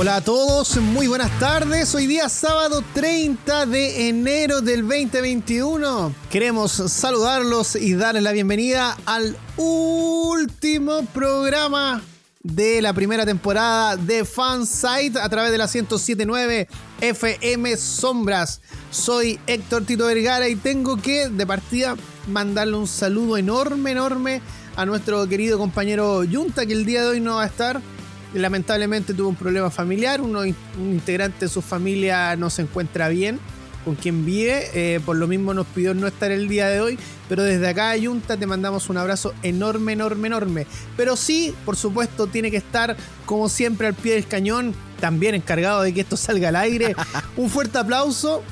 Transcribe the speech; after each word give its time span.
Hola 0.00 0.14
a 0.14 0.20
todos, 0.20 0.76
muy 0.76 1.08
buenas 1.08 1.36
tardes. 1.40 1.92
Hoy 1.92 2.06
día 2.06 2.28
sábado 2.28 2.84
30 2.94 3.66
de 3.66 4.08
enero 4.08 4.60
del 4.60 4.82
2021. 4.82 6.14
Queremos 6.30 6.70
saludarlos 6.70 7.74
y 7.74 7.94
darles 7.94 8.22
la 8.22 8.30
bienvenida 8.30 8.96
al 9.06 9.36
último 9.56 11.04
programa 11.06 12.00
de 12.44 12.80
la 12.80 12.92
primera 12.92 13.26
temporada 13.26 13.96
de 13.96 14.24
Fansite 14.24 15.18
a 15.18 15.28
través 15.28 15.50
de 15.50 15.58
la 15.58 15.64
1079 15.64 16.68
FM 17.00 17.76
Sombras. 17.76 18.60
Soy 18.92 19.40
Héctor 19.48 19.84
Tito 19.84 20.06
Vergara 20.06 20.48
y 20.48 20.54
tengo 20.54 20.96
que 20.98 21.28
de 21.28 21.44
partida 21.44 21.96
mandarle 22.28 22.76
un 22.76 22.86
saludo 22.86 23.36
enorme, 23.36 23.90
enorme 23.90 24.42
a 24.76 24.86
nuestro 24.86 25.26
querido 25.26 25.58
compañero 25.58 26.22
Junta 26.32 26.66
que 26.66 26.72
el 26.72 26.84
día 26.84 27.02
de 27.02 27.08
hoy 27.08 27.20
no 27.20 27.34
va 27.34 27.42
a 27.42 27.46
estar 27.46 27.82
lamentablemente 28.34 29.14
tuvo 29.14 29.28
un 29.28 29.36
problema 29.36 29.70
familiar, 29.70 30.20
uno, 30.20 30.40
un 30.40 30.92
integrante 30.92 31.46
de 31.46 31.48
su 31.48 31.62
familia 31.62 32.36
no 32.36 32.50
se 32.50 32.62
encuentra 32.62 33.08
bien 33.08 33.38
con 33.88 33.94
quien 33.94 34.26
vive, 34.26 34.68
eh, 34.74 35.00
por 35.00 35.16
lo 35.16 35.26
mismo 35.26 35.54
nos 35.54 35.66
pidió 35.66 35.94
no 35.94 36.06
estar 36.06 36.30
el 36.30 36.46
día 36.46 36.68
de 36.68 36.80
hoy, 36.80 36.98
pero 37.26 37.42
desde 37.42 37.68
acá, 37.68 37.94
Junta, 37.98 38.36
te 38.36 38.46
mandamos 38.46 38.90
un 38.90 38.98
abrazo 38.98 39.32
enorme, 39.42 39.94
enorme, 39.94 40.26
enorme. 40.26 40.66
Pero 40.94 41.16
sí, 41.16 41.54
por 41.64 41.74
supuesto, 41.74 42.26
tiene 42.26 42.50
que 42.50 42.58
estar, 42.58 42.98
como 43.24 43.48
siempre, 43.48 43.86
al 43.86 43.94
pie 43.94 44.14
del 44.14 44.26
cañón, 44.26 44.74
también 45.00 45.34
encargado 45.34 45.80
de 45.80 45.94
que 45.94 46.02
esto 46.02 46.18
salga 46.18 46.50
al 46.50 46.56
aire. 46.56 46.94
un 47.38 47.48
fuerte 47.48 47.78
aplauso. 47.78 48.42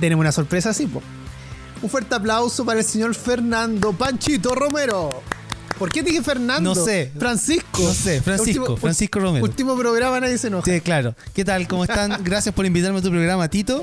Tenemos 0.00 0.22
una 0.22 0.32
sorpresa, 0.32 0.72
sí, 0.72 0.86
po. 0.88 1.00
Un 1.80 1.88
fuerte 1.88 2.14
aplauso 2.16 2.64
para 2.64 2.80
el 2.80 2.84
señor 2.84 3.14
Fernando 3.14 3.92
Panchito 3.92 4.54
Romero. 4.54 5.22
¿Por 5.78 5.90
qué 5.92 6.02
dije 6.02 6.22
Fernando? 6.22 6.74
No 6.74 6.84
sé. 6.84 7.12
Francisco. 7.18 7.82
No 7.82 7.92
sé, 7.92 8.22
Francisco, 8.22 8.62
Último- 8.62 8.76
Francisco 8.78 9.20
Romero. 9.20 9.44
Último 9.44 9.76
programa, 9.76 10.20
nadie 10.20 10.38
se 10.38 10.46
enoja. 10.46 10.64
Sí, 10.64 10.80
claro. 10.80 11.14
¿Qué 11.34 11.44
tal? 11.44 11.68
¿Cómo 11.68 11.84
están? 11.84 12.16
Gracias 12.24 12.54
por 12.54 12.64
invitarme 12.64 13.00
a 13.00 13.02
tu 13.02 13.10
programa, 13.10 13.46
Tito. 13.48 13.82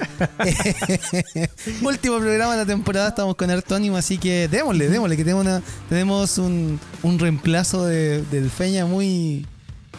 Último 1.83 2.17
programa 2.19 2.53
de 2.53 2.57
la 2.57 2.65
temporada, 2.65 3.09
estamos 3.09 3.35
con 3.35 3.49
Artónimo, 3.51 3.97
así 3.97 4.17
que 4.17 4.47
démosle, 4.47 4.89
démosle, 4.89 5.15
que 5.17 5.23
tenemos, 5.23 5.45
una, 5.45 5.61
tenemos 5.87 6.37
un, 6.39 6.79
un 7.03 7.19
reemplazo 7.19 7.85
de, 7.85 8.23
del 8.23 8.49
Feña 8.49 8.85
muy, 8.87 9.45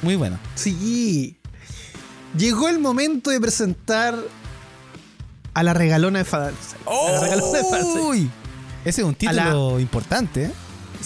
muy 0.02 0.16
bueno. 0.16 0.38
Sí. 0.56 1.36
Llegó 2.36 2.68
el 2.68 2.80
momento 2.80 3.30
de 3.30 3.40
presentar 3.40 4.16
a 5.54 5.62
la 5.62 5.72
regalona 5.74 6.18
de 6.18 6.24
Fadarse. 6.24 6.76
A 6.86 7.12
la 7.12 7.20
regalona 7.20 7.58
de. 7.58 8.00
¡Uy! 8.00 8.30
Ese 8.84 9.00
es 9.02 9.06
un 9.06 9.14
título 9.14 9.78
importante, 9.78 10.44
¿eh? 10.46 10.50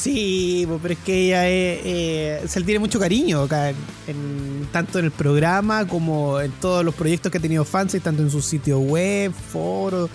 Sí, 0.00 0.64
pero 0.80 0.94
es 0.94 1.00
que 1.00 1.26
ella 1.26 1.48
es, 1.48 1.80
eh, 1.84 2.42
se 2.46 2.60
le 2.60 2.66
tiene 2.66 2.78
mucho 2.78 3.00
cariño 3.00 3.42
acá, 3.42 3.70
en, 3.70 3.76
en- 4.06 4.68
tanto 4.70 5.00
en 5.00 5.06
el 5.06 5.10
programa 5.10 5.88
como 5.88 6.40
en 6.40 6.52
todos 6.52 6.84
los 6.84 6.94
proyectos 6.94 7.32
que 7.32 7.38
ha 7.38 7.40
tenido 7.40 7.64
fans, 7.64 7.94
y 7.96 8.00
tanto 8.00 8.22
en 8.22 8.30
su 8.30 8.40
sitio 8.40 8.78
web, 8.78 9.32
foro 9.32 10.08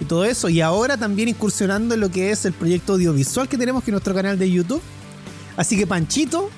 y 0.00 0.06
todo 0.06 0.24
eso. 0.24 0.48
Y 0.48 0.62
ahora 0.62 0.96
también 0.96 1.28
incursionando 1.28 1.94
en 1.94 2.00
lo 2.00 2.10
que 2.10 2.30
es 2.30 2.46
el 2.46 2.54
proyecto 2.54 2.94
audiovisual 2.94 3.46
que 3.46 3.58
tenemos 3.58 3.84
que 3.84 3.90
es 3.90 3.92
nuestro 3.92 4.14
canal 4.14 4.38
de 4.38 4.50
YouTube. 4.50 4.80
Así 5.58 5.76
que 5.76 5.86
Panchito, 5.86 6.48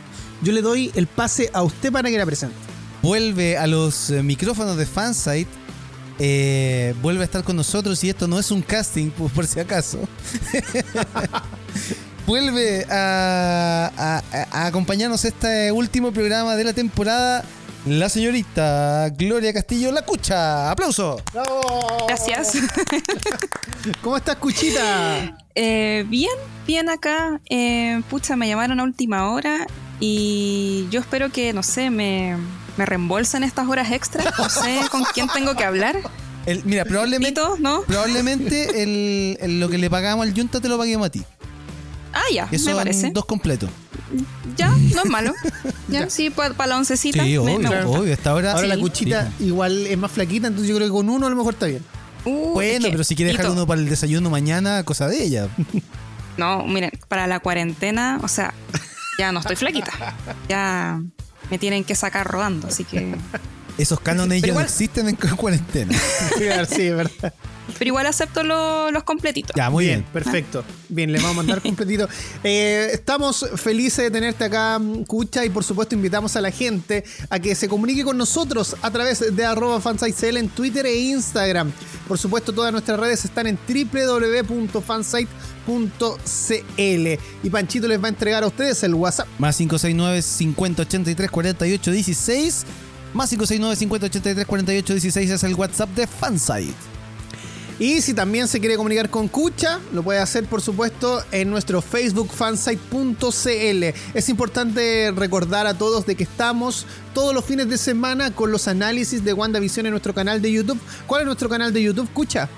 yo 0.43 0.53
le 0.53 0.63
doy 0.63 0.93
el 0.95 1.09
pase 1.09 1.51
a 1.53 1.65
usted 1.65 1.91
para 1.91 2.09
que 2.11 2.17
la 2.19 2.27
presente. 2.27 2.55
Vuelve 3.03 3.57
a 3.59 3.67
los 3.67 4.11
eh, 4.11 4.23
micrófonos 4.23 4.77
de 4.77 4.87
Fansite. 4.87 5.49
eh, 6.21 6.95
vuelve 7.03 7.23
a 7.23 7.25
estar 7.25 7.43
con 7.43 7.57
nosotros 7.57 8.03
y 8.05 8.09
esto 8.11 8.29
no 8.29 8.39
es 8.39 8.53
un 8.53 8.63
casting, 8.63 9.11
por, 9.11 9.31
por 9.33 9.47
si 9.49 9.59
acaso. 9.59 9.99
vuelve 12.29 12.85
a, 12.91 13.91
a- 13.97 14.23
a 14.53 14.67
acompañarnos 14.67 15.25
este 15.25 15.73
último 15.73 16.13
programa 16.13 16.57
de 16.57 16.65
la 16.65 16.75
temporada. 16.75 17.43
La 17.87 18.11
señorita 18.11 19.09
Gloria 19.17 19.51
Castillo 19.55 19.91
La 19.93 20.03
Cucha. 20.03 20.71
¡Aplauso! 20.71 21.23
Gracias. 22.07 22.53
¿Cómo 24.03 24.19
estás, 24.19 24.37
Cuchita? 24.37 25.39
Eh, 25.55 26.05
bien, 26.09 26.31
bien 26.67 26.91
acá. 26.91 27.41
Eh, 27.49 28.03
pucha, 28.11 28.37
me 28.37 28.47
llamaron 28.47 28.79
a 28.79 28.83
última 28.83 29.31
hora 29.33 29.67
y 29.99 30.87
yo 30.91 31.01
espero 31.01 31.31
que, 31.33 31.55
no 31.55 31.63
sé, 31.63 31.89
me, 31.89 32.37
me 32.77 32.85
reembolsen 32.85 33.43
estas 33.43 33.67
horas 33.69 33.91
extras. 33.91 34.27
No 34.39 34.51
sé 34.51 34.81
con 34.91 35.03
quién 35.15 35.29
tengo 35.33 35.55
que 35.55 35.65
hablar. 35.65 35.97
El- 36.45 36.63
mira, 36.67 36.85
probablemente, 36.85 37.41
probablemente 37.87 38.83
el- 38.83 39.39
el- 39.41 39.61
lo 39.61 39.71
que 39.71 39.79
le 39.79 39.89
pagamos 39.89 40.27
al 40.27 40.35
Junta 40.35 40.61
te 40.61 40.69
lo 40.69 40.77
paguemos 40.77 41.07
a 41.07 41.11
ti. 41.11 41.25
Ah, 42.13 42.23
ya, 42.33 42.49
Que 42.49 42.59
me 42.59 42.75
parece. 42.75 43.11
dos 43.11 43.25
completos. 43.25 43.71
Ya, 44.57 44.71
no 44.71 45.03
es 45.03 45.11
malo. 45.11 45.33
Ya, 45.89 46.11
sí, 46.11 46.29
para 46.29 46.67
la 46.67 46.77
oncecita. 46.77 47.25
Sí, 47.25 47.39
obvio, 47.39 47.59
me 47.59 47.67
obvio. 47.85 48.13
Hasta 48.13 48.29
ahora. 48.31 48.53
Ahora 48.53 48.67
la 48.67 48.75
Sí. 48.75 48.81
Cuchita 48.83 49.33
igual 49.41 49.87
es 49.87 49.97
más 49.97 50.13
flaquita, 50.13 50.49
entonces 50.49 50.69
yo 50.69 50.77
creo 50.77 50.89
que 50.89 50.93
con 50.93 51.09
uno 51.09 51.27
a 51.27 51.31
lo 51.31 51.37
mejor 51.37 51.55
está 51.55 51.65
bien. 51.65 51.83
Uh, 52.27 52.53
Bueno, 52.53 52.79
es 52.79 52.85
que, 52.85 52.91
pero 52.91 53.05
si 53.05 53.17
quiere 53.17 53.33
dejar 53.33 53.51
uno 53.51 53.67
para 53.67 53.81
el 53.81 53.89
desayuno 53.89 54.29
mañana, 54.29 54.83
cosa 54.85 55.09
de 55.09 55.23
ella. 55.23 55.49
No, 56.37 56.65
miren, 56.65 56.93
para 57.09 57.27
la 57.27 57.41
cuarentena, 57.41 58.21
o 58.23 58.29
sea, 58.29 58.55
ya 59.19 59.33
no 59.33 59.41
estoy 59.41 59.57
flaquita. 59.57 59.91
Ya 60.49 61.01
me 61.51 61.59
tienen 61.59 61.83
que 61.83 61.97
sacar 61.97 62.29
rodando, 62.29 62.69
así 62.69 62.85
que. 62.85 63.17
Esos 63.77 63.99
cánones 63.99 64.41
ya 64.43 64.55
no 64.55 64.61
existen 64.61 65.09
en 65.09 65.17
cuarentena. 65.17 65.99
sí, 66.69 66.83
es 66.83 66.97
verdad. 66.97 67.35
Pero 67.79 67.89
igual 67.89 68.07
acepto 68.07 68.43
lo- 68.43 68.91
los 68.91 69.05
completitos. 69.05 69.55
Ya, 69.57 69.69
muy 69.71 69.87
bien. 69.87 70.05
Perfecto. 70.13 70.65
Bien, 70.89 71.13
le 71.13 71.19
vamos 71.19 71.33
a 71.33 71.37
mandar 71.37 71.61
completito. 71.69 72.09
Eh, 72.45 72.91
estamos 72.93 73.45
felices 73.57 74.05
de 74.05 74.11
tenerte 74.11 74.45
acá, 74.45 74.81
Cucha, 75.07 75.45
y 75.45 75.51
por 75.51 75.65
supuesto 75.65 75.95
invitamos 75.95 76.35
a 76.37 76.41
la 76.41 76.51
gente 76.51 77.05
a 77.31 77.39
que 77.39 77.55
se 77.55 77.69
comunique 77.69 78.05
con 78.05 78.17
nosotros 78.17 78.77
a 78.83 78.91
través 78.91 79.35
de 79.37 79.45
arroba 79.45 79.81
fansitecl 79.81 80.37
en 80.39 80.49
Twitter 80.49 80.87
e 80.87 80.95
Instagram. 80.97 81.71
Por 82.07 82.19
supuesto, 82.19 82.53
todas 82.53 82.73
nuestras 82.73 82.99
redes 82.99 83.25
están 83.25 83.47
en 83.47 83.59
www.fansite.cl. 85.67 87.23
Y 87.43 87.51
Panchito 87.51 87.89
les 87.89 88.03
va 88.03 88.07
a 88.07 88.09
entregar 88.11 88.43
a 88.45 88.47
ustedes 88.47 88.83
el 88.83 88.95
WhatsApp. 88.95 89.29
Más 89.39 89.57
569 89.57 90.23
5083 90.23 91.31
48 91.31 91.91
16. 91.93 92.65
Más 93.15 93.31
569 93.31 93.77
5083 93.77 94.47
48 94.47 94.93
16 94.95 95.31
es 95.31 95.45
el 95.45 95.55
WhatsApp 95.55 95.91
de 95.91 96.07
Fansite. 96.07 96.75
Y 97.79 98.03
si 98.03 98.13
también 98.13 98.49
se 98.49 98.59
quiere 98.59 98.77
comunicar 98.77 99.09
con 99.09 99.29
Cucha, 99.29 99.79
lo 99.93 100.03
puede 100.03 100.19
hacer 100.19 100.47
por 100.47 100.61
supuesto 100.61 101.23
en 101.31 101.49
nuestro 101.49 101.81
Facebook 101.81 102.31
fansite.cl. 102.33 103.85
Es 104.15 104.29
importante 104.29 105.13
recordar 105.15 105.69
a 105.69 105.75
todos 105.75 106.05
de 106.05 106.17
que 106.17 106.25
estamos 106.25 106.87
todos 107.15 107.33
los 107.33 107.45
fines 107.45 107.69
de 107.69 107.79
semana 107.79 108.33
con 108.33 108.51
los 108.51 108.67
análisis 108.67 109.25
de 109.25 109.33
WandaVision 109.33 109.87
en 109.87 109.93
nuestro 109.93 110.13
canal 110.13 110.43
de 110.43 110.51
YouTube. 110.51 110.81
¿Cuál 111.07 111.21
es 111.21 111.27
nuestro 111.27 111.49
canal 111.49 111.73
de 111.73 111.83
YouTube, 111.83 112.13
Cucha? 112.13 112.49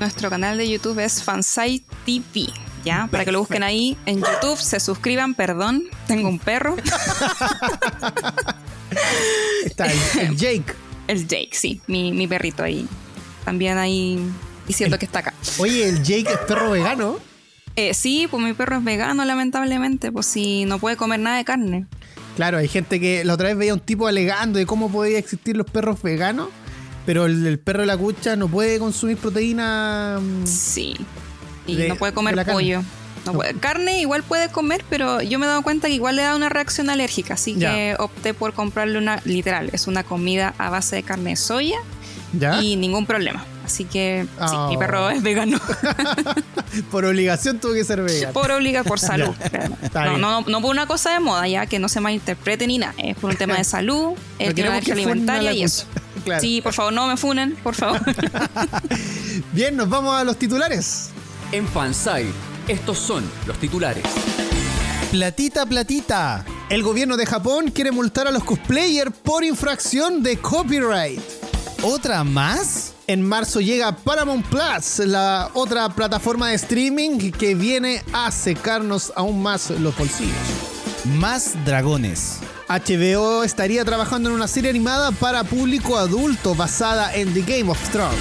Nuestro 0.00 0.28
canal 0.28 0.58
de 0.58 0.68
YouTube 0.68 0.98
es 0.98 1.22
Fansite 1.22 1.86
TV. 2.04 2.48
¿Ya? 2.84 3.08
Para 3.10 3.24
que 3.24 3.32
lo 3.32 3.40
busquen 3.40 3.62
ahí 3.62 3.96
en 4.06 4.18
YouTube, 4.18 4.58
se 4.58 4.78
suscriban, 4.78 5.34
perdón, 5.34 5.84
tengo 6.06 6.28
un 6.28 6.38
perro. 6.38 6.76
Está 9.64 9.86
el, 9.86 9.98
el 10.20 10.36
Jake. 10.36 10.74
El 11.06 11.28
Jake, 11.28 11.50
sí, 11.52 11.80
mi, 11.86 12.10
mi 12.10 12.26
perrito 12.26 12.64
ahí. 12.64 12.88
También 13.46 13.78
ahí 13.78 14.18
diciendo 14.66 14.98
que 14.98 15.06
está 15.06 15.20
acá. 15.20 15.32
Oye, 15.58 15.88
el 15.88 16.02
Jake 16.02 16.28
es 16.30 16.38
perro 16.46 16.70
vegano. 16.72 17.16
Eh, 17.76 17.94
sí, 17.94 18.26
pues 18.30 18.42
mi 18.42 18.52
perro 18.52 18.76
es 18.78 18.84
vegano, 18.84 19.24
lamentablemente, 19.24 20.10
pues 20.12 20.26
si 20.26 20.64
no 20.66 20.78
puede 20.78 20.96
comer 20.96 21.20
nada 21.20 21.36
de 21.38 21.44
carne. 21.44 21.86
Claro, 22.36 22.58
hay 22.58 22.68
gente 22.68 23.00
que 23.00 23.24
la 23.24 23.32
otra 23.34 23.48
vez 23.48 23.56
veía 23.56 23.72
un 23.72 23.80
tipo 23.80 24.06
alegando 24.06 24.58
de 24.58 24.66
cómo 24.66 24.90
podía 24.90 25.18
existir 25.18 25.56
los 25.56 25.66
perros 25.70 26.02
veganos, 26.02 26.48
pero 27.06 27.26
el, 27.26 27.46
el 27.46 27.58
perro 27.58 27.80
de 27.80 27.86
la 27.86 27.96
cucha 27.96 28.34
no 28.36 28.48
puede 28.48 28.78
consumir 28.78 29.16
proteína. 29.16 30.18
mm, 30.20 30.46
Sí. 30.46 30.96
Y 31.66 31.76
De- 31.76 31.88
no 31.88 31.96
puede 31.96 32.12
de 32.12 32.14
comer 32.16 32.44
pollo. 32.46 32.82
No 33.24 33.32
puede- 33.32 33.54
Carne 33.54 34.00
igual 34.00 34.22
puede 34.22 34.48
comer, 34.50 34.84
pero 34.88 35.20
yo 35.22 35.38
me 35.38 35.46
he 35.46 35.48
dado 35.48 35.62
cuenta 35.62 35.88
que 35.88 35.94
igual 35.94 36.16
le 36.16 36.22
da 36.22 36.36
una 36.36 36.48
reacción 36.48 36.90
alérgica, 36.90 37.34
así 37.34 37.54
Ya. 37.56 37.72
que 37.74 37.96
opté 37.98 38.34
por 38.34 38.52
comprarle 38.54 38.98
una, 38.98 39.20
literal, 39.24 39.70
es 39.72 39.86
una 39.86 40.02
comida 40.04 40.54
a 40.58 40.70
base 40.70 40.96
de 40.96 41.02
carne 41.02 41.30
de 41.30 41.36
soya 41.36 41.78
¿Ya? 42.32 42.60
y 42.62 42.76
ningún 42.76 43.06
problema. 43.06 43.44
Así 43.64 43.84
que 43.84 44.26
sí, 44.38 44.54
Oh. 44.54 44.68
mi 44.68 44.76
perro 44.76 45.10
es 45.10 45.22
vegano. 45.22 45.58
Por 46.90 47.04
obligación 47.04 47.58
tuvo 47.58 47.72
que 47.72 47.84
ser 47.84 48.02
vegano. 48.02 48.32
por 48.32 48.50
obliga, 48.52 48.84
por 48.84 48.98
salud. 49.00 49.34
No, 49.94 50.18
no, 50.18 50.40
no 50.42 50.60
por 50.60 50.70
una 50.70 50.86
cosa 50.86 51.12
de 51.12 51.20
moda, 51.20 51.48
ya 51.48 51.66
que 51.66 51.78
no 51.78 51.88
se 51.88 52.00
malinterprete 52.00 52.66
ni 52.66 52.78
nada. 52.78 52.94
Es 52.98 53.16
por 53.16 53.30
un 53.30 53.36
tema 53.36 53.54
de 53.56 53.64
salud, 53.76 54.12
es 54.38 54.54
tema 54.54 54.74
de 54.74 54.82
que 54.82 54.92
funen 54.92 55.08
a 55.08 55.12
alimentaria 55.12 55.52
y 55.52 55.62
eso. 55.62 55.86
Claro. 56.24 56.40
Sí, 56.40 56.60
por 56.60 56.74
favor, 56.74 56.92
no 56.92 57.06
me 57.06 57.16
funen, 57.16 57.54
por 57.56 57.74
favor. 57.74 58.00
Bien, 59.52 59.76
nos 59.76 59.88
vamos 59.88 60.14
a 60.14 60.24
los 60.24 60.36
titulares. 60.36 61.10
En 61.52 61.66
Fanside, 61.68 62.30
estos 62.68 62.98
son 62.98 63.24
los 63.46 63.56
titulares. 63.58 64.04
Platita, 65.10 65.64
platita. 65.66 66.44
El 66.68 66.82
gobierno 66.82 67.16
de 67.16 67.26
Japón 67.26 67.70
quiere 67.70 67.92
multar 67.92 68.26
a 68.26 68.32
los 68.32 68.42
cosplayers 68.44 69.12
por 69.22 69.44
infracción 69.44 70.22
de 70.22 70.36
copyright. 70.38 71.20
¿Otra 71.82 72.24
más? 72.24 72.94
En 73.06 73.22
marzo 73.22 73.60
llega 73.60 73.92
Paramount 73.92 74.46
Plus, 74.46 75.06
la 75.06 75.50
otra 75.54 75.88
plataforma 75.90 76.48
de 76.48 76.56
streaming 76.56 77.30
que 77.30 77.54
viene 77.54 78.02
a 78.12 78.30
secarnos 78.30 79.12
aún 79.14 79.42
más 79.42 79.70
los 79.70 79.96
bolsillos. 79.96 80.34
Más 81.18 81.54
dragones. 81.64 82.38
HBO 82.68 83.44
estaría 83.44 83.84
trabajando 83.84 84.30
en 84.30 84.34
una 84.34 84.48
serie 84.48 84.70
animada 84.70 85.12
para 85.12 85.44
público 85.44 85.96
adulto 85.96 86.54
basada 86.54 87.14
en 87.14 87.32
The 87.32 87.42
Game 87.42 87.70
of 87.70 87.90
Thrones. 87.90 88.18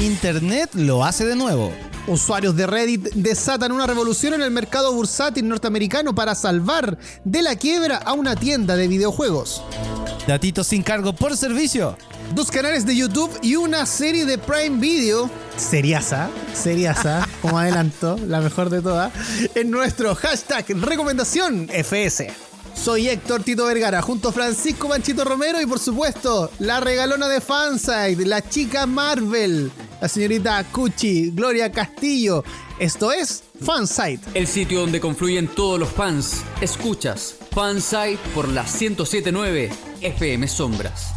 Internet 0.00 0.70
lo 0.74 1.04
hace 1.04 1.24
de 1.24 1.36
nuevo. 1.36 1.72
Usuarios 2.06 2.54
de 2.54 2.66
Reddit 2.66 3.14
desatan 3.14 3.72
una 3.72 3.86
revolución 3.86 4.34
en 4.34 4.42
el 4.42 4.50
mercado 4.50 4.92
bursátil 4.92 5.48
norteamericano 5.48 6.14
para 6.14 6.34
salvar 6.34 6.98
de 7.24 7.40
la 7.40 7.56
quiebra 7.56 7.96
a 7.96 8.12
una 8.12 8.36
tienda 8.36 8.76
de 8.76 8.88
videojuegos. 8.88 9.62
Datitos 10.26 10.66
sin 10.66 10.82
cargo 10.82 11.14
por 11.14 11.34
servicio. 11.34 11.96
Dos 12.34 12.50
canales 12.50 12.84
de 12.84 12.96
YouTube 12.96 13.30
y 13.40 13.56
una 13.56 13.86
serie 13.86 14.26
de 14.26 14.36
Prime 14.36 14.78
Video. 14.78 15.30
Seriasa, 15.56 16.28
seriasa, 16.52 17.26
como 17.42 17.58
adelanto, 17.58 18.18
la 18.26 18.40
mejor 18.40 18.68
de 18.68 18.82
todas, 18.82 19.12
en 19.54 19.70
nuestro 19.70 20.14
hashtag 20.14 20.66
recomendación 20.80 21.68
FS. 21.70 22.28
Soy 22.74 23.08
Héctor 23.08 23.42
Tito 23.44 23.64
Vergara, 23.64 24.02
junto 24.02 24.28
a 24.28 24.32
Francisco 24.32 24.88
Manchito 24.88 25.24
Romero 25.24 25.60
y 25.60 25.66
por 25.66 25.78
supuesto, 25.78 26.50
la 26.58 26.80
regalona 26.80 27.28
de 27.28 27.40
Fanside, 27.40 28.26
la 28.26 28.46
chica 28.46 28.84
Marvel, 28.84 29.70
la 30.04 30.08
señorita 30.08 30.62
Cuchi, 30.64 31.30
Gloria 31.30 31.72
Castillo. 31.72 32.44
Esto 32.78 33.10
es 33.10 33.42
Fanside. 33.58 34.20
El 34.34 34.46
sitio 34.46 34.80
donde 34.80 35.00
confluyen 35.00 35.48
todos 35.48 35.80
los 35.80 35.88
fans. 35.88 36.42
Escuchas 36.60 37.36
Fanside 37.52 38.18
por 38.34 38.46
la 38.48 38.64
1079 38.64 39.70
FM 40.02 40.46
Sombras. 40.46 41.14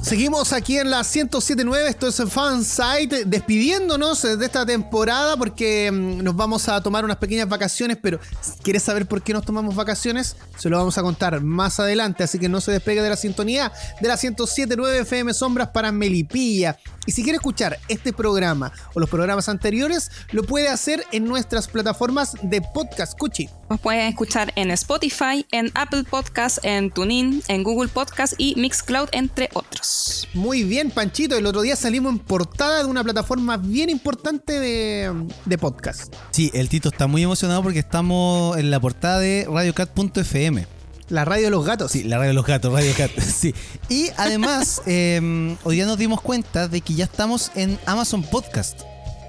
Seguimos 0.00 0.52
aquí 0.52 0.78
en 0.78 0.90
la 0.90 0.98
1079, 0.98 1.88
esto 1.88 2.08
es 2.08 2.22
Fansite, 2.30 3.24
despidiéndonos 3.26 4.22
de 4.22 4.46
esta 4.46 4.64
temporada 4.64 5.36
porque 5.36 5.90
mm, 5.92 6.22
nos 6.22 6.34
vamos 6.34 6.68
a 6.68 6.80
tomar 6.80 7.04
unas 7.04 7.18
pequeñas 7.18 7.46
vacaciones, 7.46 7.98
pero 8.00 8.18
¿quieres 8.62 8.84
saber 8.84 9.06
por 9.06 9.22
qué 9.22 9.34
nos 9.34 9.44
tomamos 9.44 9.74
vacaciones? 9.74 10.36
Se 10.56 10.70
lo 10.70 10.78
vamos 10.78 10.96
a 10.96 11.02
contar 11.02 11.42
más 11.42 11.78
adelante, 11.80 12.24
así 12.24 12.38
que 12.38 12.48
no 12.48 12.60
se 12.62 12.72
despegue 12.72 13.02
de 13.02 13.10
la 13.10 13.16
sintonía 13.16 13.70
de 14.00 14.08
la 14.08 14.14
1079 14.14 15.00
FM 15.00 15.34
Sombras 15.34 15.68
para 15.68 15.92
Melipilla. 15.92 16.78
Y 17.08 17.12
si 17.12 17.22
quiere 17.22 17.36
escuchar 17.36 17.78
este 17.88 18.12
programa 18.12 18.70
o 18.92 19.00
los 19.00 19.08
programas 19.08 19.48
anteriores, 19.48 20.10
lo 20.30 20.42
puede 20.42 20.68
hacer 20.68 21.02
en 21.10 21.24
nuestras 21.24 21.66
plataformas 21.66 22.36
de 22.42 22.60
podcast 22.60 23.18
Cuchi. 23.18 23.48
Nos 23.70 23.80
pueden 23.80 24.08
escuchar 24.08 24.52
en 24.56 24.70
Spotify, 24.72 25.46
en 25.50 25.70
Apple 25.72 26.04
Podcast, 26.04 26.58
en 26.64 26.90
TuneIn, 26.90 27.42
en 27.48 27.62
Google 27.62 27.88
Podcast 27.88 28.34
y 28.36 28.56
Mixcloud, 28.56 29.08
entre 29.12 29.48
otros. 29.54 30.28
Muy 30.34 30.64
bien, 30.64 30.90
Panchito. 30.90 31.34
El 31.34 31.46
otro 31.46 31.62
día 31.62 31.76
salimos 31.76 32.12
en 32.12 32.18
portada 32.18 32.80
de 32.80 32.90
una 32.90 33.02
plataforma 33.02 33.56
bien 33.56 33.88
importante 33.88 34.60
de, 34.60 35.10
de 35.46 35.56
podcast. 35.56 36.14
Sí, 36.30 36.50
el 36.52 36.68
Tito 36.68 36.90
está 36.90 37.06
muy 37.06 37.22
emocionado 37.22 37.62
porque 37.62 37.78
estamos 37.78 38.58
en 38.58 38.70
la 38.70 38.80
portada 38.80 39.18
de 39.18 39.48
radiocat.fm. 39.50 40.77
La 41.08 41.24
radio 41.24 41.44
de 41.44 41.50
los 41.50 41.64
gatos. 41.64 41.92
Sí, 41.92 42.04
la 42.04 42.16
radio 42.18 42.28
de 42.30 42.34
los 42.34 42.44
gatos, 42.46 42.72
Radio 42.72 42.92
Cat. 42.96 43.10
sí. 43.20 43.54
Y 43.88 44.08
además, 44.16 44.82
eh, 44.86 45.56
hoy 45.64 45.76
día 45.76 45.86
nos 45.86 45.98
dimos 45.98 46.20
cuenta 46.20 46.68
de 46.68 46.80
que 46.80 46.94
ya 46.94 47.04
estamos 47.04 47.50
en 47.54 47.78
Amazon 47.86 48.22
Podcast. 48.22 48.80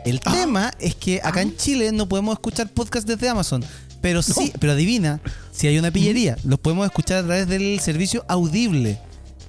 El 0.06 0.20
Ah. 0.26 0.31
tema 0.34 0.74
es 0.80 0.96
que 0.96 1.22
acá 1.24 1.42
en 1.42 1.56
Chile 1.56 1.92
no 1.92 2.08
podemos 2.08 2.34
escuchar 2.34 2.70
podcast 2.70 3.08
desde 3.08 3.30
Amazon. 3.30 3.64
Pero 4.02 4.22
sí, 4.22 4.54
pero 4.60 4.72
adivina, 4.74 5.20
si 5.52 5.68
hay 5.68 5.78
una 5.78 5.92
pillería, 5.92 6.38
los 6.46 6.58
podemos 6.58 6.86
escuchar 6.86 7.18
a 7.18 7.24
través 7.24 7.48
del 7.50 7.80
servicio 7.82 8.24
Audible. 8.30 8.98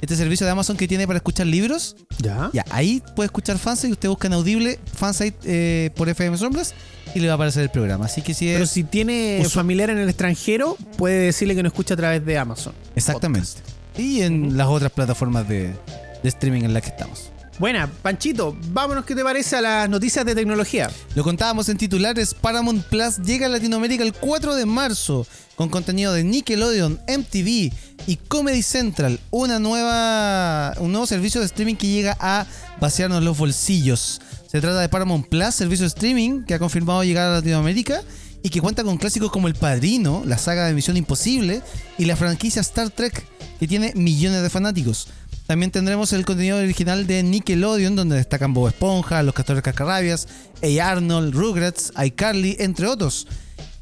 Este 0.00 0.16
servicio 0.16 0.46
de 0.46 0.52
Amazon 0.52 0.76
que 0.76 0.88
tiene 0.88 1.06
para 1.06 1.18
escuchar 1.18 1.46
libros. 1.46 1.96
¿Ya? 2.18 2.50
Ya, 2.52 2.64
ahí 2.70 3.02
puede 3.16 3.26
escuchar 3.26 3.58
Fansite 3.58 3.88
y 3.88 3.92
usted 3.92 4.08
busca 4.08 4.28
en 4.28 4.32
Audible 4.34 4.78
Fansite 4.94 5.36
eh, 5.44 5.90
por 5.94 6.08
FM 6.08 6.36
Sombras 6.38 6.74
y 7.14 7.20
le 7.20 7.26
va 7.26 7.32
a 7.32 7.36
aparecer 7.36 7.62
el 7.62 7.70
programa. 7.70 8.06
Así 8.06 8.22
que 8.22 8.32
si 8.34 8.48
es. 8.48 8.54
Pero 8.54 8.66
si 8.66 8.84
tiene 8.84 9.40
Usu- 9.42 9.50
familiar 9.50 9.90
en 9.90 9.98
el 9.98 10.08
extranjero, 10.08 10.76
puede 10.96 11.18
decirle 11.26 11.54
que 11.54 11.62
no 11.62 11.68
escucha 11.68 11.94
a 11.94 11.96
través 11.96 12.24
de 12.24 12.38
Amazon. 12.38 12.72
Exactamente. 12.96 13.50
Y 13.98 14.22
en 14.22 14.56
las 14.56 14.68
otras 14.68 14.90
plataformas 14.92 15.46
de, 15.48 15.74
de 16.22 16.28
streaming 16.28 16.62
en 16.62 16.72
las 16.72 16.82
que 16.82 16.88
estamos. 16.90 17.30
Buena, 17.58 17.90
Panchito, 18.00 18.56
vámonos, 18.72 19.04
¿qué 19.04 19.14
te 19.14 19.22
parece 19.22 19.56
a 19.56 19.60
las 19.60 19.86
noticias 19.90 20.24
de 20.24 20.34
tecnología? 20.34 20.90
Lo 21.14 21.22
contábamos 21.22 21.68
en 21.68 21.76
titulares, 21.76 22.32
Paramount 22.32 22.82
Plus 22.86 23.18
llega 23.18 23.44
a 23.44 23.48
Latinoamérica 23.50 24.02
el 24.02 24.14
4 24.14 24.54
de 24.54 24.64
marzo 24.64 25.26
con 25.60 25.68
contenido 25.68 26.14
de 26.14 26.24
Nickelodeon, 26.24 27.02
MTV 27.06 27.70
y 28.06 28.16
Comedy 28.28 28.62
Central, 28.62 29.20
una 29.30 29.58
nueva, 29.58 30.72
un 30.78 30.90
nuevo 30.90 31.06
servicio 31.06 31.38
de 31.42 31.46
streaming 31.48 31.74
que 31.74 31.86
llega 31.86 32.16
a 32.18 32.46
vaciarnos 32.80 33.22
los 33.22 33.36
bolsillos. 33.36 34.22
Se 34.50 34.62
trata 34.62 34.80
de 34.80 34.88
Paramount 34.88 35.28
Plus, 35.28 35.54
servicio 35.54 35.84
de 35.84 35.88
streaming 35.88 36.44
que 36.44 36.54
ha 36.54 36.58
confirmado 36.58 37.04
llegar 37.04 37.26
a 37.26 37.34
Latinoamérica 37.34 38.00
y 38.42 38.48
que 38.48 38.62
cuenta 38.62 38.84
con 38.84 38.96
clásicos 38.96 39.30
como 39.30 39.48
El 39.48 39.54
Padrino, 39.54 40.22
la 40.24 40.38
saga 40.38 40.66
de 40.66 40.72
Misión 40.72 40.96
Imposible 40.96 41.60
y 41.98 42.06
la 42.06 42.16
franquicia 42.16 42.60
Star 42.60 42.88
Trek, 42.88 43.22
que 43.58 43.68
tiene 43.68 43.92
millones 43.94 44.40
de 44.40 44.48
fanáticos. 44.48 45.08
También 45.46 45.70
tendremos 45.70 46.14
el 46.14 46.24
contenido 46.24 46.56
original 46.56 47.06
de 47.06 47.22
Nickelodeon, 47.22 47.96
donde 47.96 48.16
destacan 48.16 48.54
Bob 48.54 48.68
Esponja, 48.68 49.22
Los 49.22 49.34
Castores 49.34 49.62
Cascarrabias, 49.62 50.26
A. 50.62 50.90
Arnold, 50.90 51.34
Rugrats, 51.34 51.92
iCarly, 52.02 52.56
entre 52.60 52.86
otros. 52.86 53.26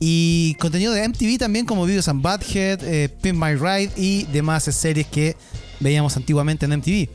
Y 0.00 0.55
contenido 0.61 0.93
de 0.93 1.09
MTV 1.09 1.39
también, 1.39 1.67
como 1.67 1.85
Videos 1.85 2.09
and 2.09 2.23
Butthead, 2.23 2.85
eh, 2.85 3.09
Pin 3.09 3.39
My 3.39 3.55
Ride 3.55 3.91
y 3.97 4.25
demás 4.25 4.65
series 4.65 5.06
que 5.09 5.37
veíamos 5.81 6.17
antiguamente 6.17 6.67
en 6.67 6.73
MTV. 6.73 7.09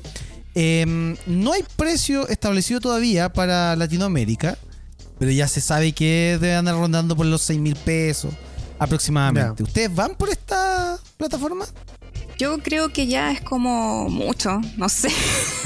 Em, 0.55 1.15
no 1.25 1.53
hay 1.53 1.63
precio 1.75 2.27
establecido 2.27 2.79
todavía 2.79 3.31
para 3.31 3.75
Latinoamérica, 3.75 4.57
pero 5.17 5.31
ya 5.31 5.47
se 5.47 5.61
sabe 5.61 5.93
que 5.93 6.37
debe 6.39 6.55
andar 6.55 6.75
rondando 6.75 7.15
por 7.15 7.25
los 7.25 7.41
6 7.41 7.59
mil 7.59 7.75
pesos 7.75 8.33
aproximadamente. 8.77 9.63
¿Ustedes 9.63 9.93
van 9.93 10.15
por 10.15 10.29
esta 10.29 10.99
plataforma? 11.17 11.65
Yo 12.37 12.57
creo 12.59 12.89
que 12.89 13.07
ya 13.07 13.31
es 13.31 13.41
como 13.41 14.09
mucho, 14.09 14.59
no 14.77 14.89
sé, 14.89 15.09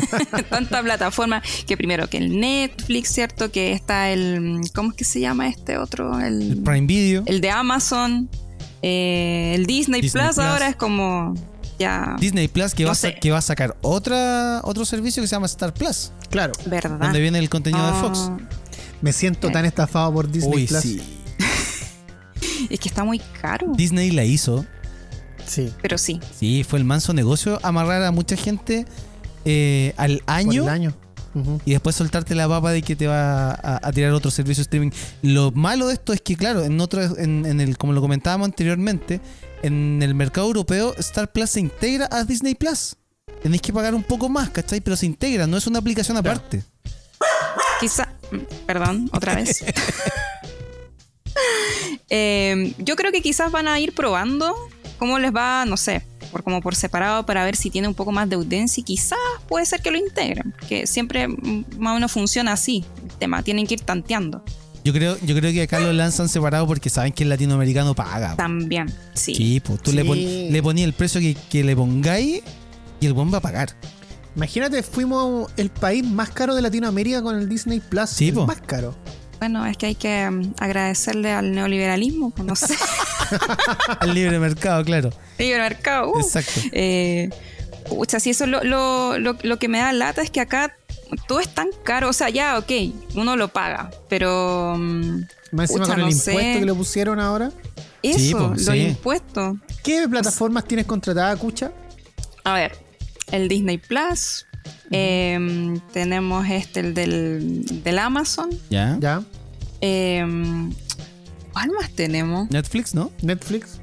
tanta 0.50 0.82
plataforma, 0.84 1.42
que 1.66 1.78
primero 1.78 2.10
que 2.10 2.18
el 2.18 2.40
Netflix, 2.40 3.10
¿cierto? 3.14 3.52
Que 3.52 3.72
está 3.74 4.10
el, 4.10 4.62
¿cómo 4.76 4.90
es 4.92 4.96
que 4.96 5.04
se 5.06 5.20
llama 5.20 5.48
este 5.48 5.78
otro? 5.78 6.20
El 6.20 6.42
El, 6.52 6.58
Prime 6.64 6.86
Video. 6.88 7.24
el 7.26 7.42
de 7.42 7.50
Amazon, 7.50 8.30
eh, 8.82 9.54
el 9.56 9.66
Disney, 9.66 10.02
Disney 10.02 10.24
Plus, 10.26 10.36
Plus. 10.36 10.46
ahora 10.46 10.68
es 10.70 10.76
como 10.76 11.34
ya, 11.80 12.16
Disney 12.20 12.48
Plus 12.48 12.74
que, 12.74 12.84
No 12.84 12.90
va, 12.90 12.96
a 13.10 13.12
que 13.20 13.32
va 13.32 13.38
a 13.38 13.42
sacar 13.42 13.78
otra, 13.82 14.62
otro 14.64 14.84
servicio 14.86 15.22
que 15.24 15.28
se 15.28 15.36
llama 15.36 15.46
Star 15.48 15.74
Plus, 15.74 16.12
Claro, 16.30 16.54
¿verdad? 16.66 17.00
donde 17.00 17.20
viene 17.22 17.40
el 17.40 17.50
contenido 17.50 17.86
de 17.88 17.94
Fox. 18.02 18.20
Ah, 18.30 18.38
me 19.02 19.14
siento 19.14 19.50
tan 19.52 19.64
estafado 19.66 20.12
por 20.14 20.30
Disney 20.30 20.64
Uy, 20.64 20.68
Plus. 20.68 20.82
sí. 20.82 21.02
Es 22.70 22.80
que 22.80 22.90
está 22.90 23.04
muy 23.04 23.20
caro, 23.42 23.68
Disney 23.76 24.12
la 24.12 24.24
hizo. 24.26 24.66
Sí, 25.48 25.72
pero 25.82 25.98
sí. 25.98 26.20
Sí, 26.38 26.64
fue 26.64 26.80
el 26.80 26.86
manso 26.86 27.14
negocio 27.14 27.60
amarrar 27.64 28.04
a 28.04 28.12
mucha 28.12 28.36
gente 28.36 28.86
eh, 29.46 29.94
al 29.98 30.20
por 30.20 30.36
año 30.36 30.64
el 30.64 30.70
año. 30.70 30.94
Y 31.66 31.72
después 31.72 31.96
soltarte 31.96 32.34
la 32.34 32.48
papa 32.48 32.72
de 32.72 32.82
que 32.82 32.96
te 32.96 33.06
va 33.06 33.52
a, 33.52 33.88
a 33.88 33.92
tirar 33.92 34.12
otro 34.14 34.32
servicio 34.32 34.62
de 34.62 34.64
streaming. 34.64 34.90
Lo 35.22 35.52
malo 35.52 35.88
de 35.88 35.94
esto 35.94 36.12
es 36.12 36.22
que, 36.22 36.36
claro, 36.36 36.64
en 36.64 36.82
otro, 36.82 37.04
en, 37.18 37.46
en 37.46 37.62
el, 37.62 37.78
como 37.78 37.94
lo 37.94 38.02
comentábamos 38.02 38.46
anteriormente, 38.46 39.22
en 39.62 40.02
el 40.02 40.16
mercado 40.16 40.48
europeo, 40.48 40.96
Star 40.98 41.32
Plus 41.32 41.52
se 41.52 41.60
integra 41.60 42.10
a 42.12 42.24
Disney 42.24 42.56
Plus. 42.56 42.96
Tenéis 43.44 43.62
que 43.62 43.72
pagar 43.72 43.94
un 43.94 44.04
poco 44.04 44.30
más, 44.30 44.50
¿cachai? 44.50 44.82
Pero 44.82 44.96
se 44.96 45.06
integra, 45.06 45.46
no 45.46 45.58
es 45.58 45.68
una 45.68 45.78
aplicación 45.78 46.18
aparte. 46.18 46.64
Quizá, 47.80 48.12
perdón, 48.66 49.08
otra 49.14 49.36
vez. 49.36 49.64
Eh, 52.10 52.74
yo 52.78 52.96
creo 52.96 53.12
que 53.12 53.22
quizás 53.22 53.52
van 53.52 53.68
a 53.68 53.80
ir 53.80 53.94
probando 53.94 54.56
cómo 54.98 55.20
les 55.20 55.34
va, 55.34 55.66
no 55.66 55.78
sé, 55.78 56.04
por 56.32 56.44
como 56.44 56.62
por 56.62 56.76
separado 56.76 57.26
para 57.26 57.44
ver 57.46 57.56
si 57.56 57.70
tiene 57.70 57.88
un 57.88 57.94
poco 57.94 58.12
más 58.12 58.28
de 58.30 58.36
audiencia 58.36 58.82
y 58.82 58.84
quizás 58.84 59.18
puede 59.48 59.66
ser 59.66 59.82
que 59.82 59.92
lo 59.92 59.98
integren, 59.98 60.54
que 60.68 60.86
siempre 60.88 61.28
más 61.28 61.92
o 61.92 61.94
menos 61.96 62.12
funciona 62.12 62.54
así 62.54 62.84
el 63.04 63.18
tema, 63.18 63.44
tienen 63.44 63.66
que 63.68 63.76
ir 63.76 63.82
tanteando 63.82 64.44
Yo 64.84 64.94
creo, 64.94 65.18
yo 65.24 65.36
creo 65.36 65.52
que 65.52 65.62
acá 65.64 65.80
lo 65.80 65.92
lanzan 65.94 66.28
separado 66.30 66.66
porque 66.68 66.90
saben 66.90 67.12
que 67.14 67.24
el 67.24 67.30
latinoamericano 67.30 67.94
paga. 67.96 68.36
también, 68.36 68.92
sí. 69.14 69.36
Sí, 69.36 69.60
pues 69.60 69.82
tú 69.82 69.92
le, 69.94 70.04
pon- 70.06 70.18
le 70.18 70.64
ponías 70.64 70.88
el 70.88 70.94
precio 70.94 71.20
que, 71.22 71.36
que 71.50 71.64
le 71.64 71.76
pongáis 71.76 72.42
y 73.00 73.06
el 73.06 73.14
buen 73.14 73.32
va 73.34 73.38
a 73.38 73.42
pagar. 73.42 73.70
Imagínate, 74.36 74.84
fuimos 74.84 75.52
el 75.58 75.70
país 75.72 76.06
más 76.06 76.30
caro 76.30 76.54
de 76.54 76.62
Latinoamérica 76.62 77.24
con 77.24 77.36
el 77.38 77.50
Disney 77.50 77.80
Plus. 77.80 78.10
Sí, 78.12 78.28
el 78.30 78.36
po. 78.36 78.46
más 78.46 78.62
caro. 78.62 78.96
Bueno, 79.40 79.66
es 79.66 79.78
que 79.78 79.86
hay 79.88 79.96
que 79.96 80.30
mm, 80.30 80.54
agradecerle 80.60 81.32
al 81.32 81.52
neoliberalismo, 81.54 82.32
pues, 82.32 82.46
no 82.48 82.56
sé, 82.56 82.74
Al 84.00 84.14
libre 84.14 84.40
mercado, 84.40 84.84
claro. 84.84 85.12
libre 85.38 85.60
mercado. 85.60 86.12
uh. 86.14 86.20
Exacto. 86.20 86.60
Eh, 86.72 87.30
pucha, 87.90 88.20
si 88.20 88.32
eso 88.32 88.46
es 88.46 88.50
lo, 88.50 88.64
lo, 88.64 89.20
lo, 89.20 89.38
lo 89.44 89.60
que 89.60 89.68
me 89.68 89.80
da 89.80 89.94
lata 89.94 90.22
es 90.22 90.32
que 90.32 90.42
acá 90.42 90.76
todo 91.28 91.40
es 91.40 91.54
tan 91.54 91.68
caro. 91.84 92.10
O 92.10 92.14
sea, 92.14 92.30
ya, 92.30 92.58
ok, 92.58 92.72
uno 93.16 93.36
lo 93.36 93.50
paga, 93.50 93.92
pero. 94.10 94.76
mm, 94.78 95.22
Más 95.52 95.70
encima 95.70 95.86
con 95.88 95.96
el 96.00 96.02
no 96.06 96.12
impuesto 96.12 96.32
sé. 96.32 96.60
que 96.60 96.66
le 96.66 96.74
pusieron 96.74 97.20
ahora. 97.20 97.52
Eso, 98.04 98.18
Sí, 98.20 98.32
los 98.34 98.62
sí. 98.66 98.78
impuestos. 98.80 99.58
¿Qué 99.84 100.08
plataformas 100.10 100.66
tienes 100.66 100.86
contratada, 100.86 101.36
Cucha? 101.38 101.72
A 102.44 102.54
ver, 102.56 102.76
el 103.32 103.48
Disney 103.48 103.78
Plus. 103.78 104.46
Em, 104.92 105.80
tenemos 105.94 106.48
este, 106.50 106.80
el 106.82 106.94
del, 106.94 107.84
del 107.84 108.00
Amazon. 108.00 108.50
¿Ya? 108.70 108.98
¿Ya? 109.00 109.24
em, 109.82 110.74
¿Cuál 111.54 111.72
más 111.72 111.92
tenemos? 111.92 112.50
Netflix, 112.52 112.94
¿no? 112.94 113.12
Netflix. 113.22 113.80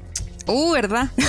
Uh, 0.47 0.71
¿verdad? 0.73 1.09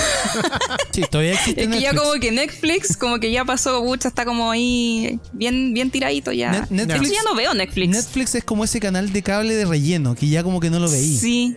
Sí, 0.91 1.03
todavía 1.11 1.33
existe 1.33 1.63
Es 1.63 1.69
que 1.69 1.79
ya 1.81 1.93
como 1.95 2.13
que 2.19 2.31
Netflix, 2.31 2.97
como 2.97 3.19
que 3.19 3.31
ya 3.31 3.45
pasó, 3.45 3.83
mucha 3.83 4.07
está 4.07 4.25
como 4.25 4.49
ahí 4.51 5.19
bien, 5.33 5.73
bien 5.73 5.91
tiradito 5.91 6.31
ya. 6.31 6.51
Net- 6.51 6.69
Netflix- 6.69 7.11
ya 7.13 7.21
no 7.23 7.35
veo 7.35 7.53
Netflix. 7.53 7.89
Netflix 7.89 8.35
es 8.35 8.43
como 8.43 8.63
ese 8.63 8.79
canal 8.79 9.11
de 9.13 9.21
cable 9.21 9.53
de 9.55 9.65
relleno 9.65 10.15
que 10.15 10.27
ya 10.27 10.43
como 10.43 10.59
que 10.59 10.69
no 10.69 10.79
lo 10.79 10.89
veí. 10.89 11.15
Sí. 11.17 11.55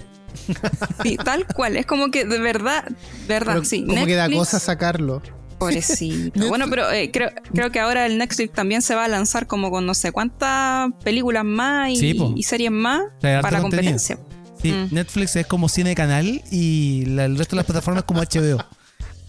Sí, 1.02 1.16
tal 1.16 1.46
cual. 1.46 1.76
Es 1.76 1.86
como 1.86 2.10
que 2.10 2.24
de 2.24 2.38
verdad, 2.38 2.84
verdad, 3.26 3.54
Pero 3.54 3.64
sí. 3.64 3.84
como 3.86 4.04
que 4.06 4.14
da 4.14 4.30
cosa 4.30 4.58
sacarlo. 4.60 5.22
Pobrecito. 5.60 6.48
bueno, 6.48 6.66
pero 6.68 6.90
eh, 6.90 7.10
creo, 7.12 7.30
creo 7.52 7.70
que 7.70 7.78
ahora 7.80 8.06
el 8.06 8.18
Netflix 8.18 8.52
también 8.52 8.82
se 8.82 8.94
va 8.94 9.04
a 9.04 9.08
lanzar 9.08 9.46
como 9.46 9.70
con 9.70 9.86
no 9.86 9.94
sé 9.94 10.10
cuántas 10.12 10.90
películas 11.04 11.44
más 11.44 11.90
y, 11.90 11.96
Sí, 11.96 12.14
po. 12.14 12.32
y 12.36 12.42
series 12.42 12.70
más 12.72 13.02
para 13.20 13.40
contenido. 13.42 13.62
competencia. 13.62 14.18
Sí, 14.60 14.72
Mm. 14.72 14.88
Netflix 14.94 15.36
es 15.36 15.46
como 15.46 15.68
cine 15.70 15.94
canal 15.94 16.42
y 16.50 17.04
la- 17.06 17.24
el 17.26 17.38
resto 17.38 17.56
de 17.56 17.58
las 17.58 17.66
plataformas 17.66 18.04
como 18.04 18.20
HBO. 18.20 18.58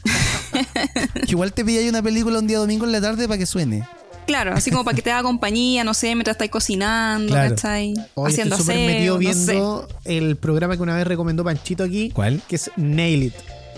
Que 1.25 1.31
Igual 1.31 1.53
te 1.53 1.63
pilláis 1.63 1.89
una 1.89 2.01
película 2.01 2.39
un 2.39 2.47
día 2.47 2.57
domingo 2.57 2.85
en 2.85 2.91
la 2.91 2.99
tarde 3.01 3.27
para 3.27 3.37
que 3.37 3.45
suene. 3.45 3.87
Claro, 4.27 4.53
así 4.53 4.69
como 4.71 4.83
para 4.83 4.95
que 4.95 5.01
te 5.01 5.11
haga 5.11 5.23
compañía, 5.23 5.83
no 5.83 5.93
sé, 5.93 6.07
mientras 6.15 6.35
estáis 6.35 6.51
cocinando, 6.51 7.33
Claro. 7.33 7.55
¿cachai? 7.55 7.93
Hoy 8.13 8.31
Haciendo 8.31 8.55
estoy 8.55 8.75
metido 8.85 9.17
aseo, 9.17 9.29
no 9.29 9.33
sé. 9.33 9.51
viendo 9.51 9.87
el 10.05 10.35
programa 10.37 10.75
que 10.77 10.83
una 10.83 10.95
vez 10.95 11.07
recomendó 11.07 11.43
Panchito 11.43 11.83
aquí, 11.83 12.11
¿Cuál? 12.11 12.41
que 12.47 12.55
es 12.57 12.69
Nail 12.77 13.23
It. 13.23 13.33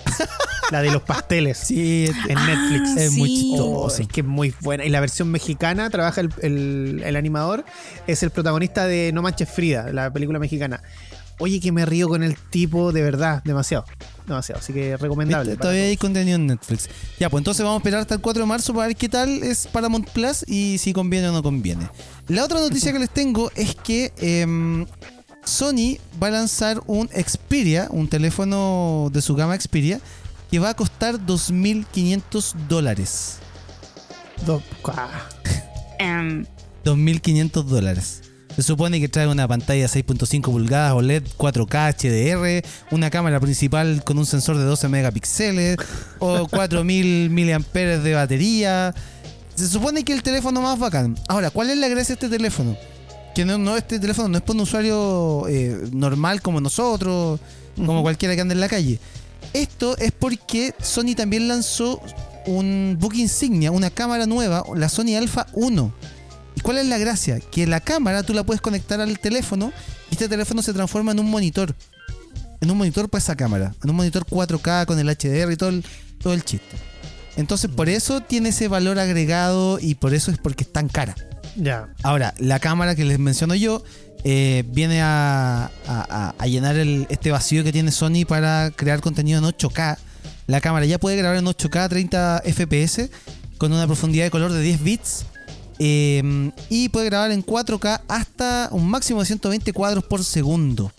la 0.74 0.82
de 0.82 0.92
los 0.92 1.01
pasteles. 1.12 1.58
Sí, 1.60 2.10
En 2.27 2.36
Netflix. 2.46 2.89
Ah, 2.98 3.03
es 3.03 3.12
muy 3.13 3.30
sí. 3.30 3.53
Oh, 3.58 3.88
chistoso. 3.88 4.01
es 4.01 4.08
que 4.10 4.20
es 4.22 4.27
muy 4.27 4.53
buena. 4.62 4.84
Y 4.86 4.89
la 4.89 5.00
versión 5.00 5.30
mexicana 5.32 5.89
trabaja 5.89 6.20
el, 6.22 6.30
el- 6.42 7.01
el 7.06 7.15
animador, 7.15 7.63
es 8.08 8.22
el 8.24 8.30
protagonista 8.32 8.86
de 8.86 9.12
No 9.13 9.22
Manches 9.22 9.50
Frida, 9.50 9.92
la 9.94 10.12
película 10.12 10.38
mexicana. 10.39 10.82
Oye, 11.39 11.60
que 11.60 11.72
me 11.72 11.84
río 11.86 12.08
con 12.10 12.22
el 12.24 12.38
tipo 12.38 12.92
de 12.92 13.01
verdad, 13.01 13.42
demasiado. 13.44 13.86
Demasiado. 14.27 14.60
Así 14.62 14.72
que 14.72 14.96
recomendable. 14.98 15.58
Todavía 15.58 15.82
hay 15.84 15.98
contenido 15.98 16.36
en 16.36 16.46
Netflix. 16.48 16.88
Ya, 17.20 17.30
pues 17.30 17.42
entonces 17.42 17.63
vamos 17.65 17.77
a 17.77 17.82
esperar 17.82 18.01
hasta 18.01 18.13
el 18.15 18.22
4 18.22 18.44
de 18.44 18.48
marzo 18.48 18.72
para 18.74 18.88
ver 18.88 18.96
qué 18.96 19.10
tal 19.10 19.42
es 19.42 19.65
Paramount 19.68 20.08
Plus 20.12 20.46
y 20.48 20.77
si 20.77 20.94
conviene 20.94 21.30
o 21.30 21.32
no 21.32 21.42
conviene. 21.42 21.89
La 22.27 22.46
otra 22.46 22.60
noticia 22.60 22.94
que 22.94 23.00
les 23.00 23.10
tengo 23.10 23.51
es 23.56 23.75
que 23.75 24.13
em, 24.18 24.86
Sony 25.44 25.98
va 26.22 26.27
a 26.27 26.32
lanzar 26.32 26.82
un 26.86 27.10
Xperia, 27.10 27.88
un 27.89 28.08
teléfono 28.08 29.10
de 29.12 29.22
su 29.22 29.36
gama 29.36 29.60
Xperia, 29.60 30.00
que 30.53 30.60
va 30.60 30.69
a 30.69 30.74
costar 30.75 31.15
2.500 31.15 32.53
dólares. 32.69 33.38
Do- 34.45 34.62
ah, 34.86 35.27
Em, 35.98 36.45
2.500 36.86 37.63
dólares. 37.63 38.22
Se 38.55 38.62
supone 38.62 39.00
que 39.00 39.10
trae 39.10 39.27
una 39.27 39.48
pantalla 39.48 39.88
6.5 39.88 40.43
pulgadas 40.43 40.93
OLED 40.93 41.24
4K 41.39 41.95
HDR, 41.95 42.67
una 42.91 43.10
cámara 43.10 43.39
principal 43.39 44.03
con 44.03 44.19
un 44.19 44.27
sensor 44.27 44.55
de 44.60 44.65
12 44.65 44.89
megapíxeles 44.89 45.75
o 46.19 46.48
4000 46.51 47.31
mAh 47.31 47.57
de 47.74 48.13
batería. 48.13 48.93
Se 49.55 49.67
supone 49.67 50.05
que 50.05 50.13
el 50.13 50.22
teléfono 50.22 50.62
más 50.62 50.77
bacán. 50.77 51.17
Ahora, 51.29 51.50
¿cuál 51.50 51.72
es 51.72 51.77
la 51.79 51.88
gracia 51.88 52.10
de 52.15 52.25
este 52.25 52.29
teléfono? 52.29 52.77
Que 53.33 53.43
no, 53.43 53.57
no 53.57 53.75
este 53.75 54.00
teléfono 54.00 54.27
no 54.27 54.38
es 54.38 54.43
para 54.43 54.53
un 54.53 54.60
usuario 54.62 55.48
eh, 55.48 55.89
normal 55.91 56.43
como 56.43 56.62
nosotros, 56.62 57.39
como 57.75 58.03
cualquiera 58.03 58.36
que 58.36 58.41
ande 58.41 58.53
en 58.53 58.60
la 58.60 58.69
calle. 58.69 59.00
Esto 59.53 59.97
es 59.97 60.12
porque 60.12 60.73
Sony 60.81 61.15
también 61.15 61.47
lanzó 61.47 62.01
un 62.45 62.97
book 63.00 63.15
insignia, 63.15 63.71
una 63.71 63.89
cámara 63.89 64.25
nueva, 64.25 64.63
la 64.75 64.89
Sony 64.89 65.15
Alpha 65.17 65.47
1. 65.53 65.93
¿Y 66.55 66.62
cuál 66.62 66.77
es 66.77 66.88
la 66.88 66.97
gracia? 66.97 67.39
Que 67.39 67.65
la 67.67 67.79
cámara 67.79 68.23
tú 68.23 68.33
la 68.33 68.43
puedes 68.43 68.62
conectar 68.62 69.01
al 69.01 69.19
teléfono 69.19 69.71
y 70.09 70.13
este 70.13 70.29
teléfono 70.29 70.62
se 70.62 70.73
transforma 70.73 71.12
en 71.12 71.19
un 71.19 71.29
monitor. 71.29 71.75
En 72.62 72.71
un 72.71 72.77
monitor 72.77 73.09
para 73.09 73.19
esa 73.19 73.35
cámara. 73.35 73.73
En 73.83 73.89
un 73.89 73.95
monitor 73.95 74.25
4K 74.25 74.85
con 74.85 75.00
el 75.00 75.07
HDR 75.07 75.51
y 75.51 75.57
todo 75.57 75.69
el, 75.69 75.83
todo 76.19 76.33
el 76.33 76.43
chiste. 76.43 76.77
Entonces 77.35 77.69
por 77.71 77.89
eso 77.89 78.21
tiene 78.21 78.50
ese 78.50 78.67
valor 78.67 79.00
agregado 79.00 79.79
y 79.79 79.95
por 79.95 80.13
eso 80.13 80.31
es 80.31 80.38
porque 80.38 80.63
es 80.63 80.71
tan 80.71 80.88
cara. 80.88 81.15
ya. 81.55 81.89
Ahora, 82.03 82.33
la 82.38 82.59
cámara 82.59 82.95
que 82.95 83.05
les 83.05 83.19
menciono 83.19 83.55
yo 83.55 83.83
eh, 84.24 84.63
viene 84.68 85.01
a, 85.01 85.70
llenar 86.46 86.77
este 86.77 87.32
vacío 87.32 87.63
que 87.63 87.72
tiene 87.72 87.92
Sony 87.92 88.25
para 88.27 88.72
crear 88.72 89.01
contenido 89.01 89.39
en 89.39 89.46
8K. 89.46 89.98
La 90.48 90.62
cámara 90.62 90.86
ya 90.86 91.00
puede 91.00 91.18
grabar 91.18 91.38
en 91.38 91.46
8K 91.46 91.89
30 91.89 92.44
FPS 92.46 93.10
con 93.58 93.72
una 93.72 93.86
profundidad 93.86 94.25
de 94.25 94.32
color 94.32 94.51
de 94.51 94.62
10 94.62 94.84
bits. 94.84 95.25
eh, 95.80 96.51
y 96.70 96.89
puede 96.89 97.08
grabar 97.08 97.32
en 97.32 97.44
4K 97.44 98.01
hasta 98.08 98.70
un 98.72 98.89
máximo 98.89 99.22
de 99.22 99.25
120 99.25 99.74
cuadros 99.74 100.03
por 100.03 100.24
segundo. 100.24 100.92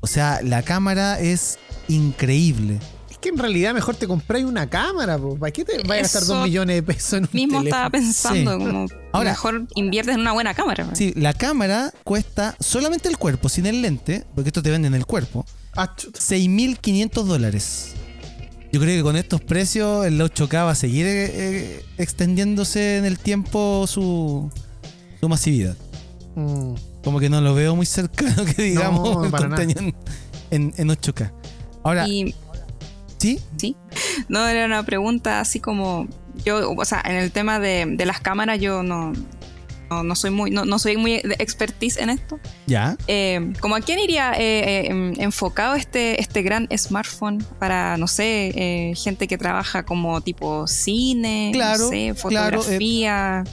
O 0.00 0.06
sea, 0.06 0.40
la 0.42 0.62
cámara 0.62 1.18
es 1.20 1.58
increíble. 1.88 2.78
Que 3.26 3.30
en 3.32 3.38
realidad 3.38 3.74
mejor 3.74 3.96
te 3.96 4.06
compráis 4.06 4.44
una 4.44 4.70
cámara, 4.70 5.18
po. 5.18 5.36
¿para 5.36 5.50
qué 5.50 5.64
te 5.64 5.78
vas 5.82 5.90
a 5.98 6.02
gastar 6.02 6.24
dos 6.26 6.44
millones 6.44 6.76
de 6.76 6.82
pesos 6.84 7.14
en 7.14 7.24
un 7.24 7.30
mismo 7.32 7.58
teléfono? 7.58 7.64
estaba 7.68 7.90
pensando, 7.90 8.52
Sí. 8.52 8.64
como 8.64 8.86
Ahora- 9.10 9.30
mejor 9.30 9.66
inviertes 9.74 10.14
en 10.14 10.20
una 10.20 10.30
buena 10.32 10.54
cámara. 10.54 10.88
Sí, 10.94 11.12
la 11.16 11.34
cámara 11.34 11.92
cuesta 12.04 12.54
solamente 12.60 13.08
el 13.08 13.18
cuerpo, 13.18 13.48
sin 13.48 13.66
el 13.66 13.82
lente, 13.82 14.24
porque 14.36 14.50
esto 14.50 14.62
te 14.62 14.70
venden 14.70 14.94
el 14.94 15.06
cuerpo. 15.06 15.44
Ah, 15.74 15.92
chuta. 15.96 16.20
6.500 16.20 17.26
dólares. 17.26 17.94
Yo 18.72 18.78
creo 18.80 18.96
que 18.96 19.02
con 19.02 19.16
estos 19.16 19.40
precios 19.40 20.06
el 20.06 20.20
8K 20.20 20.64
va 20.64 20.70
a 20.70 20.74
seguir 20.76 21.06
eh, 21.06 21.24
eh, 21.34 21.84
extendiéndose 21.98 22.98
en 22.98 23.06
el 23.06 23.18
tiempo 23.18 23.86
su, 23.88 24.52
su 25.20 25.28
masividad. 25.28 25.76
Mm. 26.36 26.74
Como 27.02 27.18
que 27.18 27.28
no 27.28 27.40
lo 27.40 27.56
veo 27.56 27.74
muy 27.74 27.86
cercano 27.86 28.44
que 28.56 28.62
digamos 28.62 29.02
No, 29.16 29.24
el 29.24 29.30
contenido 29.32 29.80
en, 30.52 30.72
en 30.76 30.88
8K. 30.90 31.32
Ahora, 31.82 32.08
Y 32.08 32.34
¿sí? 33.18 33.40
sí, 33.56 33.76
no 34.28 34.46
era 34.46 34.66
una 34.66 34.82
pregunta 34.84 35.40
así 35.40 35.60
como 35.60 36.06
yo, 36.44 36.70
o 36.72 36.84
sea, 36.84 37.02
en 37.04 37.16
el 37.16 37.32
tema 37.32 37.58
de, 37.58 37.84
de 37.86 38.06
las 38.06 38.20
cámaras 38.20 38.60
yo 38.60 38.82
no, 38.82 39.12
no, 39.88 40.02
no 40.02 40.14
soy 40.14 40.30
muy, 40.30 40.50
no, 40.50 40.64
no 40.64 40.78
soy 40.78 40.96
muy 40.96 41.14
expertise 41.38 41.96
en 41.98 42.10
esto. 42.10 42.38
Ya. 42.66 42.96
Eh, 43.06 43.52
como 43.60 43.76
a 43.76 43.80
quién 43.80 43.98
iría 44.00 44.32
eh, 44.32 44.40
eh, 44.40 44.86
em, 44.90 45.14
enfocado 45.18 45.76
este, 45.76 46.20
este 46.20 46.42
gran 46.42 46.68
smartphone 46.76 47.38
para, 47.58 47.96
no 47.96 48.06
sé, 48.06 48.52
eh, 48.54 48.94
gente 48.96 49.28
que 49.28 49.38
trabaja 49.38 49.84
como 49.84 50.20
tipo 50.20 50.66
cine, 50.66 51.50
Claro, 51.54 51.84
no 51.84 51.88
sé, 51.88 52.14
claro, 52.28 52.58
eh, 52.58 52.60
fotografía 52.62 53.44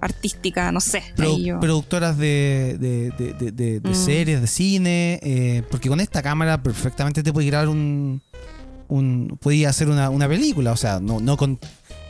artística, 0.00 0.72
no 0.72 0.80
sé. 0.80 1.04
Pro- 1.14 1.38
yo- 1.38 1.60
productoras 1.60 2.18
de, 2.18 2.76
de- 2.80 3.32
de- 3.34 3.52
de- 3.80 3.88
Mm. 3.88 3.94
series, 3.94 4.40
de 4.40 4.46
cine, 4.48 5.20
eh, 5.22 5.62
porque 5.70 5.88
con 5.88 6.00
esta 6.00 6.22
cámara 6.22 6.60
perfectamente 6.60 7.22
te 7.22 7.32
puede 7.32 7.46
grabar 7.46 7.68
un, 7.68 8.20
podía 9.40 9.70
hacer 9.70 9.88
una, 9.88 10.10
una 10.10 10.28
película, 10.28 10.72
o 10.72 10.76
sea, 10.76 11.00
no, 11.00 11.20
no 11.20 11.36
con 11.36 11.58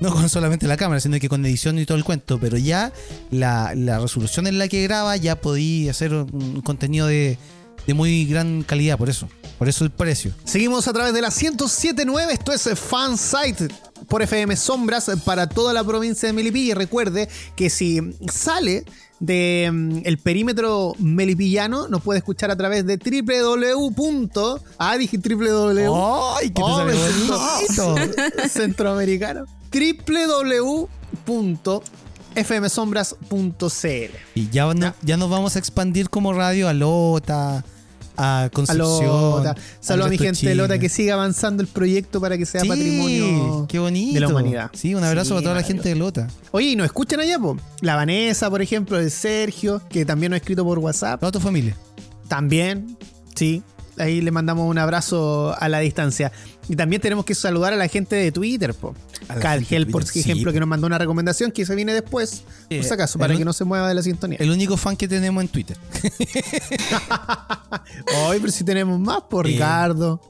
no 0.01 0.13
con 0.13 0.29
solamente 0.29 0.67
la 0.67 0.77
cámara, 0.77 1.01
sino 1.01 1.19
que 1.21 1.29
con 1.29 1.47
edición 1.47 1.79
y 1.79 1.87
todo 1.87 1.97
el 1.97 2.03
cuento, 2.03 2.41
pero 2.41 2.57
ya 2.57 2.93
la, 3.31 3.73
la 3.77 4.01
resolución 4.01 4.49
en 4.49 4.59
la 4.59 4.67
que 4.67 4.83
graba 4.83 5.17
ya 5.17 5.37
podía 5.37 5.93
hacer 5.93 6.13
un 6.13 6.61
contenido 6.63 7.07
de, 7.07 7.39
de 7.87 7.95
muy 7.95 8.25
gran 8.27 8.63
calidad, 8.63 8.99
por 8.99 9.09
eso, 9.09 9.29
por 9.59 9.69
eso 9.69 9.85
el 9.85 9.91
precio. 9.91 10.33
Seguimos 10.45 10.89
a 10.89 10.93
través 10.93 11.13
de 11.15 11.21
la 11.21 11.29
1079. 11.29 12.33
Esto 12.33 12.53
es 12.53 12.69
Fansite 12.79 13.69
por 14.09 14.23
FM 14.23 14.57
Sombras 14.57 15.11
para 15.25 15.49
toda 15.49 15.73
la 15.73 15.85
provincia 15.85 16.27
de 16.27 16.33
Melipilla. 16.33 16.73
Y 16.73 16.75
recuerde 16.75 17.29
que 17.57 17.71
si 17.71 18.01
sale 18.31 18.85
de 19.23 19.71
mm, 19.73 19.99
el 20.05 20.19
perímetro 20.19 20.95
melipillano, 20.99 21.87
nos 21.89 22.03
puede 22.03 22.19
escuchar 22.19 22.51
a 22.51 22.57
través 22.57 22.85
de 22.85 22.97
www. 22.99 24.61
Ah, 24.79 24.99
dije 24.99 25.17
www. 25.23 25.95
¡Ay, 26.37 26.53
Oh, 26.61 26.85
bonito! 26.85 27.95
Centroamericano. 28.49 29.45
www.fmsombras.cl 32.93 34.11
Y 34.35 34.49
ya, 34.51 34.73
no- 34.75 34.95
ya 35.03 35.17
nos 35.17 35.31
vamos 35.31 35.57
a 35.57 35.59
expandir 35.59 36.11
como 36.11 36.33
radio 36.33 36.69
a 36.69 36.73
Lota, 36.75 37.65
a 38.17 38.49
Concepción. 38.53 38.89
Alota. 39.03 39.57
Saludos 39.81 40.07
a 40.09 40.11
mi 40.11 40.19
gente 40.19 40.49
de 40.49 40.55
Lota 40.55 40.79
que 40.79 40.89
siga 40.89 41.15
avanzando 41.15 41.63
el 41.63 41.69
proyecto 41.69 42.21
para 42.21 42.37
que 42.39 42.47
sea 42.47 42.61
Sí, 42.61 42.69
patrimonio 42.69 43.67
qué 43.69 43.79
bonito. 43.79 44.15
de 44.15 44.21
la 44.21 44.29
humanidad. 44.29 44.71
Sí, 44.75 44.95
un 44.95 45.05
abrazo 45.05 45.29
Sí, 45.29 45.35
para 45.35 45.43
toda 45.43 45.55
la 45.55 45.63
gente 45.63 45.89
de 45.89 45.95
Lota. 45.95 46.29
Oye, 46.51 46.71
y 46.71 46.77
nos 46.77 46.87
escuchan 46.87 47.21
allá, 47.21 47.39
po. 47.39 47.57
La 47.81 47.97
Vanessa, 47.97 48.49
por 48.51 48.63
ejemplo, 48.63 48.99
el 48.99 49.11
Sergio, 49.11 49.81
que 49.89 50.05
también 50.05 50.31
nos 50.31 50.37
ha 50.37 50.39
escrito 50.39 50.65
por 50.65 50.79
WhatsApp. 50.79 51.21
Toda 51.21 51.33
tu 51.33 51.41
familia. 51.41 51.77
También, 52.29 52.97
sí. 53.35 53.63
Ahí 53.99 54.21
le 54.23 54.31
mandamos 54.31 54.69
un 54.71 54.79
abrazo 54.79 55.55
a 55.59 55.69
la 55.69 55.81
distancia. 55.81 56.33
Y 56.69 56.77
también 56.77 57.03
tenemos 57.03 57.25
que 57.25 57.35
saludar 57.35 57.73
a 57.73 57.77
la 57.77 57.89
gente 57.89 58.15
de 58.17 58.31
Twitter, 58.31 58.73
po. 58.73 58.95
Hell, 59.69 59.89
por 59.89 60.05
Twitter, 60.05 60.21
ejemplo, 60.23 60.51
sí, 60.51 60.55
que 60.55 60.61
nos 60.61 60.69
mandó 60.69 60.87
una 60.87 60.97
recomendación 60.99 61.51
que 61.51 61.67
se 61.67 61.75
viene 61.75 61.93
después, 61.93 62.45
Eh, 62.71 62.79
por 62.79 62.87
si 62.87 62.95
acaso, 62.95 63.19
para 63.19 63.33
un- 63.35 63.39
que 63.39 63.45
no 63.45 63.53
se 63.53 63.65
mueva 63.65 63.89
de 63.89 63.95
la 63.95 64.03
sintonía. 64.03 64.39
El 64.41 64.51
único 64.51 64.77
fan 64.77 64.97
que 64.97 65.09
tenemos 65.09 65.43
en 65.43 65.49
Twitter. 65.49 65.77
Hoy, 68.27 68.39
pero 68.41 68.53
si 68.53 68.65
tenemos 68.65 68.99
más, 68.99 69.23
por 69.29 69.47
Eh, 69.47 69.51
Ricardo. 69.51 70.21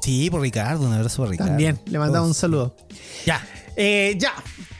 Sí, 0.00 0.30
por 0.30 0.40
Ricardo, 0.40 0.86
un 0.86 0.92
abrazo 0.92 1.18
por 1.18 1.28
Ricardo. 1.30 1.50
También, 1.50 1.78
le 1.86 1.98
mandamos 1.98 2.28
un 2.28 2.34
saludo. 2.34 2.74
Ya. 3.24 3.46
Eh, 3.76 4.16
ya, 4.18 4.32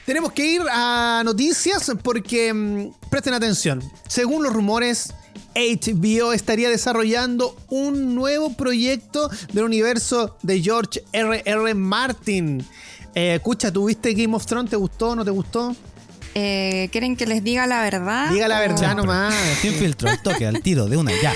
tenemos 0.05 0.33
que 0.33 0.45
ir 0.45 0.61
a 0.71 1.21
noticias 1.25 1.91
porque 2.01 2.53
mm, 2.53 3.09
presten 3.09 3.33
atención. 3.33 3.81
Según 4.07 4.43
los 4.43 4.53
rumores, 4.53 5.13
HBO 5.55 6.33
estaría 6.33 6.69
desarrollando 6.69 7.55
un 7.69 8.15
nuevo 8.15 8.53
proyecto 8.53 9.29
del 9.51 9.63
universo 9.65 10.37
de 10.41 10.61
George 10.61 11.03
R.R. 11.11 11.73
Martin. 11.75 12.65
Eh, 13.15 13.35
escucha, 13.35 13.71
¿tuviste 13.71 14.13
Game 14.13 14.35
of 14.35 14.45
Thrones? 14.45 14.69
¿Te 14.71 14.75
gustó? 14.75 15.15
¿No 15.15 15.23
te 15.23 15.31
gustó? 15.31 15.75
Eh, 16.35 16.89
¿Quieren 16.91 17.15
que 17.15 17.27
les 17.27 17.43
diga 17.43 17.67
la 17.67 17.81
verdad? 17.83 18.31
Diga 18.31 18.47
la 18.47 18.57
o- 18.57 18.59
verdad 18.61 18.95
nomás. 18.95 19.33
Sin 19.61 19.73
filtro, 19.73 20.09
al 20.09 20.21
toque, 20.23 20.47
al 20.47 20.61
tiro, 20.61 20.87
de 20.87 20.97
una, 20.97 21.11
ya. 21.21 21.33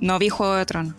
No 0.00 0.18
vi 0.18 0.28
Juego 0.28 0.54
de 0.56 0.66
Tronos. 0.66 0.94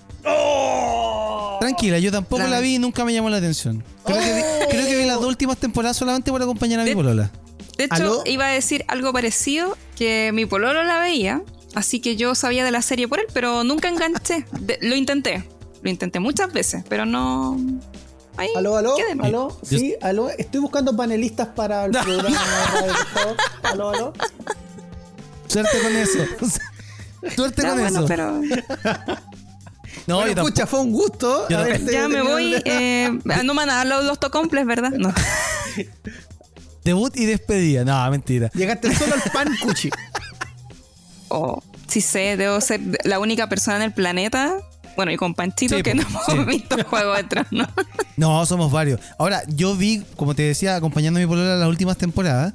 Tranquila, 1.59 1.99
yo 1.99 2.11
tampoco 2.11 2.41
La- 2.43 2.47
la 2.49 2.59
vi 2.59 2.75
y 2.75 2.79
nunca 2.79 3.05
me 3.05 3.13
llamó 3.13 3.29
la 3.29 3.37
atención. 3.37 3.83
Creo, 4.05 4.17
que, 4.19 4.33
vi, 4.33 4.41
creo 4.71 4.85
que 4.87 4.97
vi 4.97 5.05
las 5.05 5.17
dos 5.17 5.27
últimas 5.27 5.57
temporadas 5.57 5.95
solamente 5.97 6.31
por 6.31 6.41
acompañar 6.41 6.79
a 6.79 6.83
mi 6.83 6.89
De- 6.89 6.95
polola. 6.95 7.31
De 7.77 7.85
hecho, 7.85 7.93
¿Aló? 7.95 8.23
iba 8.25 8.45
a 8.47 8.49
decir 8.49 8.83
algo 8.87 9.11
parecido, 9.13 9.77
que 9.95 10.31
mi 10.33 10.45
pololo 10.45 10.83
la 10.83 10.99
veía, 10.99 11.41
así 11.75 11.99
que 11.99 12.15
yo 12.15 12.35
sabía 12.35 12.63
de 12.65 12.71
la 12.71 12.81
serie 12.81 13.07
por 13.07 13.19
él, 13.19 13.25
pero 13.33 13.63
nunca 13.63 13.87
enganché. 13.89 14.45
De- 14.59 14.77
lo 14.81 14.95
intenté, 14.95 15.47
lo 15.81 15.89
intenté 15.89 16.19
muchas 16.19 16.51
veces, 16.53 16.83
pero 16.89 17.05
no... 17.05 17.57
Ahí 18.37 18.47
Aló, 18.55 18.77
aló, 18.77 18.95
quedé. 18.95 19.11
aló, 19.21 19.59
sí, 19.61 19.93
aló. 20.01 20.29
Estoy 20.29 20.61
buscando 20.61 20.95
panelistas 20.95 21.49
para 21.49 21.83
el 21.85 21.91
programa. 21.91 22.29
de. 22.29 23.67
Aló, 23.67 23.89
aló. 23.89 24.13
Suerte 25.47 25.77
con 25.81 25.95
eso. 25.97 26.19
Suerte 27.35 27.61
Ya, 27.61 27.69
con 27.71 27.79
bueno, 27.81 27.99
eso. 27.99 28.07
pero 28.07 28.31
No, 30.07 30.15
Bueno, 30.15 30.29
yo 30.29 30.35
tampoco. 30.35 30.47
escucha, 30.47 30.65
fue 30.65 30.79
un 30.79 30.91
gusto. 30.93 31.45
Yo 31.49 31.59
ya 31.91 32.07
me 32.07 32.21
voy. 32.21 32.55
eh, 32.63 33.09
no 33.43 33.53
me 33.53 33.59
van 33.59 33.69
a 33.69 33.73
dar 33.75 33.87
los, 33.87 34.05
los 34.05 34.17
tocomples, 34.17 34.65
¿verdad? 34.65 34.91
No. 34.91 35.13
Debut 36.85 37.15
y 37.17 37.25
despedida. 37.25 37.83
No, 37.83 38.09
mentira. 38.09 38.49
Llegaste 38.53 38.95
solo 38.95 39.13
al 39.15 39.31
pan 39.31 39.49
cuchi. 39.61 39.89
Oh, 41.31 41.63
sí 41.87 42.01
sé, 42.01 42.37
debo 42.37 42.59
ser 42.61 42.81
la 43.03 43.19
única 43.19 43.47
persona 43.47 43.77
en 43.77 43.83
el 43.83 43.93
planeta, 43.93 44.57
bueno, 44.95 45.11
y 45.11 45.17
con 45.17 45.33
Panchito, 45.33 45.77
Sí, 45.77 45.83
que 45.83 45.95
no 45.95 46.01
hemos 46.03 46.25
sí. 46.25 46.37
visto 46.45 46.75
Juego 46.89 47.13
de 47.15 47.23
Tronos. 47.23 47.67
No, 48.17 48.45
somos 48.45 48.71
varios. 48.71 48.99
Ahora, 49.17 49.41
yo 49.47 49.75
vi, 49.75 50.03
como 50.17 50.35
te 50.35 50.43
decía, 50.43 50.75
acompañando 50.75 51.19
a 51.19 51.21
mi 51.23 51.27
polola 51.27 51.55
las 51.55 51.69
últimas 51.69 51.97
temporadas. 51.97 52.53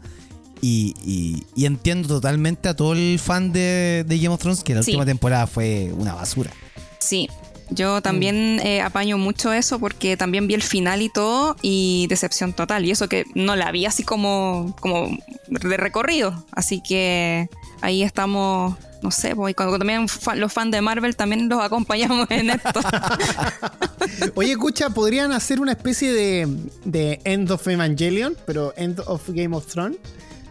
Y, 0.62 0.95
y- 1.04 1.45
y 1.54 1.66
entiendo 1.66 2.09
totalmente 2.09 2.68
a 2.71 2.75
todo 2.75 2.95
el 2.95 3.18
fan 3.18 3.52
de, 3.52 4.04
de 4.09 4.18
Game 4.18 4.30
of 4.35 4.40
Thrones 4.40 4.62
que 4.64 4.75
la 4.75 4.83
Sí. 4.83 4.92
última 4.92 5.04
temporada 5.04 5.47
fue 5.47 5.92
una 5.97 6.14
basura. 6.14 6.50
Sí, 6.99 7.28
yo 7.68 8.00
también 8.00 8.59
eh, 8.64 8.80
apaño 8.80 9.18
mucho 9.18 9.52
eso 9.52 9.78
porque 9.78 10.16
también 10.16 10.47
vi 10.49 10.54
el 10.54 10.62
final 10.62 11.02
y 11.02 11.11
todo 11.11 11.56
y 11.61 12.06
decepción 12.09 12.54
total. 12.54 12.87
Y 12.87 12.90
eso 12.90 13.06
que 13.06 13.25
no 13.35 13.54
la 13.54 13.71
vi 13.71 13.85
así 13.85 14.02
como, 14.02 14.75
como 14.80 15.11
de 15.49 15.76
recorrido. 15.76 16.47
Así 16.52 16.83
que 16.83 17.50
ahí 17.80 18.02
estamos, 18.02 18.76
no 19.02 19.11
sé, 19.11 19.35
pues, 19.37 19.52
y 19.52 19.54
cuando 19.54 19.78
también 19.78 20.06
los 20.37 20.52
fans 20.52 20.71
de 20.73 20.80
Marvel 20.80 21.14
también 21.16 21.49
los 21.49 21.62
acompañamos 21.62 22.26
en 22.30 22.50
esto. 22.50 22.80
Oye, 24.35 24.52
escucha, 24.52 24.90
podrían 24.90 25.33
hacer 25.33 25.61
una 25.61 25.73
especie 25.73 26.12
de, 26.12 26.49
de 26.85 27.21
End 27.25 27.50
of 27.50 27.66
Evangelion, 27.66 28.37
pero 28.47 28.73
End 28.76 29.00
of 29.06 29.23
Game 29.28 29.56
of 29.56 29.66
Thrones, 29.66 29.99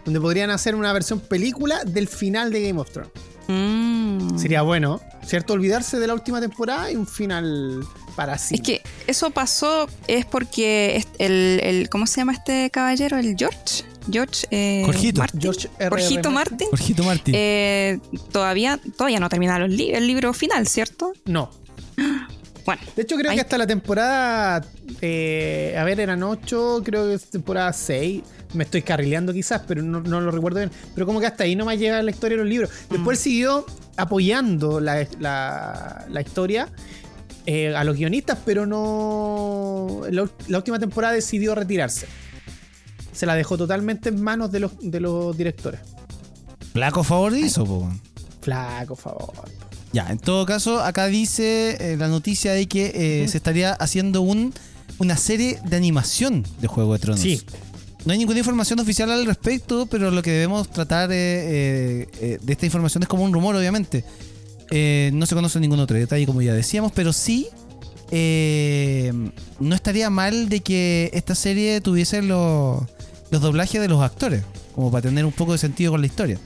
donde 0.04 0.20
podrían 0.20 0.50
hacer 0.52 0.76
una 0.76 0.92
versión 0.94 1.20
película 1.20 1.84
del 1.86 2.08
final 2.08 2.52
de 2.52 2.68
Game 2.68 2.80
of 2.80 2.90
Thrones. 2.92 3.12
Mm. 3.48 4.38
Sería 4.40 4.62
bueno, 4.64 5.02
¿cierto? 5.26 5.54
Olvidarse 5.54 6.00
de 6.00 6.08
la 6.08 6.14
última 6.16 6.42
temporada 6.42 6.92
y 6.92 6.96
un 6.96 7.06
final 7.08 7.86
para 8.16 8.38
sí. 8.38 8.56
Es 8.56 8.62
que 8.62 8.82
eso 9.08 9.30
pasó 9.32 9.88
es 10.08 10.26
porque 10.26 11.04
el, 11.20 11.60
el- 11.64 11.90
¿cómo 11.90 12.08
se 12.08 12.22
llama 12.22 12.34
este 12.34 12.70
caballero? 12.72 13.18
El 13.18 13.36
George. 13.38 13.84
George 14.12 14.48
eh, 14.52 14.84
Jorgito. 14.86 15.20
Martin. 15.20 15.42
George. 15.42 15.70
Jorgito. 15.90 16.32
Martin. 16.32 16.68
Jorgito 16.70 17.04
Martín. 17.04 17.34
eh, 17.38 18.00
todavía, 18.32 18.80
todavía 18.98 19.20
no 19.20 19.30
termina 19.30 19.58
los 19.60 19.70
li- 19.70 19.92
el 19.94 20.06
libro 20.08 20.34
final, 20.34 20.68
¿cierto? 20.68 21.14
No. 21.26 21.50
Bueno, 22.66 22.82
De 22.96 23.04
hecho, 23.04 23.16
creo 23.16 23.32
que 23.34 23.40
hasta 23.42 23.58
la 23.58 23.68
temporada. 23.68 24.66
eh, 25.02 25.76
a 25.78 25.84
ver, 25.84 26.00
eran 26.00 26.24
8, 26.24 26.82
creo 26.84 27.08
que 27.08 27.14
es 27.16 27.26
temporada 27.30 27.72
6. 27.74 28.24
Me 28.54 28.64
estoy 28.64 28.82
carrileando 28.82 29.34
quizás, 29.34 29.62
pero 29.68 29.84
no, 29.84 30.02
no 30.02 30.22
lo 30.22 30.32
recuerdo 30.32 30.60
bien. 30.60 30.72
Pero 30.94 31.06
como 31.06 31.20
que 31.20 31.28
hasta 31.28 31.44
ahí 31.44 31.56
no 31.56 31.66
me 31.66 31.78
llega 31.78 32.02
la 32.02 32.10
historia 32.12 32.38
de 32.38 32.44
los 32.44 32.50
libros. 32.50 32.70
Después 32.90 33.20
siguió 33.20 33.66
apoyando 33.98 34.80
la, 34.80 35.08
la- 35.20 36.06
la 36.10 36.22
historia 36.22 36.70
eh, 37.46 37.76
a 37.76 37.84
los 37.84 37.96
guionistas, 37.98 38.40
pero 38.46 38.66
no. 38.66 40.02
La, 40.10 40.28
la 40.48 40.58
última 40.58 40.80
temporada 40.80 41.14
decidió 41.14 41.54
retirarse. 41.54 42.08
Se 43.16 43.26
la 43.26 43.36
dejó 43.36 43.58
totalmente 43.58 44.10
en 44.10 44.22
manos 44.22 44.52
de 44.52 44.60
los, 44.60 44.72
de 44.82 45.00
los 45.00 45.36
directores. 45.36 45.80
Flaco 46.74 47.04
favor 47.04 47.36
hizo, 47.36 47.66
po. 47.66 47.90
Flaco, 48.42 48.96
favor. 48.96 49.32
Ya, 49.94 50.12
en 50.12 50.20
todo 50.20 50.46
caso, 50.46 50.82
acá 50.82 51.08
dice 51.08 51.78
eh, 51.80 51.98
la 51.98 52.10
noticia 52.10 52.52
de 52.52 52.68
que 52.68 52.92
eh, 53.24 53.28
se 53.30 53.38
estaría 53.38 53.72
haciendo 53.72 54.22
un, 54.22 54.54
una 55.00 55.16
serie 55.16 55.60
de 55.64 55.78
animación 55.78 56.46
de 56.60 56.68
Juego 56.68 56.94
de 56.94 57.00
Tronos. 57.00 57.22
Sí. 57.22 57.42
No 58.04 58.12
hay 58.12 58.20
ninguna 58.20 58.40
información 58.40 58.80
oficial 58.80 59.10
al 59.10 59.26
respecto, 59.26 59.86
pero 59.86 60.12
lo 60.12 60.22
que 60.22 60.32
debemos 60.32 60.70
tratar 60.70 61.10
eh, 61.12 62.08
de 62.42 62.54
esta 62.54 62.66
información 62.66 63.02
es 63.02 63.10
como 63.10 63.24
un 63.24 63.34
rumor, 63.34 63.56
obviamente. 63.56 64.04
No 65.14 65.26
se 65.26 65.34
conoce 65.34 65.60
ningún 65.60 65.80
otro 65.80 65.98
detalle, 65.98 66.26
como 66.26 66.42
ya 66.42 66.54
decíamos, 66.54 66.92
pero 66.92 67.14
sí 67.14 67.48
eh, 68.12 69.12
no 69.60 69.76
estaría 69.76 70.10
mal 70.10 70.50
de 70.50 70.60
que 70.60 71.10
esta 71.14 71.36
serie 71.36 71.82
tuviese 71.82 72.22
los, 72.22 72.84
los 73.36 73.42
doblajes 73.42 73.80
de 73.82 73.88
los 73.88 74.02
actores, 74.02 74.44
como 74.74 74.92
para 74.92 75.04
tener 75.04 75.26
un 75.26 75.32
poco 75.32 75.52
de 75.54 75.58
sentido 75.58 75.92
con 75.92 76.02
la 76.02 76.08
historia. 76.08 76.40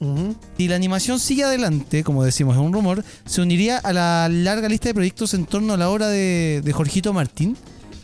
Ujú. 0.00 0.34
Si 0.56 0.68
la 0.68 0.76
animación 0.76 1.18
sigue 1.18 1.44
adelante, 1.44 2.04
como 2.04 2.22
decimos, 2.24 2.54
es 2.56 2.62
un 2.62 2.72
rumor, 2.72 3.04
se 3.26 3.40
uniría 3.42 3.78
a 3.78 3.92
la 3.92 4.28
larga 4.28 4.68
lista 4.68 4.88
de 4.88 4.94
proyectos 4.94 5.34
en 5.34 5.44
torno 5.44 5.74
a 5.74 5.76
la 5.76 5.90
obra 5.90 6.08
de, 6.08 6.60
de 6.64 6.72
Jorgito 6.72 7.12
Martín, 7.12 7.56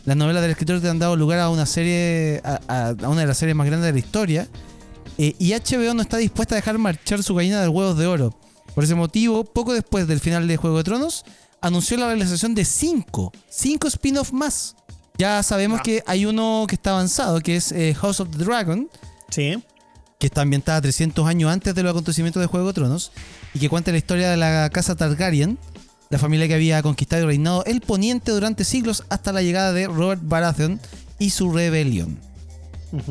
las 0.03 0.17
novelas 0.17 0.41
del 0.41 0.51
escritor 0.51 0.81
que 0.81 0.89
han 0.89 0.99
dado 0.99 1.15
lugar 1.15 1.39
a 1.39 1.49
una 1.49 1.65
serie, 1.65 2.41
a, 2.43 2.59
a- 2.67 2.89
a 2.89 3.09
una 3.09 3.21
de 3.21 3.27
las 3.27 3.37
series 3.37 3.55
más 3.55 3.65
grandes 3.67 3.87
de 3.87 3.93
la 3.93 3.99
historia. 3.99 4.47
Eh, 5.17 5.33
y 5.39 5.53
HBO 5.53 5.93
no 5.93 6.01
está 6.01 6.17
dispuesta 6.17 6.55
a 6.55 6.57
dejar 6.57 6.77
marchar 6.77 7.23
su 7.23 7.33
gallina 7.33 7.61
de 7.61 7.69
huevos 7.69 7.97
de 7.97 8.05
oro. 8.05 8.37
Por 8.75 8.83
ese 8.83 8.93
motivo, 8.95 9.45
poco 9.45 9.73
después 9.73 10.05
del 10.07 10.19
final 10.19 10.47
de 10.49 10.57
Juego 10.57 10.77
de 10.77 10.83
Tronos, 10.83 11.23
anunció 11.61 11.95
la 11.95 12.07
realización 12.07 12.53
de 12.53 12.65
cinco, 12.65 13.31
cinco 13.49 13.87
spin-off 13.87 14.33
más. 14.33 14.75
Ya 15.17 15.41
sabemos 15.43 15.81
que 15.81 16.03
hay 16.05 16.25
uno 16.25 16.65
que 16.67 16.75
está 16.75 16.91
avanzado, 16.91 17.39
que 17.41 17.55
es 17.55 17.71
eh, 17.71 17.93
House 17.95 18.19
of 18.19 18.29
the 18.31 18.43
Dragon, 18.43 18.89
Sí. 19.29 19.57
que 20.19 20.27
está 20.27 20.41
ambientada 20.41 20.81
300 20.81 21.25
años 21.27 21.51
antes 21.51 21.73
de 21.73 21.83
los 21.83 21.91
acontecimientos 21.91 22.41
de 22.41 22.47
Juego 22.47 22.67
de 22.67 22.73
Tronos 22.73 23.11
y 23.53 23.59
que 23.59 23.69
cuenta 23.69 23.91
la 23.91 23.97
historia 23.97 24.29
de 24.29 24.37
la 24.37 24.69
casa 24.71 24.95
Targaryen, 24.95 25.57
la 26.09 26.19
familia 26.19 26.47
que 26.47 26.53
había 26.53 26.81
conquistado 26.83 27.23
y 27.23 27.25
reinado 27.27 27.63
el 27.65 27.81
poniente 27.81 28.31
durante 28.31 28.63
siglos 28.65 29.03
hasta 29.09 29.31
la 29.31 29.41
llegada 29.41 29.73
de 29.73 29.87
Robert 29.87 30.21
Baratheon 30.23 30.79
y 31.17 31.29
su 31.31 31.51
rebelión. 31.51 32.19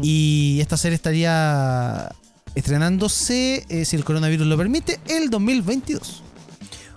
Y 0.03 0.59
esta 0.61 0.77
serie 0.79 0.95
estaría 0.97 2.11
estrenándose, 2.55 3.67
eh, 3.69 3.85
si 3.85 3.97
el 3.97 4.05
coronavirus 4.05 4.47
lo 4.47 4.57
permite, 4.57 4.99
el 5.09 5.29
2022. 5.29 6.23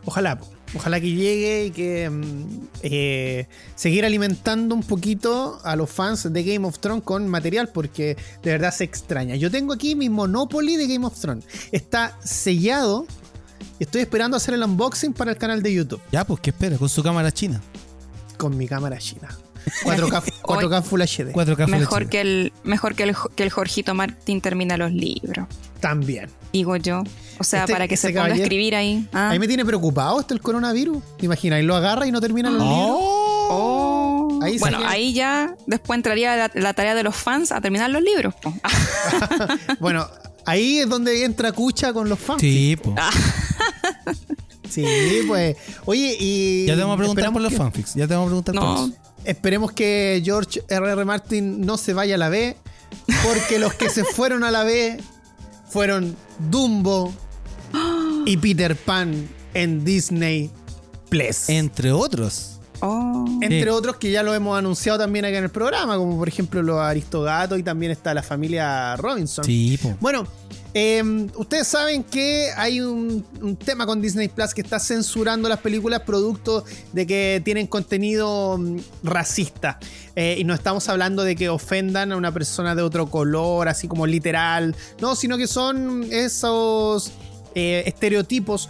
Ojalá, 0.05 0.39
ojalá 0.75 0.99
que 0.99 1.11
llegue 1.11 1.65
y 1.65 1.71
que 1.71 2.09
mm, 2.09 2.67
eh, 2.83 3.47
seguir 3.75 4.05
alimentando 4.05 4.75
un 4.75 4.83
poquito 4.83 5.59
a 5.63 5.75
los 5.75 5.89
fans 5.89 6.31
de 6.31 6.43
Game 6.43 6.67
of 6.67 6.79
Thrones 6.79 7.03
con 7.03 7.27
material 7.27 7.69
porque 7.69 8.17
de 8.43 8.51
verdad 8.51 8.73
se 8.73 8.83
extraña. 8.83 9.35
Yo 9.35 9.49
tengo 9.51 9.73
aquí 9.73 9.95
mi 9.95 10.09
Monopoly 10.09 10.75
de 10.75 10.87
Game 10.87 11.05
of 11.05 11.19
Thrones. 11.19 11.45
Está 11.71 12.17
sellado 12.23 13.05
y 13.79 13.83
estoy 13.83 14.01
esperando 14.01 14.37
hacer 14.37 14.53
el 14.53 14.63
unboxing 14.63 15.13
para 15.13 15.31
el 15.31 15.37
canal 15.37 15.61
de 15.61 15.73
YouTube 15.73 16.01
Ya, 16.11 16.25
pues, 16.25 16.39
¿qué 16.41 16.49
espera? 16.49 16.77
Con 16.77 16.89
su 16.89 17.03
cámara 17.03 17.31
china. 17.31 17.61
con 18.37 18.55
mi 18.55 18.67
cámara 18.67 18.97
china. 18.99 19.29
4K, 19.83 20.23
4K 20.43 20.83
Full 20.83 21.01
HD. 21.01 21.33
4K 21.33 21.67
mejor 21.67 22.01
Full 22.03 22.09
que 22.09 22.21
el, 22.21 22.53
mejor 22.63 22.95
que 22.95 23.03
el, 23.03 23.15
que 23.35 23.43
el 23.43 23.49
Jorgito 23.49 23.93
Martín 23.93 24.41
termina 24.41 24.77
los 24.77 24.91
libros, 24.91 25.47
También. 25.79 26.29
digo 26.53 26.75
yo. 26.77 27.03
O 27.39 27.43
sea, 27.43 27.61
Este- 27.61 27.73
para 27.73 27.87
que 27.87 27.93
ese 27.95 28.07
se 28.07 28.13
ponga 28.13 28.25
a 28.25 28.35
escribir 28.35 28.75
ahí. 28.75 29.07
Ah. 29.13 29.29
Ahí 29.29 29.39
me 29.39 29.47
tiene 29.47 29.63
preocupado 29.65 30.19
este 30.19 30.33
el 30.33 30.41
coronavirus. 30.41 31.03
¿Te 31.17 31.25
imaginas? 31.25 31.59
Y 31.59 31.63
lo 31.63 31.75
agarra 31.75 32.07
y 32.07 32.11
no 32.11 32.19
termina 32.19 32.49
los 32.49 32.61
libros. 32.61 32.79
¡Oh! 32.89 33.47
Oh. 33.49 34.39
Ahí 34.43 34.57
bueno, 34.57 34.77
sería- 34.79 34.91
ahí 34.91 35.13
ya 35.13 35.55
después 35.67 35.97
entraría 35.97 36.35
la, 36.35 36.51
la 36.53 36.73
tarea 36.73 36.95
de 36.95 37.03
los 37.03 37.15
fans 37.15 37.51
a 37.51 37.61
terminar 37.61 37.89
los 37.89 38.01
libros. 38.01 38.33
Bueno, 39.79 40.07
ahí 40.45 40.79
es 40.79 40.89
donde 40.89 41.23
entra 41.23 41.51
Cucha 41.51 41.93
con 41.93 42.09
los 42.09 42.19
fans. 42.19 42.41
Sí, 42.41 42.75
pues. 42.81 42.95
Sí, 44.69 44.85
pues. 45.27 45.55
Oye, 45.85 46.15
y. 46.19 46.65
Ya 46.65 46.75
te 46.75 46.81
vamos 46.81 46.95
a 46.95 46.97
preguntar 46.97 47.31
por 47.31 47.41
los 47.41 47.51
que- 47.51 47.57
fanfics. 47.57 47.95
Ya 47.95 48.07
te 48.07 48.13
vamos 48.13 48.27
a 48.27 48.29
preguntar 48.29 48.55
por 48.55 48.63
No, 48.63 48.85
eso. 48.87 48.93
Esperemos 49.27 49.71
que 49.73 50.21
George 50.23 50.63
R.R. 50.69 51.03
Martin 51.05 51.61
no 51.65 51.77
se 51.77 51.93
vaya 51.93 52.15
a 52.15 52.17
la 52.17 52.29
B, 52.29 52.55
porque 53.23 53.59
los 53.59 53.73
que 53.73 53.89
se 53.89 54.03
fueron 54.15 54.43
a 54.43 54.51
la 54.51 54.63
B 54.63 54.97
fueron 55.69 56.15
Dumbo 56.49 57.13
y 58.25 58.37
Peter 58.37 58.75
Pan 58.75 59.27
en 59.53 59.83
Disney 59.83 60.49
Plus. 61.09 61.49
Entre 61.49 61.91
otros. 61.91 62.59
oh, 62.79 63.25
Entre 63.41 63.63
Sí. 63.63 63.69
otros 63.69 63.97
que 63.97 64.11
ya 64.11 64.23
lo 64.23 64.33
hemos 64.33 64.57
anunciado 64.57 64.97
también 64.99 65.25
acá 65.25 65.37
en 65.37 65.43
el 65.43 65.49
programa, 65.49 65.97
como 65.97 66.17
por 66.17 66.27
ejemplo 66.29 66.61
los 66.63 66.79
Aristogatos 66.79 67.59
y 67.59 67.63
también 67.63 67.91
está 67.91 68.13
la 68.13 68.23
familia 68.23 68.95
Robinson. 68.95 69.43
Sí, 69.43 69.77
po. 69.81 69.95
Bueno, 69.99 70.25
eh, 70.79 71.27
ustedes 71.37 71.67
saben 71.67 72.03
que 72.03 72.51
hay 72.55 72.81
un, 72.81 73.25
un 73.41 73.55
tema 73.55 73.87
con 73.87 73.99
Disney 73.99 74.27
Plus 74.27 74.53
que 74.53 74.61
está 74.61 74.77
censurando 74.77 75.49
las 75.49 75.59
películas 75.59 76.01
producto 76.01 76.63
de 76.93 77.07
que 77.07 77.41
tienen 77.43 77.65
contenido 77.65 78.59
mm, 78.59 78.77
racista. 79.01 79.79
Eh, 80.15 80.35
y 80.37 80.43
no 80.43 80.53
estamos 80.53 80.87
hablando 80.87 81.23
de 81.23 81.35
que 81.35 81.49
ofendan 81.49 82.11
a 82.11 82.15
una 82.15 82.31
persona 82.31 82.75
de 82.75 82.83
otro 82.83 83.09
color, 83.09 83.67
así 83.67 83.87
como 83.87 84.05
literal. 84.05 84.75
No, 85.01 85.15
sino 85.15 85.35
que 85.35 85.47
son 85.47 86.05
esos 86.11 87.11
eh, 87.55 87.81
estereotipos 87.87 88.69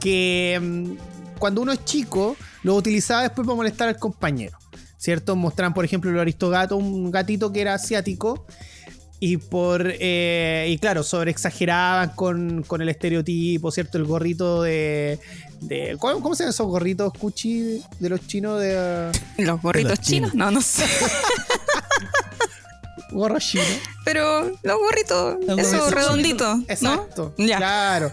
que 0.00 0.58
mm, 0.58 1.38
cuando 1.38 1.60
uno 1.60 1.72
es 1.72 1.84
chico 1.84 2.34
lo 2.62 2.76
utilizaba 2.76 3.24
después 3.24 3.46
para 3.46 3.56
molestar 3.56 3.88
al 3.88 3.98
compañero. 3.98 4.56
¿Cierto? 4.96 5.36
Mostraban, 5.36 5.74
por 5.74 5.84
ejemplo, 5.84 6.10
el 6.10 6.18
aristogato, 6.18 6.78
un 6.78 7.10
gatito 7.10 7.52
que 7.52 7.60
era 7.60 7.74
asiático. 7.74 8.46
Y 9.22 9.36
por. 9.36 9.82
eh, 9.86 10.66
y 10.70 10.78
claro, 10.78 11.02
sobre 11.02 11.30
exageraban 11.30 12.10
con, 12.16 12.62
con 12.62 12.80
el 12.80 12.88
estereotipo, 12.88 13.70
¿cierto? 13.70 13.98
El 13.98 14.04
gorrito 14.04 14.62
de. 14.62 15.18
de 15.60 15.96
¿cómo, 16.00 16.22
cómo 16.22 16.34
se 16.34 16.44
llaman 16.44 16.54
esos 16.54 16.66
gorritos 16.66 17.12
cuchi 17.12 17.82
de 17.98 18.08
los 18.08 18.26
chinos 18.26 18.58
de. 18.60 19.12
los 19.38 19.60
gorritos 19.60 19.90
los 19.90 20.00
chinos. 20.00 20.30
chinos. 20.30 20.46
No, 20.46 20.50
no 20.50 20.62
sé. 20.62 20.84
gorro 23.12 23.38
chino? 23.40 23.64
Pero 24.04 24.50
los 24.62 24.78
gorritos, 24.78 25.36
Los 25.46 25.58
esos 25.58 25.90
redonditos. 25.90 26.60
Exacto. 26.68 27.34
Claro. 27.36 28.12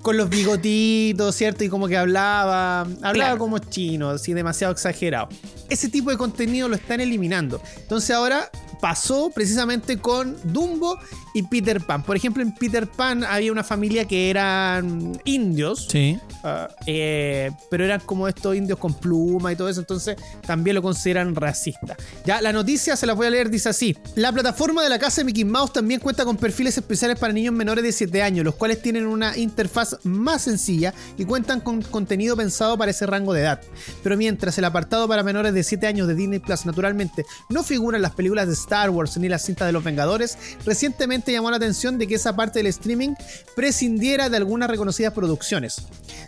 Con 0.00 0.16
los 0.16 0.28
bigotitos, 0.28 1.36
¿cierto? 1.36 1.62
Y 1.62 1.68
como 1.68 1.86
que 1.86 1.96
hablaba. 1.96 2.80
Hablaba 2.80 3.12
Claro. 3.12 3.38
como 3.38 3.58
chino, 3.58 4.10
así 4.10 4.32
demasiado 4.32 4.72
exagerado. 4.72 5.28
Ese 5.68 5.88
tipo 5.88 6.10
de 6.10 6.16
contenido 6.16 6.68
lo 6.68 6.74
están 6.74 7.00
eliminando. 7.00 7.62
Entonces 7.76 8.10
ahora 8.10 8.50
pasó 8.82 9.30
precisamente 9.30 9.98
con 9.98 10.36
Dumbo 10.42 10.98
y 11.34 11.44
Peter 11.44 11.80
Pan. 11.80 12.02
Por 12.02 12.16
ejemplo, 12.16 12.42
en 12.42 12.52
Peter 12.52 12.88
Pan 12.88 13.22
había 13.22 13.52
una 13.52 13.62
familia 13.62 14.08
que 14.08 14.28
eran 14.28 15.20
indios. 15.24 15.86
Sí. 15.88 16.18
Ah, 16.42 16.68
eh, 16.88 17.52
pero 17.70 17.84
eran 17.84 18.00
como 18.00 18.26
estos 18.26 18.56
indios 18.56 18.80
con 18.80 18.92
pluma 18.94 19.52
y 19.52 19.56
todo 19.56 19.68
eso, 19.68 19.78
entonces 19.78 20.16
también 20.44 20.74
lo 20.74 20.82
consideran 20.82 21.32
racista. 21.36 21.96
Ya, 22.26 22.42
la 22.42 22.52
noticia 22.52 22.96
se 22.96 23.06
la 23.06 23.12
voy 23.12 23.28
a 23.28 23.30
leer, 23.30 23.50
dice 23.50 23.68
así. 23.68 23.96
La 24.16 24.32
plataforma 24.32 24.82
de 24.82 24.88
la 24.88 24.98
casa 24.98 25.20
de 25.20 25.26
Mickey 25.26 25.44
Mouse 25.44 25.72
también 25.72 26.00
cuenta 26.00 26.24
con 26.24 26.36
perfiles 26.36 26.76
especiales 26.76 27.20
para 27.20 27.32
niños 27.32 27.54
menores 27.54 27.84
de 27.84 27.92
7 27.92 28.20
años, 28.20 28.44
los 28.44 28.56
cuales 28.56 28.82
tienen 28.82 29.06
una 29.06 29.36
interfaz 29.36 29.96
más 30.02 30.42
sencilla 30.42 30.92
y 31.16 31.24
cuentan 31.24 31.60
con 31.60 31.82
contenido 31.82 32.36
pensado 32.36 32.76
para 32.76 32.90
ese 32.90 33.06
rango 33.06 33.32
de 33.32 33.42
edad. 33.42 33.60
Pero 34.02 34.16
mientras 34.16 34.58
el 34.58 34.64
apartado 34.64 35.06
para 35.06 35.22
menores 35.22 35.54
de 35.54 35.62
7 35.62 35.86
años 35.86 36.08
de 36.08 36.16
Disney 36.16 36.40
Plus 36.40 36.66
naturalmente 36.66 37.24
no 37.48 37.62
figura 37.62 37.96
en 37.96 38.02
las 38.02 38.12
películas 38.12 38.48
de 38.48 38.54
Star 38.54 38.71
Wars 38.90 39.16
ni 39.18 39.28
las 39.28 39.44
cintas 39.44 39.66
de 39.66 39.72
los 39.72 39.84
Vengadores, 39.84 40.38
recientemente 40.64 41.32
llamó 41.32 41.50
la 41.50 41.56
atención 41.56 41.98
de 41.98 42.06
que 42.06 42.14
esa 42.14 42.34
parte 42.34 42.58
del 42.58 42.66
streaming 42.68 43.14
prescindiera 43.54 44.28
de 44.28 44.36
algunas 44.38 44.70
reconocidas 44.70 45.12
producciones. 45.12 45.82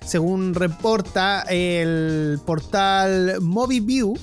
Según 0.04 0.54
reporta 0.54 1.42
el 1.48 2.38
portal 2.44 3.40
MovieView, 3.40 4.14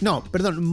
no, 0.00 0.24
perdón, 0.32 0.64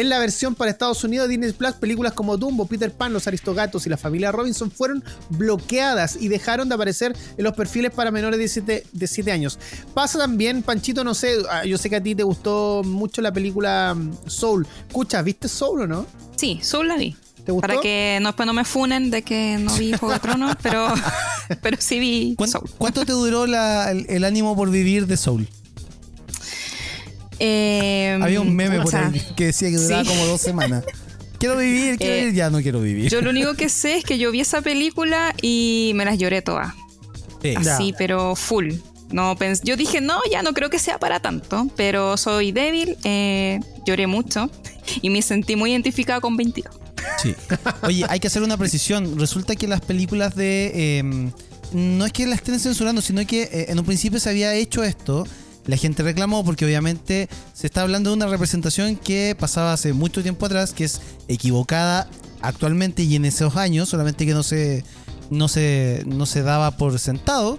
en 0.00 0.08
la 0.08 0.18
versión 0.18 0.54
para 0.54 0.70
Estados 0.70 1.02
Unidos 1.04 1.28
de 1.28 1.32
Disney 1.36 1.52
Plus, 1.52 1.72
películas 1.72 2.12
como 2.12 2.36
Dumbo, 2.36 2.66
Peter 2.66 2.90
Pan, 2.92 3.12
Los 3.12 3.26
Aristogatos 3.26 3.86
y 3.86 3.90
la 3.90 3.96
familia 3.96 4.32
Robinson 4.32 4.70
fueron 4.70 5.02
bloqueadas 5.30 6.16
y 6.20 6.28
dejaron 6.28 6.68
de 6.68 6.74
aparecer 6.74 7.16
en 7.36 7.44
los 7.44 7.54
perfiles 7.54 7.90
para 7.92 8.10
menores 8.10 8.38
de 8.38 8.48
7, 8.48 8.86
de 8.92 9.06
7 9.06 9.32
años. 9.32 9.58
Pasa 9.94 10.18
también, 10.18 10.62
Panchito, 10.62 11.04
no 11.04 11.14
sé, 11.14 11.36
ah, 11.50 11.64
yo 11.64 11.76
sé 11.78 11.90
que 11.90 11.96
a 11.96 12.02
ti 12.02 12.14
te 12.14 12.22
gustó 12.22 12.82
mucho 12.84 13.20
la 13.22 13.32
película 13.32 13.94
mm, 13.94 14.12
Soul. 14.26 14.66
Escucha, 14.88 15.22
¿viste 15.22 15.48
Soul 15.48 15.82
o 15.82 15.86
no? 15.86 16.06
Sí, 16.36 16.60
Soul 16.62 16.88
la 16.88 16.96
vi. 16.96 17.16
¿Te 17.44 17.52
gustó? 17.52 17.66
Para 17.66 17.80
que 17.80 18.18
no, 18.20 18.28
después 18.28 18.46
no 18.46 18.52
me 18.52 18.64
funen 18.64 19.10
de 19.10 19.22
que 19.22 19.56
no 19.58 19.74
vi 19.76 19.92
Juego 19.92 20.12
de 20.12 20.20
Tronos, 20.20 20.56
pero, 20.62 20.92
pero 21.62 21.76
sí 21.80 21.98
vi 21.98 22.34
¿Cuán- 22.36 22.50
Soul. 22.50 22.70
¿Cuánto 22.78 23.04
te 23.04 23.12
duró 23.12 23.46
la- 23.46 23.90
el, 23.90 24.06
el 24.08 24.24
ánimo 24.24 24.54
por 24.56 24.70
vivir 24.70 25.06
de 25.06 25.16
Soul? 25.16 25.48
Eh, 27.40 28.18
Había 28.20 28.40
un 28.40 28.54
meme 28.54 28.80
por 28.80 28.94
ahí 28.94 29.20
que 29.36 29.46
decía 29.46 29.70
que 29.70 29.76
duraba 29.78 30.04
sí. 30.04 30.08
como 30.10 30.26
dos 30.26 30.40
semanas. 30.40 30.84
Quiero 31.38 31.56
vivir, 31.56 31.96
quiero 31.96 32.14
Eh, 32.14 32.20
vivir, 32.20 32.34
ya 32.34 32.50
no 32.50 32.60
quiero 32.60 32.80
vivir. 32.82 33.10
Yo 33.10 33.22
lo 33.22 33.30
único 33.30 33.54
que 33.54 33.68
sé 33.70 33.96
es 33.96 34.04
que 34.04 34.18
yo 34.18 34.30
vi 34.30 34.40
esa 34.42 34.60
película 34.60 35.34
y 35.40 35.92
me 35.94 36.04
las 36.04 36.18
lloré 36.18 36.42
todas. 36.42 36.74
Sí. 37.42 37.54
Ya. 37.62 37.74
Así, 37.74 37.94
pero 37.96 38.36
full. 38.36 38.74
No 39.10 39.34
pens- 39.36 39.62
yo 39.64 39.76
dije, 39.76 40.00
no, 40.02 40.20
ya 40.30 40.42
no 40.42 40.52
creo 40.52 40.68
que 40.70 40.78
sea 40.78 40.98
para 40.98 41.18
tanto, 41.20 41.66
pero 41.76 42.16
soy 42.16 42.52
débil, 42.52 42.96
eh, 43.04 43.58
lloré 43.86 44.06
mucho 44.06 44.50
y 45.02 45.08
me 45.10 45.20
sentí 45.22 45.56
muy 45.56 45.72
identificada 45.72 46.20
con 46.20 46.36
22. 46.36 46.72
Sí. 47.22 47.34
Oye, 47.82 48.04
hay 48.08 48.20
que 48.20 48.26
hacer 48.28 48.42
una 48.42 48.56
precisión. 48.58 49.18
Resulta 49.18 49.56
que 49.56 49.66
las 49.66 49.80
películas 49.80 50.36
de. 50.36 50.70
eh, 50.74 51.30
no 51.72 52.04
es 52.04 52.12
que 52.12 52.26
las 52.26 52.38
estén 52.40 52.60
censurando, 52.60 53.00
sino 53.00 53.26
que 53.26 53.44
eh, 53.44 53.66
en 53.68 53.78
un 53.78 53.84
principio 53.86 54.20
se 54.20 54.28
había 54.28 54.54
hecho 54.54 54.84
esto. 54.84 55.26
La 55.66 55.76
gente 55.76 56.02
reclamó 56.02 56.44
porque 56.44 56.64
obviamente 56.64 57.28
se 57.54 57.66
está 57.66 57.82
hablando 57.82 58.10
de 58.10 58.16
una 58.16 58.26
representación 58.26 58.96
que 58.96 59.36
pasaba 59.38 59.72
hace 59.72 59.92
mucho 59.92 60.22
tiempo 60.22 60.46
atrás, 60.46 60.72
que 60.72 60.84
es 60.84 61.00
equivocada 61.28 62.08
actualmente 62.40 63.02
y 63.02 63.16
en 63.16 63.24
esos 63.24 63.56
años, 63.56 63.88
solamente 63.88 64.24
que 64.26 64.32
no 64.34 64.42
se, 64.42 64.84
no 65.30 65.48
se, 65.48 66.02
no 66.06 66.26
se 66.26 66.42
daba 66.42 66.70
por 66.72 66.98
sentado. 66.98 67.58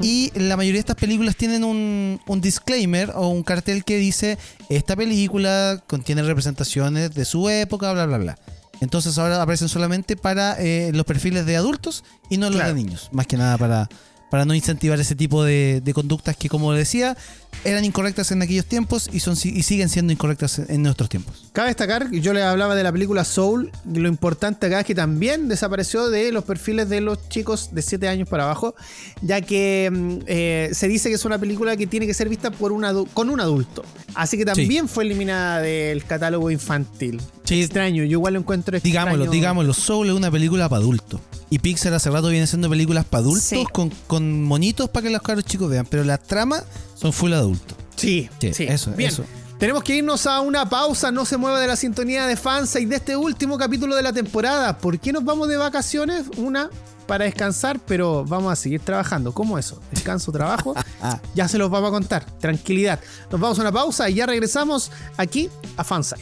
Y 0.00 0.32
la 0.34 0.56
mayoría 0.56 0.78
de 0.78 0.80
estas 0.80 0.96
películas 0.96 1.36
tienen 1.36 1.62
un, 1.62 2.20
un 2.26 2.40
disclaimer 2.40 3.12
o 3.14 3.28
un 3.28 3.44
cartel 3.44 3.84
que 3.84 3.98
dice 3.98 4.36
esta 4.68 4.96
película 4.96 5.80
contiene 5.86 6.22
representaciones 6.22 7.14
de 7.14 7.24
su 7.24 7.48
época, 7.48 7.92
bla, 7.92 8.06
bla, 8.06 8.18
bla. 8.18 8.38
Entonces 8.80 9.16
ahora 9.16 9.40
aparecen 9.40 9.68
solamente 9.68 10.16
para 10.16 10.56
eh, 10.60 10.90
los 10.92 11.04
perfiles 11.06 11.46
de 11.46 11.56
adultos 11.56 12.02
y 12.30 12.36
no 12.38 12.46
los 12.46 12.56
Claro. 12.56 12.74
de 12.74 12.82
niños. 12.82 13.08
Más 13.12 13.26
que 13.28 13.36
nada 13.36 13.56
para, 13.58 13.88
para 14.30 14.44
no 14.44 14.54
incentivar 14.54 14.98
ese 15.00 15.14
tipo 15.14 15.44
de, 15.44 15.82
conductas 15.94 16.36
que, 16.36 16.48
como 16.48 16.72
decía, 16.72 17.16
eran 17.64 17.84
incorrectas 17.84 18.32
en 18.32 18.42
aquellos 18.42 18.66
tiempos 18.66 19.08
y, 19.12 19.20
son, 19.20 19.34
y 19.34 19.62
siguen 19.62 19.88
siendo 19.88 20.12
incorrectas 20.12 20.58
en 20.58 20.82
nuestros 20.82 21.08
tiempos. 21.08 21.45
Cabe 21.56 21.68
destacar, 21.68 22.10
yo 22.10 22.34
les 22.34 22.42
hablaba 22.44 22.74
de 22.74 22.82
la 22.82 22.92
película 22.92 23.24
Soul, 23.24 23.72
y 23.90 23.98
lo 23.98 24.08
importante 24.10 24.66
acá 24.66 24.80
es 24.80 24.84
que 24.86 24.94
también 24.94 25.48
desapareció 25.48 26.10
de 26.10 26.30
los 26.30 26.44
perfiles 26.44 26.90
de 26.90 27.00
los 27.00 27.30
chicos 27.30 27.70
de 27.72 27.80
7 27.80 28.08
años 28.08 28.28
para 28.28 28.44
abajo, 28.44 28.74
ya 29.22 29.40
que 29.40 29.88
mm, 29.90 30.18
eh, 30.26 30.68
se 30.74 30.86
dice 30.86 31.08
que 31.08 31.14
es 31.14 31.24
una 31.24 31.38
película 31.38 31.74
que 31.78 31.86
tiene 31.86 32.06
que 32.06 32.12
ser 32.12 32.28
vista 32.28 32.50
por 32.50 32.72
un 32.72 32.82
adu- 32.82 33.08
con 33.14 33.30
un 33.30 33.40
adulto. 33.40 33.84
Así 34.14 34.36
que 34.36 34.44
también 34.44 34.86
fue 34.86 35.04
eliminada 35.04 35.62
del 35.62 36.04
catálogo 36.04 36.50
infantil. 36.50 37.22
Sí. 37.44 37.62
Extraño, 37.62 38.02
yo 38.04 38.10
igual 38.18 38.34
lo 38.34 38.40
encuentro 38.40 38.76
extraño. 38.76 38.92
Digámoslo, 39.06 39.30
digámoslo, 39.32 39.72
Soul 39.72 40.08
es 40.08 40.12
una 40.14 40.30
película 40.30 40.68
para 40.68 40.80
adultos. 40.82 41.22
Y 41.48 41.58
Pixar 41.60 41.94
hace 41.94 42.10
rato 42.10 42.28
viene 42.28 42.44
haciendo 42.44 42.68
películas 42.68 43.06
para 43.06 43.22
adultos 43.22 43.44
Sí. 43.44 43.64
con, 43.72 43.88
con 44.06 44.42
monitos 44.42 44.90
para 44.90 45.04
que 45.06 45.10
los 45.10 45.22
caros 45.22 45.42
chicos 45.46 45.70
vean, 45.70 45.86
pero 45.88 46.04
las 46.04 46.22
tramas 46.22 46.64
son 46.94 47.14
full 47.14 47.32
adultos. 47.32 47.78
Sí, 47.96 48.28
Sí, 48.42 48.52
sí. 48.52 48.64
eso, 48.64 48.90
Bien. 48.90 49.08
eso. 49.08 49.24
Tenemos 49.58 49.82
que 49.82 49.96
irnos 49.96 50.26
a 50.26 50.40
una 50.40 50.68
pausa, 50.68 51.10
no 51.10 51.24
se 51.24 51.38
mueva 51.38 51.58
de 51.60 51.66
la 51.66 51.76
sintonía 51.76 52.26
de 52.26 52.36
Fansa 52.36 52.78
y 52.78 52.84
de 52.84 52.96
este 52.96 53.16
último 53.16 53.56
capítulo 53.56 53.96
de 53.96 54.02
la 54.02 54.12
temporada. 54.12 54.76
¿Por 54.76 54.98
qué 54.98 55.12
nos 55.12 55.24
vamos 55.24 55.48
de 55.48 55.56
vacaciones? 55.56 56.26
Una 56.36 56.68
para 57.06 57.24
descansar, 57.24 57.80
pero 57.86 58.24
vamos 58.24 58.52
a 58.52 58.56
seguir 58.56 58.80
trabajando. 58.80 59.32
¿Cómo 59.32 59.58
eso? 59.58 59.80
Descanso, 59.92 60.30
trabajo. 60.30 60.74
Ah, 61.00 61.20
Ya 61.34 61.48
se 61.48 61.56
los 61.56 61.70
vamos 61.70 61.88
a 61.88 61.92
contar. 61.92 62.26
Tranquilidad. 62.38 63.00
Nos 63.30 63.40
vamos 63.40 63.58
a 63.58 63.62
una 63.62 63.72
pausa 63.72 64.10
y 64.10 64.14
ya 64.14 64.26
regresamos 64.26 64.90
aquí 65.16 65.48
a 65.78 65.84
Fansa. 65.84 66.16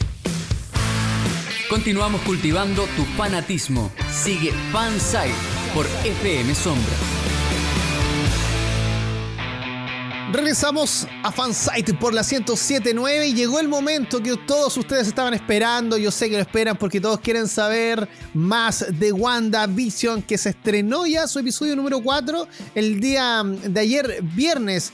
Continuamos 1.69 2.21
cultivando 2.21 2.83
tu 2.95 3.03
fanatismo. 3.17 3.91
Sigue 4.13 4.53
Fansite 4.71 5.33
por 5.73 5.85
FM 6.05 6.55
Sombra. 6.55 7.14
Regresamos 10.35 11.07
a 11.23 11.31
Fansite 11.31 11.93
por 11.93 12.13
la 12.13 12.21
1079 12.21 13.27
y 13.27 13.33
llegó 13.33 13.61
el 13.61 13.69
momento 13.69 14.21
que 14.21 14.35
todos 14.35 14.75
ustedes 14.75 15.07
estaban 15.07 15.33
esperando. 15.33 15.97
Yo 15.97 16.11
sé 16.11 16.29
que 16.29 16.35
lo 16.35 16.41
esperan 16.41 16.75
porque 16.75 16.99
todos 16.99 17.21
quieren 17.21 17.47
saber 17.47 18.09
más 18.33 18.85
de 18.99 19.13
WandaVision 19.13 20.21
que 20.23 20.37
se 20.37 20.49
estrenó 20.49 21.07
ya 21.07 21.25
su 21.27 21.39
episodio 21.39 21.77
número 21.77 22.01
4 22.01 22.49
el 22.75 22.99
día 22.99 23.43
de 23.45 23.79
ayer, 23.79 24.19
viernes 24.23 24.91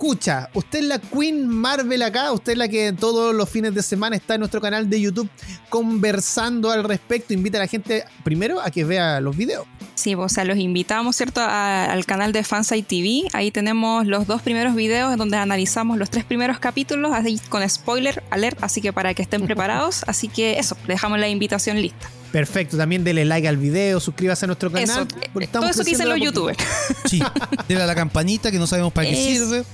Escucha, 0.00 0.48
usted 0.54 0.78
es 0.78 0.84
la 0.84 1.00
Queen 1.00 1.48
Marvel 1.48 2.00
acá, 2.02 2.30
usted 2.30 2.52
es 2.52 2.58
la 2.58 2.68
que 2.68 2.92
todos 2.92 3.34
los 3.34 3.50
fines 3.50 3.74
de 3.74 3.82
semana 3.82 4.14
está 4.14 4.34
en 4.34 4.38
nuestro 4.40 4.60
canal 4.60 4.88
de 4.88 5.00
YouTube 5.00 5.28
conversando 5.68 6.70
al 6.70 6.84
respecto. 6.84 7.34
Invita 7.34 7.58
a 7.58 7.62
la 7.62 7.66
gente 7.66 8.04
primero 8.22 8.60
a 8.60 8.70
que 8.70 8.84
vea 8.84 9.20
los 9.20 9.36
videos. 9.36 9.66
Sí, 9.96 10.14
o 10.14 10.28
sea, 10.28 10.44
los 10.44 10.56
invitamos, 10.56 11.16
¿cierto?, 11.16 11.40
a- 11.40 11.86
al 11.86 12.06
canal 12.06 12.30
de 12.32 12.44
Fansite 12.44 12.84
TV. 12.86 13.28
Ahí 13.32 13.50
tenemos 13.50 14.06
los 14.06 14.28
dos 14.28 14.40
primeros 14.40 14.76
videos 14.76 15.10
en 15.12 15.18
donde 15.18 15.36
analizamos 15.36 15.98
los 15.98 16.10
tres 16.10 16.22
primeros 16.24 16.60
capítulos, 16.60 17.10
así 17.12 17.40
con 17.48 17.68
spoiler 17.68 18.22
alert, 18.30 18.62
así 18.62 18.80
que 18.80 18.92
para 18.92 19.14
que 19.14 19.22
estén 19.22 19.44
preparados. 19.46 20.04
Así 20.06 20.28
que 20.28 20.60
eso, 20.60 20.76
dejamos 20.86 21.18
la 21.18 21.28
invitación 21.28 21.82
lista. 21.82 22.08
Perfecto, 22.30 22.76
también 22.76 23.02
dele 23.04 23.24
like 23.24 23.48
al 23.48 23.56
video, 23.56 23.98
suscríbase 24.00 24.44
a 24.44 24.46
nuestro 24.46 24.70
canal. 24.70 24.88
Eso, 24.88 25.06
porque 25.32 25.46
eh, 25.46 25.48
estamos 25.48 25.70
todo 25.70 25.70
eso 25.70 25.84
que 25.84 25.90
dicen 25.90 26.08
los 26.08 26.20
youtubers. 26.20 26.58
Sí, 27.06 27.20
dele 27.66 27.82
a 27.82 27.86
la 27.86 27.94
campanita 27.96 28.50
que 28.52 28.58
no 28.58 28.66
sabemos 28.68 28.92
para 28.92 29.08
qué 29.08 29.14
Es- 29.32 29.38
sirve. 29.40 29.64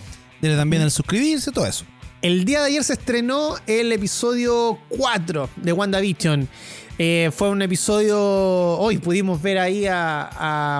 Dele 0.45 0.57
también 0.57 0.83
al 0.83 0.91
suscribirse, 0.91 1.53
todo 1.53 1.65
eso. 1.65 1.87
El 2.21 2.45
día 2.45 2.61
de 2.61 2.67
ayer 2.67 2.85
se 2.85 2.93
estrenó 2.93 3.55
el 3.67 3.91
episodio 3.93 4.79
4 4.91 5.49
de 5.57 5.73
WandaVision. 5.73 6.47
Eh, 6.99 7.31
fue 7.35 7.49
un 7.49 7.63
episodio. 7.63 8.19
Hoy 8.21 8.99
pudimos 8.99 9.41
ver 9.41 9.57
ahí 9.59 9.87
a, 9.87 10.29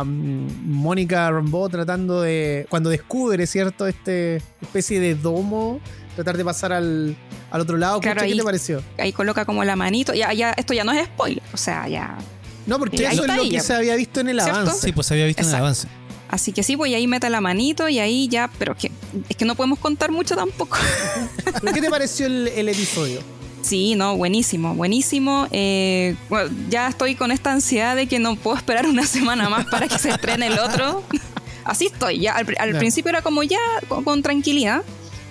a, 0.01 0.05
mm, 0.05 0.71
Mónica 0.71 1.31
Rambeau 1.31 1.71
tratando 1.71 2.21
de. 2.21 2.67
Cuando 2.69 2.91
descubre, 2.91 3.47
¿cierto? 3.47 3.87
Este 3.87 4.43
especie 4.61 5.01
de 5.01 5.15
domo. 5.15 5.81
Tratar 6.15 6.37
de 6.37 6.45
pasar 6.45 6.75
al, 6.75 7.17
al 7.51 7.61
otro 7.63 7.79
lado. 7.79 8.01
Claro, 8.01 8.21
Pucha, 8.21 8.29
¿Qué 8.29 8.37
te 8.37 8.45
pareció? 8.45 8.83
Ahí 8.99 9.15
coloca 9.15 9.47
como 9.47 9.65
la 9.65 9.77
manito. 9.77 10.13
Ya, 10.13 10.31
ya, 10.35 10.51
esto 10.53 10.75
ya 10.75 10.85
no 10.85 10.93
es 10.93 11.07
spoiler. 11.07 11.43
O 11.55 11.57
sea, 11.57 11.89
ya. 11.89 12.19
No, 12.67 12.79
porque 12.79 13.07
eso 13.07 13.25
es 13.25 13.35
lo 13.35 13.49
que 13.49 13.61
se 13.61 13.73
había 13.73 13.97
visto 13.97 14.21
en 14.21 14.29
el 14.29 14.41
¿Cierto? 14.43 14.61
avance. 14.61 14.87
Sí, 14.89 14.93
pues 14.93 15.07
se 15.07 15.15
había 15.15 15.25
visto 15.25 15.43
en 15.43 15.49
el 15.49 15.55
avance. 15.55 15.89
Así 16.35 16.51
que 16.51 16.65
sí, 16.65 16.77
pues 16.77 16.91
y 16.91 16.97
ahí 16.97 17.07
mete 17.07 17.31
la 17.31 17.41
manito 17.41 17.89
y 17.89 18.01
ahí 18.01 18.27
ya. 18.27 18.51
Pero 18.59 18.75
que, 18.75 18.91
es 19.29 19.37
que 19.37 19.45
no 19.45 19.55
podemos 19.55 19.79
contar 19.79 20.11
mucho 20.11 20.35
tampoco. 20.35 20.77
¿Pero 21.61 21.73
qué 21.73 21.81
te 21.81 21.89
pareció 21.89 22.27
el, 22.27 22.49
el 22.49 22.69
episodio? 22.69 23.21
Sí, 23.63 23.95
no, 23.95 24.17
buenísimo, 24.17 24.75
buenísimo. 24.75 25.47
Eh, 25.53 26.17
bueno, 26.29 26.51
ya 26.69 26.89
estoy 26.89 27.15
con 27.15 27.31
esta 27.31 27.53
ansiedad 27.53 27.95
de 27.95 28.09
que 28.09 28.19
no 28.19 28.35
puedo 28.35 28.57
esperar 28.57 28.87
una 28.89 29.07
semana 29.07 29.49
más 29.49 29.67
para 29.67 29.87
que 29.87 29.97
se 29.97 30.11
estrene 30.11 30.49
el 30.49 30.59
otro. 30.59 31.05
Así 31.65 31.87
estoy. 31.87 32.19
Ya 32.19 32.35
al, 32.35 32.77
principio 32.77 33.11
era 33.11 33.23
como 33.23 33.45
ya 33.45 33.61
con, 33.89 34.03
con 34.03 34.21
tranquilidad, 34.21 34.83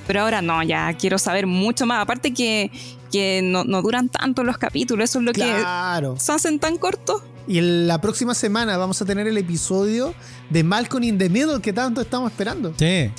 pero 0.07 0.21
ahora 0.21 0.41
no, 0.41 0.63
ya 0.63 0.93
quiero 0.93 1.19
saber 1.19 1.47
mucho 1.47 1.85
más. 1.85 2.01
Aparte 2.01 2.33
que, 2.33 2.71
que 3.11 3.41
no, 3.43 3.65
no 3.65 3.81
duran 3.81 4.07
tanto 4.07 4.45
los 4.45 4.57
capítulos, 4.57 5.09
eso 5.09 5.19
es 5.19 5.25
lo 5.25 5.33
Claro. 5.33 6.13
que 6.13 6.21
se 6.21 6.31
hacen 6.31 6.59
tan 6.59 6.77
cortos. 6.77 7.21
Y 7.47 7.57
en 7.57 7.87
la 7.87 7.99
próxima 7.99 8.33
semana 8.33 8.77
vamos 8.77 9.01
a 9.01 9.05
tener 9.05 9.27
el 9.27 9.37
episodio 9.37 10.13
de 10.49 10.63
Malcolm 10.63 11.03
in 11.03 11.17
the 11.17 11.29
Middle 11.29 11.61
que 11.61 11.73
tanto 11.73 12.01
estamos 12.01 12.31
esperando. 12.31 12.73
Sí. 12.77 13.11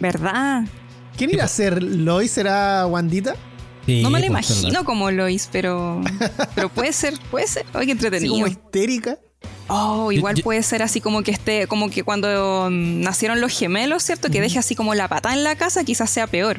¿Verdad? 0.00 0.64
¿Quién 1.16 1.30
irá 1.30 1.44
a 1.44 1.48
ser 1.48 1.82
Lois? 1.82 2.30
¿Será 2.30 2.86
Wandita? 2.86 3.36
Sí, 3.86 4.02
No 4.02 4.10
me 4.10 4.20
lo 4.20 4.26
pues, 4.28 4.48
imagino 4.50 4.68
verdad. 4.72 4.84
como 4.84 5.10
Lois, 5.10 5.48
pero, 5.52 6.00
pero 6.54 6.68
puede 6.68 6.92
ser, 6.92 7.14
puede 7.30 7.46
ser. 7.46 7.64
Oye, 7.74 7.86
qué 7.86 7.92
entretenido. 7.92 8.32
como 8.34 8.46
histérica. 8.46 9.18
Oh, 9.68 10.10
igual 10.12 10.34
yo- 10.36 10.44
puede 10.44 10.62
ser 10.62 10.82
así 10.82 11.00
como 11.00 11.22
que 11.22 11.30
esté, 11.30 11.66
como 11.66 11.88
que 11.90 12.02
cuando 12.02 12.68
mm, 12.70 13.00
nacieron 13.00 13.40
los 13.40 13.56
gemelos, 13.58 14.02
¿cierto? 14.02 14.28
Que 14.30 14.40
deje 14.40 14.58
así 14.58 14.74
como 14.74 14.94
la 14.94 15.08
pata 15.08 15.32
en 15.32 15.42
la 15.44 15.54
casa, 15.56 15.84
quizás 15.84 16.10
sea 16.10 16.26
peor. 16.26 16.58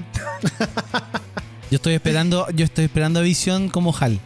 Yo 1.71 1.75
estoy 1.77 1.93
esperando, 1.95 2.47
yo 2.55 2.65
estoy 2.65 2.85
esperando 2.85 3.19
a 3.19 3.23
Visión 3.23 3.69
como 3.69 3.95
Hal. 3.99 4.19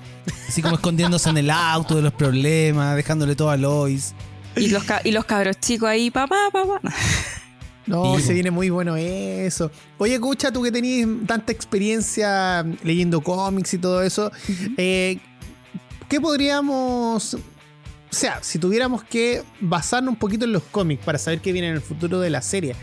Así 0.47 0.62
como 0.62 0.75
escondiéndose 0.75 1.29
en 1.29 1.38
el 1.38 1.49
auto 1.49 1.95
de 1.95 2.01
los 2.01 2.13
problemas, 2.13 2.95
dejándole 2.95 3.36
todo 3.36 3.49
a 3.49 3.58
Lois. 3.58 4.13
Y 4.55 4.67
los, 4.69 4.84
ca- 4.84 5.01
y 5.03 5.12
los 5.12 5.25
cabros 5.25 5.60
chicos 5.60 5.88
ahí, 5.89 6.10
papá, 6.12 6.49
papá. 6.51 6.82
No, 7.86 8.17
Sí, 8.17 8.23
se 8.23 8.34
viene 8.34 8.51
muy 8.51 8.69
bueno 8.69 8.95
eso. 8.95 9.71
Oye, 9.97 10.13
escucha, 10.15 10.51
tú 10.51 10.62
que 10.62 10.71
tenías 10.71 11.08
tanta 11.25 11.51
experiencia 11.51 12.63
leyendo 12.84 13.21
cómics 13.21 13.73
y 13.73 13.77
todo 13.79 14.03
eso, 14.03 14.32
eh, 14.77 15.17
¿qué 16.08 16.19
podríamos... 16.21 17.34
O 17.36 17.39
sea, 18.12 18.39
si 18.41 18.58
tuviéramos 18.60 19.03
que 19.03 19.43
basarnos 19.62 20.13
un 20.13 20.19
poquito 20.19 20.45
en 20.45 20.51
los 20.51 20.63
cómics 20.63 21.03
para 21.05 21.17
saber 21.19 21.41
qué 21.41 21.51
viene 21.51 21.69
en 21.69 21.75
el 21.75 21.82
futuro 21.82 22.19
de 22.19 22.29
la 22.32 22.41
serie, 22.41 22.71
¿a- 22.71 22.75
a- 22.75 22.75
qué- 22.75 22.79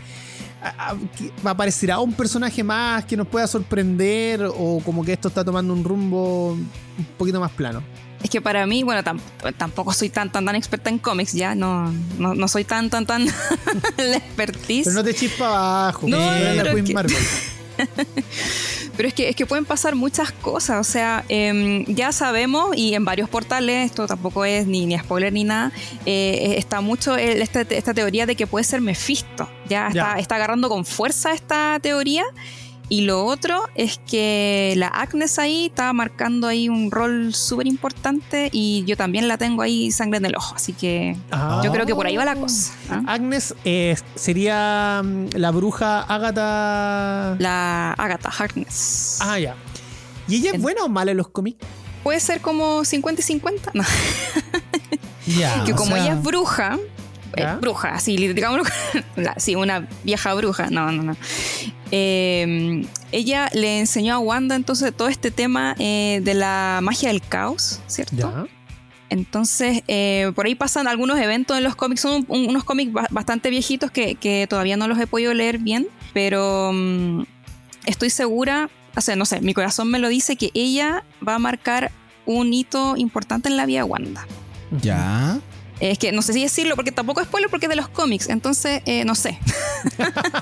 ¿aparecerá 1.43 1.99
un 1.99 2.13
personaje 2.13 2.63
más 2.63 3.05
que 3.05 3.15
nos 3.17 3.27
pueda 3.27 3.47
sorprender 3.47 4.43
o 4.45 4.81
como 4.83 5.03
que 5.03 5.13
esto 5.13 5.27
está 5.27 5.43
tomando 5.43 5.73
un 5.73 5.83
rumbo 5.83 6.51
un 6.53 7.05
poquito 7.17 7.39
más 7.39 7.51
plano? 7.51 7.83
Es 8.23 8.31
que 8.31 8.41
para 8.41 8.65
mí, 8.65 8.81
bueno, 8.81 9.03
tam- 9.03 9.19
tampoco 9.57 9.93
soy 9.93 10.09
tan, 10.09 10.31
tan, 10.31 10.43
tan 10.43 10.55
experta 10.55 10.89
en 10.89 10.97
cómics, 10.97 11.33
ya. 11.33 11.53
No, 11.53 11.93
no, 12.17 12.33
no 12.33 12.47
soy 12.47 12.63
tan, 12.63 12.89
tan, 12.89 13.05
tan 13.05 13.25
la 13.97 14.17
expertise. 14.17 14.85
Pero 14.85 14.95
no 14.95 15.03
te 15.03 15.13
chispa 15.13 15.47
abajo, 15.47 16.07
No, 16.07 16.17
que 16.17 16.23
no, 16.23 16.31
eres 16.33 16.63
la 16.63 16.71
Queen 16.71 16.85
que- 16.85 16.93
Marvel. 16.95 17.17
Pero 18.97 19.07
es 19.07 19.13
que, 19.13 19.29
es 19.29 19.35
que 19.35 19.45
pueden 19.45 19.63
pasar 19.65 19.95
muchas 19.95 20.31
cosas. 20.31 20.85
O 20.85 20.91
sea, 20.91 21.23
em, 21.29 21.85
ya 21.85 22.11
sabemos, 22.11 22.75
y 22.75 22.95
en 22.95 23.05
varios 23.05 23.29
portales, 23.29 23.85
esto 23.85 24.07
tampoco 24.07 24.43
es 24.43 24.65
ni, 24.67 24.85
ni 24.87 24.97
spoiler 24.97 25.31
ni 25.31 25.43
nada, 25.43 25.71
eh, 26.05 26.55
está 26.57 26.81
mucho 26.81 27.15
el- 27.15 27.41
esta, 27.41 27.61
esta 27.61 27.93
teoría 27.93 28.25
de 28.25 28.35
que 28.35 28.47
puede 28.47 28.63
ser 28.65 28.81
Mephisto. 28.81 29.47
Ya, 29.69 29.89
Ya. 29.93 30.01
Está, 30.09 30.19
está 30.19 30.35
agarrando 30.35 30.67
con 30.67 30.83
fuerza 30.83 31.31
esta 31.33 31.79
teoría. 31.81 32.23
Y 32.89 33.01
lo 33.01 33.25
otro 33.25 33.63
es 33.75 33.99
que 34.09 34.73
la 34.77 34.87
Agnes 34.87 35.37
ahí 35.39 35.65
está 35.65 35.91
marcando 35.91 36.47
ahí 36.47 36.69
un 36.69 36.89
rol 36.89 37.33
súper 37.33 37.67
importante 37.67 38.49
y 38.53 38.85
yo 38.85 38.95
también 38.95 39.27
la 39.27 39.37
tengo 39.37 39.61
ahí 39.61 39.91
sangre 39.91 40.19
en 40.19 40.25
el 40.25 40.35
ojo. 40.37 40.55
Así 40.55 40.71
que 40.71 41.17
Ah. 41.31 41.61
yo 41.65 41.71
creo 41.73 41.85
que 41.85 41.93
por 41.93 42.07
ahí 42.07 42.15
va 42.15 42.23
la 42.23 42.35
cosa. 42.37 42.71
¿ah? 42.89 43.01
Agnes 43.07 43.53
eh, 43.65 43.95
sería 44.15 45.01
mm, 45.03 45.29
la 45.35 45.51
bruja 45.51 46.01
Agatha. 46.03 47.35
La 47.39 47.91
Agatha 47.93 48.29
Harkness. 48.29 49.19
Ah, 49.21 49.37
ya. 49.37 49.55
¿Y 50.29 50.35
ella 50.37 50.49
es 50.51 50.55
El- 50.55 50.61
buena 50.61 50.83
o 50.83 50.89
mala 50.89 51.11
en 51.11 51.17
los 51.17 51.27
cómics? 51.27 51.59
Puede 52.03 52.21
ser 52.21 52.39
como 52.39 52.85
50 52.85 53.19
y 53.21 53.23
50. 53.23 53.71
No. 53.73 53.83
Ya. 55.25 55.63
que 55.65 55.73
como 55.73 55.93
sea, 55.95 56.03
ella 56.05 56.13
es 56.13 56.23
bruja, 56.23 56.77
eh, 57.35 57.47
bruja, 57.59 57.89
así, 57.95 58.15
digamos, 58.15 58.65
sí, 59.37 59.55
una 59.55 59.87
vieja 60.03 60.33
bruja, 60.33 60.69
no, 60.69 60.89
no, 60.91 61.03
no. 61.03 61.17
Eh, 61.91 62.85
ella 63.11 63.49
le 63.53 63.79
enseñó 63.79 64.15
a 64.15 64.19
Wanda 64.19 64.55
entonces 64.55 64.93
todo 64.95 65.07
este 65.07 65.31
tema 65.31 65.75
eh, 65.79 66.21
de 66.23 66.33
la 66.33 66.79
magia 66.83 67.09
del 67.09 67.21
caos, 67.21 67.81
¿cierto? 67.87 68.15
Entonces, 69.09 69.83
eh, 69.87 70.31
por 70.35 70.45
ahí 70.47 70.55
pasan 70.55 70.85
algunos 70.87 71.17
eventos 71.19 71.57
en 71.57 71.63
los 71.63 71.75
cómics, 71.77 72.01
son 72.01 72.25
un- 72.27 72.49
unos 72.49 72.63
cómics 72.65 72.91
ba- 72.91 73.07
bastante 73.09 73.49
viejitos 73.49 73.89
que, 73.89 74.15
que 74.15 74.47
todavía 74.49 74.75
no 74.75 74.87
los 74.89 74.99
he 74.99 75.07
podido 75.07 75.33
leer 75.33 75.59
bien, 75.59 75.87
pero 76.13 76.71
mm, 76.73 77.23
estoy 77.85 78.09
segura, 78.09 78.69
o 78.97 79.01
sea, 79.01 79.15
no 79.15 79.23
sé, 79.25 79.39
mi 79.39 79.53
corazón 79.53 79.89
me 79.89 79.99
lo 79.99 80.09
dice 80.09 80.35
que 80.35 80.51
ella 80.53 81.05
va 81.25 81.35
a 81.35 81.39
marcar 81.39 81.91
un 82.25 82.53
hito 82.53 82.97
importante 82.97 83.47
en 83.47 83.55
la 83.55 83.65
vida 83.65 83.79
de 83.79 83.83
Wanda. 83.83 84.27
Ya. 84.81 85.39
Es 85.79 85.97
que 85.99 86.11
no 86.11 86.21
sé 86.21 86.33
si 86.33 86.41
decirlo 86.41 86.75
porque 86.75 86.91
tampoco 86.91 87.21
es 87.21 87.27
spoiler 87.27 87.49
porque 87.49 87.67
es 87.67 87.69
de 87.69 87.75
los 87.75 87.87
cómics, 87.87 88.29
entonces 88.29 88.81
eh, 88.85 89.05
no 89.05 89.15
sé. 89.15 89.37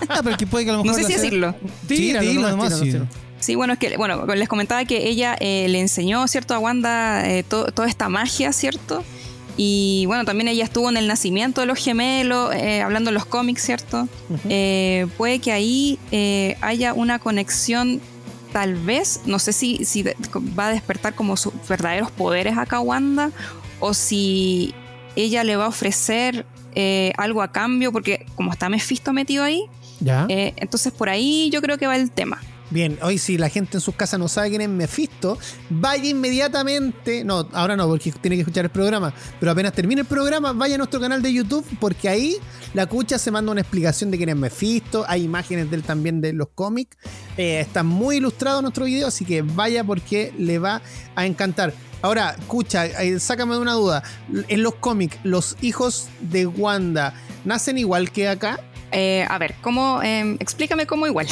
Ah, 0.09 0.21
pero 0.23 0.37
que 0.37 0.47
puede 0.47 0.63
que 0.65 0.71
a 0.71 0.73
lo 0.75 0.79
No 0.79 0.85
mejor 0.93 0.97
sé 0.97 1.01
la 1.03 1.07
si 1.09 1.13
decirlo. 1.15 1.55
Tíralo 1.87 2.27
dilo 2.29 2.41
nomás, 2.41 2.51
nomás, 2.51 2.67
tíralo, 2.69 2.85
sí. 2.85 2.91
tíralo. 2.91 3.07
Sí, 3.39 3.55
bueno, 3.55 3.73
es 3.73 3.79
que 3.79 3.97
bueno, 3.97 4.25
les 4.33 4.47
comentaba 4.47 4.85
que 4.85 5.07
ella 5.09 5.35
eh, 5.39 5.67
le 5.69 5.79
enseñó, 5.81 6.25
¿cierto? 6.27 6.53
A 6.55 6.59
Wanda 6.59 7.29
eh, 7.29 7.43
to- 7.43 7.65
toda 7.73 7.87
esta 7.87 8.07
magia, 8.09 8.53
¿cierto? 8.53 9.03
Y 9.57 10.05
bueno, 10.07 10.25
también 10.25 10.47
ella 10.47 10.63
estuvo 10.63 10.89
en 10.89 10.97
el 10.97 11.07
nacimiento 11.07 11.61
de 11.61 11.67
los 11.67 11.77
gemelos, 11.77 12.53
eh, 12.55 12.81
hablando 12.81 13.09
de 13.11 13.13
los 13.13 13.25
cómics, 13.25 13.61
¿cierto? 13.61 14.07
Eh, 14.49 15.05
puede 15.17 15.39
que 15.39 15.51
ahí 15.51 15.99
eh, 16.11 16.57
haya 16.61 16.93
una 16.93 17.19
conexión, 17.19 18.01
tal 18.51 18.75
vez, 18.75 19.21
no 19.25 19.37
sé 19.39 19.53
si, 19.53 19.85
si 19.85 20.03
va 20.03 20.67
a 20.67 20.69
despertar 20.71 21.13
como 21.13 21.37
sus 21.37 21.53
verdaderos 21.69 22.11
poderes 22.11 22.57
acá 22.57 22.79
Wanda, 22.79 23.31
o 23.79 23.93
si 23.93 24.73
ella 25.15 25.43
le 25.43 25.55
va 25.55 25.65
a 25.65 25.67
ofrecer 25.69 26.45
eh, 26.75 27.13
algo 27.17 27.41
a 27.41 27.51
cambio, 27.51 27.91
porque 27.91 28.25
como 28.35 28.51
está 28.51 28.69
Mephisto 28.69 29.13
metido 29.13 29.43
ahí, 29.43 29.63
Ya. 29.99 30.25
eh, 30.29 30.53
entonces 30.57 30.91
por 30.91 31.09
ahí 31.09 31.49
yo 31.51 31.61
creo 31.61 31.77
que 31.77 31.87
va 31.87 31.95
el 31.95 32.11
tema. 32.11 32.41
Bien, 32.71 32.97
hoy 33.03 33.19
si 33.19 33.37
la 33.37 33.49
gente 33.49 33.77
en 33.77 33.81
sus 33.81 33.93
casas 33.93 34.19
no 34.19 34.27
sabe 34.27 34.49
quién 34.49 34.61
es 34.61 34.69
Mephisto, 34.69 35.37
vaya 35.69 36.09
inmediatamente, 36.09 37.23
no, 37.23 37.47
ahora 37.53 37.75
no, 37.75 37.87
porque 37.87 38.11
tiene 38.13 38.37
que 38.37 38.41
escuchar 38.41 38.65
el 38.65 38.71
programa, 38.71 39.13
pero 39.39 39.51
apenas 39.51 39.71
termine 39.73 40.01
el 40.01 40.07
programa, 40.07 40.51
vaya 40.51 40.73
a 40.73 40.77
nuestro 40.79 40.99
canal 40.99 41.21
de 41.21 41.31
YouTube, 41.31 41.63
porque 41.79 42.09
ahí 42.09 42.37
la 42.73 42.87
cucha 42.87 43.19
se 43.19 43.29
manda 43.29 43.51
una 43.51 43.61
explicación 43.61 44.09
de 44.09 44.17
quién 44.17 44.29
es 44.29 44.35
Mephisto, 44.35 45.05
hay 45.07 45.23
imágenes 45.23 45.69
de 45.69 45.75
él 45.75 45.83
también 45.83 46.21
de 46.21 46.33
los 46.33 46.49
cómics, 46.55 46.97
eh, 47.37 47.59
está 47.59 47.83
muy 47.83 48.17
ilustrado 48.17 48.63
nuestro 48.63 48.85
video, 48.85 49.09
así 49.09 49.25
que 49.25 49.43
vaya 49.43 49.83
porque 49.83 50.33
le 50.35 50.57
va 50.57 50.81
a 51.15 51.25
encantar. 51.27 51.71
Ahora, 52.01 52.35
escucha, 52.37 52.87
eh, 52.87 53.19
sácame 53.19 53.53
de 53.53 53.61
una 53.61 53.73
duda, 53.73 54.03
en 54.47 54.63
los 54.63 54.75
cómics, 54.75 55.19
los 55.23 55.55
hijos 55.61 56.07
de 56.19 56.47
Wanda 56.47 57.13
nacen 57.45 57.77
igual 57.77 58.11
que 58.11 58.27
acá, 58.27 58.59
Eh, 58.91 59.25
a 59.29 59.37
ver, 59.37 59.55
¿cómo? 59.61 60.01
eh, 60.03 60.37
explícame 60.39 60.85
cómo 60.85 61.05
igual. 61.07 61.27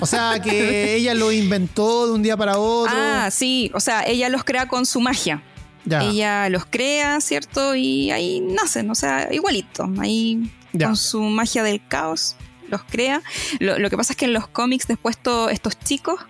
o 0.00 0.06
sea 0.06 0.40
que 0.42 0.94
ella 0.96 1.14
lo 1.14 1.30
inventó 1.32 2.06
de 2.06 2.12
un 2.14 2.22
día 2.22 2.36
para 2.36 2.58
otro. 2.58 2.94
Ah, 2.96 3.30
sí, 3.30 3.70
o 3.74 3.80
sea, 3.80 4.02
ella 4.06 4.28
los 4.28 4.42
crea 4.44 4.66
con 4.68 4.84
su 4.86 5.00
magia. 5.00 5.42
ya. 5.84 6.02
Ella 6.02 6.48
los 6.48 6.64
crea, 6.66 7.20
¿cierto? 7.20 7.74
Y 7.76 8.10
ahí 8.10 8.40
nacen, 8.40 8.90
o 8.90 8.94
sea, 8.94 9.28
igualito, 9.32 9.88
ahí 10.00 10.50
Ya. 10.72 10.86
con 10.86 10.96
su 10.96 11.20
magia 11.22 11.62
del 11.62 11.80
caos. 11.86 12.36
los 12.68 12.82
crea. 12.84 13.22
Lo, 13.60 13.78
lo 13.78 13.88
que 13.88 13.96
pasa 13.96 14.12
es 14.12 14.16
que 14.18 14.26
en 14.26 14.34
los 14.34 14.46
cómics 14.48 14.86
después 14.86 15.16
to- 15.16 15.48
estos 15.48 15.78
chicos, 15.78 16.20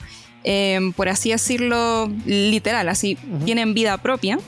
eh, 0.44 0.92
por 0.94 1.08
así 1.08 1.30
decirlo, 1.30 2.08
literal, 2.26 2.88
así, 2.88 3.16
tienen 3.44 3.74
vida 3.74 3.96
propia. 3.98 4.38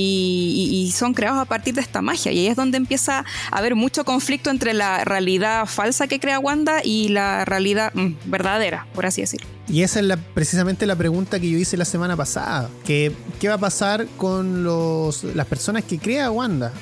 Y, 0.00 0.92
son 0.94 1.12
creados 1.12 1.38
a 1.38 1.44
partir 1.44 1.74
de 1.74 1.80
esta 1.80 2.02
magia. 2.02 2.32
Y 2.32 2.38
ahí 2.40 2.46
es 2.46 2.56
donde 2.56 2.76
empieza 2.76 3.24
a 3.50 3.58
haber 3.58 3.74
mucho 3.74 4.04
conflicto 4.04 4.50
entre 4.50 4.74
la 4.74 5.04
realidad 5.04 5.66
falsa 5.66 6.06
que 6.06 6.18
crea 6.20 6.38
Wanda 6.38 6.80
y 6.84 7.08
la 7.08 7.44
realidad 7.44 7.92
mm, 7.94 8.14
verdadera, 8.26 8.86
por 8.94 9.06
así 9.06 9.20
decirlo. 9.20 9.46
Y 9.68 9.82
esa 9.82 10.00
es 10.00 10.06
la, 10.06 10.16
precisamente 10.16 10.86
la 10.86 10.96
pregunta 10.96 11.38
que 11.38 11.50
yo 11.50 11.58
hice 11.58 11.76
la 11.76 11.84
semana 11.84 12.16
pasada. 12.16 12.70
Que, 12.84 13.12
¿Qué 13.40 13.48
va 13.48 13.54
a 13.54 13.58
pasar 13.58 14.06
con 14.16 14.64
los, 14.64 15.24
las 15.24 15.46
personas 15.46 15.84
que 15.84 15.98
crea 15.98 16.30
Wanda? 16.30 16.72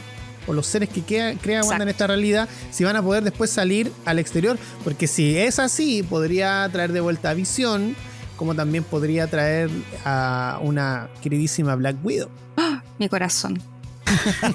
O 0.47 0.53
los 0.53 0.67
seres 0.67 0.89
que 0.89 1.03
crea, 1.03 1.35
crea 1.37 1.65
Wanda 1.65 1.83
en 1.83 1.89
esta 1.89 2.07
realidad, 2.07 2.49
si 2.71 2.85
van 2.85 2.95
a 2.97 3.03
poder 3.03 3.25
después 3.25 3.51
salir 3.51 3.91
al 4.05 4.19
exterior. 4.19 4.57
Porque 4.85 5.07
si 5.07 5.37
es 5.37 5.59
así, 5.59 6.03
podría 6.03 6.69
traer 6.71 6.93
de 6.93 7.01
vuelta 7.01 7.31
a 7.31 7.35
Visión, 7.35 7.97
como 8.37 8.55
también 8.55 8.85
podría 8.85 9.27
traer 9.27 9.71
a 10.05 10.61
una 10.63 11.09
queridísima 11.23 11.75
Black 11.75 11.97
Widow. 12.05 12.29
Mi 12.99 13.09
corazón. 13.09 13.61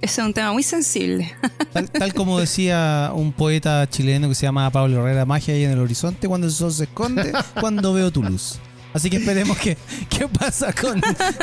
Ese 0.00 0.20
es 0.20 0.26
un 0.26 0.32
tema 0.32 0.52
muy 0.52 0.62
sensible. 0.62 1.34
Tal, 1.72 1.90
tal 1.90 2.14
como 2.14 2.38
decía 2.38 3.10
un 3.14 3.32
poeta 3.32 3.88
chileno 3.90 4.28
que 4.28 4.34
se 4.36 4.46
llama 4.46 4.70
Pablo 4.70 5.00
Herrera, 5.00 5.24
magia 5.26 5.54
ahí 5.54 5.64
en 5.64 5.72
el 5.72 5.78
horizonte, 5.80 6.28
cuando 6.28 6.46
el 6.46 6.52
sol 6.52 6.72
se 6.72 6.84
esconde, 6.84 7.32
cuando 7.60 7.92
veo 7.92 8.12
tu 8.12 8.22
luz. 8.22 8.58
Así 8.94 9.10
que 9.10 9.16
esperemos 9.16 9.58
que 9.58 9.76
qué 10.08 10.28
pasa 10.28 10.72
con, 10.72 11.00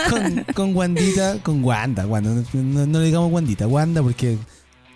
con, 0.10 0.46
con 0.54 0.76
Wandita, 0.76 1.38
con 1.44 1.64
Wanda, 1.64 2.08
Wanda, 2.08 2.30
no, 2.32 2.44
no- 2.62 2.86
no 2.88 3.00
le 3.00 3.06
digamos 3.06 3.30
Wandita, 3.32 3.68
Wanda 3.68 4.02
porque 4.02 4.38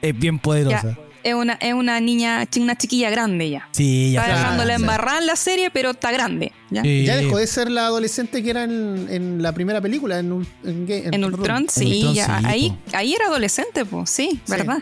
es 0.01 0.17
bien 0.17 0.39
poderosa. 0.39 0.97
Es 1.23 1.33
una, 1.33 1.53
es 1.53 1.73
una 1.73 1.99
niña, 1.99 2.47
una 2.59 2.77
chiquilla 2.77 3.09
grande 3.09 3.49
ya. 3.49 3.67
Sí, 3.71 4.11
ya 4.13 4.21
Está 4.21 4.31
está. 4.33 4.39
dejándola 4.43 4.75
embarrada 4.75 5.19
en 5.19 5.25
la 5.27 5.35
serie, 5.35 5.69
pero 5.69 5.91
está 5.91 6.11
grande. 6.11 6.53
¿ya? 6.69 6.81
Sí. 6.81 7.03
Ya 7.05 7.17
dejó 7.17 7.37
de 7.37 7.47
ser 7.47 7.69
la 7.69 7.87
adolescente 7.87 8.41
que 8.41 8.49
era 8.49 8.63
en, 8.63 9.07
en 9.09 9.41
la 9.41 9.51
primera 9.53 9.81
película, 9.81 10.19
en, 10.19 10.47
en, 10.63 10.87
Ga- 10.87 11.09
En 11.13 11.25
Ultron, 11.25 11.67
sí, 11.69 11.97
Ultron, 12.05 12.13
ya. 12.13 12.39
sí, 12.39 12.45
ahí, 12.45 12.69
po. 12.69 12.97
ahí 12.97 13.13
era 13.13 13.25
adolescente, 13.25 13.83
pues, 13.85 14.09
sí, 14.09 14.39
¿verdad? 14.47 14.77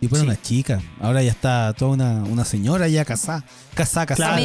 Y 0.00 0.08
fue 0.08 0.18
Sí. 0.18 0.24
una 0.24 0.40
chica. 0.40 0.80
Ahora 1.00 1.22
ya 1.22 1.30
está 1.30 1.72
toda 1.74 1.92
una, 1.92 2.24
una 2.24 2.44
señora 2.44 2.88
ya 2.88 3.04
casada. 3.04 3.44
Casada, 3.74 4.06
casada. 4.06 4.40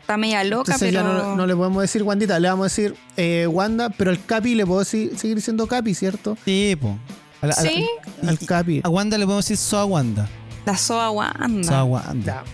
está 0.00 0.16
media 0.18 0.44
loca, 0.44 0.72
Entonces 0.74 0.94
pero. 0.94 1.02
ya 1.02 1.22
no, 1.24 1.34
no 1.34 1.46
le 1.46 1.56
podemos 1.56 1.80
decir 1.82 2.02
Wandita, 2.02 2.38
le 2.38 2.48
vamos 2.48 2.64
a 2.64 2.68
decir 2.68 2.94
eh, 3.16 3.46
Wanda, 3.50 3.88
pero 3.90 4.10
al 4.10 4.24
Capi 4.24 4.54
le 4.54 4.66
puedo 4.66 4.80
decir- 4.80 5.16
seguir 5.18 5.34
diciendo 5.36 5.66
Capi, 5.66 5.94
¿cierto? 5.94 6.36
Sí, 6.44 6.76
po. 6.80 6.98
A 7.40 7.46
la- 7.46 7.54
a 7.54 7.62
la- 7.62 7.70
Sí, 7.70 7.86
Al 8.26 8.38
Capi. 8.38 8.80
A 8.84 8.88
Wanda 8.90 9.16
le 9.16 9.24
podemos 9.24 9.44
decir 9.46 9.56
Soa 9.56 9.86
Wanda. 9.86 10.28
La 10.68 10.76
Soa 10.76 11.10
Wanda. 11.10 11.66
Soa 11.66 11.84
Wanda. 11.84 12.44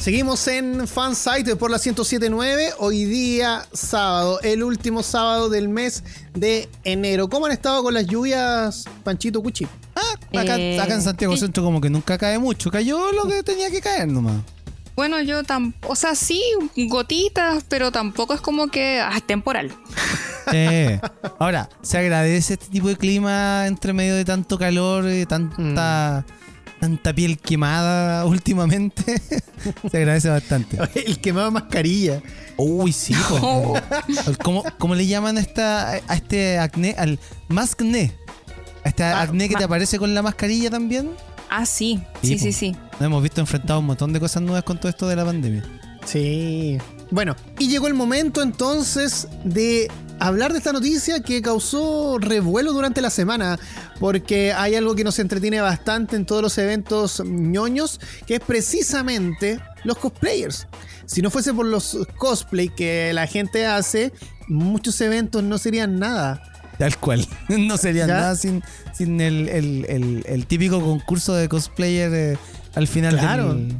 Seguimos 0.00 0.48
en 0.48 0.88
Fansite 0.88 1.54
por 1.54 1.70
la 1.70 1.76
1079. 1.78 2.70
Hoy 2.78 3.04
día, 3.04 3.64
sábado, 3.72 4.40
el 4.42 4.64
último 4.64 5.04
sábado 5.04 5.48
del 5.48 5.68
mes 5.68 6.02
de 6.34 6.68
enero. 6.82 7.28
¿Cómo 7.28 7.46
han 7.46 7.52
estado 7.52 7.84
con 7.84 7.94
las 7.94 8.06
lluvias, 8.06 8.84
Panchito 9.04 9.40
Cuchi? 9.40 9.68
Acá, 10.36 10.56
Eh, 10.58 10.80
acá 10.80 10.94
en 10.94 11.02
Santiago. 11.02 11.36
Centro 11.36 11.62
como 11.62 11.80
que 11.80 11.88
nunca 11.88 12.18
cae 12.18 12.36
mucho. 12.40 12.68
Cayó 12.72 13.12
lo 13.12 13.28
que 13.28 13.44
tenía 13.44 13.70
que 13.70 13.80
caer 13.80 14.08
nomás. 14.08 14.42
Bueno, 14.96 15.20
yo 15.22 15.44
tampoco. 15.44 15.92
O 15.92 15.96
sea, 15.96 16.16
sí, 16.16 16.42
gotitas, 16.88 17.64
pero 17.68 17.92
tampoco 17.92 18.34
es 18.34 18.40
como 18.40 18.66
que. 18.66 18.98
Ah, 19.00 19.12
es 19.16 19.22
temporal. 19.24 19.72
Eh, 20.52 21.00
Ahora, 21.38 21.68
se 21.82 21.98
agradece 21.98 22.54
este 22.54 22.66
tipo 22.66 22.88
de 22.88 22.96
clima 22.96 23.68
entre 23.68 23.92
medio 23.92 24.16
de 24.16 24.24
tanto 24.24 24.58
calor, 24.58 25.08
y 25.08 25.24
tanta, 25.24 26.26
tanta 26.82 27.14
piel 27.14 27.38
quemada 27.38 28.26
últimamente. 28.26 29.22
se 29.90 29.96
agradece 29.96 30.28
bastante. 30.28 30.76
El 31.06 31.20
quemado 31.20 31.52
mascarilla. 31.52 32.20
Uy, 32.56 32.92
sí, 32.92 33.14
po. 33.28 33.36
Oh. 33.42 33.74
¿Cómo, 34.42 34.64
cómo 34.78 34.96
le 34.96 35.06
llaman 35.06 35.38
a, 35.38 35.40
esta, 35.40 35.90
a 35.90 36.14
este 36.16 36.58
acné? 36.58 36.96
Al 36.98 37.20
maskne. 37.46 38.12
A 38.84 38.88
este 38.88 39.04
Ah, 39.04 39.22
acné 39.22 39.48
que 39.48 39.54
te 39.54 39.62
aparece 39.62 39.96
con 39.96 40.12
la 40.12 40.22
mascarilla 40.22 40.70
también. 40.70 41.10
Ah, 41.48 41.66
sí, 41.66 42.02
Sí, 42.20 42.36
sí, 42.36 42.38
sí, 42.38 42.52
sí. 42.52 42.76
Nos 42.94 43.02
hemos 43.02 43.22
visto 43.22 43.40
enfrentados 43.40 43.76
a 43.76 43.78
un 43.78 43.86
montón 43.86 44.12
de 44.12 44.18
cosas 44.18 44.42
nuevas 44.42 44.64
con 44.64 44.78
todo 44.78 44.88
esto 44.88 45.06
de 45.06 45.14
la 45.14 45.24
pandemia. 45.24 45.62
Sí. 46.04 46.78
Bueno, 47.12 47.36
y 47.60 47.68
llegó 47.68 47.86
el 47.86 47.94
momento 47.94 48.42
entonces 48.42 49.28
de 49.44 49.88
hablar 50.26 50.52
de 50.52 50.58
esta 50.58 50.72
noticia 50.72 51.20
que 51.20 51.42
causó 51.42 52.18
revuelo 52.18 52.72
durante 52.72 53.00
la 53.00 53.10
semana, 53.10 53.58
porque 54.00 54.52
hay 54.52 54.74
algo 54.74 54.94
que 54.94 55.04
nos 55.04 55.18
entretiene 55.18 55.60
bastante 55.60 56.16
en 56.16 56.26
todos 56.26 56.42
los 56.42 56.56
eventos 56.58 57.22
ñoños, 57.24 58.00
que 58.26 58.34
es 58.36 58.40
precisamente 58.40 59.60
los 59.84 59.98
cosplayers. 59.98 60.66
Si 61.06 61.22
no 61.22 61.30
fuese 61.30 61.52
por 61.52 61.66
los 61.66 61.98
cosplay 62.18 62.68
que 62.68 63.12
la 63.12 63.26
gente 63.26 63.66
hace, 63.66 64.12
muchos 64.48 65.00
eventos 65.00 65.42
no 65.42 65.58
serían 65.58 65.98
nada. 65.98 66.42
Tal 66.78 66.96
cual. 66.98 67.26
No 67.48 67.76
sería 67.76 68.06
¿Ya? 68.06 68.14
nada 68.14 68.36
sin, 68.36 68.62
sin 68.94 69.20
el, 69.20 69.48
el- 69.48 69.86
el- 69.88 70.24
el 70.26 70.46
típico 70.46 70.80
concurso 70.80 71.34
de 71.34 71.48
cosplayer 71.48 72.12
eh, 72.14 72.38
al 72.74 72.86
final 72.88 73.18
Claro. 73.18 73.54
del... 73.54 73.76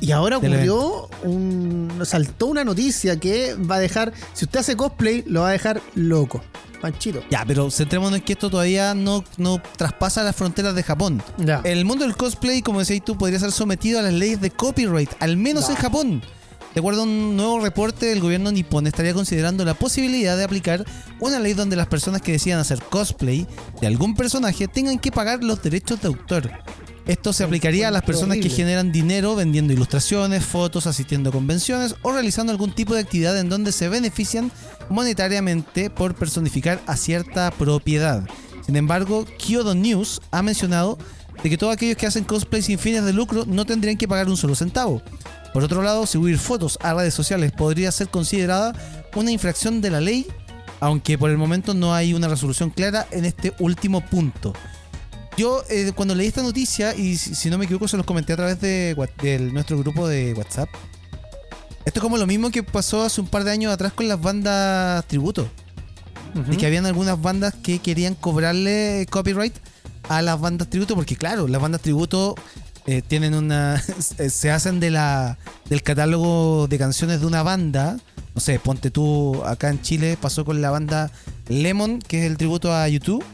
Y 0.00 0.12
ahora 0.12 0.38
ocurrió 0.38 1.08
un. 1.22 2.00
saltó 2.04 2.46
una 2.46 2.64
noticia 2.64 3.18
que 3.18 3.54
va 3.54 3.76
a 3.76 3.80
dejar. 3.80 4.12
Si 4.32 4.44
usted 4.44 4.60
hace 4.60 4.76
cosplay, 4.76 5.22
lo 5.26 5.42
va 5.42 5.50
a 5.50 5.52
dejar 5.52 5.80
loco. 5.94 6.42
Panchito. 6.80 7.22
Ya, 7.30 7.44
pero 7.46 7.70
centrémonos 7.70 8.18
en 8.18 8.24
que 8.24 8.32
esto 8.32 8.48
todavía 8.48 8.94
no, 8.94 9.22
no 9.36 9.60
traspasa 9.76 10.22
las 10.22 10.34
fronteras 10.34 10.74
de 10.74 10.82
Japón. 10.82 11.22
Ya. 11.36 11.60
El 11.64 11.84
mundo 11.84 12.04
del 12.06 12.16
cosplay, 12.16 12.62
como 12.62 12.78
decías 12.78 13.04
tú, 13.04 13.18
podría 13.18 13.38
ser 13.38 13.52
sometido 13.52 13.98
a 13.98 14.02
las 14.02 14.14
leyes 14.14 14.40
de 14.40 14.50
copyright, 14.50 15.10
al 15.20 15.36
menos 15.36 15.68
en 15.68 15.76
Japón. 15.76 16.22
De 16.74 16.78
acuerdo 16.78 17.00
a 17.00 17.04
un 17.04 17.36
nuevo 17.36 17.60
reporte, 17.60 18.12
el 18.12 18.20
gobierno 18.20 18.52
nipón 18.52 18.86
estaría 18.86 19.12
considerando 19.12 19.64
la 19.64 19.74
posibilidad 19.74 20.36
de 20.36 20.44
aplicar 20.44 20.84
una 21.18 21.40
ley 21.40 21.52
donde 21.52 21.74
las 21.74 21.88
personas 21.88 22.22
que 22.22 22.32
decidan 22.32 22.60
hacer 22.60 22.80
cosplay 22.80 23.46
de 23.80 23.86
algún 23.88 24.14
personaje 24.14 24.68
tengan 24.68 25.00
que 25.00 25.10
pagar 25.10 25.42
los 25.42 25.62
derechos 25.62 26.00
de 26.00 26.08
autor. 26.08 26.50
Esto 27.10 27.32
se 27.32 27.42
aplicaría 27.42 27.88
a 27.88 27.90
las 27.90 28.04
personas 28.04 28.38
que 28.38 28.48
generan 28.48 28.92
dinero 28.92 29.34
vendiendo 29.34 29.72
ilustraciones, 29.72 30.44
fotos, 30.44 30.86
asistiendo 30.86 31.30
a 31.30 31.32
convenciones 31.32 31.96
o 32.02 32.12
realizando 32.12 32.52
algún 32.52 32.72
tipo 32.72 32.94
de 32.94 33.00
actividad 33.00 33.36
en 33.36 33.48
donde 33.48 33.72
se 33.72 33.88
benefician 33.88 34.52
monetariamente 34.90 35.90
por 35.90 36.14
personificar 36.14 36.80
a 36.86 36.96
cierta 36.96 37.50
propiedad. 37.50 38.22
Sin 38.64 38.76
embargo, 38.76 39.26
Kyoto 39.38 39.74
News 39.74 40.20
ha 40.30 40.40
mencionado 40.42 40.98
de 41.42 41.50
que 41.50 41.58
todos 41.58 41.72
aquellos 41.72 41.96
que 41.96 42.06
hacen 42.06 42.22
cosplay 42.22 42.62
sin 42.62 42.78
fines 42.78 43.04
de 43.04 43.12
lucro 43.12 43.44
no 43.44 43.66
tendrían 43.66 43.96
que 43.96 44.06
pagar 44.06 44.28
un 44.28 44.36
solo 44.36 44.54
centavo. 44.54 45.02
Por 45.52 45.64
otro 45.64 45.82
lado, 45.82 46.06
subir 46.06 46.38
fotos 46.38 46.78
a 46.80 46.94
redes 46.94 47.12
sociales 47.12 47.50
podría 47.50 47.90
ser 47.90 48.06
considerada 48.06 48.72
una 49.16 49.32
infracción 49.32 49.80
de 49.80 49.90
la 49.90 50.00
ley, 50.00 50.28
aunque 50.78 51.18
por 51.18 51.30
el 51.30 51.38
momento 51.38 51.74
no 51.74 51.92
hay 51.92 52.14
una 52.14 52.28
resolución 52.28 52.70
clara 52.70 53.08
en 53.10 53.24
este 53.24 53.52
último 53.58 54.00
punto. 54.00 54.52
Yo 55.40 55.64
eh, 55.70 55.92
cuando 55.94 56.14
leí 56.14 56.26
esta 56.26 56.42
noticia, 56.42 56.94
y 56.94 57.16
si, 57.16 57.34
si 57.34 57.48
no 57.48 57.56
me 57.56 57.64
equivoco 57.64 57.88
se 57.88 57.96
los 57.96 58.04
comenté 58.04 58.34
a 58.34 58.36
través 58.36 58.60
de, 58.60 58.94
nuestro 59.54 59.78
grupo 59.78 60.06
de 60.06 60.34
WhatsApp, 60.34 60.68
esto 61.86 61.98
es 61.98 62.02
como 62.02 62.18
lo 62.18 62.26
mismo 62.26 62.50
que 62.50 62.62
pasó 62.62 63.04
hace 63.04 63.22
un 63.22 63.26
par 63.26 63.44
de 63.44 63.50
años 63.50 63.72
atrás 63.72 63.94
con 63.94 64.06
las 64.06 64.20
bandas 64.20 65.02
tributo. 65.06 65.48
De 66.34 66.58
que 66.58 66.66
habían 66.66 66.84
algunas 66.84 67.22
bandas 67.22 67.54
que 67.54 67.78
querían 67.78 68.14
cobrarle 68.14 69.06
copyright 69.08 69.54
a 70.10 70.20
las 70.20 70.38
bandas 70.38 70.68
tributo, 70.68 70.94
porque 70.94 71.16
claro, 71.16 71.48
las 71.48 71.62
bandas 71.62 71.80
tributo 71.80 72.34
eh, 72.84 73.00
tienen 73.00 73.32
una. 73.32 73.82
se 74.28 74.50
hacen 74.50 74.78
de 74.78 74.90
la 74.90 75.38
del 75.70 75.82
catálogo 75.82 76.66
de 76.68 76.76
canciones 76.76 77.20
de 77.20 77.26
una 77.26 77.42
banda. 77.42 77.96
No 78.34 78.42
sé, 78.42 78.58
ponte 78.58 78.90
tú 78.90 79.42
acá 79.46 79.70
en 79.70 79.80
Chile, 79.80 80.18
pasó 80.20 80.44
con 80.44 80.60
la 80.60 80.68
banda 80.68 81.10
Lemon, 81.48 81.98
que 82.00 82.26
es 82.26 82.30
el 82.30 82.36
tributo 82.36 82.74
a 82.74 82.86
YouTube. 82.88 83.24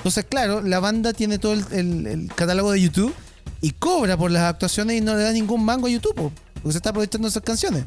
Entonces, 0.00 0.24
claro, 0.28 0.62
la 0.62 0.80
banda 0.80 1.12
tiene 1.12 1.38
todo 1.38 1.52
el, 1.52 1.64
el- 1.72 2.06
el 2.06 2.28
catálogo 2.34 2.72
de 2.72 2.80
YouTube 2.80 3.14
y 3.60 3.72
cobra 3.72 4.16
por 4.16 4.30
las 4.30 4.42
actuaciones 4.42 4.96
y 4.96 5.00
no 5.02 5.14
le 5.14 5.22
da 5.22 5.32
ningún 5.32 5.64
mango 5.64 5.86
a 5.86 5.90
YouTube, 5.90 6.14
po, 6.14 6.32
porque 6.54 6.72
se 6.72 6.78
está 6.78 6.90
aprovechando 6.90 7.28
esas 7.28 7.42
canciones. 7.42 7.84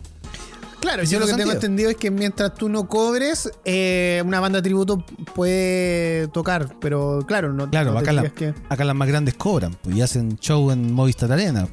Claro, 0.80 1.04
yo 1.04 1.18
lo 1.20 1.26
que 1.26 1.34
tengo 1.34 1.52
entendido 1.54 1.90
es 1.90 1.96
que 1.96 2.12
mientras 2.12 2.54
tú 2.56 2.68
no 2.68 2.88
cobres, 2.90 3.50
eh, 3.64 4.22
una 4.26 4.42
banda 4.42 4.58
de 4.60 4.64
tributo 4.64 4.98
puede 5.34 6.28
tocar, 6.28 6.76
pero 6.82 7.24
claro, 7.26 7.54
no, 7.54 7.70
Claro, 7.70 7.94
no 7.94 8.00
acá, 8.00 8.12
la- 8.12 8.30
que. 8.30 8.54
acá 8.70 8.84
las 8.84 8.94
más 8.96 9.08
grandes 9.08 9.34
cobran 9.36 9.76
pues, 9.82 9.96
y 9.96 10.02
hacen 10.02 10.38
show 10.40 10.72
en 10.72 10.92
Movistar 10.94 11.32
Arena. 11.32 11.68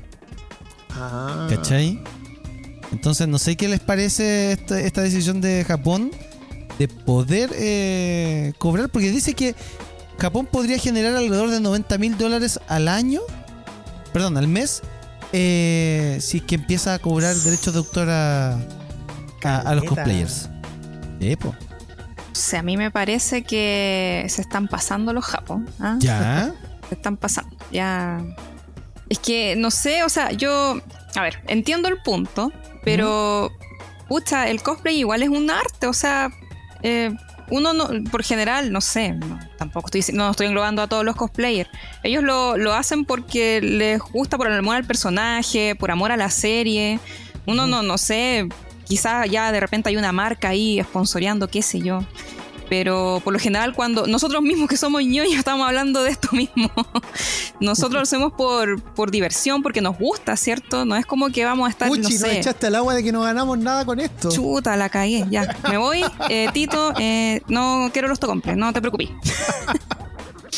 Ah. 0.91 1.49
¿Cachai? 1.51 2.01
Entonces, 2.93 3.27
no 3.29 3.39
sé 3.39 3.57
qué 3.57 3.69
les 3.69 3.81
parece 3.81 4.53
esta, 4.53 4.81
esta 4.81 5.03
decisión 5.03 5.41
de 5.41 5.65
Japón 5.67 6.11
de 6.79 6.89
poder 6.89 7.51
eh, 7.55 8.53
cobrar, 8.59 8.89
porque 8.91 9.11
dice 9.11 9.35
que 9.35 9.55
Japón 10.21 10.47
podría 10.47 10.79
generar 10.79 11.17
alrededor 11.17 11.51
de 11.51 11.61
90 11.61 11.99
mil 11.99 12.19
dólares 12.19 12.61
al 12.69 12.89
año, 12.89 13.21
perdón, 14.13 14.37
al 14.37 14.49
mes, 14.49 14.83
eh, 15.33 16.19
si 16.21 16.39
es 16.39 16.43
que 16.43 16.57
empieza 16.57 16.95
a 16.95 16.99
cobrar 16.99 17.35
derechos 17.37 17.73
de 17.73 17.79
autor 17.79 18.11
a, 18.11 18.53
a, 19.45 19.59
a 19.65 19.75
los 19.75 19.85
cosplayers. 19.85 20.51
Sí, 21.21 21.37
po. 21.37 21.49
O 21.49 22.35
sea, 22.35 22.61
a 22.61 22.63
mí 22.63 22.77
me 22.77 22.91
parece 22.91 23.43
que 23.43 24.27
se 24.29 24.43
están 24.43 24.69
pasando 24.69 25.13
los 25.13 25.25
japos. 25.25 25.63
¿ah? 25.81 25.97
Ya. 25.99 26.55
Se 26.89 26.97
están 26.97 27.17
pasando. 27.17 27.57
Ya. 27.71 28.21
Es 29.09 29.21
que, 29.21 29.55
no 29.57 29.71
sé, 29.71 30.03
o 30.03 30.09
sea, 30.09 30.33
yo, 30.33 30.81
a 31.15 31.23
ver, 31.23 31.41
entiendo 31.47 31.89
el 31.89 32.03
punto, 32.03 32.53
pero, 32.83 33.53
pucha, 34.09 34.49
el 34.49 34.61
cosplay 34.63 34.99
igual 34.99 35.23
es 35.23 35.29
un 35.29 35.51
arte, 35.51 35.87
o 35.87 35.93
sea, 35.93 36.31
eh, 36.83 37.15
uno 37.51 37.73
no, 37.73 37.89
por 38.11 38.23
general, 38.23 38.73
no 38.73 38.81
sé, 38.81 39.13
no, 39.13 39.39
tampoco 39.59 39.91
estoy, 39.93 40.15
no 40.15 40.31
estoy 40.31 40.47
englobando 40.47 40.83
a 40.83 40.87
todos 40.87 41.05
los 41.05 41.17
cosplayers. 41.17 41.71
Ellos 42.03 42.23
lo, 42.23 42.57
lo 42.57 42.73
hacen 42.73 43.05
porque 43.05 43.61
les 43.61 44.01
gusta 44.01 44.37
por 44.37 44.47
el 44.47 44.59
amor 44.59 44.77
al 44.77 44.85
personaje, 44.85 45.75
por 45.75 45.91
amor 45.91 46.13
a 46.13 46.17
la 46.17 46.31
serie. 46.31 47.01
Uno 47.47 47.67
no, 47.67 47.83
no 47.83 47.99
sé, 47.99 48.49
quizás 48.85 49.29
ya 49.31 49.53
de 49.53 49.61
repente 49.61 49.89
hay 49.89 49.97
una 49.97 50.13
marca 50.13 50.49
ahí 50.49 50.81
sponsoreando, 50.83 51.49
qué 51.49 51.63
sé 51.63 51.81
yo. 51.81 52.05
Pero 52.71 53.21
por 53.23 53.33
lo 53.35 53.39
general, 53.39 53.75
cuando 53.75 54.07
nosotros 54.07 54.41
mismos 54.43 54.69
que 54.69 54.77
somos 54.79 55.03
ñoños 55.03 55.35
estamos 55.35 55.67
hablando 55.67 56.03
de 56.05 56.11
esto 56.13 56.29
mismo, 56.33 56.71
nosotros 57.61 57.95
lo 57.95 58.01
hacemos 58.03 58.33
por, 58.33 58.81
por 58.95 59.11
diversión, 59.11 59.61
porque 59.63 59.81
nos 59.83 59.99
gusta, 59.99 60.37
¿cierto? 60.37 60.85
No 60.87 60.95
es 60.97 61.05
como 61.05 61.29
que 61.31 61.45
vamos 61.45 61.67
a 61.67 61.71
estar, 61.71 61.89
Puchi, 61.89 62.01
no 62.03 62.09
nos 62.09 62.19
sé, 62.19 62.39
echaste 62.39 62.69
al 62.69 62.77
agua 62.77 62.95
de 62.95 63.03
que 63.03 63.11
no 63.13 63.23
ganamos 63.23 63.59
nada 63.59 63.85
con 63.85 64.01
esto. 64.01 64.31
chuta, 64.31 64.77
la 64.77 64.89
cagué, 64.89 65.27
ya. 65.31 65.55
Me 65.69 65.77
voy, 65.77 66.03
eh, 66.29 66.49
Tito, 66.55 66.95
eh, 66.99 67.43
no 67.49 67.91
quiero 67.93 68.07
los 68.09 68.19
tocomples, 68.21 68.57
no 68.57 68.73
te 68.73 68.81
preocupes. 68.81 69.11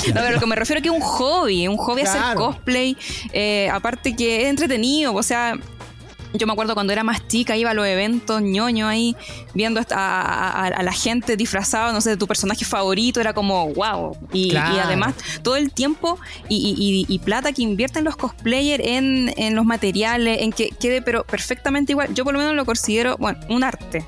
No, 0.09 0.15
pero 0.15 0.33
lo 0.33 0.41
que 0.41 0.47
me 0.47 0.57
refiero 0.57 0.79
es 0.79 0.83
que 0.83 0.89
es 0.89 0.95
un 0.95 1.01
hobby, 1.01 1.69
un 1.69 1.77
hobby 1.77 2.03
hacer 2.03 2.21
Claro. 2.21 2.41
cosplay, 2.41 2.97
eh, 3.33 3.71
aparte 3.73 4.17
que 4.17 4.43
es 4.43 4.49
entretenido, 4.49 5.15
o 5.15 5.23
sea, 5.23 5.55
yo 6.35 6.47
me 6.47 6.53
acuerdo 6.53 6.75
cuando 6.75 6.93
era 6.93 7.05
más 7.05 7.27
chica, 7.29 7.57
iba 7.57 7.71
a 7.71 7.75
los 7.75 7.87
eventos 7.87 8.41
ñoño 8.43 8.89
ahí, 8.89 9.15
viendo 9.55 9.81
a, 9.81 9.85
a- 9.95 10.67
a 10.67 10.83
la 10.83 10.93
gente 10.93 11.37
disfrazada, 11.37 11.93
no 11.93 12.01
sé, 12.01 12.11
de 12.11 12.17
tu 12.17 12.27
personaje 12.27 12.65
favorito, 12.65 13.21
era 13.21 13.33
como 13.35 13.69
wow. 13.75 14.17
Y, 14.33 14.51
Claro. 14.51 14.77
y 14.77 14.79
además, 14.79 15.15
todo 15.43 15.57
el 15.57 15.73
tiempo 15.73 16.19
y, 16.49 16.57
y- 16.57 17.07
y- 17.09 17.15
y 17.15 17.19
plata 17.19 17.53
que 17.53 17.63
invierten 17.63 18.05
los 18.05 18.17
cosplayers 18.17 18.83
en, 18.87 19.33
en 19.37 19.55
los 19.55 19.65
materiales, 19.65 20.41
en 20.43 20.53
que 20.53 20.71
quede 20.71 21.03
pero 21.03 21.25
perfectamente 21.25 21.93
igual. 21.93 22.15
Yo 22.15 22.25
por 22.25 22.33
lo 22.33 22.39
menos 22.39 22.55
lo 22.55 22.65
considero, 22.65 23.17
bueno, 23.19 23.39
un 23.49 23.65
arte. 23.65 24.05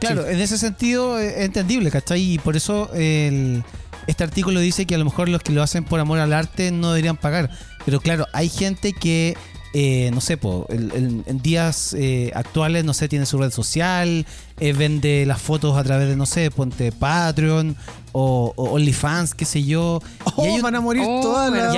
Claro, 0.00 0.26
en 0.26 0.40
ese 0.40 0.58
sentido 0.58 1.18
eh, 1.18 1.28
es 1.38 1.44
entendible, 1.46 1.90
¿cachai? 1.90 2.32
Y 2.34 2.38
por 2.38 2.56
eso 2.56 2.90
el- 2.94 3.62
este 4.08 4.24
artículo 4.24 4.58
dice 4.58 4.84
que 4.84 4.96
a 4.96 4.98
lo 4.98 5.04
mejor 5.04 5.28
los 5.28 5.42
que 5.42 5.52
lo 5.52 5.62
hacen 5.62 5.84
por 5.84 6.00
amor 6.00 6.18
al 6.18 6.32
arte 6.32 6.72
no 6.72 6.90
deberían 6.90 7.16
pagar. 7.16 7.50
Pero 7.84 8.00
claro, 8.00 8.26
hay 8.32 8.48
gente 8.48 8.92
que, 8.92 9.36
eh, 9.74 10.10
no 10.12 10.20
sé, 10.20 10.36
po, 10.36 10.66
el- 10.68 10.92
el- 10.92 11.22
en 11.26 11.40
días 11.42 11.94
eh, 11.98 12.30
actuales, 12.34 12.84
no 12.84 12.92
sé, 12.94 13.08
tiene 13.08 13.24
su 13.26 13.38
red 13.38 13.50
social, 13.50 14.26
eh, 14.60 14.72
vende 14.74 15.24
las 15.26 15.40
fotos 15.40 15.76
a 15.78 15.82
través 15.84 16.08
de, 16.08 16.16
no 16.16 16.26
sé, 16.26 16.50
ponte 16.50 16.92
Patreon 16.92 17.74
o, 18.12 18.52
o 18.54 18.70
OnlyFans, 18.72 19.34
qué 19.34 19.44
sé 19.46 19.64
yo. 19.64 20.02
Oh, 20.36 20.44
y 20.44 20.48
hay 20.48 20.54
un- 20.56 20.62
van 20.62 20.74
a 20.74 20.80
morir 20.80 21.02
Oh, 21.06 21.20
todas 21.22 21.50
las 21.50 21.74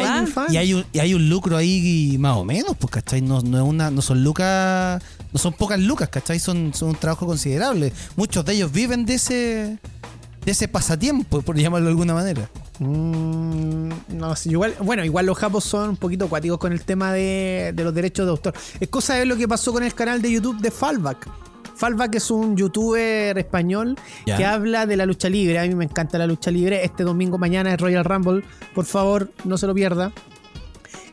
y 0.53 0.57
hay 0.57 0.75
un, 0.75 0.85
y 0.93 0.99
hay 0.99 1.15
un 1.15 1.29
lucro 1.29 1.57
ahí 1.57 2.17
más 2.19 2.37
o 2.37 2.45
menos, 2.45 2.77
pues, 2.79 2.91
¿cachai? 2.91 3.21
No, 3.23 3.41
no, 3.43 3.59
es 3.59 3.65
una, 3.65 3.91
no 3.93 4.03
son 4.03 4.25
lucas, 4.25 5.01
no 5.33 5.39
son 5.39 5.53
pocas 5.53 5.79
lucas, 5.79 6.09
¿cachai? 6.09 6.39
Son, 6.41 6.73
son 6.75 6.91
un 6.91 6.97
trabajo 6.97 7.27
considerable. 7.27 7.93
Muchos 8.17 8.45
de 8.45 8.55
ellos 8.55 8.73
viven 8.73 9.07
de 9.07 9.15
ese, 9.15 9.35
de 10.45 10.51
ese 10.53 10.67
pasatiempo, 10.67 11.43
por 11.43 11.57
llamarlo 11.57 11.87
de 11.87 11.91
alguna 11.93 12.15
manera. 12.15 12.51
Mm, 12.79 13.91
no 14.09 14.35
sé, 14.37 14.51
igual, 14.51 14.75
bueno, 14.81 15.05
igual 15.05 15.27
los 15.27 15.39
japos 15.39 15.65
son 15.65 15.91
un 15.91 15.97
poquito 15.97 16.25
acuáticos 16.25 16.59
con 16.59 16.73
el 16.73 16.85
tema 16.85 17.13
de, 17.13 17.73
de 17.75 17.85
los 17.85 17.95
derechos 17.95 18.27
de 18.27 18.31
autor. 18.31 18.55
Es 18.81 18.89
cosa 18.89 19.15
de 19.15 19.27
lo 19.27 19.37
que 19.37 19.47
pasó 19.47 19.73
con 19.73 19.83
el 19.83 19.95
canal 19.95 20.21
de 20.21 20.33
YouTube 20.33 20.61
de 20.61 20.71
Fallback. 20.71 21.29
Fallback 21.77 22.15
es 22.17 22.31
un 22.31 22.57
youtuber 22.57 23.37
español 23.37 23.99
que 24.25 24.45
habla 24.45 24.87
de 24.87 24.97
la 24.97 25.07
lucha 25.07 25.29
libre. 25.29 25.59
A 25.59 25.63
mí 25.65 25.75
me 25.75 25.85
encanta 25.85 26.19
la 26.19 26.27
lucha 26.27 26.51
libre. 26.51 26.85
Este 26.85 27.03
domingo 27.03 27.37
mañana 27.37 27.75
es 27.75 27.81
Royal 27.81 28.05
Rumble. 28.05 28.45
Por 28.75 28.85
favor, 28.85 29.31
no 29.45 29.59
se 29.59 29.67
lo 29.67 29.75
pierda. 29.75 30.13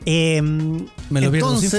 Me 0.06 1.20
lo 1.20 1.30
pierdo 1.30 1.58
sin 1.58 1.70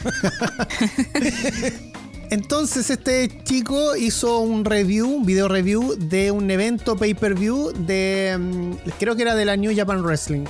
entonces, 2.30 2.90
este 2.90 3.42
chico 3.44 3.96
hizo 3.96 4.40
un 4.40 4.64
review, 4.64 5.08
un 5.08 5.26
video 5.26 5.48
review 5.48 5.96
de 5.98 6.30
un 6.30 6.50
evento 6.50 6.96
pay-per-view 6.96 7.72
de 7.72 8.36
mm, 8.38 8.72
creo 8.98 9.16
que 9.16 9.22
era 9.22 9.34
de 9.34 9.44
la 9.44 9.56
New 9.56 9.72
Japan 9.76 10.02
Wrestling. 10.02 10.44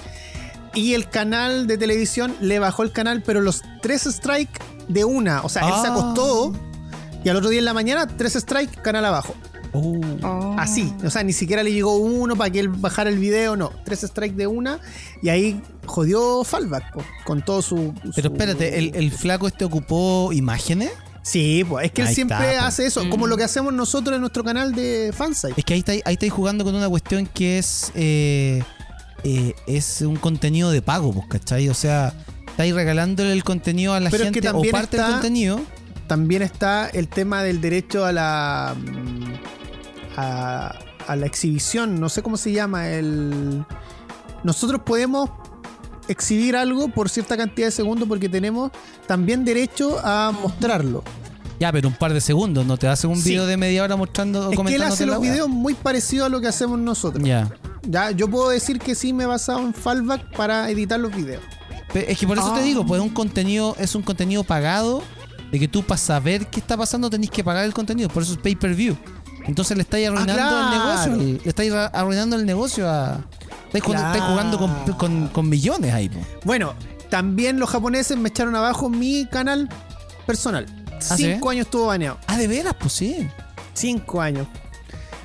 Y 0.74 0.94
el 0.94 1.08
canal 1.08 1.66
de 1.66 1.76
televisión 1.78 2.36
le 2.40 2.58
bajó 2.60 2.82
el 2.84 2.92
canal, 2.92 3.22
pero 3.24 3.40
los 3.40 3.62
tres 3.82 4.06
strike 4.06 4.60
de 4.88 5.04
una. 5.04 5.42
O 5.42 5.48
sea, 5.48 5.62
él 5.66 5.74
se 5.82 5.88
Ah. 5.88 5.92
acostó 5.92 6.52
y 7.24 7.28
al 7.28 7.36
otro 7.36 7.48
día 7.50 7.58
en 7.58 7.64
la 7.64 7.74
mañana, 7.74 8.06
tres 8.06 8.36
strike, 8.36 8.80
canal 8.80 9.04
abajo. 9.04 9.34
Oh. 9.72 10.00
Oh. 10.22 10.56
Así. 10.58 10.92
O 11.04 11.10
sea, 11.10 11.22
ni 11.22 11.32
siquiera 11.32 11.62
le 11.62 11.72
llegó 11.72 11.96
uno 11.96 12.36
para 12.36 12.50
que 12.50 12.60
él 12.60 12.68
bajara 12.68 13.10
el 13.10 13.18
video, 13.18 13.56
no. 13.56 13.70
Tres 13.84 14.02
strike 14.04 14.34
de 14.36 14.46
una. 14.46 14.80
Y 15.22 15.28
ahí 15.28 15.60
jodió 15.86 16.44
Fallback 16.44 16.92
po, 16.92 17.02
con 17.24 17.42
todo 17.44 17.62
su. 17.62 17.92
Pero 18.14 18.28
su- 18.28 18.34
espérate, 18.34 18.78
¿el, 18.78 18.94
el 18.94 19.10
flaco 19.12 19.48
este 19.48 19.64
ocupó 19.64 20.32
imágenes? 20.32 20.90
Sí, 21.22 21.64
pues 21.68 21.86
es 21.86 21.92
que 21.92 22.00
él 22.02 22.08
Ahí 22.08 22.14
siempre 22.14 22.52
está, 22.52 22.66
hace 22.66 22.86
eso, 22.86 23.08
como 23.10 23.26
lo 23.26 23.36
que 23.36 23.44
hacemos 23.44 23.72
nosotros 23.74 24.14
en 24.14 24.20
nuestro 24.22 24.42
canal 24.42 24.74
de 24.74 25.12
fansite. 25.14 25.54
Es 25.56 25.64
que 25.64 25.74
ahí 25.74 25.80
estáis 25.80 26.02
ahí 26.06 26.14
estáis 26.14 26.32
jugando 26.32 26.64
con 26.64 26.74
una 26.74 26.88
cuestión 26.88 27.26
que 27.26 27.58
es 27.58 27.92
eh, 27.94 28.62
eh, 29.24 29.54
es 29.66 30.00
un 30.00 30.16
contenido 30.16 30.70
de 30.70 30.80
pago, 30.80 31.12
pues, 31.12 31.26
¿cachai? 31.28 31.68
O 31.68 31.74
sea, 31.74 32.14
estáis 32.46 32.74
regalándole 32.74 33.32
el 33.32 33.44
contenido 33.44 33.92
a 33.92 34.00
la 34.00 34.08
Pero 34.10 34.24
es 34.24 34.30
que 34.30 34.34
gente 34.36 34.48
o 34.48 34.52
también 34.52 34.72
parte 34.72 34.96
del 34.96 35.04
está- 35.06 35.12
contenido. 35.12 35.60
También 36.06 36.42
está 36.42 36.88
el 36.88 37.06
tema 37.08 37.42
del 37.44 37.60
derecho 37.60 38.04
a 38.04 38.12
la. 38.12 38.74
mm, 38.76 39.32
a, 40.16 40.74
a 41.06 41.16
la 41.16 41.26
exhibición. 41.26 42.00
No 42.00 42.08
sé 42.08 42.22
cómo 42.22 42.36
se 42.36 42.50
llama. 42.52 42.88
El. 42.88 43.64
Nosotros 44.42 44.80
podemos 44.84 45.30
exhibir 46.10 46.56
algo 46.56 46.88
por 46.88 47.08
cierta 47.08 47.36
cantidad 47.36 47.68
de 47.68 47.72
segundos 47.72 48.08
porque 48.08 48.28
tenemos 48.28 48.70
también 49.06 49.44
derecho 49.44 49.98
a 50.02 50.32
mostrarlo. 50.42 51.02
Ya, 51.58 51.70
pero 51.72 51.88
un 51.88 51.94
par 51.94 52.14
de 52.14 52.20
segundos, 52.22 52.64
no 52.64 52.76
te 52.78 52.88
hace 52.88 53.06
un 53.06 53.16
Sí. 53.16 53.30
video 53.30 53.46
de 53.46 53.56
media 53.58 53.82
hora 53.84 53.94
mostrando 53.96 54.48
o 54.48 54.52
Es 54.52 54.58
que 54.58 54.74
él 54.74 54.82
hace 54.82 55.04
los 55.06 55.20
videos 55.20 55.48
muy 55.48 55.74
parecidos 55.74 56.26
a 56.26 56.28
lo 56.30 56.40
que 56.40 56.48
hacemos 56.48 56.78
nosotros. 56.78 57.22
Ya. 57.22 57.50
Ya, 57.82 58.10
yo 58.10 58.28
puedo 58.28 58.48
decir 58.50 58.78
que 58.78 58.94
sí 58.94 59.12
me 59.12 59.24
he 59.24 59.26
basado 59.26 59.60
en 59.60 59.74
Fallback 59.74 60.34
para 60.36 60.70
editar 60.70 60.98
los 60.98 61.14
videos. 61.14 61.42
Es 61.94 62.18
que 62.18 62.26
por 62.26 62.38
eso 62.38 62.52
te 62.52 62.60
Ah. 62.60 62.62
digo, 62.62 62.86
pues 62.86 63.00
es 63.00 63.06
un 63.06 63.12
contenido, 63.12 63.74
es 63.78 63.94
un 63.94 64.02
contenido 64.02 64.44
pagado, 64.44 65.02
de 65.50 65.58
que 65.58 65.66
tú 65.68 65.82
para 65.82 65.98
saber 65.98 66.46
qué 66.46 66.60
está 66.60 66.76
pasando 66.76 67.10
tenés 67.10 67.30
que 67.30 67.42
pagar 67.42 67.64
el 67.64 67.74
contenido, 67.74 68.08
por 68.08 68.22
eso 68.22 68.32
es 68.32 68.38
pay 68.38 68.54
per 68.54 68.74
view. 68.74 68.96
Entonces 69.46 69.76
le 69.76 69.82
estáis 69.82 70.06
arruinando 70.06 70.34
claro. 70.34 70.58
el 70.64 70.70
negocio, 70.78 71.12
al- 71.14 71.40
le 71.42 71.48
estáis 71.48 71.72
arruinando 71.72 72.36
el 72.36 72.46
negocio 72.46 72.88
a. 72.88 73.24
Estáis, 73.78 74.22
jugando- 74.24 74.58
con, 74.58 74.92
con- 74.94 75.28
con 75.28 75.48
millones 75.48 75.92
ahí, 75.94 76.08
po. 76.08 76.18
Bueno, 76.44 76.74
también 77.08 77.58
los 77.58 77.70
japoneses 77.70 78.16
me 78.18 78.28
echaron 78.28 78.54
abajo 78.56 78.88
mi 78.90 79.26
canal 79.26 79.68
personal. 80.26 80.66
¿Ah, 80.92 81.00
sí? 81.16 81.24
Cinco 81.32 81.50
años 81.50 81.66
estuvo 81.66 81.86
baneado. 81.86 82.18
Ah, 82.26 82.36
de 82.36 82.46
veras, 82.48 82.74
pues 82.78 82.92
sí. 82.92 83.26
Cinco 83.74 84.20
años. 84.20 84.46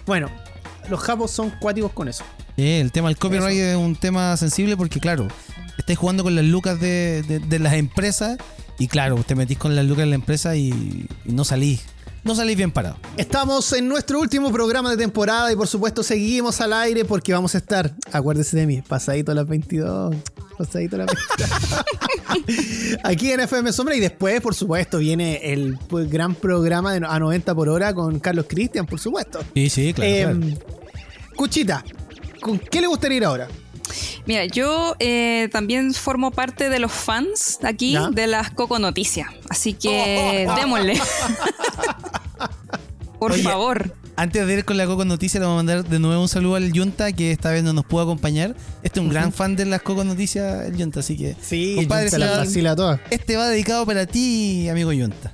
Bueno, 0.05 0.29
los 0.89 0.99
japos 0.99 1.31
son 1.31 1.49
cuáticos 1.59 1.91
con 1.91 2.07
eso. 2.07 2.23
Sí, 2.55 2.67
el 2.79 2.91
tema 2.91 3.09
del 3.09 3.17
copyright 3.17 3.57
es 3.59 3.75
un 3.75 3.95
tema 3.95 4.37
sensible 4.37 4.77
porque, 4.77 4.99
claro, 4.99 5.27
estáis 5.77 5.99
jugando 5.99 6.23
con 6.23 6.35
las 6.35 6.45
lucas 6.45 6.79
de, 6.79 7.23
de- 7.23 7.39
de 7.39 7.59
las 7.59 7.73
empresas 7.73 8.37
y, 8.79 8.87
claro, 8.87 9.21
te 9.25 9.35
metís 9.35 9.57
con 9.57 9.75
las 9.75 9.85
lucas 9.85 10.03
de 10.03 10.09
la 10.09 10.15
empresa 10.15 10.55
y, 10.55 10.69
y 11.25 11.31
no 11.33 11.43
salís. 11.43 11.81
No 12.25 12.33
salís 12.33 12.57
bien 12.57 12.71
parado. 12.71 12.97
Estamos 13.17 13.71
en 13.73 13.87
nuestro 13.87 14.19
último 14.19 14.51
programa 14.51 14.89
de 14.89 14.97
temporada 14.97 15.51
y 15.51 15.55
por 15.55 15.67
supuesto 15.67 16.01
seguimos 16.01 16.59
al 16.59 16.73
aire 16.73 17.05
porque 17.05 17.31
vamos 17.31 17.53
a 17.53 17.59
estar, 17.59 17.93
acuérdese 18.11 18.57
de 18.57 18.65
mí, 18.65 18.81
pasadito 18.81 19.31
a 19.31 19.35
las 19.35 19.47
22. 19.47 20.15
Pasadito 20.57 20.95
a 20.95 21.05
las 21.05 21.07
22. 21.37 22.99
Aquí 23.03 23.31
en 23.31 23.41
FM 23.41 23.71
Sombra 23.71 23.95
y 23.95 23.99
después, 23.99 24.41
por 24.41 24.55
supuesto, 24.55 24.97
viene 24.97 25.53
el 25.53 25.77
gran 26.09 26.33
programa 26.33 26.93
de 26.93 27.05
a 27.05 27.19
90 27.19 27.53
por 27.53 27.69
hora 27.69 27.93
con 27.93 28.19
Carlos 28.19 28.47
Cristian, 28.49 28.87
por 28.87 28.99
supuesto. 28.99 29.41
Sí, 29.53 29.69
sí, 29.69 29.93
claro. 29.93 30.31
Em, 30.31 30.41
claro. 30.41 30.65
Cuchita, 31.35 31.85
¿con 32.41 32.57
qué 32.57 32.81
le 32.81 32.87
gustaría 32.87 33.17
ir 33.17 33.25
ahora? 33.25 33.47
Mira, 34.25 34.45
yo 34.45 34.95
eh, 34.99 35.49
también 35.51 35.93
formo 35.93 36.31
parte 36.31 36.69
de 36.69 36.79
los 36.79 36.91
fans 36.91 37.59
aquí 37.63 37.93
¿Ya? 37.93 38.09
de 38.09 38.27
las 38.27 38.49
Coco 38.49 38.79
Noticias. 38.79 39.29
Así 39.49 39.73
que 39.73 40.47
démosle. 40.55 40.99
Por 43.19 43.33
Oye, 43.33 43.43
favor. 43.43 43.93
Antes 44.17 44.47
de 44.47 44.53
ir 44.53 44.65
con 44.65 44.77
la 44.77 44.85
Coco 44.85 45.03
Noticias, 45.03 45.41
le 45.41 45.45
vamos 45.45 45.59
a 45.59 45.63
mandar 45.63 45.83
de 45.83 45.99
nuevo 45.99 46.21
un 46.21 46.29
saludo 46.29 46.55
al 46.55 46.71
Yunta, 46.71 47.11
que 47.11 47.31
esta 47.31 47.51
vez 47.51 47.63
no 47.63 47.73
nos 47.73 47.85
pudo 47.85 48.03
acompañar. 48.03 48.55
Este 48.81 48.99
es 48.99 49.05
un 49.05 49.11
gran 49.11 49.33
fan 49.33 49.55
de 49.55 49.65
las 49.65 49.81
Coco 49.81 50.03
Noticias, 50.03 50.67
el 50.67 50.77
Yunta, 50.77 51.01
así 51.01 51.17
que. 51.17 51.35
Sí, 51.41 51.75
compadre, 51.75 52.09
se 52.09 52.17
la 52.17 52.27
sí, 52.27 52.47
vacila 52.47 52.75
toda. 52.75 53.01
Este 53.09 53.35
va 53.35 53.49
dedicado 53.49 53.85
para 53.85 54.05
ti, 54.05 54.69
amigo 54.69 54.93
Yunta. 54.93 55.33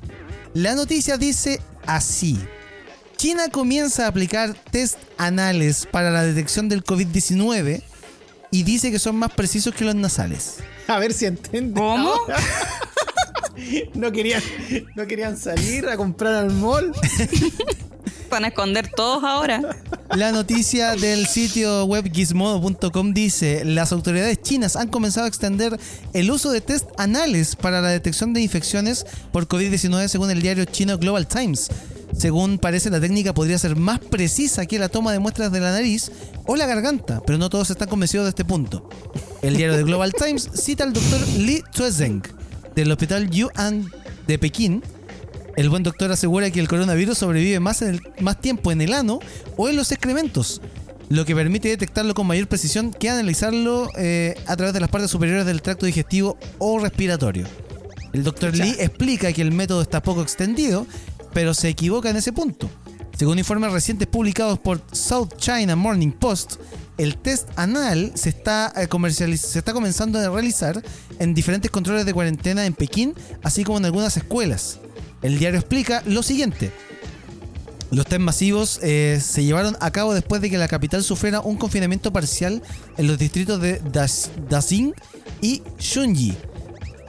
La 0.53 0.75
noticia 0.75 1.17
dice 1.17 1.61
así. 1.85 2.39
China 3.17 3.49
comienza 3.51 4.05
a 4.05 4.07
aplicar 4.07 4.55
test 4.71 4.97
anales 5.17 5.87
para 5.89 6.09
la 6.09 6.23
detección 6.23 6.67
del 6.67 6.83
COVID-19 6.83 7.83
y 8.51 8.63
dice 8.63 8.91
que 8.91 8.99
son 8.99 9.15
más 9.15 9.31
precisos 9.31 9.73
que 9.73 9.85
los 9.85 9.95
nasales. 9.95 10.57
A 10.87 10.99
ver 10.99 11.13
si 11.13 11.25
entiende. 11.25 11.79
¿Cómo? 11.79 12.13
No 13.93 14.11
querían, 14.11 14.41
no 14.95 15.05
querían 15.05 15.37
salir 15.37 15.87
a 15.87 15.95
comprar 15.97 16.33
al 16.33 16.51
mall. 16.51 16.91
Van 18.29 18.45
a 18.45 18.47
esconder 18.47 18.89
todos 18.89 19.23
ahora. 19.23 19.61
La 20.15 20.31
noticia 20.31 20.95
del 20.95 21.27
sitio 21.27 21.85
web 21.85 22.09
gizmodo.com 22.11 23.13
dice, 23.13 23.63
las 23.65 23.91
autoridades 23.91 24.41
chinas 24.41 24.75
han 24.77 24.87
comenzado 24.87 25.25
a 25.25 25.27
extender 25.27 25.77
el 26.13 26.31
uso 26.31 26.51
de 26.51 26.61
test 26.61 26.89
anales 26.97 27.55
para 27.55 27.81
la 27.81 27.89
detección 27.89 28.33
de 28.33 28.41
infecciones 28.41 29.05
por 29.31 29.47
COVID-19 29.47 30.07
según 30.07 30.31
el 30.31 30.41
diario 30.41 30.65
chino 30.65 30.97
Global 30.97 31.27
Times. 31.27 31.69
Según 32.17 32.57
parece, 32.59 32.89
la 32.89 32.99
técnica 32.99 33.33
podría 33.33 33.57
ser 33.57 33.75
más 33.75 33.99
precisa 33.99 34.65
que 34.65 34.79
la 34.79 34.89
toma 34.89 35.11
de 35.11 35.19
muestras 35.19 35.51
de 35.51 35.59
la 35.59 35.71
nariz 35.71 36.11
o 36.45 36.55
la 36.55 36.65
garganta, 36.65 37.21
pero 37.25 37.37
no 37.39 37.49
todos 37.49 37.69
están 37.69 37.87
convencidos 37.89 38.25
de 38.25 38.29
este 38.29 38.45
punto. 38.45 38.87
El 39.41 39.57
diario 39.57 39.75
de 39.77 39.83
Global 39.83 40.13
Times 40.13 40.49
cita 40.53 40.83
al 40.83 40.93
doctor 40.93 41.19
Li 41.37 41.63
Chuezeng 41.71 42.21
del 42.75 42.91
Hospital 42.91 43.29
Yuan 43.29 43.89
de 44.27 44.37
Pekín. 44.37 44.83
El 45.57 45.69
buen 45.69 45.83
doctor 45.83 46.11
asegura 46.11 46.49
que 46.51 46.59
el 46.59 46.67
coronavirus 46.67 47.17
sobrevive 47.17 47.59
más, 47.59 47.81
en 47.81 47.89
el- 47.95 48.01
más 48.21 48.39
tiempo 48.39 48.71
en 48.71 48.81
el 48.81 48.93
ano 48.93 49.19
o 49.57 49.67
en 49.69 49.75
los 49.75 49.91
excrementos, 49.91 50.61
lo 51.09 51.25
que 51.25 51.35
permite 51.35 51.67
detectarlo 51.69 52.13
con 52.13 52.27
mayor 52.27 52.47
precisión 52.47 52.91
que 52.93 53.09
analizarlo 53.09 53.89
eh, 53.97 54.35
a 54.47 54.55
través 54.55 54.73
de 54.73 54.79
las 54.79 54.89
partes 54.89 55.11
superiores 55.11 55.45
del 55.45 55.61
tracto 55.61 55.85
digestivo 55.85 56.37
o 56.59 56.79
respiratorio. 56.79 57.47
El 58.13 58.23
doctor 58.25 58.55
Lee 58.55 58.75
explica 58.79 59.31
que 59.31 59.41
el 59.41 59.51
método 59.53 59.81
está 59.81 60.01
poco 60.03 60.21
extendido, 60.21 60.85
pero 61.33 61.53
se 61.53 61.69
equivoca 61.69 62.09
en 62.09 62.17
ese 62.17 62.33
punto. 62.33 62.69
Según 63.17 63.39
informes 63.39 63.71
recientes 63.71 64.07
publicados 64.07 64.57
por 64.59 64.81
South 64.91 65.29
China 65.37 65.75
Morning 65.75 66.11
Post, 66.11 66.55
el 66.97 67.17
test 67.17 67.47
anal 67.55 68.11
se 68.15 68.29
está, 68.29 68.71
eh, 68.75 68.87
comercializ- 68.87 69.37
se 69.41 69.59
está 69.59 69.73
comenzando 69.73 70.19
a 70.19 70.29
realizar 70.29 70.81
en 71.19 71.33
diferentes 71.33 71.69
controles 71.71 72.05
de 72.05 72.13
cuarentena 72.13 72.65
en 72.65 72.73
Pekín, 72.73 73.13
así 73.43 73.63
como 73.63 73.77
en 73.77 73.85
algunas 73.85 74.17
escuelas. 74.17 74.79
El 75.21 75.37
diario 75.39 75.59
explica 75.59 76.03
lo 76.05 76.23
siguiente. 76.23 76.71
Los 77.91 78.05
test 78.05 78.21
masivos 78.21 78.79
eh, 78.81 79.19
se 79.21 79.43
llevaron 79.43 79.75
a 79.81 79.91
cabo 79.91 80.13
después 80.13 80.41
de 80.41 80.49
que 80.49 80.57
la 80.57 80.67
capital 80.69 81.03
sufriera 81.03 81.41
un 81.41 81.57
confinamiento 81.57 82.13
parcial 82.13 82.61
en 82.97 83.07
los 83.07 83.17
distritos 83.17 83.59
de 83.61 83.79
Das- 83.91 84.29
y 85.41 85.61
Shunyi. 85.77 86.37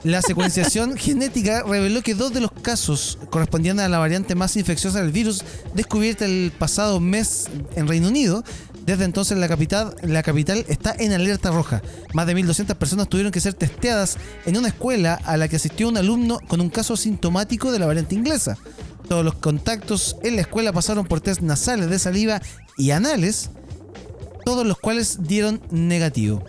La 0.03 0.21
secuenciación 0.21 0.97
genética 0.97 1.63
reveló 1.63 2.01
que 2.01 2.13
dos 2.13 2.33
de 2.33 2.41
los 2.41 2.51
casos 2.51 3.17
correspondían 3.29 3.79
a 3.79 3.87
la 3.87 3.99
variante 3.99 4.35
más 4.35 4.57
infecciosa 4.57 5.01
del 5.01 5.13
virus 5.13 5.43
descubierta 5.73 6.25
el 6.25 6.51
pasado 6.57 6.99
mes 6.99 7.45
en 7.75 7.87
Reino 7.87 8.09
Unido. 8.09 8.43
Desde 8.85 9.05
entonces 9.05 9.37
la 9.37 9.47
capital, 9.47 9.95
la 10.01 10.21
capital 10.21 10.65
está 10.67 10.93
en 10.99 11.13
alerta 11.13 11.51
roja. 11.51 11.81
Más 12.13 12.27
de 12.27 12.35
1.200 12.35 12.75
personas 12.75 13.07
tuvieron 13.07 13.31
que 13.31 13.39
ser 13.39 13.53
testeadas 13.53 14.17
en 14.45 14.57
una 14.57 14.67
escuela 14.67 15.13
a 15.23 15.37
la 15.37 15.47
que 15.47 15.55
asistió 15.55 15.87
un 15.87 15.95
alumno 15.95 16.39
con 16.49 16.59
un 16.59 16.69
caso 16.69 16.97
sintomático 16.97 17.71
de 17.71 17.79
la 17.79 17.85
variante 17.85 18.15
inglesa. 18.15 18.57
Todos 19.07 19.23
los 19.23 19.35
contactos 19.35 20.17
en 20.21 20.35
la 20.35 20.41
escuela 20.41 20.73
pasaron 20.73 21.05
por 21.05 21.21
test 21.21 21.39
nasales 21.39 21.89
de 21.89 21.97
saliva 21.97 22.41
y 22.77 22.91
anales, 22.91 23.51
todos 24.43 24.67
los 24.67 24.77
cuales 24.77 25.19
dieron 25.21 25.61
negativo. 25.71 26.43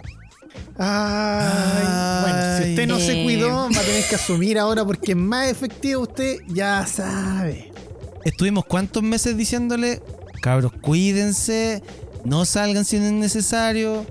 Ay, 0.76 2.22
bueno, 2.22 2.56
si 2.58 2.70
usted 2.70 2.86
no 2.88 2.98
se 2.98 3.22
cuidó, 3.22 3.48
va 3.48 3.80
a 3.80 3.84
tener 3.84 4.04
que 4.08 4.16
asumir 4.16 4.58
ahora 4.58 4.84
porque 4.84 5.12
es 5.12 5.16
más 5.16 5.48
efectivo, 5.48 6.02
usted 6.02 6.38
ya 6.48 6.86
sabe. 6.86 7.72
Estuvimos 8.24 8.64
cuántos 8.64 9.02
meses 9.02 9.36
diciéndole, 9.36 10.02
cabros, 10.42 10.72
cuídense, 10.80 11.82
no 12.24 12.44
salgan 12.44 12.84
si 12.84 12.98
no 12.98 13.06
es 13.06 13.12
necesario. 13.12 14.04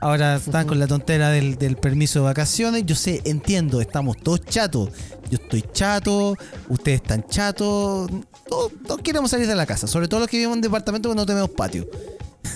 Ahora 0.00 0.36
están 0.36 0.66
con 0.66 0.80
la 0.80 0.88
tontera 0.88 1.30
del, 1.30 1.56
del 1.56 1.76
permiso 1.76 2.18
de 2.18 2.24
vacaciones. 2.24 2.84
Yo 2.84 2.96
sé, 2.96 3.22
entiendo, 3.24 3.80
estamos 3.80 4.16
todos 4.16 4.44
chatos. 4.44 4.90
Yo 5.30 5.38
estoy 5.40 5.64
chato, 5.72 6.36
ustedes 6.68 7.00
están 7.02 7.24
chatos. 7.28 8.10
Todos, 8.48 8.72
todos 8.84 9.00
queremos 9.00 9.30
salir 9.30 9.46
de 9.46 9.54
la 9.54 9.64
casa, 9.64 9.86
sobre 9.86 10.08
todo 10.08 10.20
los 10.20 10.28
que 10.28 10.36
vivimos 10.38 10.56
en 10.56 10.62
departamento 10.62 11.08
que 11.08 11.14
no 11.14 11.24
tenemos 11.24 11.50
patio. 11.50 11.86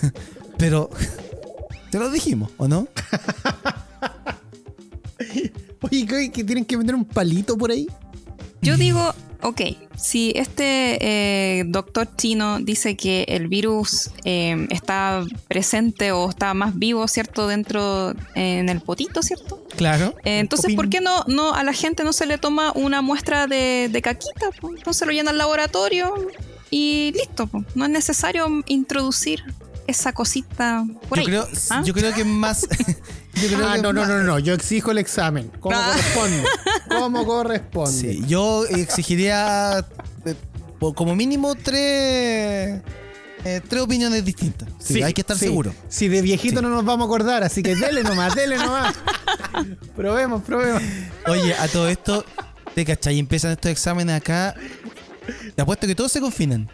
Pero, 0.59 0.90
te 1.91 1.99
lo 1.99 2.11
dijimos, 2.11 2.51
¿o 2.57 2.68
no? 2.68 2.89
Oye, 5.82 6.07
¿qué- 6.07 6.30
que 6.32 6.45
tienen 6.45 6.64
que 6.64 6.76
vender 6.76 6.95
un 6.95 7.05
palito 7.05 7.57
por 7.57 7.70
ahí? 7.70 7.87
Yo 8.62 8.76
digo, 8.76 9.14
ok, 9.43 9.61
si 9.97 10.32
este 10.34 10.99
eh, 11.61 11.64
doctor 11.68 12.09
chino 12.16 12.59
dice 12.61 12.97
que 12.97 13.24
el 13.28 13.47
virus 13.49 14.11
eh, 14.24 14.66
está 14.70 15.24
presente 15.47 16.11
o 16.12 16.28
está 16.28 16.53
más 16.55 16.76
vivo, 16.76 17.07
¿cierto? 17.07 17.47
Dentro 17.47 18.11
eh, 18.34 18.59
en 18.59 18.68
el 18.68 18.80
potito, 18.80 19.22
¿cierto? 19.22 19.62
Claro. 19.76 20.14
Eh, 20.24 20.41
entonces, 20.41 20.64
popín. 20.66 20.76
¿por 20.76 20.89
qué 20.89 21.01
no, 21.01 21.22
no 21.28 21.55
a 21.55 21.62
la 21.62 21.72
gente 21.72 22.03
no 22.03 22.12
se 22.12 22.26
le 22.26 22.39
toma 22.39 22.72
una 22.72 23.03
muestra 23.03 23.47
de, 23.47 23.89
de 23.93 24.03
caquita? 24.03 24.47
Entonces 24.76 25.07
lo 25.07 25.12
llena 25.12 25.30
al 25.30 25.39
laboratorio 25.39 26.12
y 26.70 27.12
listo. 27.14 27.47
po. 27.47 27.64
No 27.76 27.84
es 27.84 27.91
necesario 27.93 28.49
introducir 28.66 29.45
esa 29.87 30.12
cosita 30.12 30.84
por 31.09 31.18
Yo 31.18 31.20
ahí. 31.20 31.26
creo, 31.26 31.49
¿Ah? 31.70 31.82
yo 31.84 31.95
creo 31.95 32.12
que 32.14 32.24
más. 32.24 32.62
yo 33.34 33.49
creo 33.49 33.68
Ah, 33.68 33.74
que 33.76 33.82
no, 33.82 33.93
no, 33.93 34.01
más- 34.01 34.09
no, 34.09 34.22
no, 34.22 34.39
yo 34.39 34.55
exijo 34.55 34.91
el 34.91 34.99
examen. 34.99 35.51
¿Cómo 35.61 35.76
Ah. 35.76 35.89
corresponde? 35.93 36.45
¿Cómo 36.89 37.26
corresponde? 37.26 37.93
Sí, 37.93 38.24
yo 38.26 38.64
exigiría 38.66 39.84
eh, 40.24 40.34
como 40.95 41.14
mínimo 41.16 41.55
tres, 41.55 42.80
eh, 43.45 43.61
tres 43.68 43.82
opiniones 43.82 44.24
distintas. 44.24 44.68
Sí, 44.78 45.03
hay 45.03 45.12
que 45.12 45.20
estar 45.22 45.37
sí. 45.39 45.47
seguro. 45.47 45.74
Si 45.89 46.09
de 46.09 46.20
viejito 46.22 46.57
Sí. 46.61 46.62
no 46.62 46.70
nos 46.70 46.84
vamos 46.84 47.05
a 47.05 47.07
acordar, 47.07 47.43
así 47.45 47.62
que 47.62 47.74
dele 47.76 48.03
nomás, 48.03 48.34
dele 48.34 48.57
nomás. 48.59 48.95
probemos, 49.95 50.43
probemos. 50.43 50.82
Oye, 51.26 51.55
a 51.55 51.68
todo 51.68 51.89
esto, 51.89 52.24
¿te 52.74 52.84
cachai? 52.84 53.18
Empiezan 53.18 53.53
estos 53.53 53.70
exámenes 53.70 54.16
acá. 54.16 54.55
Te 55.55 55.62
apuesto 55.62 55.87
que 55.87 55.95
todos 55.95 56.12
se 56.12 56.20
confinan. 56.20 56.68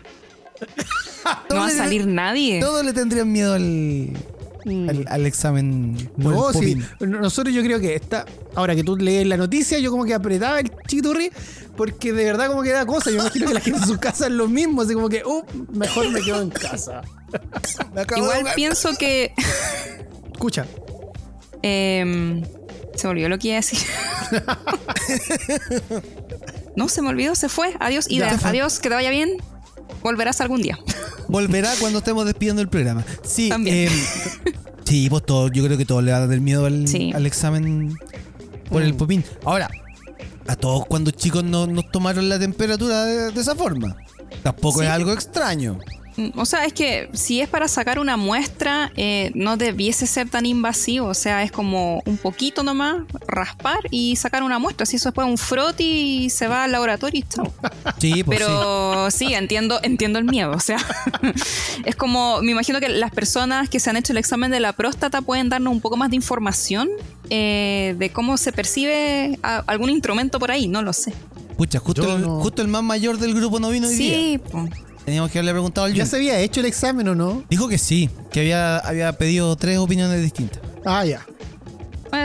No 1.51 1.57
va 1.57 1.67
a 1.67 1.71
salir 1.71 2.07
nadie. 2.07 2.61
Todos 2.61 2.85
le 2.85 2.93
tendrían 2.93 3.31
miedo 3.31 3.55
al, 3.55 4.11
al, 4.65 5.07
al 5.09 5.27
examen. 5.27 6.11
No, 6.17 6.53
sí. 6.53 6.79
Nosotros 7.01 7.55
yo 7.55 7.63
creo 7.63 7.81
que 7.81 7.95
está. 7.95 8.27
Ahora 8.55 8.75
que 8.75 8.85
tú 8.85 8.97
lees 8.97 9.27
la 9.27 9.37
noticia, 9.37 9.79
yo 9.79 9.91
como 9.91 10.05
que 10.05 10.15
apretaba 10.15 10.61
el 10.61 10.71
chiquiturri 10.87 11.31
porque 11.77 12.13
de 12.13 12.25
verdad 12.25 12.49
como 12.49 12.63
que 12.63 12.71
da 12.71 12.87
cosa. 12.87 13.11
Yo 13.11 13.17
imagino 13.17 13.47
que 13.47 13.55
la 13.55 13.61
gente 13.61 13.81
en 13.81 13.87
su 13.87 13.99
casa 13.99 14.27
es 14.27 14.33
lo 14.33 14.49
mismo, 14.49 14.83
así 14.83 14.95
como 14.95 15.09
que, 15.09 15.25
uh, 15.25 15.45
mejor 15.73 16.11
me 16.11 16.21
quedo 16.21 16.43
en 16.43 16.51
casa. 16.51 17.03
Me 17.95 18.03
acabo 18.03 18.29
de 18.29 18.41
Igual 18.41 18.55
pienso 18.55 18.91
que. 18.99 19.33
Escucha, 20.33 20.67
em, 21.63 22.43
se 22.95 23.07
me 23.07 23.11
olvidó 23.11 23.29
lo 23.31 23.39
que 23.39 23.49
iba 23.49 23.57
a 23.57 23.61
decir. 23.61 23.79
no, 26.77 26.89
se 26.89 27.01
me 27.01 27.09
olvidó, 27.09 27.35
se 27.35 27.49
fue. 27.49 27.75
Adiós, 27.81 28.11
Ida. 28.11 28.39
Adiós, 28.43 28.81
que 28.81 28.89
te 28.89 28.95
vaya 28.95 29.11
bien. 29.11 29.39
Volverás 30.03 30.41
algún 30.41 30.63
día. 30.63 30.79
Volverá 31.29 31.71
cuando 31.81 31.99
estemos 31.99 32.25
despidiendo 32.27 32.61
el 32.63 32.69
programa. 32.69 33.05
Sí, 33.25 33.49
También. 33.49 33.77
eh, 33.89 33.91
sí, 34.85 35.09
pues 35.09 35.25
todo, 35.25 35.49
yo 35.49 35.65
creo 35.65 35.79
que 35.79 35.85
todos 35.85 36.03
le 36.03 36.13
van 36.13 36.23
a 36.23 36.27
tener 36.27 36.41
miedo 36.41 36.67
al, 36.67 36.87
Sí. 36.89 37.13
al 37.15 37.27
examen 37.27 37.95
por 38.71 38.83
el 38.83 38.95
popín. 38.95 39.25
Ahora, 39.45 39.71
a 40.47 40.57
todos 40.57 40.87
cuando 40.87 41.11
chicos 41.11 41.45
no, 41.45 41.67
nos 41.67 41.91
tomaron 41.91 42.29
la 42.29 42.39
temperatura 42.39 43.05
de, 43.05 43.31
de 43.33 43.41
esa 43.41 43.55
forma. 43.55 43.97
Tampoco 44.43 44.81
Sí. 44.81 44.87
es 44.87 44.91
algo 44.91 45.13
extraño. 45.13 45.79
O 46.37 46.45
sea, 46.45 46.65
es 46.65 46.73
que 46.73 47.09
si 47.15 47.41
es 47.41 47.49
para 47.49 47.69
sacar 47.69 47.99
una 47.99 48.17
muestra, 48.17 48.93
eh, 48.97 49.31
no 49.35 49.57
debiese 49.57 50.07
ser 50.07 50.29
tan 50.29 50.45
invasivo. 50.47 51.07
O 51.09 51.15
sea, 51.15 51.43
es 51.43 51.51
como 51.53 52.03
un 52.05 52.19
poquito 52.19 52.63
nomás, 52.63 52.97
raspar 53.27 53.79
y 53.91 54.17
sacar 54.17 54.43
una 54.43 54.59
muestra. 54.59 54.85
Si 54.87 54.97
eso 54.97 55.09
después 55.09 55.27
un 55.27 55.39
froti 55.39 56.25
y 56.25 56.31
se 56.31 56.49
va 56.49 56.65
al 56.65 56.73
laboratorio 56.73 57.21
y 57.21 57.23
chao. 57.29 57.53
Sí, 57.99 58.25
pues 58.25 58.39
sí. 58.39 58.45
Pero 58.45 59.11
sí, 59.11 59.33
entiendo, 59.35 59.79
entiendo 59.83 60.19
el 60.19 60.25
miedo. 60.25 60.51
O 60.53 60.61
sea, 60.61 60.79
es 61.85 61.97
como, 61.97 62.43
me 62.43 62.51
imagino 62.53 62.81
que 62.81 62.89
las 62.89 63.11
personas 63.11 63.69
que 63.69 63.81
se 63.81 63.91
han 63.91 63.97
hecho 63.97 64.13
el 64.13 64.19
examen 64.19 64.51
de 64.51 64.61
la 64.61 64.73
próstata 64.73 65.21
pueden 65.23 65.49
darnos 65.49 65.73
un 65.73 65.81
poco 65.81 65.97
más 65.97 66.11
de 66.11 66.17
información 66.17 66.89
eh, 67.31 67.95
de 67.99 68.11
cómo 68.11 68.37
se 68.37 68.53
percibe 68.53 69.39
a- 69.43 69.63
algún 69.67 69.91
instrumento 69.91 70.39
por 70.39 70.51
ahí. 70.51 70.69
No 70.69 70.83
lo 70.83 70.93
sé. 70.93 71.13
Pucha, 71.57 71.79
justo 71.79 72.17
el, 72.17 72.23
no- 72.23 72.41
justo 72.41 72.61
el 72.63 72.69
más 72.69 72.83
mayor 72.83 73.19
del 73.19 73.35
grupo 73.35 73.61
no 73.61 73.71
vino 73.71 73.87
hoy 73.89 73.95
día. 73.95 74.15
Sí. 74.15 74.41
Teníamos 75.05 75.31
que 75.31 75.39
haberle 75.39 75.53
preguntado 75.53 75.87
al 75.87 75.95
¿ya 75.95 76.05
Jun. 76.05 76.11
se 76.11 76.17
había 76.17 76.39
hecho 76.41 76.61
el 76.61 76.67
examen 76.67 77.09
o 77.09 77.15
no? 77.15 77.43
Dijo 77.51 77.69
que 77.69 77.79
sí, 77.79 78.09
que 78.31 78.41
había, 78.41 78.79
había 78.79 79.13
pedido 79.13 79.55
tres 79.57 79.79
opiniones 79.79 80.23
distintas. 80.23 80.61
Ah, 80.85 81.05
ya. 81.05 81.27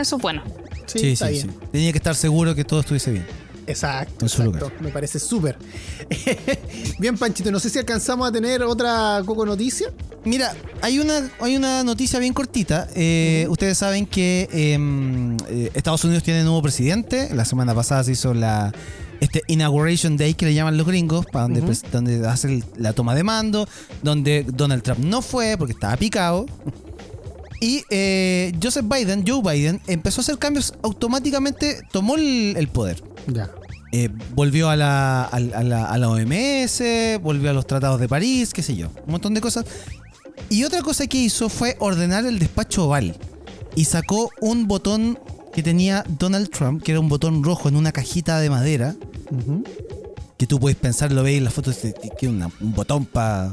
eso 0.00 0.16
es 0.16 0.22
bueno. 0.22 0.42
Sí, 0.86 0.98
Sí, 1.00 1.08
está 1.12 1.26
sí, 1.26 1.32
bien. 1.32 1.50
sí. 1.50 1.66
Tenía 1.72 1.92
que 1.92 1.98
estar 1.98 2.14
seguro 2.14 2.54
que 2.54 2.64
todo 2.64 2.80
estuviese 2.80 3.10
bien. 3.10 3.26
Exacto, 3.66 4.24
En 4.24 4.28
su 4.30 4.42
exacto. 4.42 4.66
lugar. 4.70 4.80
Me 4.82 4.88
parece 4.90 5.18
súper. 5.18 5.58
bien, 6.98 7.18
Panchito, 7.18 7.50
no 7.50 7.60
sé 7.60 7.68
si 7.68 7.78
alcanzamos 7.78 8.26
a 8.28 8.32
tener 8.32 8.62
otra 8.62 9.20
coco 9.26 9.44
noticia. 9.44 9.88
Mira, 10.24 10.54
hay 10.80 10.98
una, 10.98 11.30
hay 11.40 11.56
una 11.56 11.84
noticia 11.84 12.18
bien 12.18 12.32
cortita. 12.32 12.88
Eh, 12.94 13.46
Ustedes 13.50 13.76
saben 13.76 14.06
que 14.06 14.48
em, 14.52 15.36
eh, 15.48 15.70
Estados 15.74 16.02
Unidos 16.04 16.22
tiene 16.22 16.42
nuevo 16.44 16.62
presidente. 16.62 17.28
La 17.34 17.44
semana 17.44 17.74
pasada 17.74 18.04
se 18.04 18.12
hizo 18.12 18.32
la 18.32 18.72
este 19.20 19.42
Inauguration 19.48 20.16
Day 20.16 20.34
que 20.34 20.46
le 20.46 20.54
llaman 20.54 20.76
los 20.76 20.86
gringos, 20.86 21.26
para 21.26 21.44
donde, 21.44 21.60
Ujú. 21.60 21.70
pres- 21.72 21.84
donde 21.90 22.26
hace 22.28 22.48
el- 22.54 22.64
la 22.76 22.92
toma 22.92 23.14
de 23.14 23.24
mando, 23.24 23.68
donde 24.02 24.44
Donald 24.44 24.82
Trump 24.82 25.00
no 25.00 25.22
fue 25.22 25.56
porque 25.58 25.72
estaba 25.72 25.96
picado. 25.96 26.46
Y 27.60 27.82
eh, 27.90 28.52
Joseph 28.62 28.86
Biden, 28.88 29.24
Joe 29.26 29.42
Biden, 29.42 29.80
empezó 29.88 30.20
a 30.20 30.22
hacer 30.22 30.38
cambios 30.38 30.74
automáticamente, 30.82 31.80
tomó 31.90 32.14
el, 32.16 32.54
el 32.56 32.68
poder. 32.68 33.02
Ya. 33.26 33.50
Eh, 33.90 34.10
volvió 34.34 34.68
a 34.68 34.76
la, 34.76 35.24
a, 35.24 35.40
la, 35.40 35.86
a 35.86 35.98
la 35.98 36.08
OMS, 36.08 36.82
volvió 37.22 37.50
a 37.50 37.52
los 37.54 37.66
tratados 37.66 37.98
de 37.98 38.06
París, 38.08 38.52
qué 38.52 38.62
sé 38.62 38.76
yo, 38.76 38.88
un 39.06 39.12
montón 39.12 39.34
de 39.34 39.40
cosas. 39.40 39.64
Y 40.50 40.62
otra 40.64 40.82
cosa 40.82 41.06
que 41.08 41.18
hizo 41.18 41.48
fue 41.48 41.76
ordenar 41.80 42.24
el 42.26 42.38
despacho 42.38 42.84
oval. 42.86 43.16
Y 43.74 43.86
sacó 43.86 44.30
un 44.40 44.68
botón 44.68 45.18
que 45.58 45.62
tenía 45.64 46.04
Donald 46.20 46.50
Trump, 46.50 46.84
que 46.84 46.92
era 46.92 47.00
un 47.00 47.08
botón 47.08 47.42
rojo 47.42 47.68
en 47.68 47.74
una 47.74 47.90
cajita 47.90 48.38
de 48.38 48.48
madera. 48.48 48.94
Que 50.36 50.46
tú 50.46 50.60
puedes 50.60 50.76
pensar, 50.78 51.10
lo 51.10 51.24
veis 51.24 51.38
en 51.38 51.44
las 51.44 51.52
fotos, 51.52 51.78
que 51.78 51.92
que 51.92 52.26
es 52.26 52.32
una- 52.32 52.48
un 52.60 52.72
botón 52.74 53.04
para, 53.06 53.50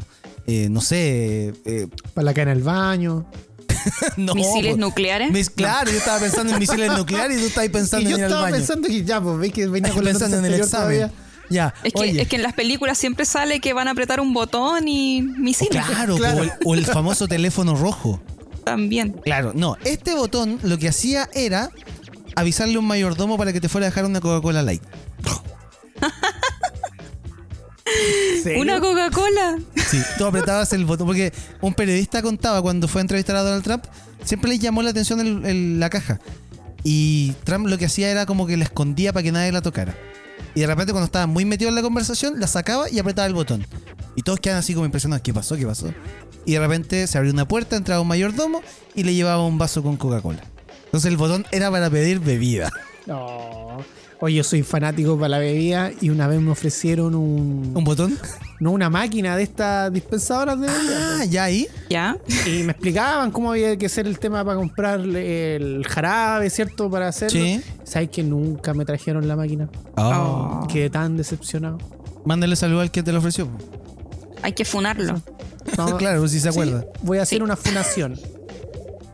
no 0.70 0.82
sé, 0.82 1.52
eh, 1.66 1.88
Para 2.14 2.26
la 2.26 2.34
cara 2.36 2.52
en 2.52 2.58
el 2.60 2.64
baño. 2.64 3.26
no, 4.18 4.36
Misiles 4.36 4.74
pues, 4.74 4.78
nucleares. 4.78 5.32
mis- 5.32 5.50
claro, 5.50 5.90
yo 5.90 5.98
estaba 5.98 6.20
pensando 6.20 6.54
en 6.54 6.60
misiles 6.60 6.92
nucleares 6.96 7.38
y 7.40 7.42
tú 7.42 7.48
estabas 7.48 7.70
pensando 7.70 8.08
y 8.08 8.12
yo 8.12 8.18
en 8.18 8.20
ir 8.20 8.26
al 8.26 8.30
estaba 8.30 8.42
baño. 8.44 8.56
pensando 8.58 8.88
que 8.88 9.04
ya, 9.04 9.20
pues 9.22 9.38
veis 9.40 9.54
que 9.54 9.68
venía 9.68 9.92
con 9.92 10.04
pensando 10.04 10.38
en 10.38 10.46
el 10.46 10.54
examen. 10.54 10.70
todavía. 11.00 11.12
Ya, 11.50 11.74
Es 11.84 11.92
que, 11.94 12.22
es 12.22 12.28
que 12.28 12.36
en 12.36 12.44
las 12.44 12.54
películas 12.54 13.00
siempre 13.00 13.26
sale 13.26 13.60
que 13.60 13.74
van 13.74 13.88
a 13.88 13.92
apretar 13.92 14.20
un 14.20 14.32
botón 14.32 14.88
y 14.88 15.24
misiles 15.24 15.84
claro, 15.84 16.16
Claro. 16.18 16.38
O, 16.40 16.44
el, 16.44 16.52
o 16.66 16.76
el 16.76 16.86
famoso 16.86 17.28
teléfono 17.28 17.76
rojo. 17.76 18.20
también. 18.64 19.12
Claro, 19.24 19.54
no, 19.56 19.76
este 19.86 20.14
botón 20.16 20.60
lo 20.64 20.78
que 20.78 20.88
hacía 20.90 21.30
era 21.34 21.70
avisarle 22.36 22.76
a 22.76 22.80
un 22.80 22.88
mayordomo 22.88 23.38
para 23.38 23.54
que 23.54 23.62
te 23.62 23.70
fuera 23.70 23.88
a 23.88 23.90
dejar 23.90 24.06
una 24.06 24.20
Coca-Cola 24.22 24.62
Light. 24.64 24.82
Una 28.58 28.80
Coca-Cola. 28.80 29.60
Sí, 29.88 30.02
tú 30.18 30.26
apretabas 30.26 30.72
el 30.74 30.86
botón, 30.86 31.08
porque 31.08 31.34
un 31.62 31.74
periodista 31.74 32.22
contaba 32.22 32.62
cuando 32.62 32.88
fue 32.88 33.02
a 33.02 33.04
entrevistar 33.04 33.36
a 33.36 33.42
Donald 33.42 33.64
Trump, 33.64 33.84
siempre 34.24 34.50
le 34.50 34.60
llamó 34.60 34.82
la 34.84 34.90
atención 34.92 35.20
el- 35.20 35.46
el- 35.46 35.80
la 35.80 35.90
caja. 35.90 36.20
Y 36.84 37.34
Trump 37.44 37.68
lo 37.68 37.78
que 37.78 37.86
hacía 37.86 38.10
era 38.10 38.26
como 38.26 38.46
que 38.46 38.58
la 38.58 38.64
escondía 38.66 39.14
para 39.14 39.24
que 39.24 39.32
nadie 39.32 39.52
la 39.52 39.62
tocara. 39.62 39.96
Y 40.54 40.62
de 40.62 40.68
repente 40.68 40.92
cuando 40.94 41.06
estaba 41.06 41.26
muy 41.28 41.46
metido 41.46 41.70
en 41.70 41.76
la 41.76 41.82
conversación, 41.82 42.40
la 42.40 42.48
sacaba 42.48 42.90
y 42.90 43.00
apretaba 43.00 43.26
el 43.28 43.34
botón. 43.34 43.66
Y 44.16 44.22
todos 44.22 44.40
quedan 44.40 44.58
así 44.58 44.74
como 44.74 44.86
impresionados, 44.86 45.22
¿qué 45.24 45.34
pasó? 45.34 45.56
¿Qué 45.58 45.66
pasó? 45.66 45.94
Y 46.46 46.54
de 46.54 46.60
repente 46.60 47.08
se 47.08 47.18
abrió 47.18 47.34
una 47.34 47.48
puerta, 47.48 47.76
entraba 47.76 48.02
un 48.02 48.08
mayordomo 48.08 48.62
y 48.94 49.04
le 49.04 49.14
llevaba 49.14 49.46
un 49.46 49.58
vaso 49.58 49.82
con 49.84 49.98
Coca-Cola. 49.98 50.44
Entonces 50.86 51.12
el 51.12 51.18
botón 51.18 51.46
era 51.52 51.70
para 51.72 51.90
pedir 51.90 52.20
bebida. 52.20 52.72
No. 53.06 53.78
Oye, 54.22 54.36
yo 54.38 54.44
soy 54.46 54.64
fanático 54.64 55.18
para 55.18 55.28
la 55.30 55.40
bebida 55.40 55.92
y 56.00 56.10
una 56.10 56.28
vez 56.28 56.40
me 56.40 56.50
ofrecieron 56.52 57.14
un. 57.16 57.72
¿Un 57.76 57.84
botón? 57.84 58.18
no, 58.62 58.72
una 58.72 58.90
máquina 58.90 59.36
de 59.36 59.44
estas 59.44 59.92
dispensadoras 59.92 60.60
de 60.60 60.68
bebida. 60.68 61.18
Ah, 61.20 61.26
ya 61.26 61.44
ahí. 61.44 61.68
¿Ya? 61.90 62.18
Y 62.48 62.64
me 62.64 62.72
explicaban 62.72 63.30
cómo 63.32 63.52
había 63.52 63.76
que 63.78 63.88
hacer 63.88 64.08
el 64.08 64.18
tema 64.18 64.44
para 64.46 64.58
comprar 64.58 65.02
el 65.02 65.86
jarabe, 65.86 66.50
¿cierto? 66.50 66.90
Para 66.90 67.10
hacerlo. 67.10 67.40
Sí. 67.42 67.62
¿Sabes 67.84 68.10
que 68.10 68.24
nunca 68.24 68.74
me 68.74 68.86
trajeron 68.86 69.28
la 69.28 69.36
máquina? 69.36 69.68
Oh. 69.98 70.66
Quedé 70.72 70.90
tan 70.90 71.18
decepcionado. 71.18 71.78
Mándale 72.24 72.56
saludo 72.56 72.80
al 72.82 72.92
que 72.92 73.04
te 73.04 73.12
lo 73.12 73.20
ofreció. 73.20 73.50
Hay 74.42 74.54
que 74.54 74.64
funarlo. 74.64 75.22
No, 75.78 75.98
claro, 75.98 76.20
pues 76.22 76.32
si 76.32 76.40
se 76.40 76.52
sí, 76.52 76.58
acuerda. 76.60 76.86
voy 77.02 77.18
a 77.18 77.24
hacer 77.24 77.40
Sí. 77.40 77.44
una 77.44 77.58
funación. 77.58 78.18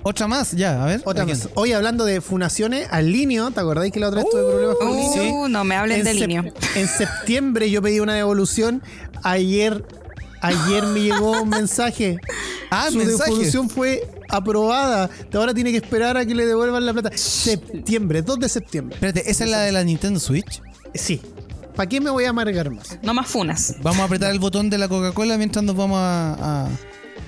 Otra 0.03 0.27
más, 0.27 0.51
ya, 0.53 0.83
a 0.83 0.87
ver. 0.87 1.01
Otra 1.05 1.25
más. 1.25 1.49
Hoy 1.55 1.73
hablando 1.73 2.05
de 2.05 2.21
funaciones, 2.21 2.87
al 2.91 3.11
Linio, 3.11 3.51
¿te 3.51 3.59
acordáis 3.59 3.91
que 3.93 3.99
la 3.99 4.07
otra 4.07 4.21
vez 4.21 4.29
tuve 4.31 4.41
problemas 4.43 4.75
con 4.77 4.87
Uh, 4.89 4.95
Linio? 4.95 5.47
no 5.49 5.63
me 5.63 5.75
hablen 5.75 5.99
En 5.99 6.05
de 6.05 6.13
línea. 6.15 6.43
En 6.75 6.87
septiembre 6.87 7.69
yo 7.69 7.81
pedí 7.81 7.99
una 7.99 8.15
devolución. 8.15 8.81
Ayer, 9.23 9.85
ayer 10.41 10.83
me 10.87 11.01
llegó 11.01 11.41
un 11.43 11.49
mensaje. 11.49 12.17
Ah, 12.71 12.87
Su 12.91 12.97
mensaje. 12.97 13.29
devolución 13.29 13.69
fue 13.69 14.09
aprobada. 14.29 15.09
Ahora 15.33 15.53
tiene 15.53 15.71
que 15.71 15.77
esperar 15.77 16.17
a 16.17 16.25
que 16.25 16.33
le 16.33 16.45
devuelvan 16.47 16.83
la 16.85 16.93
plata. 16.93 17.11
Septiembre, 17.15 18.21
2 18.23 18.39
de 18.39 18.49
septiembre. 18.49 18.95
Espérate, 18.95 19.29
¿esa 19.29 19.43
es 19.43 19.49
la 19.51 19.59
de 19.59 19.71
la 19.71 19.83
Nintendo 19.83 20.19
Switch? 20.19 20.61
Sí. 20.95 21.21
¿Para 21.75 21.87
qué 21.87 22.01
me 22.01 22.09
voy 22.09 22.25
a 22.25 22.29
amargar 22.31 22.69
más? 22.69 22.97
No 23.03 23.13
más 23.13 23.27
funas. 23.27 23.75
Vamos 23.81 23.99
a 24.01 24.05
apretar 24.05 24.31
el 24.31 24.39
botón 24.39 24.69
de 24.69 24.77
la 24.77 24.87
Coca-Cola 24.87 25.37
mientras 25.37 25.63
nos 25.63 25.75
vamos 25.75 25.99
a, 25.99 26.65
a, 26.65 26.67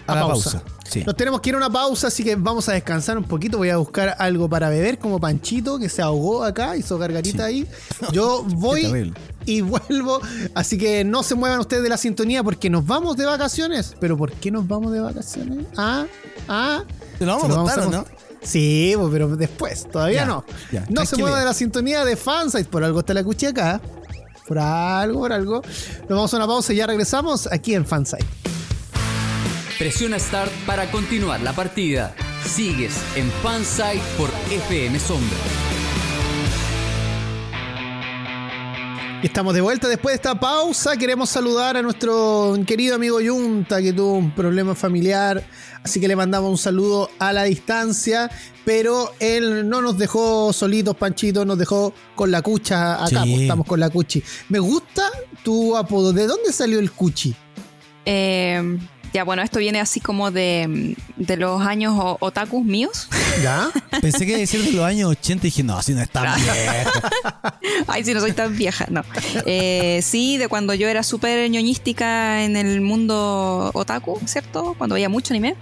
a 0.07 0.11
A 0.11 0.15
la 0.15 0.21
pausa. 0.27 0.51
pausa. 0.61 0.73
Sí. 0.89 1.03
Nos 1.05 1.15
tenemos 1.15 1.41
que 1.41 1.49
ir 1.49 1.55
a 1.55 1.57
una 1.57 1.69
pausa, 1.71 2.07
así 2.07 2.23
que 2.23 2.35
vamos 2.35 2.69
a 2.69 2.73
descansar 2.73 3.17
un 3.17 3.23
poquito. 3.23 3.57
Voy 3.57 3.69
a 3.69 3.77
buscar 3.77 4.15
algo 4.19 4.47
para 4.49 4.69
beber, 4.69 4.99
como 4.99 5.19
Panchito, 5.19 5.79
que 5.79 5.89
se 5.89 6.01
ahogó 6.01 6.43
acá, 6.43 6.75
hizo 6.77 6.97
gargarita 6.97 7.45
ahí. 7.45 7.67
Yo 8.11 8.43
voy 8.43 9.13
y 9.45 9.61
vuelvo. 9.61 10.21
Así 10.55 10.77
que 10.77 11.03
no 11.03 11.23
se 11.23 11.35
muevan 11.35 11.59
ustedes 11.59 11.83
de 11.83 11.89
la 11.89 11.97
sintonía 11.97 12.43
porque 12.43 12.69
nos 12.69 12.85
vamos 12.85 13.17
de 13.17 13.25
vacaciones. 13.25 13.95
¿Pero 13.99 14.17
por 14.17 14.31
qué 14.33 14.51
nos 14.51 14.67
vamos 14.67 14.91
de 14.91 14.99
vacaciones? 14.99 15.65
Ah, 15.77 16.05
ah. 16.47 16.83
¿Te 17.17 17.25
lo 17.25 17.37
vamos 17.37 17.51
a 17.51 17.55
contar 17.55 17.79
o 17.81 17.89
no? 17.91 18.05
Sí, 18.41 18.93
pues, 18.97 19.07
pero 19.11 19.35
después, 19.37 19.89
todavía 19.89 20.19
Ya, 20.19 20.25
no. 20.25 20.43
ya, 20.71 20.85
no 20.89 21.05
se 21.05 21.15
mueva 21.15 21.39
de 21.39 21.45
la 21.45 21.53
sintonía 21.53 22.03
de 22.03 22.17
fansite, 22.17 22.65
por 22.65 22.83
algo 22.83 22.99
está 22.99 23.13
la 23.13 23.23
cuchilla 23.23 23.51
acá. 23.51 23.81
Por 24.45 24.59
algo, 24.59 25.21
por 25.21 25.31
algo. 25.31 25.61
Nos 26.01 26.09
vamos 26.09 26.33
a 26.33 26.37
una 26.37 26.45
pausa 26.47 26.73
y 26.73 26.75
ya 26.75 26.85
regresamos 26.85 27.47
aquí 27.51 27.73
en 27.73 27.85
fansite. 27.85 28.25
Presiona 29.77 30.19
Start 30.19 30.51
para 30.67 30.89
continuar 30.91 31.41
la 31.41 31.51
partida. 31.53 32.15
Sigues 32.45 32.95
en 33.15 33.29
Fansite 33.41 34.01
por 34.17 34.29
FM 34.51 34.99
Sombra. 34.99 35.37
Estamos 39.23 39.53
de 39.55 39.61
vuelta 39.61 39.87
después 39.87 40.13
de 40.13 40.15
esta 40.17 40.39
pausa. 40.39 40.95
Queremos 40.95 41.29
saludar 41.29 41.75
a 41.75 41.81
nuestro 41.81 42.55
querido 42.67 42.95
amigo 42.95 43.19
Yunta 43.19 43.81
que 43.81 43.93
tuvo 43.93 44.13
un 44.13 44.31
problema 44.31 44.75
familiar. 44.75 45.43
Así 45.81 45.99
que 45.99 46.07
le 46.07 46.15
mandamos 46.15 46.51
un 46.51 46.57
saludo 46.57 47.09
a 47.17 47.33
la 47.33 47.43
distancia. 47.43 48.29
Pero 48.65 49.11
él 49.19 49.67
no 49.67 49.81
nos 49.81 49.97
dejó 49.97 50.53
solitos, 50.53 50.95
Panchito, 50.95 51.45
nos 51.45 51.57
dejó 51.57 51.93
con 52.15 52.29
la 52.29 52.41
cucha 52.41 53.03
acá. 53.03 53.23
Sí. 53.23 53.29
pues, 53.31 53.41
estamos 53.41 53.65
con 53.65 53.79
la 53.79 53.89
cuchi. 53.89 54.21
Me 54.49 54.59
gusta 54.59 55.09
tu 55.43 55.75
apodo. 55.75 56.13
¿De 56.13 56.27
dónde 56.27 56.53
salió 56.53 56.79
el 56.79 56.91
cuchi? 56.91 57.33
Eh, 58.05 58.77
ya, 59.13 59.23
bueno, 59.23 59.43
esto 59.43 59.59
viene 59.59 59.79
así 59.79 59.99
como 59.99 60.31
de, 60.31 60.95
de 61.17 61.37
los 61.37 61.61
años 61.61 61.93
otakus 62.19 62.65
míos. 62.65 63.07
¿Ya? 63.43 63.69
Pensé 64.01 64.25
que 64.25 64.31
iba 64.31 64.37
a 64.37 64.39
decir 64.39 64.63
de 64.63 64.71
los 64.71 64.83
años 64.83 65.11
80 65.11 65.45
y 65.45 65.49
dije, 65.49 65.63
no, 65.63 65.81
si 65.83 65.93
no 65.93 66.01
está 66.01 66.35
bien. 66.35 66.47
Ay, 67.87 68.03
si 68.03 68.13
no 68.13 68.19
soy 68.19 68.31
tan 68.31 68.57
vieja, 68.57 68.87
no. 68.89 69.03
Eh, 69.45 69.99
sí, 70.01 70.37
de 70.37 70.47
cuando 70.47 70.73
yo 70.73 70.87
era 70.87 71.03
súper 71.03 71.47
ñoñística 71.51 72.43
en 72.43 72.55
el 72.55 72.81
mundo 72.81 73.69
otaku, 73.75 74.19
¿cierto? 74.25 74.73
Cuando 74.79 74.95
veía 74.95 75.09
mucho 75.09 75.33
anime. 75.33 75.55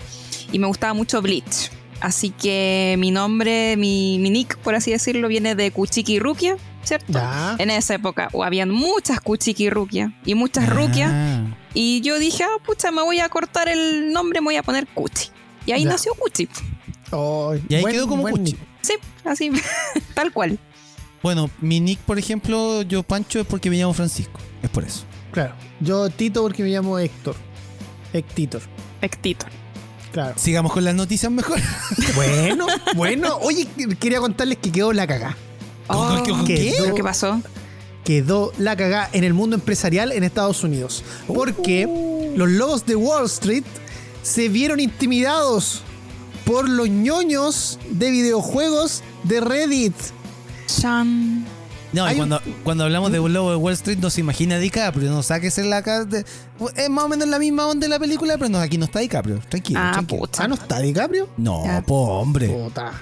Y 0.53 0.59
me 0.59 0.67
gustaba 0.67 0.93
mucho 0.93 1.21
Bleach. 1.21 1.71
Así 1.99 2.29
que 2.31 2.95
mi 2.99 3.11
nombre, 3.11 3.75
mi, 3.77 4.17
mi 4.19 4.29
nick, 4.29 4.57
por 4.57 4.75
así 4.75 4.91
decirlo, 4.91 5.27
viene 5.27 5.55
de 5.55 5.71
Kuchiki 5.71 6.19
Rukia, 6.19 6.55
¿cierto? 6.83 7.13
Ya. 7.13 7.55
En 7.59 7.69
esa 7.69 7.95
época 7.95 8.29
o 8.31 8.43
habían 8.43 8.71
muchas 8.71 9.19
Kuchiki 9.19 9.69
Rukia 9.69 10.13
y 10.25 10.35
muchas 10.35 10.67
Rukia. 10.69 11.09
Ah. 11.11 11.57
Y 11.73 12.01
yo 12.01 12.19
dije, 12.19 12.43
ah, 12.43 12.57
pucha, 12.65 12.91
me 12.91 13.01
voy 13.01 13.19
a 13.19 13.29
cortar 13.29 13.69
el 13.69 14.11
nombre, 14.11 14.41
me 14.41 14.45
voy 14.45 14.55
a 14.57 14.63
poner 14.63 14.87
Kuchi. 14.87 15.29
Y 15.65 15.71
ahí 15.71 15.83
Ya. 15.83 15.89
nació 15.91 16.13
Kuchi. 16.15 16.49
Oh, 17.11 17.53
Y 17.69 17.75
ahí 17.75 17.81
buen- 17.81 17.93
quedó 17.93 18.07
como 18.07 18.23
cuchi. 18.23 18.57
Sí, 18.81 18.93
así, 19.25 19.51
tal 20.15 20.31
cual. 20.33 20.57
Bueno, 21.23 21.49
mi 21.61 21.79
nick, 21.79 21.99
por 21.99 22.17
ejemplo, 22.17 22.81
yo 22.81 23.03
Pancho 23.03 23.39
es 23.39 23.45
porque 23.45 23.69
me 23.69 23.77
llamo 23.77 23.93
Francisco. 23.93 24.39
Es 24.63 24.69
por 24.69 24.83
eso. 24.83 25.03
Claro. 25.31 25.53
Yo 25.79 26.09
Tito 26.09 26.41
porque 26.41 26.63
me 26.63 26.69
llamo 26.69 26.97
Héctor. 26.99 27.35
Héctor. 28.11 28.61
Hectito. 29.01 29.45
Claro. 30.11 30.33
Sigamos 30.37 30.73
con 30.73 30.83
las 30.83 30.93
noticias 30.95 31.31
mejor. 31.31 31.59
Bueno, 32.15 32.67
bueno. 32.95 33.37
Oye, 33.41 33.67
quería 33.99 34.19
contarles 34.19 34.57
que 34.57 34.71
quedó 34.71 34.91
la 34.93 35.07
cagá. 35.07 35.37
¿Con- 35.87 36.23
con- 36.23 36.29
con 36.39 36.45
qué? 36.45 36.75
¿Pero 36.77 36.95
qué 36.95 37.03
pasó? 37.03 37.41
Quedó 38.03 38.51
la 38.57 38.75
cagá 38.75 39.09
en 39.13 39.23
el 39.23 39.33
mundo 39.33 39.55
empresarial 39.55 40.11
en 40.11 40.23
Estados 40.23 40.63
Unidos. 40.63 41.03
Porque 41.27 41.87
los 42.35 42.49
lobos 42.49 42.85
de 42.85 42.95
Wall 42.95 43.25
Street 43.25 43.63
se 44.23 44.49
vieron 44.49 44.79
intimidados 44.79 45.81
por 46.45 46.67
los 46.69 46.89
ñoños 46.89 47.79
de 47.89 48.11
videojuegos 48.11 49.03
de 49.23 49.41
Reddit. 49.41 49.93
Chan. 50.67 51.45
No, 51.93 52.09
y 52.09 52.17
un- 52.21 52.39
cuando, 52.63 52.85
hablamos 52.85 53.11
de 53.11 53.19
un 53.19 53.33
lobo 53.33 53.49
de 53.51 53.57
Wall 53.57 53.73
Street, 53.73 53.97
no 53.99 54.09
se 54.09 54.21
imagina 54.21 54.55
a 54.55 54.59
DiCaprio. 54.59 55.11
No 55.11 55.23
saques 55.23 55.57
en 55.57 55.69
la 55.69 55.81
cara. 55.83 56.05
de- 56.05 56.25
Es 56.77 56.89
más 56.89 57.03
o 57.05 57.09
menos 57.09 57.27
la 57.27 57.37
misma 57.37 57.67
onda 57.67 57.85
de 57.85 57.89
la 57.89 57.99
película, 57.99 58.37
pero 58.37 58.49
no, 58.49 58.59
aquí 58.59 58.77
no 58.77 58.85
está 58.85 58.99
DiCaprio. 58.99 59.39
Tranquilo. 59.49 59.79
Ah, 59.81 59.91
tranquilo. 59.93 60.29
Ah, 60.37 60.47
¿no 60.47 60.55
está 60.55 60.79
DiCaprio? 60.79 61.27
No, 61.37 61.65
Ya. 61.65 61.81
po, 61.81 61.95
hombre. 62.19 62.47
Puta. 62.47 62.93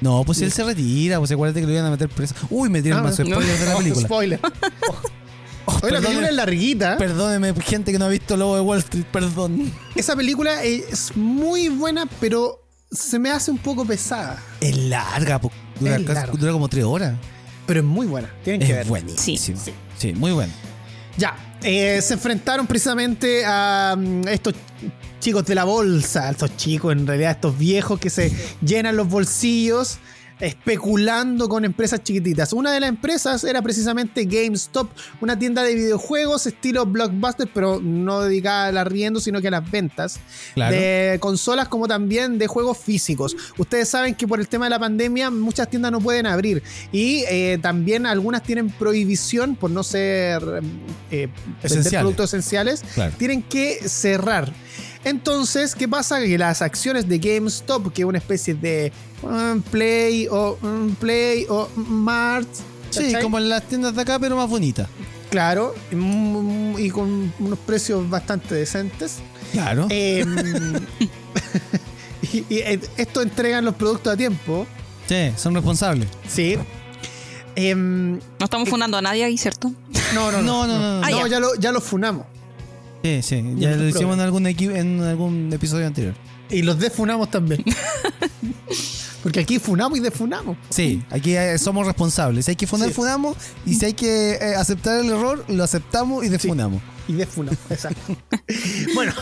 No, 0.00 0.24
pues 0.24 0.40
él 0.42 0.52
se 0.52 0.62
retira, 0.64 1.18
pues 1.18 1.30
acuérdate 1.32 1.60
que 1.60 1.66
lo 1.66 1.72
iban 1.72 1.86
a 1.86 1.90
meter 1.90 2.08
preso. 2.08 2.34
Uy, 2.50 2.68
me 2.68 2.82
tiran 2.82 3.00
Ah, 3.00 3.02
más 3.04 3.18
no. 3.18 3.24
spoilers 3.26 3.60
de 3.60 3.66
la 3.66 3.74
Oh, 3.74 3.78
película. 3.82 4.06
spoiler. 4.06 4.40
Oh, 4.42 5.72
Oye, 5.82 5.90
la 5.92 6.00
película 6.00 6.00
perdóneme, 6.00 6.28
es 6.28 6.34
larguita. 6.34 6.96
perdóneme, 6.98 7.54
gente 7.62 7.92
que 7.92 7.98
no 7.98 8.04
ha 8.04 8.08
visto 8.08 8.36
Lobo 8.36 8.54
de 8.56 8.60
Wall 8.60 8.78
Street, 8.80 9.06
perdón. 9.10 9.72
Esa 9.94 10.14
película 10.14 10.62
es 10.62 11.16
muy 11.16 11.68
buena, 11.68 12.06
pero 12.20 12.62
se 12.90 13.18
me 13.18 13.30
hace 13.30 13.50
un 13.50 13.58
poco 13.58 13.84
pesada. 13.84 14.40
Es 14.60 14.76
larga, 14.76 15.38
dura, 15.80 15.96
Es 15.96 16.02
casi- 16.04 16.14
larga. 16.14 16.32
dura 16.38 16.52
como 16.52 16.68
tres 16.68 16.84
horas. 16.84 17.14
Pero 17.66 17.80
es 17.80 17.86
muy 17.86 18.06
buena. 18.06 18.30
Tienen 18.44 18.60
que 18.60 18.66
Es 18.70 18.76
ver. 18.78 18.86
buenísimo. 18.86 19.58
Sí. 19.58 19.72
Sí, 19.98 20.12
muy 20.12 20.30
bueno. 20.32 20.52
Ya, 21.16 21.34
eh, 21.62 22.00
se 22.00 22.14
enfrentaron 22.14 22.66
precisamente 22.66 23.42
a 23.44 23.96
mm, 23.98 24.28
estos 24.28 24.54
chicos 25.20 25.44
de 25.46 25.54
la 25.54 25.64
bolsa, 25.64 26.30
estos 26.30 26.56
chicos 26.56 26.92
en 26.92 27.06
realidad, 27.06 27.32
estos 27.32 27.58
viejos 27.58 27.98
que 27.98 28.10
se 28.10 28.30
llenan 28.62 28.96
los 28.96 29.08
bolsillos 29.08 29.98
especulando 30.38 31.48
con 31.48 31.64
empresas 31.64 32.02
chiquititas. 32.02 32.52
Una 32.52 32.70
de 32.72 32.80
las 32.80 32.90
empresas 32.90 33.42
era 33.44 33.62
precisamente 33.62 34.24
GameStop, 34.26 34.90
una 35.22 35.38
tienda 35.38 35.62
de 35.62 35.74
videojuegos 35.74 36.46
estilo 36.46 36.84
blockbuster, 36.84 37.48
pero 37.54 37.80
no 37.82 38.20
dedicada 38.20 38.66
al 38.66 38.76
arriendo, 38.76 39.18
sino 39.20 39.40
que 39.40 39.48
a 39.48 39.52
las 39.52 39.70
ventas 39.70 40.18
Claro. 40.52 40.74
de 40.76 41.16
consolas 41.20 41.68
como 41.68 41.88
también 41.88 42.36
de 42.36 42.46
juegos 42.48 42.76
físicos. 42.76 43.34
Ustedes 43.56 43.88
saben 43.88 44.14
que 44.14 44.26
por 44.28 44.38
el 44.40 44.46
tema 44.48 44.66
de 44.66 44.70
la 44.70 44.78
pandemia 44.78 45.30
muchas 45.30 45.70
tiendas 45.70 45.90
no 45.92 46.00
pueden 46.00 46.26
abrir 46.26 46.62
y 46.92 47.24
eh, 47.30 47.58
también 47.62 48.04
algunas 48.06 48.42
tienen 48.42 48.68
prohibición 48.70 49.56
por 49.56 49.70
no 49.70 49.82
ser 49.82 50.42
eh, 51.10 51.28
Esenciales. 51.62 52.00
productos 52.00 52.30
esenciales, 52.34 52.84
Claro. 52.94 53.14
tienen 53.18 53.42
que 53.42 53.88
cerrar. 53.88 54.52
Entonces, 55.06 55.76
¿qué 55.76 55.86
pasa? 55.86 56.18
Que 56.20 56.36
las 56.36 56.62
acciones 56.62 57.06
de 57.08 57.18
GameStop, 57.20 57.92
que 57.92 58.02
es 58.02 58.06
una 58.06 58.18
especie 58.18 58.54
de 58.54 58.92
um, 59.22 59.62
Play 59.62 60.26
o 60.28 60.58
um, 60.60 60.92
Play 60.96 61.46
o 61.48 61.68
Mart, 61.76 62.48
Sí, 62.90 63.04
¿cachai? 63.06 63.22
como 63.22 63.38
en 63.38 63.48
las 63.48 63.62
tiendas 63.68 63.94
de 63.94 64.02
acá, 64.02 64.18
pero 64.18 64.34
más 64.36 64.50
bonitas. 64.50 64.88
claro, 65.30 65.74
y 65.92 66.90
con 66.90 67.32
unos 67.38 67.58
precios 67.60 68.10
bastante 68.10 68.56
decentes. 68.56 69.18
Claro. 69.52 69.86
Eh, 69.90 70.24
y, 72.32 72.38
y, 72.48 72.58
eh, 72.58 72.80
esto 72.96 73.22
entregan 73.22 73.64
los 73.64 73.74
productos 73.76 74.12
a 74.12 74.16
tiempo, 74.16 74.66
sí, 75.08 75.30
son 75.36 75.54
responsables. 75.54 76.08
sí. 76.28 76.56
Em, 77.58 78.14
No 78.38 78.44
estamos 78.44 78.68
fundando 78.68 78.98
a 78.98 79.02
nadie 79.02 79.24
ahí, 79.24 79.38
¿cierto? 79.38 79.72
no, 80.14 80.30
no, 80.32 80.42
no, 80.42 80.42
No, 80.42 80.66
no, 80.66 80.78
no, 80.78 81.00
no. 81.00 81.06
Ah, 81.06 81.10
No, 81.10 81.20
ya. 81.22 81.28
ya 81.28 81.40
lo, 81.40 81.54
ya 81.54 81.72
lo 81.72 81.80
funamos. 81.80 82.26
Sí, 83.06 83.20
sí. 83.22 83.44
Ya, 83.56 83.70
lo 83.76 83.86
hicimos 83.88 84.14
en 84.14 84.20
algún, 84.20 84.46
en 84.46 85.00
algún 85.02 85.52
episodio 85.52 85.86
anterior. 85.86 86.14
Y 86.50 86.62
los 86.62 86.78
defunamos 86.78 87.30
también. 87.30 87.62
Porque 89.22 89.40
aquí 89.40 89.58
funamos 89.58 89.98
y 89.98 90.02
defunamos. 90.02 90.56
Sí, 90.70 91.02
aquí 91.10 91.36
eh, 91.36 91.58
somos 91.58 91.86
responsables. 91.86 92.44
Si 92.44 92.52
hay 92.52 92.56
que 92.56 92.66
funar, 92.66 92.88
Sí. 92.88 92.94
funamos. 92.94 93.36
Y 93.64 93.74
si 93.74 93.86
hay 93.86 93.92
que 93.94 94.32
eh, 94.34 94.54
aceptar 94.56 95.00
el 95.00 95.10
error, 95.10 95.44
lo 95.48 95.64
aceptamos 95.64 96.24
y 96.24 96.28
defunamos. 96.28 96.80
Y 97.08 97.12
defunamos, 97.12 97.58
exacto. 97.70 98.16
bueno, 98.94 99.12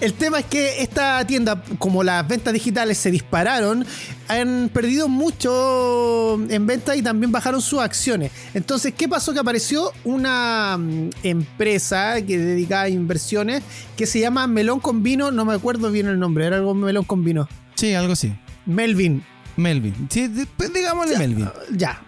el 0.00 0.12
tema 0.14 0.40
es 0.40 0.46
que 0.46 0.82
esta 0.82 1.26
tienda, 1.26 1.62
como 1.78 2.04
las 2.04 2.26
ventas 2.28 2.52
digitales 2.52 2.96
se 2.98 3.10
dispararon, 3.10 3.84
han 4.28 4.70
perdido 4.72 5.08
mucho 5.08 6.38
en 6.48 6.66
venta 6.66 6.94
y 6.94 7.02
también 7.02 7.32
bajaron 7.32 7.60
sus 7.60 7.80
acciones. 7.80 8.30
Entonces, 8.54 8.94
¿qué 8.96 9.08
pasó? 9.08 9.32
Que 9.32 9.40
apareció 9.40 9.92
una 10.04 10.76
mm, 10.78 11.10
empresa 11.24 12.22
que 12.22 12.38
dedicada 12.38 12.82
a 12.82 12.88
inversiones 12.88 13.62
que 13.96 14.06
se 14.06 14.20
llama 14.20 14.46
Melón 14.46 14.80
con 14.80 15.02
Vino, 15.02 15.30
no 15.30 15.44
me 15.44 15.54
acuerdo 15.54 15.90
bien 15.90 16.06
el 16.06 16.18
nombre, 16.18 16.46
era 16.46 16.56
algo 16.56 16.74
Melón 16.74 17.04
con 17.04 17.24
Vino. 17.24 17.48
Sí, 17.74 17.94
algo 17.94 18.12
así. 18.12 18.32
Melvin. 18.66 19.24
Melvin. 19.56 20.08
Sí, 20.10 20.30
pues 20.56 20.72
digámosle 20.72 21.18
Melvin. 21.18 21.48
Ya. 21.72 22.00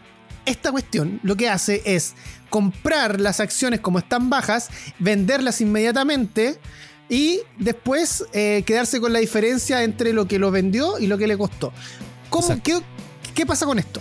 Esta 0.45 0.71
cuestión 0.71 1.19
lo 1.25 1.37
que 1.37 1.49
hace 1.49 1.83
es 1.85 2.15
comprar 2.51 3.21
las 3.21 3.41
acciones 3.41 3.81
como 3.81 3.99
están 3.99 4.31
bajas, 4.31 4.69
venderlas 4.99 5.61
inmediatamente 5.61 6.59
y 7.09 7.41
después 7.59 8.25
eh, 8.33 8.63
quedarse 8.67 9.01
con 9.01 9.13
la 9.13 9.21
diferencia 9.21 9.83
entre 9.83 10.13
lo 10.13 10.27
que 10.27 10.39
lo 10.39 10.51
vendió 10.51 10.99
y 10.99 11.07
lo 11.07 11.19
que 11.19 11.27
le 11.27 11.39
costó. 11.39 11.73
¿Cómo, 12.31 12.61
qué 13.35 13.47
pasa 13.47 13.67
con 13.67 13.79
esto? 13.79 14.01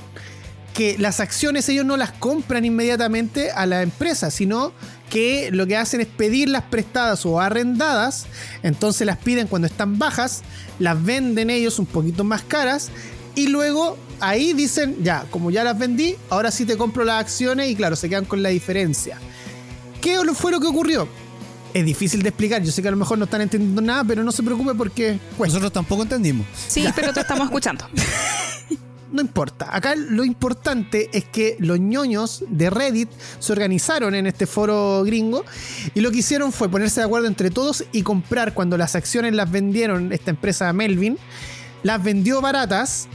Que 0.74 0.98
las 0.98 1.20
acciones 1.20 1.70
ellos 1.70 1.86
no 1.86 1.98
las 1.98 2.12
compran 2.12 2.66
inmediatamente 2.66 3.52
a 3.52 3.66
la 3.66 3.82
empresa, 3.82 4.32
sino 4.32 4.74
que 5.10 5.50
lo 5.52 5.68
que 5.68 5.78
hacen 5.78 6.02
es 6.02 6.08
pedirlas 6.08 6.64
prestadas 6.64 7.26
o 7.26 7.40
arrendadas, 7.40 8.26
entonces 8.64 9.06
las 9.06 9.18
piden 9.18 9.48
cuando 9.48 9.68
están 9.68 10.00
bajas, 10.00 10.42
las 10.80 11.02
venden 11.02 11.50
ellos 11.50 11.80
un 11.80 11.86
poquito 11.86 12.24
más 12.24 12.42
caras 12.42 12.90
y 13.36 13.48
luego 13.48 13.98
ahí 14.20 14.54
dicen, 14.54 14.98
ya, 15.04 15.26
como 15.30 15.52
ya 15.52 15.64
las 15.64 15.78
vendí, 15.78 16.16
ahora 16.30 16.52
sí 16.52 16.66
te 16.66 16.78
compro 16.78 17.04
las 17.04 17.22
acciones 17.22 17.70
y 17.70 17.76
claro, 17.76 17.96
se 17.96 18.10
quedan 18.10 18.26
con 18.26 18.42
la 18.44 18.50
diferencia. 18.50 19.20
¿Qué 20.02 20.20
fue 20.34 20.52
lo 20.52 20.60
que 20.60 20.68
ocurrió? 20.68 21.08
Es 21.74 21.86
difícil 21.86 22.24
de 22.24 22.30
explicar, 22.30 22.62
yo 22.64 22.72
sé 22.72 22.82
que 22.82 22.88
a 22.88 22.92
lo 22.92 22.98
mejor 22.98 23.18
no 23.18 23.26
están 23.26 23.42
entendiendo 23.42 23.82
nada, 23.82 24.04
pero 24.04 24.24
no 24.24 24.32
se 24.32 24.44
preocupe 24.44 24.74
porque 24.76 25.20
cuesta. 25.38 25.56
Nosotros 25.56 25.74
tampoco 25.74 26.04
entendimos. 26.04 26.46
Sí, 26.68 26.86
pero 26.96 27.12
te 27.12 27.20
estamos 27.20 27.46
escuchando. 27.46 27.86
No 29.12 29.22
importa. 29.22 29.70
Acá 29.74 29.96
lo 29.96 30.26
importante 30.26 31.10
es 31.14 31.24
que 31.24 31.56
los 31.60 31.80
ñoños 31.80 32.44
de 32.50 32.70
Reddit 32.70 33.10
se 33.40 33.54
organizaron 33.54 34.14
en 34.14 34.28
este 34.28 34.46
foro 34.46 35.04
gringo 35.06 35.46
y 35.94 36.02
lo 36.02 36.12
que 36.12 36.18
hicieron 36.18 36.52
fue 36.52 36.68
ponerse 36.68 37.00
de 37.00 37.06
acuerdo 37.06 37.28
entre 37.28 37.50
todos 37.50 37.86
y 37.94 38.02
comprar 38.02 38.54
cuando 38.54 38.78
las 38.78 38.94
acciones 38.94 39.34
las 39.34 39.50
vendieron 39.50 40.12
esta 40.12 40.32
empresa 40.32 40.74
Melvin, 40.74 41.18
las 41.82 42.04
vendió 42.04 42.42
baratas. 42.42 43.08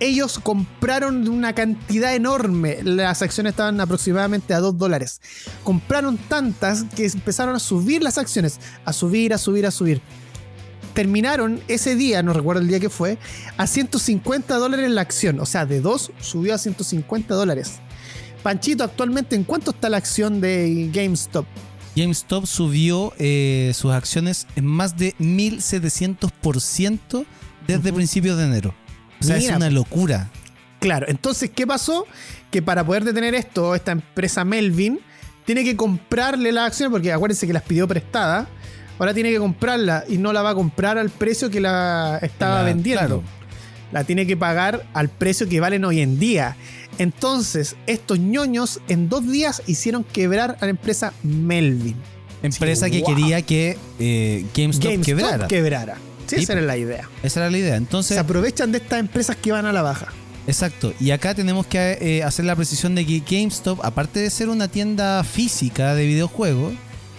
Ellos 0.00 0.40
compraron 0.42 1.28
una 1.28 1.54
cantidad 1.54 2.14
enorme. 2.14 2.78
Las 2.82 3.22
acciones 3.22 3.50
estaban 3.50 3.80
aproximadamente 3.80 4.54
a 4.54 4.60
2 4.60 4.78
dólares. 4.78 5.20
Compraron 5.62 6.16
tantas 6.16 6.84
que 6.96 7.06
empezaron 7.06 7.54
a 7.54 7.58
subir 7.58 8.02
las 8.02 8.18
acciones. 8.18 8.58
A 8.84 8.92
subir, 8.92 9.34
a 9.34 9.38
subir, 9.38 9.66
a 9.66 9.70
subir 9.70 10.00
terminaron 10.90 11.60
ese 11.68 11.94
día, 11.94 12.22
no 12.22 12.32
recuerdo 12.32 12.62
el 12.62 12.68
día 12.68 12.80
que 12.80 12.90
fue, 12.90 13.18
a 13.56 13.66
150 13.66 14.56
dólares 14.56 14.90
la 14.90 15.00
acción. 15.00 15.40
O 15.40 15.46
sea, 15.46 15.64
de 15.64 15.80
2 15.80 16.12
subió 16.20 16.54
a 16.54 16.58
150 16.58 17.34
dólares. 17.34 17.80
Panchito, 18.42 18.84
actualmente, 18.84 19.36
¿en 19.36 19.44
cuánto 19.44 19.70
está 19.70 19.88
la 19.88 19.98
acción 19.98 20.40
de 20.40 20.90
GameStop? 20.92 21.46
GameStop 21.94 22.46
subió 22.46 23.12
eh, 23.18 23.72
sus 23.74 23.92
acciones 23.92 24.46
en 24.56 24.66
más 24.66 24.96
de 24.96 25.14
1700% 25.18 27.24
desde 27.66 27.92
principios 27.92 28.38
de 28.38 28.44
enero. 28.44 28.74
O 29.20 29.24
sea, 29.24 29.36
Mira. 29.36 29.50
es 29.52 29.56
una 29.56 29.70
locura. 29.70 30.30
Claro, 30.80 31.06
entonces, 31.08 31.50
¿qué 31.54 31.66
pasó? 31.66 32.06
Que 32.50 32.62
para 32.62 32.84
poder 32.84 33.04
detener 33.04 33.34
esto, 33.34 33.74
esta 33.74 33.92
empresa 33.92 34.44
Melvin 34.44 34.98
tiene 35.44 35.62
que 35.64 35.76
comprarle 35.76 36.52
la 36.52 36.64
acción, 36.66 36.90
porque 36.90 37.12
acuérdense 37.12 37.46
que 37.46 37.52
las 37.52 37.62
pidió 37.62 37.86
prestada. 37.86 38.48
Ahora 38.98 39.14
tiene 39.14 39.30
que 39.30 39.38
comprarla 39.38 40.04
y 40.08 40.18
no 40.18 40.32
la 40.32 40.42
va 40.42 40.50
a 40.50 40.54
comprar 40.54 40.98
al 40.98 41.10
precio 41.10 41.50
que 41.50 41.60
la 41.60 42.18
estaba 42.22 42.56
La- 42.56 42.62
vendiendo. 42.62 43.00
claro. 43.00 43.22
La 43.92 44.04
tiene 44.04 44.24
que 44.26 44.36
pagar 44.36 44.86
al 44.94 45.08
precio 45.08 45.48
que 45.48 45.58
valen 45.58 45.84
hoy 45.84 46.00
en 46.00 46.18
día. 46.20 46.56
Entonces, 46.98 47.76
estos 47.86 48.18
ñoños 48.20 48.80
en 48.88 49.08
dos 49.08 49.26
días 49.26 49.62
hicieron 49.66 50.04
quebrar 50.04 50.56
a 50.60 50.64
la 50.66 50.70
empresa 50.70 51.12
Melvin. 51.22 51.96
Empresa 52.42 52.86
Sí, 52.86 52.92
que 52.92 53.00
wow. 53.00 53.14
quería 53.14 53.42
que 53.42 53.76
eh, 53.98 54.44
GameStop, 54.56 54.84
GameStop 54.92 55.04
quebrara. 55.04 55.48
quebrara. 55.48 55.96
Sí, 56.36 56.42
esa 56.44 56.52
era 56.54 56.62
la 56.62 56.76
idea. 56.76 57.08
Esa 57.22 57.40
era 57.40 57.50
la 57.50 57.58
idea. 57.58 57.72
Se 57.72 57.76
Entonces, 57.78 58.18
aprovechan 58.18 58.72
de 58.72 58.78
estas 58.78 59.00
empresas 59.00 59.36
que 59.36 59.52
van 59.52 59.66
a 59.66 59.72
la 59.72 59.82
baja. 59.82 60.08
exacto. 60.46 60.92
Y 61.00 61.10
acá 61.10 61.34
tenemos 61.34 61.66
que 61.66 61.98
eh, 62.00 62.22
hacer 62.22 62.44
la 62.44 62.56
precisión 62.56 62.94
de 62.94 63.06
que 63.06 63.20
GameStop, 63.28 63.80
aparte 63.84 64.20
de 64.20 64.30
ser 64.30 64.48
una 64.48 64.68
tienda 64.68 65.22
física 65.24 65.94
de 65.94 66.06
videojuegos, 66.06 66.74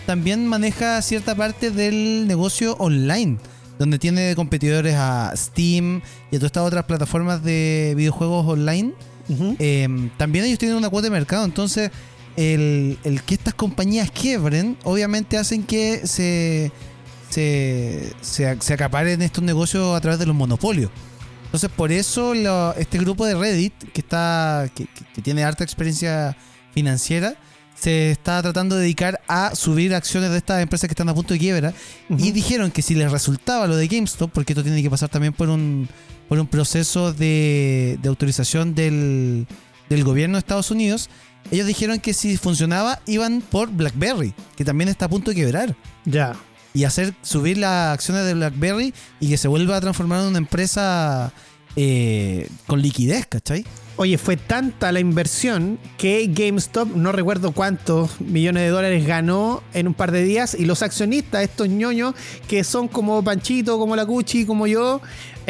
también 0.05 0.47
maneja 0.47 1.01
cierta 1.01 1.35
parte 1.35 1.71
del 1.71 2.27
negocio 2.27 2.75
online, 2.79 3.37
donde 3.79 3.99
tiene 3.99 4.35
competidores 4.35 4.95
a 4.97 5.31
Steam 5.35 6.01
y 6.31 6.35
a 6.35 6.39
todas 6.39 6.49
estas 6.49 6.63
otras 6.63 6.85
plataformas 6.85 7.43
de 7.43 7.93
videojuegos 7.95 8.45
online. 8.47 8.93
Eh, 9.59 9.87
también 10.17 10.43
ellos 10.45 10.59
tienen 10.59 10.75
una 10.77 10.89
cuota 10.89 11.05
de 11.05 11.11
mercado, 11.11 11.45
entonces 11.45 11.89
el, 12.35 12.97
el 13.03 13.21
que 13.23 13.35
estas 13.35 13.53
compañías 13.53 14.11
quiebren, 14.11 14.77
obviamente 14.83 15.37
hacen 15.37 15.63
que 15.63 16.05
se, 16.05 16.71
se, 17.31 18.13
se, 18.21 18.57
se 18.61 18.73
acaparen 18.73 19.21
estos 19.21 19.43
negocios 19.43 19.95
a 19.95 20.01
través 20.01 20.19
de 20.19 20.25
los 20.27 20.35
monopolios. 20.35 20.91
Entonces 21.45 21.69
por 21.75 21.91
eso 21.91 22.33
lo- 22.33 22.73
este 22.75 22.97
grupo 22.99 23.25
de 23.25 23.35
Reddit, 23.35 23.73
que, 23.93 24.01
está, 24.01 24.69
que, 24.75 24.85
que- 24.85 25.21
tiene 25.21 25.43
harta 25.43 25.63
experiencia 25.63 26.37
financiera, 26.73 27.35
se 27.75 28.11
está 28.11 28.41
tratando 28.41 28.75
de 28.75 28.83
dedicar 28.83 29.19
a 29.27 29.55
subir 29.55 29.93
acciones 29.95 30.29
de 30.29 30.37
estas 30.37 30.61
empresas 30.61 30.87
que 30.87 30.91
están 30.93 31.09
a 31.09 31.15
punto 31.15 31.33
de 31.33 31.39
quiebra. 31.39 31.73
Y 32.09 32.31
dijeron 32.31 32.69
que 32.71 32.81
si 32.83 32.93
les 32.95 33.11
resultaba 33.11 33.65
lo 33.67 33.75
de 33.75 33.87
GameStop, 33.87 34.31
porque 34.31 34.53
esto 34.53 34.61
tiene 34.63 34.83
que 34.83 34.89
pasar 34.89 35.09
también 35.09 35.33
por 35.33 35.49
un, 35.49 35.89
por 36.29 36.39
un 36.39 36.45
proceso 36.47 37.11
de, 37.11 37.97
de 38.01 38.07
autorización 38.09 38.75
del, 38.75 39.47
del 39.89 40.03
gobierno 40.03 40.35
de 40.35 40.39
Estados 40.39 40.69
Unidos, 40.69 41.09
ellos 41.49 41.65
dijeron 41.65 41.99
que 41.99 42.13
si 42.13 42.37
funcionaba 42.37 42.99
iban 43.07 43.41
por 43.41 43.71
BlackBerry, 43.71 44.33
que 44.55 44.63
también 44.63 44.87
está 44.87 45.05
a 45.05 45.09
punto 45.09 45.31
de 45.31 45.35
quebrar. 45.37 45.75
Ya. 46.05 46.33
Y 46.73 46.85
hacer 46.85 47.13
subir 47.21 47.57
las 47.57 47.93
acciones 47.93 48.25
de 48.25 48.33
BlackBerry 48.33 48.93
y 49.19 49.29
que 49.29 49.37
se 49.37 49.47
vuelva 49.47 49.75
a 49.75 49.81
transformar 49.81 50.21
en 50.21 50.27
una 50.27 50.37
empresa 50.37 51.33
eh, 51.75 52.49
con 52.67 52.81
liquidez, 52.81 53.25
¿cachai? 53.27 53.65
Oye, 53.97 54.17
fue 54.17 54.35
tanta 54.35 54.91
la 54.91 54.99
inversión 54.99 55.77
que 55.97 56.25
GameStop, 56.27 56.95
no 56.95 57.11
recuerdo 57.11 57.51
cuántos 57.51 58.19
millones 58.19 58.63
de 58.63 58.69
dólares 58.69 59.05
ganó 59.05 59.61
en 59.73 59.87
un 59.87 59.93
par 59.93 60.11
de 60.11 60.23
días 60.23 60.55
y 60.57 60.65
los 60.65 60.81
accionistas, 60.81 61.43
estos 61.43 61.69
ñoños 61.69 62.15
que 62.47 62.63
son 62.63 62.87
como 62.87 63.23
Panchito, 63.23 63.77
como 63.77 63.95
la 63.95 64.05
Cuchi, 64.05 64.45
como 64.45 64.65
yo, 64.65 65.01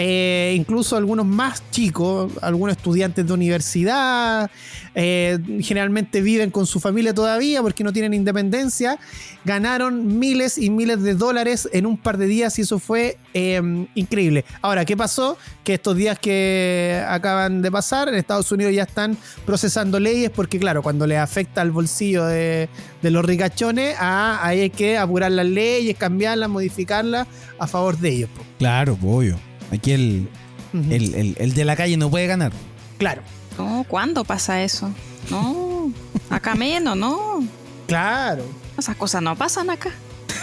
eh, 0.04 0.56
incluso 0.58 0.98
algunos 0.98 1.28
más 1.28 1.62
chicos, 1.70 2.32
algunos 2.42 2.76
estudiantes 2.76 3.28
de 3.28 3.34
universidad, 3.34 4.50
eh, 4.96 5.38
generalmente 5.62 6.22
viven 6.22 6.50
con 6.50 6.66
su 6.66 6.80
familia 6.80 7.14
todavía 7.14 7.62
porque 7.62 7.84
no 7.84 7.94
tienen 7.94 8.16
independencia, 8.16 8.98
ganaron 9.46 10.18
miles 10.18 10.58
y 10.58 10.72
miles 10.72 11.04
de 11.04 11.14
dólares 11.14 11.70
en 11.72 11.86
un 11.86 11.98
par 11.98 12.18
de 12.18 12.26
días 12.26 12.58
y 12.58 12.64
eso 12.64 12.80
fue 12.80 13.20
eh, 13.36 13.62
increíble. 13.94 14.44
Ahora, 14.64 14.86
¿qué 14.86 14.98
pasó? 14.98 15.38
Que 15.64 15.76
estos 15.76 15.96
días 15.96 16.18
que 16.18 17.04
acaban 17.08 17.62
de 17.62 17.70
pasar, 17.70 18.10
en 18.10 18.16
Estados 18.16 18.52
Unidos 18.52 18.74
ya 18.74 18.84
están 18.84 19.16
procesando 19.46 20.00
leyes 20.00 20.32
porque, 20.32 20.58
claro, 20.58 20.82
cuando 20.82 21.06
les 21.06 21.20
afecta 21.20 21.62
al 21.62 21.70
bolsillo 21.70 22.26
de, 22.26 22.70
los 23.04 23.24
ricachones, 23.24 23.96
ah, 24.00 24.40
ahí 24.42 24.62
hay 24.62 24.70
que 24.72 24.98
apurar 24.98 25.32
las 25.32 25.46
leyes, 25.46 25.96
cambiarlas, 25.96 26.50
modificarlas 26.50 27.28
a 27.60 27.68
favor 27.68 28.00
de 28.00 28.10
ellos. 28.10 28.30
Claro, 28.58 28.98
obvio. 29.04 29.51
Aquí 29.72 29.92
el, 29.94 30.28
el- 30.74 31.36
el 31.40 31.54
de 31.54 31.66
la 31.66 31.76
calle 31.76 31.98
no 31.98 32.10
puede 32.10 32.28
ganar. 32.28 32.52
Claro, 32.98 33.22
No, 33.58 33.86
¿cuándo 33.88 34.24
pasa 34.24 34.62
eso? 34.64 34.92
No, 35.30 35.92
acá 36.30 36.56
menos, 36.56 36.96
no. 36.98 37.44
claro. 37.88 38.44
Esas 38.78 38.96
cosas 38.96 39.22
no 39.22 39.36
pasan 39.36 39.70
acá. 39.70 39.92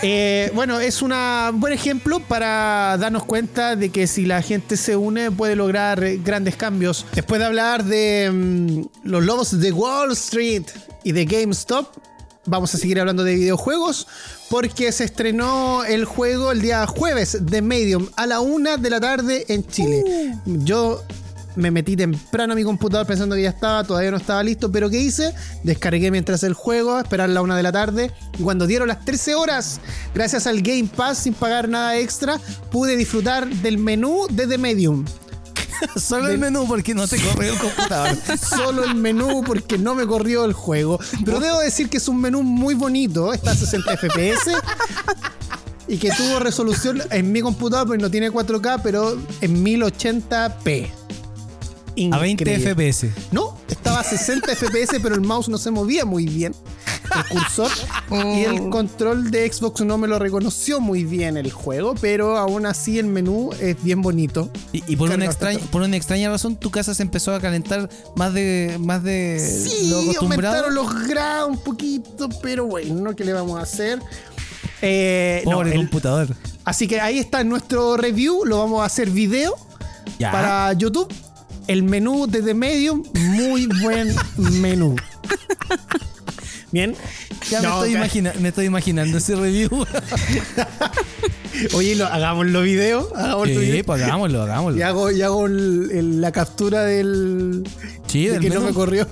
Eh, 0.03 0.53
bueno, 0.55 0.79
es 0.79 1.03
un 1.03 1.13
buen 1.55 1.73
ejemplo 1.73 2.21
para 2.21 2.97
darnos 2.99 3.25
cuenta 3.25 3.75
de 3.75 3.89
que 3.91 4.07
si 4.07 4.27
la 4.27 4.43
gente 4.43 4.77
se 4.77 4.95
une 4.97 5.31
puede 5.33 5.57
lograr 5.57 6.05
eh, 6.05 6.21
grandes 6.23 6.55
cambios. 6.57 7.05
Después 7.15 7.41
de 7.41 7.47
hablar 7.47 7.83
de 7.85 8.31
mm, 8.33 9.09
los 9.09 9.25
lobos 9.25 9.59
de 9.59 9.73
Wall 9.73 10.13
Street 10.13 10.63
y 11.03 11.11
de 11.13 11.25
GameStop, 11.25 11.89
vamos 12.49 12.75
a 12.75 12.79
seguir 12.79 12.99
hablando 13.01 13.25
de 13.25 13.35
videojuegos 13.35 14.07
porque 14.51 14.91
se 14.93 15.05
estrenó 15.05 15.85
el 15.85 16.05
juego 16.05 16.53
el 16.53 16.61
día 16.61 16.87
jueves 16.87 17.39
de 17.47 17.63
Medium 17.63 18.09
a 18.17 18.27
la 18.27 18.41
una 18.41 18.77
de 18.77 18.91
la 18.91 19.01
tarde 19.01 19.45
en 19.49 19.67
Chile. 19.67 20.03
Yo 20.47 21.03
me 21.57 21.71
metí 21.71 21.97
temprano 21.97 22.53
a 22.53 22.57
mi 22.57 22.63
computador 22.63 23.07
pensando 23.07 23.35
que 23.35 23.43
ya 23.43 23.51
estaba, 23.51 23.83
todavía 23.83 24.13
no 24.13 24.17
estaba 24.17 24.43
listo, 24.43 24.71
pero 24.71 24.89
¿qué 24.89 24.99
hice? 25.01 25.35
Descargué 25.65 26.11
mientras 26.11 26.45
el 26.45 26.55
juego, 26.55 26.95
a 26.95 27.01
esperar 27.01 27.29
la 27.31 27.43
una 27.43 27.57
de 27.57 27.63
la 27.65 27.73
tarde, 27.73 28.13
y 28.39 28.43
cuando 28.43 28.67
dieron 28.67 28.89
las 28.89 29.05
13 29.05 29.35
horas, 29.35 29.81
gracias 30.15 30.47
al 30.47 30.63
Game 30.63 30.89
Pass, 30.95 31.19
sin 31.19 31.35
pagar 31.35 31.69
nada 31.69 31.99
extra, 31.99 32.39
pude 32.71 32.97
disfrutar 32.97 33.49
del 33.49 33.79
menú 33.79 34.27
de 34.31 34.47
The 34.47 34.57
Medium. 34.57 35.05
Solo 35.97 36.29
el 36.29 36.39
menú 36.39 36.67
porque 36.67 36.95
no 36.95 37.07
te 37.07 37.21
corrió 37.23 37.53
el 37.53 37.59
computador. 37.59 38.17
Solo 38.39 38.85
el 38.85 38.95
menú 38.95 39.43
porque 39.45 39.79
no 39.79 39.95
me 39.95 40.07
corrió 40.07 40.45
el 40.45 40.53
juego. 40.53 40.99
Pero 41.25 41.41
debo 41.41 41.61
decir 41.61 41.89
que 41.89 41.99
es 41.99 42.09
un 42.09 42.21
menú 42.21 42.43
muy 42.43 42.75
bonito, 42.75 43.33
está 43.33 43.53
a 43.53 43.55
60 43.55 43.97
FPS. 43.97 44.51
Y 45.87 45.97
que 45.97 46.11
tuvo 46.11 46.39
resolución 46.39 47.03
en 47.11 47.33
mi 47.33 47.41
computador, 47.41 47.87
pues 47.87 48.01
no 48.01 48.11
tiene 48.11 48.31
4K, 48.31 48.81
pero 48.83 49.19
en 49.41 49.65
1080p. 49.65 50.98
A 52.13 52.19
20 52.19 52.43
Increíble. 52.45 52.75
FPS. 52.93 53.09
No, 53.33 53.57
estaba 53.69 54.01
a 54.01 54.05
60 54.05 54.55
FPS, 54.55 55.01
pero 55.03 55.15
el 55.15 55.21
mouse 55.21 55.49
no 55.49 55.59
se 55.59 55.71
movía 55.71 56.05
muy 56.05 56.27
bien. 56.27 56.55
El 57.15 57.25
cursor 57.39 57.71
y 58.37 58.45
el 58.45 58.69
control 58.69 59.31
de 59.31 59.51
Xbox 59.51 59.81
no 59.81 59.97
me 59.99 60.07
lo 60.09 60.19
reconoció 60.19 60.79
muy 60.81 61.05
bien 61.05 61.37
el 61.37 61.51
juego, 61.51 61.95
pero 62.01 62.37
aún 62.37 62.67
así 62.67 62.99
el 62.99 63.07
menú 63.07 63.51
es 63.61 63.83
bien 63.83 64.03
bonito. 64.03 64.51
Y, 64.73 64.85
y 64.87 64.97
por, 64.97 65.11
una 65.11 65.25
extraña, 65.25 65.55
bastante. 65.59 65.73
por 65.73 65.83
una 65.83 65.97
extraña 65.97 66.29
razón, 66.31 66.57
tu 66.57 66.71
casa 66.71 66.95
se 66.95 67.03
empezó 67.03 67.35
a 67.35 67.41
calentar 67.41 67.89
más 68.15 68.35
de, 68.35 68.77
más 68.79 69.03
de 69.03 69.39
Sí, 69.41 69.89
lo 69.91 70.01
acostumbrado. 70.01 70.57
aumentaron 70.59 70.75
los 70.75 71.09
grados 71.09 71.51
un 71.51 71.59
poquito, 71.59 72.29
pero 72.43 72.67
bueno, 72.67 73.17
¿qué 73.17 73.25
le 73.25 73.33
vamos 73.33 73.59
a 73.59 73.63
hacer? 73.63 74.01
Eh, 74.83 75.43
no, 75.47 75.63
el- 75.63 75.75
computador. 75.75 76.29
así 76.65 76.87
que 76.87 77.01
ahí 77.01 77.19
está 77.19 77.43
nuestro 77.43 77.97
review, 77.97 78.45
lo 78.45 78.59
vamos 78.59 78.83
a 78.83 78.85
hacer 78.85 79.11
video 79.11 79.57
Ya. 80.19 80.31
para 80.31 80.73
YouTube. 80.75 81.13
El 81.69 81.83
menú 81.85 82.27
de 82.27 82.43
The 82.43 82.55
Medium, 82.55 83.03
muy 83.15 83.67
buen 83.83 84.15
menú. 84.61 84.97
Bien. 86.73 86.95
Ya 87.51 87.61
me, 87.63 87.69
estoy 87.69 87.93
ca- 87.93 87.99
imagina- 87.99 88.33
me 88.41 88.49
estoy 88.49 88.67
imaginando 88.67 89.19
ese 89.19 89.37
review. 89.37 89.69
Oye, 91.75 91.95
lo, 91.97 92.07
hagámoslo 92.07 92.61
video. 92.63 93.09
Hagámoslo 93.15 93.55
sí, 93.61 93.67
video. 93.67 93.85
pues 93.85 94.03
hagámoslo, 94.03 94.43
hagámoslo. 94.43 94.79
Y 94.79 94.83
hago, 94.83 95.11
y 95.11 95.23
hago 95.23 95.47
el- 95.47 95.91
el- 95.93 96.21
la 96.21 96.33
captura 96.33 96.83
del. 96.85 97.65
Sí, 98.07 98.27
de 98.27 98.33
del 98.33 98.41
que 98.41 98.51
no 98.51 98.61
me 98.61 98.73
corrió. 98.73 99.07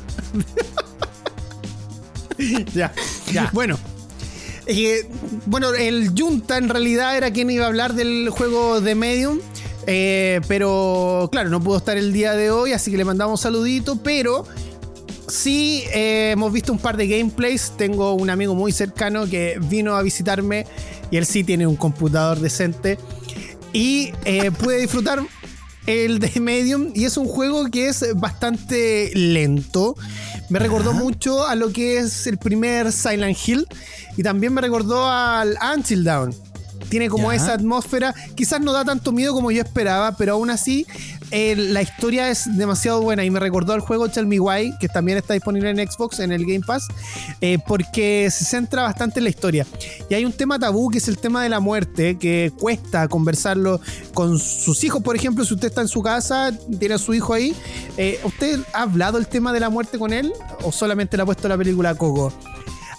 ya. 2.75 2.93
Ya. 3.33 3.51
Bueno. 3.53 3.79
eh, 4.67 5.07
bueno, 5.47 5.73
el 5.75 6.11
Junta 6.17 6.59
en 6.59 6.69
realidad 6.69 7.17
era 7.17 7.31
quien 7.33 7.51
iba 7.51 7.65
a 7.65 7.69
hablar 7.69 7.95
del 7.95 8.29
juego 8.31 8.81
de 8.81 8.95
Medium. 8.95 9.39
Eh, 9.87 10.41
pero 10.49 11.29
claro, 11.31 11.49
no 11.49 11.61
pudo 11.61 11.79
estar 11.79 11.97
el 11.97 12.13
día 12.13 12.33
de 12.33 12.51
hoy, 12.51 12.73
así 12.73 12.91
que 12.91 12.97
le 12.97 13.05
mandamos 13.05 13.41
un 13.41 13.43
saludito. 13.43 13.97
Pero 14.03 14.45
sí 15.29 15.85
eh, 15.93 16.31
hemos 16.33 16.53
visto 16.53 16.73
un 16.73 16.79
par 16.79 16.97
de 16.97 17.07
gameplays. 17.07 17.73
Tengo 17.77 18.15
un 18.15 18.31
amigo 18.31 18.55
muy 18.55 18.73
cercano 18.73 19.27
que 19.27 19.59
vino 19.69 19.97
a 19.97 20.03
visitarme 20.03 20.67
y 21.11 21.17
él 21.17 21.27
sí 21.27 21.45
tiene 21.45 21.67
un 21.67 21.77
computador 21.77 22.41
decente. 22.41 22.99
Y 23.73 24.13
eh, 24.25 24.51
pude 24.59 24.81
disfrutar 24.81 25.21
el 25.87 26.19
de 26.19 26.41
Medium 26.41 26.91
y 26.95 27.05
es 27.05 27.17
un 27.17 27.29
juego 27.29 27.71
que 27.71 27.89
es 27.89 28.05
bastante 28.17 29.13
lento. 29.15 29.97
Me 30.49 30.59
recordó 30.59 30.93
mucho 30.93 31.47
a 31.47 31.55
lo 31.55 31.73
que 31.73 31.99
es 31.99 32.27
el 32.27 32.39
primer 32.39 32.93
Silent 32.93 33.37
Hill 33.47 33.67
y 34.17 34.23
también 34.23 34.53
me 34.53 34.61
recordó 34.61 35.09
al 35.09 35.57
Until 35.75 36.05
Dawn. 36.05 36.35
Tiene 36.89 37.09
como 37.09 37.33
Ya. 37.33 37.37
esa 37.37 37.55
atmósfera, 37.55 38.15
quizás 38.35 38.61
no 38.61 38.73
da 38.73 38.85
tanto 38.85 39.13
miedo 39.13 39.33
como 39.33 39.51
yo 39.51 39.61
esperaba, 39.63 40.17
pero 40.17 40.35
aún 40.35 40.51
así 40.51 40.87
eh, 41.33 41.57
la 41.57 41.83
historia 41.83 42.31
es 42.31 42.45
demasiado 42.57 43.03
buena 43.03 43.25
y 43.25 43.31
me 43.31 43.41
recordó 43.41 43.73
al 43.73 43.81
juego 43.81 44.09
Tell 44.09 44.27
Me 44.27 44.39
Why, 44.39 44.75
que 44.79 44.89
también 44.89 45.19
está 45.19 45.35
disponible 45.35 45.71
en 45.71 45.79
Xbox, 45.79 46.21
en 46.21 46.31
el 46.31 46.43
Game 46.45 46.61
Pass, 46.65 46.87
eh, 47.41 47.59
porque 47.67 48.29
se 48.31 48.45
centra 48.45 48.83
bastante 48.83 49.19
en 49.19 49.25
la 49.25 49.31
historia. 49.31 49.67
Y 50.09 50.15
hay 50.15 50.25
un 50.25 50.33
tema 50.33 50.59
tabú 50.59 50.89
que 50.91 50.99
es 50.99 51.09
el 51.09 51.19
tema 51.19 51.43
de 51.43 51.49
la 51.49 51.59
muerte, 51.59 52.17
que 52.19 52.53
cuesta 52.57 53.09
conversarlo 53.09 53.81
con 54.15 54.39
sus 54.39 54.85
hijos, 54.85 55.03
por 55.03 55.17
ejemplo, 55.17 55.45
si 55.45 55.55
usted 55.55 55.69
está 55.69 55.81
en 55.81 55.89
su 55.89 56.03
casa, 56.03 56.53
tiene 56.79 56.95
a 56.95 56.99
su 56.99 57.13
hijo 57.15 57.35
ahí, 57.35 57.55
eh, 57.97 58.21
¿usted 58.23 58.61
ha 58.73 58.83
hablado 58.83 59.19
el 59.19 59.27
tema 59.27 59.53
de 59.53 59.61
la 59.61 59.71
muerte 59.71 59.99
con 59.99 60.13
él 60.13 60.33
o 60.63 60.71
solamente 60.71 61.17
le 61.17 61.25
ha 61.25 61.27
puesto 61.27 61.49
la 61.49 61.59
película 61.59 61.95
Coco? 61.97 62.33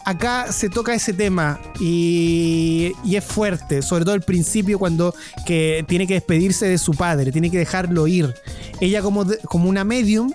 Acá 0.08 0.54
se 0.54 0.70
toca 0.70 0.94
ese 0.94 1.12
tema 1.12 1.60
y, 1.82 2.94
es 3.12 3.24
fuerte, 3.26 3.82
sobre 3.82 4.06
todo 4.06 4.14
al 4.14 4.22
principio 4.22 4.80
cuando 4.80 5.14
que 5.46 5.84
tiene 5.86 6.08
que 6.08 6.14
despedirse 6.14 6.66
de 6.66 6.78
su 6.78 6.94
padre, 6.94 7.34
tiene 7.34 7.52
que 7.52 7.58
dejarlo 7.58 8.08
ir. 8.08 8.34
Ella 8.80 9.02
como, 9.02 9.26
como 9.50 9.68
una 9.68 9.84
medium 9.84 10.32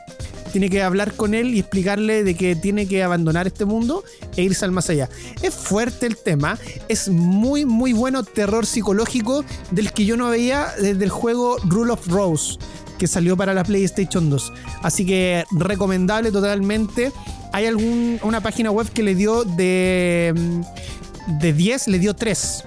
tiene 0.52 0.68
que 0.68 0.82
hablar 0.82 1.14
con 1.14 1.32
él 1.32 1.54
y 1.54 1.60
explicarle 1.60 2.22
de 2.22 2.34
que 2.34 2.54
tiene 2.54 2.86
que 2.86 3.02
abandonar 3.02 3.46
este 3.46 3.64
mundo 3.64 4.04
e 4.36 4.42
irse 4.42 4.66
al 4.66 4.72
más 4.72 4.90
allá. 4.90 5.08
Es 5.40 5.54
fuerte 5.54 6.04
el 6.04 6.18
tema, 6.18 6.58
es 6.88 7.08
muy 7.08 7.64
muy 7.64 7.94
bueno 7.94 8.24
terror 8.24 8.66
psicológico 8.66 9.42
del 9.70 9.92
que 9.92 10.04
yo 10.04 10.18
no 10.18 10.28
veía 10.28 10.68
desde 10.78 11.02
el 11.02 11.10
juego 11.10 11.56
Rule 11.64 11.92
of 11.92 12.06
Rose 12.08 12.58
que 13.02 13.08
salió 13.08 13.36
para 13.36 13.52
la 13.52 13.64
PlayStation 13.64 14.30
2. 14.30 14.52
Así 14.84 15.04
que 15.04 15.44
recomendable 15.50 16.30
totalmente. 16.30 17.10
Hay 17.52 17.66
algún, 17.66 18.20
una 18.22 18.40
página 18.40 18.70
web 18.70 18.88
que 18.92 19.02
le 19.02 19.16
dio 19.16 19.42
de, 19.42 20.32
mm, 20.36 21.40
de 21.40 21.52
10, 21.52 21.88
le 21.88 21.98
dio 21.98 22.14
3. 22.14 22.62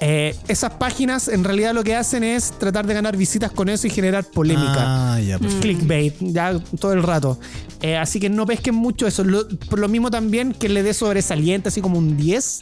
Eh, 0.00 0.36
esas 0.46 0.74
páginas 0.74 1.26
en 1.26 1.42
realidad 1.42 1.74
lo 1.74 1.82
que 1.82 1.96
hacen 1.96 2.22
es 2.22 2.52
tratar 2.60 2.86
de 2.86 2.94
ganar 2.94 3.16
visitas 3.16 3.50
con 3.50 3.68
eso 3.68 3.88
y 3.88 3.90
generar 3.90 4.22
polémica. 4.24 5.14
Ah, 5.14 5.20
ya, 5.20 5.36
pues. 5.40 5.54
Clickbait, 5.54 6.14
ya 6.20 6.60
todo 6.78 6.92
el 6.92 7.02
rato. 7.02 7.36
Eh, 7.82 7.96
así 7.96 8.20
que 8.20 8.30
no 8.30 8.46
pesquen 8.46 8.76
mucho 8.76 9.08
eso. 9.08 9.24
Lo- 9.24 9.48
por 9.68 9.80
lo 9.80 9.88
mismo 9.88 10.12
también 10.12 10.52
que 10.52 10.68
le 10.68 10.84
dé 10.84 10.94
sobresaliente, 10.94 11.70
así 11.70 11.80
como 11.80 11.98
un 11.98 12.16
10. 12.16 12.60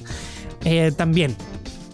eh, 0.64 0.90
también 0.96 1.36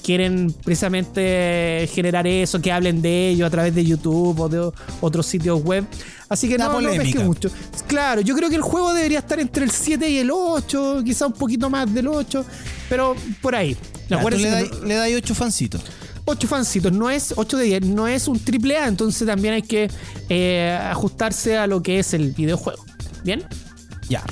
quieren 0.08 0.54
precisamente 0.64 1.86
generar 1.92 2.26
eso, 2.26 2.62
que 2.62 2.72
hablen 2.72 3.02
de 3.02 3.28
ello 3.28 3.44
a 3.44 3.50
través 3.50 3.74
de 3.74 3.84
YouTube 3.84 4.40
o 4.40 4.48
de 4.48 4.72
otros 5.02 5.26
sitios 5.26 5.62
web. 5.62 5.84
Así 6.30 6.48
que 6.48 6.56
no, 6.56 6.64
no 6.64 6.72
polémica. 6.72 7.02
pesquen 7.02 7.26
mucho. 7.26 7.50
Claro, 7.86 8.22
yo 8.22 8.34
creo 8.34 8.48
que 8.48 8.56
el 8.56 8.62
juego 8.62 8.94
debería 8.94 9.18
estar 9.18 9.38
entre 9.38 9.64
el 9.64 9.70
7 9.70 10.08
y 10.08 10.16
el 10.16 10.30
8, 10.30 11.02
quizá 11.04 11.26
un 11.26 11.34
poquito 11.34 11.68
más 11.68 11.92
del 11.92 12.08
8, 12.08 12.42
pero 12.88 13.14
por 13.42 13.54
ahí. 13.54 13.76
Ya, 14.08 14.16
tú 14.16 14.26
Acuérdense 14.28 14.70
le 14.86 14.94
no- 14.94 15.00
das 15.00 15.10
8 15.14 15.34
fancitos. 15.34 15.82
8 16.24 16.48
fancitos, 16.48 16.90
no 16.90 17.10
es 17.10 17.34
8 17.36 17.58
de 17.58 17.64
10, 17.64 17.82
no 17.82 18.08
es 18.08 18.28
un 18.28 18.38
triple 18.42 18.78
A, 18.78 18.88
entonces 18.88 19.26
también 19.26 19.52
hay 19.54 19.62
que 19.62 19.90
eh, 20.30 20.78
ajustarse 20.90 21.58
a 21.58 21.66
lo 21.66 21.82
que 21.82 21.98
es 21.98 22.14
el 22.14 22.32
videojuego. 22.32 22.82
¿Bien? 23.24 23.44
Ya. 24.08 24.22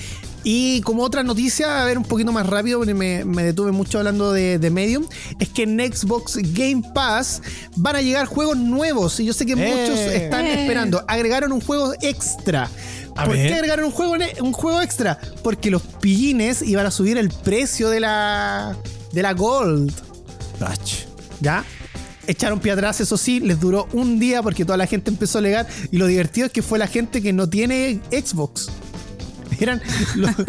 Y 0.49 0.81
como 0.83 1.03
otra 1.03 1.25
noticia, 1.25 1.83
a 1.83 1.85
ver 1.87 1.99
un 1.99 2.05
poquito 2.05 2.31
más 2.31 2.47
rápido, 2.47 2.79
porque 2.79 2.95
me, 2.95 3.25
me 3.25 3.43
detuve 3.43 3.73
mucho 3.73 3.99
hablando 3.99 4.33
de, 4.33 4.61
de 4.61 4.71
Medium, 4.71 5.05
es 5.41 5.49
que 5.49 5.65
en 5.65 5.77
Xbox 5.93 6.37
Game 6.53 6.85
Pass 6.95 7.43
van 7.75 7.97
a 7.97 8.01
llegar 8.01 8.27
juegos 8.27 8.57
nuevos. 8.57 9.19
Y 9.19 9.25
yo 9.25 9.33
sé 9.33 9.45
que 9.45 9.55
Eh. 9.55 9.57
muchos 9.57 9.99
están 9.99 10.45
Eh. 10.47 10.63
esperando. 10.63 11.05
Agregaron 11.09 11.51
un 11.51 11.61
juego 11.61 11.95
extra. 12.01 12.71
A 13.17 13.25
¿Por 13.25 13.35
ver. 13.35 13.49
qué 13.49 13.55
agregaron 13.55 13.87
un 13.87 13.91
juego, 13.91 14.15
un 14.41 14.53
juego 14.53 14.81
extra? 14.83 15.19
Porque 15.43 15.69
los 15.69 15.83
pillines 15.83 16.63
iban 16.63 16.87
a 16.87 16.93
subir 16.93 17.19
el 17.19 17.31
precio 17.31 17.91
de 17.91 17.99
la, 17.99 18.77
de 19.13 19.23
la 19.23 19.33
Gold. 19.33 19.93
Ach. 20.61 20.93
¿Ya? 21.41 21.65
echaron 22.29 22.59
pie 22.59 22.73
atrás, 22.73 23.01
eso 23.01 23.17
sí, 23.17 23.39
les 23.39 23.61
duró 23.61 23.87
un 23.93 24.19
día 24.19 24.43
porque 24.43 24.65
toda 24.65 24.77
la 24.77 24.89
gente 24.89 25.11
empezó 25.11 25.39
a 25.39 25.41
alegar. 25.41 25.67
Y 25.93 25.97
lo 25.97 26.07
divertido 26.07 26.47
es 26.47 26.53
que 26.53 26.61
fue 26.63 26.77
la 26.77 26.89
gente 26.89 27.23
que 27.23 27.33
no 27.33 27.49
tiene 27.49 28.01
Xbox. 28.11 28.69
Eran 29.61 29.81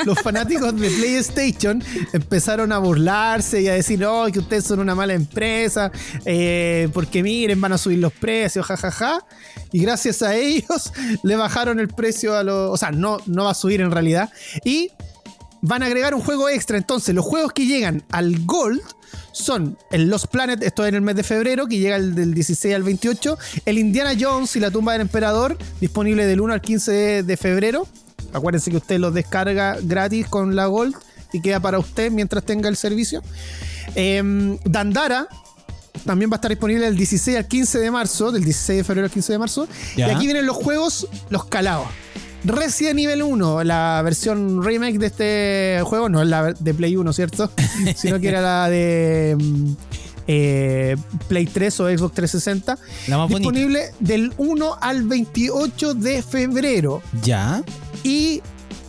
los, 0.06 0.20
fanáticos 0.20 0.80
de 0.80 0.90
PlayStation 0.90 1.84
empezaron 2.14 2.72
a 2.72 2.78
burlarse 2.78 3.62
y 3.62 3.68
a 3.68 3.74
decir, 3.74 4.00
no, 4.00 4.26
que 4.32 4.40
ustedes 4.40 4.66
son 4.66 4.80
una 4.80 4.96
mala 4.96 5.14
empresa, 5.14 5.92
eh, 6.26 6.90
porque 6.94 7.24
miren, 7.24 7.60
van 7.60 7.74
a 7.74 7.78
subir 7.78 8.00
los 8.00 8.14
precios, 8.14 8.66
jajaja. 8.66 9.26
Y 9.72 9.80
gracias 9.80 10.22
a 10.22 10.36
ellos 10.36 10.92
le 11.24 11.36
bajaron 11.36 11.80
el 11.80 11.90
precio 11.90 12.36
a 12.36 12.44
los. 12.44 12.72
O 12.72 12.78
sea, 12.78 12.92
no, 12.92 13.18
no 13.26 13.46
va 13.46 13.52
a 13.52 13.56
subir 13.56 13.82
en 13.82 13.92
realidad. 13.92 14.30
Y 14.64 14.92
van 15.62 15.84
a 15.84 15.88
agregar 15.88 16.14
un 16.14 16.22
juego 16.22 16.50
extra. 16.50 16.78
Entonces, 16.78 17.14
los 17.14 17.26
juegos 17.26 17.54
que 17.54 17.66
llegan 17.66 18.04
al 18.12 18.46
Gold 18.46 18.82
son 19.32 19.78
el 19.92 20.10
Lost 20.10 20.28
Planet, 20.28 20.62
esto 20.64 20.84
es 20.84 20.90
en 20.90 20.96
el 20.96 21.02
mes 21.02 21.16
de 21.16 21.24
febrero, 21.24 21.68
que 21.68 21.78
llega 21.78 21.96
el 21.96 22.16
del 22.16 22.34
16 22.34 22.74
al 22.74 22.84
28. 22.84 23.38
El 23.66 23.78
Indiana 23.78 24.14
Jones 24.20 24.56
y 24.56 24.60
la 24.60 24.72
tumba 24.72 24.94
del 24.94 25.02
emperador, 25.02 25.58
disponible 25.80 26.26
del 26.26 26.42
1 26.42 26.54
al 26.54 26.62
15 26.62 26.92
de, 26.92 27.24
de 27.24 27.38
febrero. 27.38 27.88
Acuérdense 28.38 28.72
que 28.72 28.78
usted 28.78 29.00
lo 29.00 29.12
descarga 29.12 29.78
gratis 29.82 30.28
con 30.28 30.56
la 30.56 30.68
Gold 30.68 30.96
y 31.34 31.42
queda 31.42 31.60
para 31.60 31.80
usted 31.80 32.12
mientras 32.12 32.44
tenga 32.44 32.70
el 32.70 32.76
servicio. 32.76 33.22
Em, 33.96 34.58
Dandara. 34.64 35.28
También 36.06 36.30
va 36.30 36.36
a 36.36 36.38
estar 36.38 36.50
disponible 36.50 36.86
del 36.86 36.96
16 36.96 37.38
al 37.38 37.48
15 37.48 37.80
de 37.80 37.92
marzo, 37.92 38.32
del 38.32 38.44
16 38.44 38.78
de 38.78 38.84
febrero 38.84 39.06
al 39.06 39.12
15 39.12 39.34
de 39.34 39.40
marzo. 39.40 39.68
Ya. 39.96 40.08
Y 40.08 40.12
aquí 40.12 40.26
vienen 40.26 40.46
los 40.46 40.56
juegos, 40.56 41.08
los 41.30 41.46
calados. 41.46 41.88
Resident 42.44 43.00
Evil 43.00 43.24
1, 43.24 43.64
la 43.64 44.02
versión 44.04 44.64
remake 44.64 45.00
de 45.00 45.08
este 45.08 45.82
juego, 45.84 46.08
no 46.08 46.22
es 46.22 46.28
la 46.28 46.54
de 46.54 46.74
Play 46.74 46.96
1, 46.96 47.12
¿cierto? 47.14 47.52
Sino 47.96 48.20
que 48.20 48.30
era 48.30 48.42
la 48.42 48.70
de 48.70 49.36
mm, 49.38 49.74
eh, 50.28 50.96
Play 51.28 51.46
3 51.46 51.80
o 51.80 51.90
Xbox 51.90 52.14
360. 52.16 52.78
La 53.08 53.18
más 53.18 53.30
bonita. 53.30 53.50
disponible 53.52 53.92
del 54.00 54.34
1 54.38 54.78
al 54.82 55.04
28 55.04 55.94
de 55.94 56.22
febrero. 56.22 57.02
Ya. 57.24 57.64
Y 58.04 58.42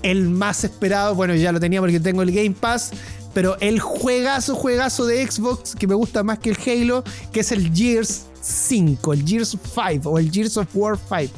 el 0.03 0.29
más 0.29 0.65
esperado, 0.65 1.15
bueno, 1.15 1.35
ya 1.35 1.53
lo 1.53 1.61
tenía 1.61 1.81
porque 1.81 2.01
tengo 2.01 2.23
el 2.23 2.33
Game 2.33 2.55
Pass, 2.59 2.93
pero 3.35 3.57
el 3.61 3.81
juegazo, 3.81 4.55
juegazo 4.55 5.07
de 5.07 5.29
Xbox 5.31 5.75
que 5.75 5.87
me 5.87 5.95
gusta 5.95 6.23
más 6.23 6.39
que 6.39 6.51
el 6.51 6.57
Halo, 6.67 7.05
que 7.33 7.41
es 7.41 7.53
el 7.53 7.73
Gears 7.75 8.27
5, 8.41 9.13
el 9.13 9.27
Gears 9.27 9.57
5 9.75 10.09
o 10.11 10.19
el 10.19 10.31
Gears 10.31 10.57
of 10.57 10.69
War 10.75 10.99
5. 10.99 11.33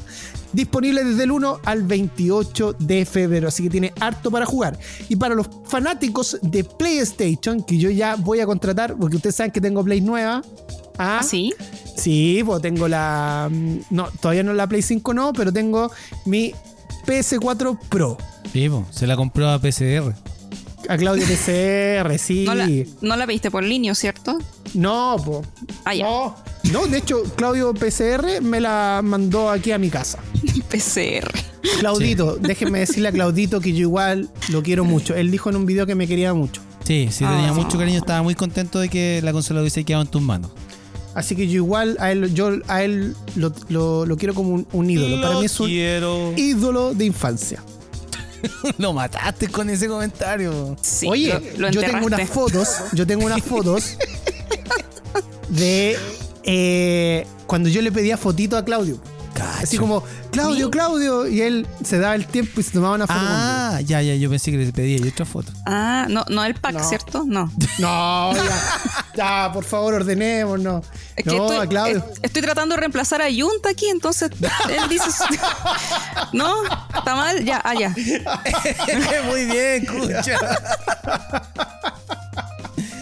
Disponible 0.53 1.03
desde 1.05 1.23
el 1.23 1.31
1 1.31 1.59
al 1.63 1.83
28 1.83 2.75
de 2.79 3.05
febrero, 3.05 3.47
así 3.47 3.63
que 3.63 3.69
tiene 3.69 3.93
harto 4.01 4.29
para 4.29 4.45
jugar. 4.45 4.77
Y 5.07 5.15
para 5.15 5.33
los 5.33 5.47
fanáticos 5.65 6.37
de 6.41 6.65
PlayStation, 6.65 7.63
que 7.63 7.77
yo 7.77 7.89
ya 7.89 8.15
voy 8.17 8.41
a 8.41 8.45
contratar, 8.45 8.95
porque 8.97 9.15
ustedes 9.15 9.35
saben 9.35 9.51
que 9.51 9.61
tengo 9.61 9.81
Play 9.83 10.01
nueva. 10.01 10.41
Ah, 10.97 11.19
¿Ah, 11.21 11.23
sí? 11.23 11.53
Sí, 11.95 12.41
pues 12.45 12.61
tengo 12.61 12.87
la. 12.89 13.47
mm, 13.49 13.77
No, 13.91 14.09
todavía 14.19 14.43
no 14.43 14.53
la 14.53 14.67
Play 14.67 14.81
5, 14.81 15.13
no, 15.13 15.31
pero 15.31 15.53
tengo 15.53 15.89
mi 16.25 16.53
PS4 17.05 17.77
Pro. 17.89 18.17
Sí, 18.51 18.67
po, 18.67 18.85
se 18.91 19.07
la 19.07 19.15
compró 19.15 19.49
a 19.49 19.57
PCR. 19.59 20.13
A 20.89 20.97
Claudio 20.97 21.25
PCR, 21.25 22.17
sí. 22.19 22.43
No 22.45 22.55
la, 22.55 22.67
no 23.01 23.15
la 23.15 23.25
pediste 23.27 23.49
por 23.51 23.63
línea, 23.63 23.93
¿cierto? 23.95 24.37
No, 24.73 25.15
po. 25.23 25.43
Ah, 25.85 25.93
ya. 25.95 26.03
No. 26.05 26.35
No, 26.71 26.87
de 26.87 26.97
hecho, 26.99 27.23
Claudio 27.35 27.73
PCR 27.73 28.41
me 28.41 28.59
la 28.61 29.01
mandó 29.03 29.49
aquí 29.49 29.71
a 29.71 29.77
mi 29.77 29.89
casa. 29.89 30.19
PCR. 30.69 31.31
Claudito, 31.79 32.37
déjenme 32.37 32.79
decirle 32.79 33.09
a 33.09 33.11
Claudito 33.11 33.59
que 33.61 33.73
yo 33.73 33.79
igual 33.81 34.29
lo 34.49 34.63
quiero 34.63 34.83
mucho. 34.85 35.15
Él 35.15 35.31
dijo 35.31 35.49
en 35.49 35.55
un 35.55 35.65
video 35.65 35.85
que 35.85 35.95
me 35.95 36.07
quería 36.07 36.33
mucho. 36.33 36.61
Sí, 36.83 37.07
sí, 37.11 37.23
tenía 37.25 37.49
Ah. 37.49 37.53
mucho 37.53 37.77
cariño. 37.77 37.99
Estaba 37.99 38.21
muy 38.23 38.35
contento 38.35 38.79
de 38.79 38.89
que 38.89 39.21
la 39.23 39.31
consola 39.33 39.61
hubiese 39.61 39.83
quedado 39.83 40.03
en 40.03 40.09
tus 40.09 40.21
manos. 40.21 40.51
Así 41.13 41.35
que 41.35 41.47
yo 41.47 41.55
igual 41.55 41.97
a 41.99 42.11
él, 42.11 42.33
yo 42.33 42.51
a 42.67 42.83
él 42.83 43.15
lo, 43.35 43.51
lo- 43.69 44.05
lo 44.05 44.17
quiero 44.17 44.33
como 44.33 44.49
un, 44.53 44.67
un 44.71 44.89
ídolo. 44.89 45.21
Para 45.21 45.39
mí 45.39 45.45
es 45.45 45.59
un 45.59 45.67
quiero. 45.67 46.33
ídolo 46.37 46.93
de 46.93 47.05
infancia. 47.05 47.61
Lo 48.77 48.93
mataste 48.93 49.47
con 49.49 49.69
ese 49.69 49.87
comentario. 49.87 50.75
Sí, 50.81 51.07
Oye, 51.07 51.33
lo- 51.57 51.67
lo 51.67 51.71
yo 51.71 51.81
tengo 51.81 52.05
unas 52.05 52.29
fotos, 52.29 52.67
yo 52.93 53.05
tengo 53.07 53.25
unas 53.25 53.41
fotos 53.43 53.97
de 55.49 55.97
eh, 56.43 57.25
cuando 57.47 57.69
yo 57.69 57.81
le 57.81 57.91
pedía 57.91 58.17
fotito 58.17 58.57
a 58.57 58.63
Claudio. 58.65 58.97
Así 59.61 59.77
como, 59.77 60.03
Claudio, 60.31 60.65
¿Sí? 60.65 60.71
Claudio. 60.71 61.27
Y 61.27 61.41
él 61.41 61.67
se 61.83 61.99
daba 61.99 62.15
el 62.15 62.25
tiempo 62.25 62.59
y 62.59 62.63
se 62.63 62.71
tomaba 62.71 62.95
una 62.95 63.07
foto 63.07 63.19
Ah, 63.21 63.79
ya, 63.83 64.01
ya, 64.01 64.15
yo 64.15 64.29
pensé 64.29 64.51
que 64.51 64.57
le 64.57 64.71
pedía 64.73 64.97
y 64.97 65.07
otra 65.07 65.25
foto. 65.25 65.51
Ah, 65.65 66.05
no, 66.09 66.25
no 66.29 66.43
el 66.43 66.55
pack, 66.55 66.73
No. 66.73 66.83
¿cierto? 66.83 67.23
No. 67.27 67.51
No, 67.79 68.33
ya, 68.35 68.43
ya, 69.15 69.51
por 69.53 69.63
favor, 69.63 69.93
ordenemos, 69.95 70.59
no. 70.59 70.81
Es 71.15 71.23
que 71.23 71.35
no, 71.35 71.45
estoy, 71.45 71.57
a 71.65 71.67
Claudio. 71.67 71.97
es- 71.97 72.19
estoy 72.21 72.41
tratando 72.41 72.75
de 72.75 72.81
reemplazar 72.81 73.21
a 73.21 73.25
Junta 73.33 73.69
aquí, 73.69 73.87
entonces 73.89 74.29
él 74.69 74.89
dice. 74.89 75.05
no, 76.33 76.63
está 76.95 77.15
mal, 77.15 77.43
ya, 77.43 77.61
ah, 77.63 77.73
ya. 77.73 77.89
Muy 79.27 79.45
bien, 79.45 79.83
escucha. 79.83 80.37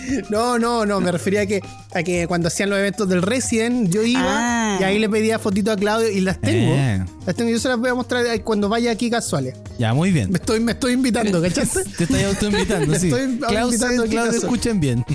No, 0.30 0.60
no, 0.60 0.86
no, 0.86 1.00
me 1.02 1.12
refería 1.12 1.42
a 1.42 1.46
que, 1.46 1.62
a 1.94 2.04
que 2.04 2.28
cuando 2.28 2.48
hacían 2.48 2.70
los 2.70 2.80
eventos 2.80 3.08
del 3.10 3.22
Resident, 3.22 3.90
yo 3.90 4.04
iba 4.04 4.22
Ah. 4.26 4.78
y 4.80 4.84
ahí 4.84 5.00
le 5.00 5.10
pedía 5.10 5.40
fotito 5.40 5.72
a 5.72 5.76
Claudio 5.76 6.10
y 6.10 6.22
las 6.22 6.40
tengo. 6.40 6.74
Eh. 6.74 7.04
Las 7.26 7.36
tengo, 7.36 7.50
yo 7.52 7.60
se 7.60 7.68
las 7.70 7.78
voy 7.78 7.90
a 7.90 7.94
mostrar 7.96 8.26
cuando 8.44 8.70
vaya 8.70 8.92
aquí 8.92 9.10
casuales. 9.10 9.56
Ya, 9.78 9.94
muy 9.94 10.12
bien. 10.12 10.32
Me 10.32 10.38
estoy, 10.38 10.60
me 10.60 10.74
estoy 10.74 10.94
invitando, 10.94 11.42
¿cachaste? 11.44 11.84
Te 11.84 12.04
estoy 12.04 12.24
autoinvitando, 12.24 12.96
sí. 12.96 13.08
estoy 13.08 13.38
Claudio, 13.40 13.66
invitando 13.66 14.06
Claudio, 14.06 14.32
escuchen 14.40 14.80
bien. 14.80 15.06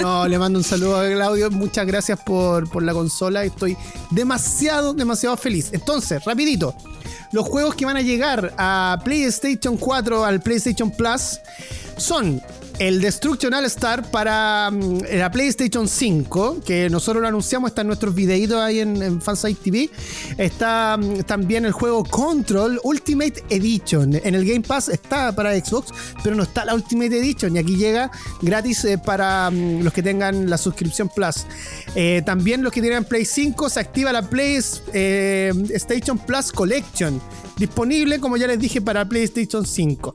No, 0.00 0.26
le 0.28 0.38
mando 0.38 0.58
un 0.58 0.64
saludo 0.64 1.00
a 1.00 1.08
Claudio. 1.08 1.50
Muchas 1.50 1.86
gracias 1.86 2.18
por, 2.20 2.68
por 2.70 2.82
la 2.82 2.92
consola. 2.92 3.44
Estoy 3.44 3.76
demasiado, 4.10 4.94
demasiado 4.94 5.36
feliz. 5.36 5.68
Entonces, 5.72 6.24
rapidito. 6.24 6.74
Los 7.32 7.46
juegos 7.46 7.74
que 7.74 7.84
van 7.84 7.96
a 7.96 8.00
llegar 8.00 8.54
a 8.56 9.00
PlayStation 9.04 9.76
4, 9.76 10.24
al 10.24 10.40
PlayStation 10.40 10.90
Plus, 10.90 11.38
son 11.96 12.40
el 12.78 13.00
Destruction 13.00 13.52
All 13.54 13.64
Star 13.64 14.10
para 14.10 14.70
mm, 14.70 15.00
la 15.14 15.30
PlayStation 15.30 15.88
5, 15.88 16.60
que 16.64 16.88
nosotros 16.88 17.20
lo 17.20 17.28
anunciamos, 17.28 17.70
está 17.70 17.80
en 17.80 17.88
nuestros 17.88 18.14
videitos 18.14 18.60
ahí 18.60 18.80
en, 18.80 19.02
en 19.02 19.20
TV. 19.20 19.90
Está 20.36 20.96
mm, 20.96 21.22
también 21.24 21.64
el 21.64 21.72
juego 21.72 22.04
Control 22.04 22.80
Ultimate 22.84 23.42
Edition. 23.50 24.14
En 24.14 24.34
el 24.34 24.44
Game 24.44 24.60
Pass 24.60 24.88
está 24.88 25.34
para 25.34 25.58
Xbox, 25.58 25.92
pero 26.22 26.36
no 26.36 26.44
está 26.44 26.64
la 26.64 26.74
Ultimate 26.74 27.18
Edition. 27.18 27.56
Y 27.56 27.58
aquí 27.58 27.76
llega 27.76 28.10
gratis 28.42 28.84
eh, 28.84 28.98
para 28.98 29.50
mm, 29.50 29.82
los 29.82 29.92
que 29.92 30.02
tengan 30.02 30.48
la 30.48 30.58
suscripción 30.58 31.08
Plus. 31.08 31.46
Eh, 31.94 32.22
también 32.24 32.62
los 32.62 32.72
que 32.72 32.80
tienen 32.80 33.04
Play 33.04 33.24
5 33.24 33.68
se 33.70 33.80
activa 33.80 34.12
la 34.12 34.28
PlayStation 34.28 36.18
Plus 36.18 36.52
Collection. 36.52 37.20
Disponible, 37.56 38.20
como 38.20 38.36
ya 38.36 38.46
les 38.46 38.60
dije, 38.60 38.80
para 38.80 39.08
PlayStation 39.08 39.66
5. 39.66 40.12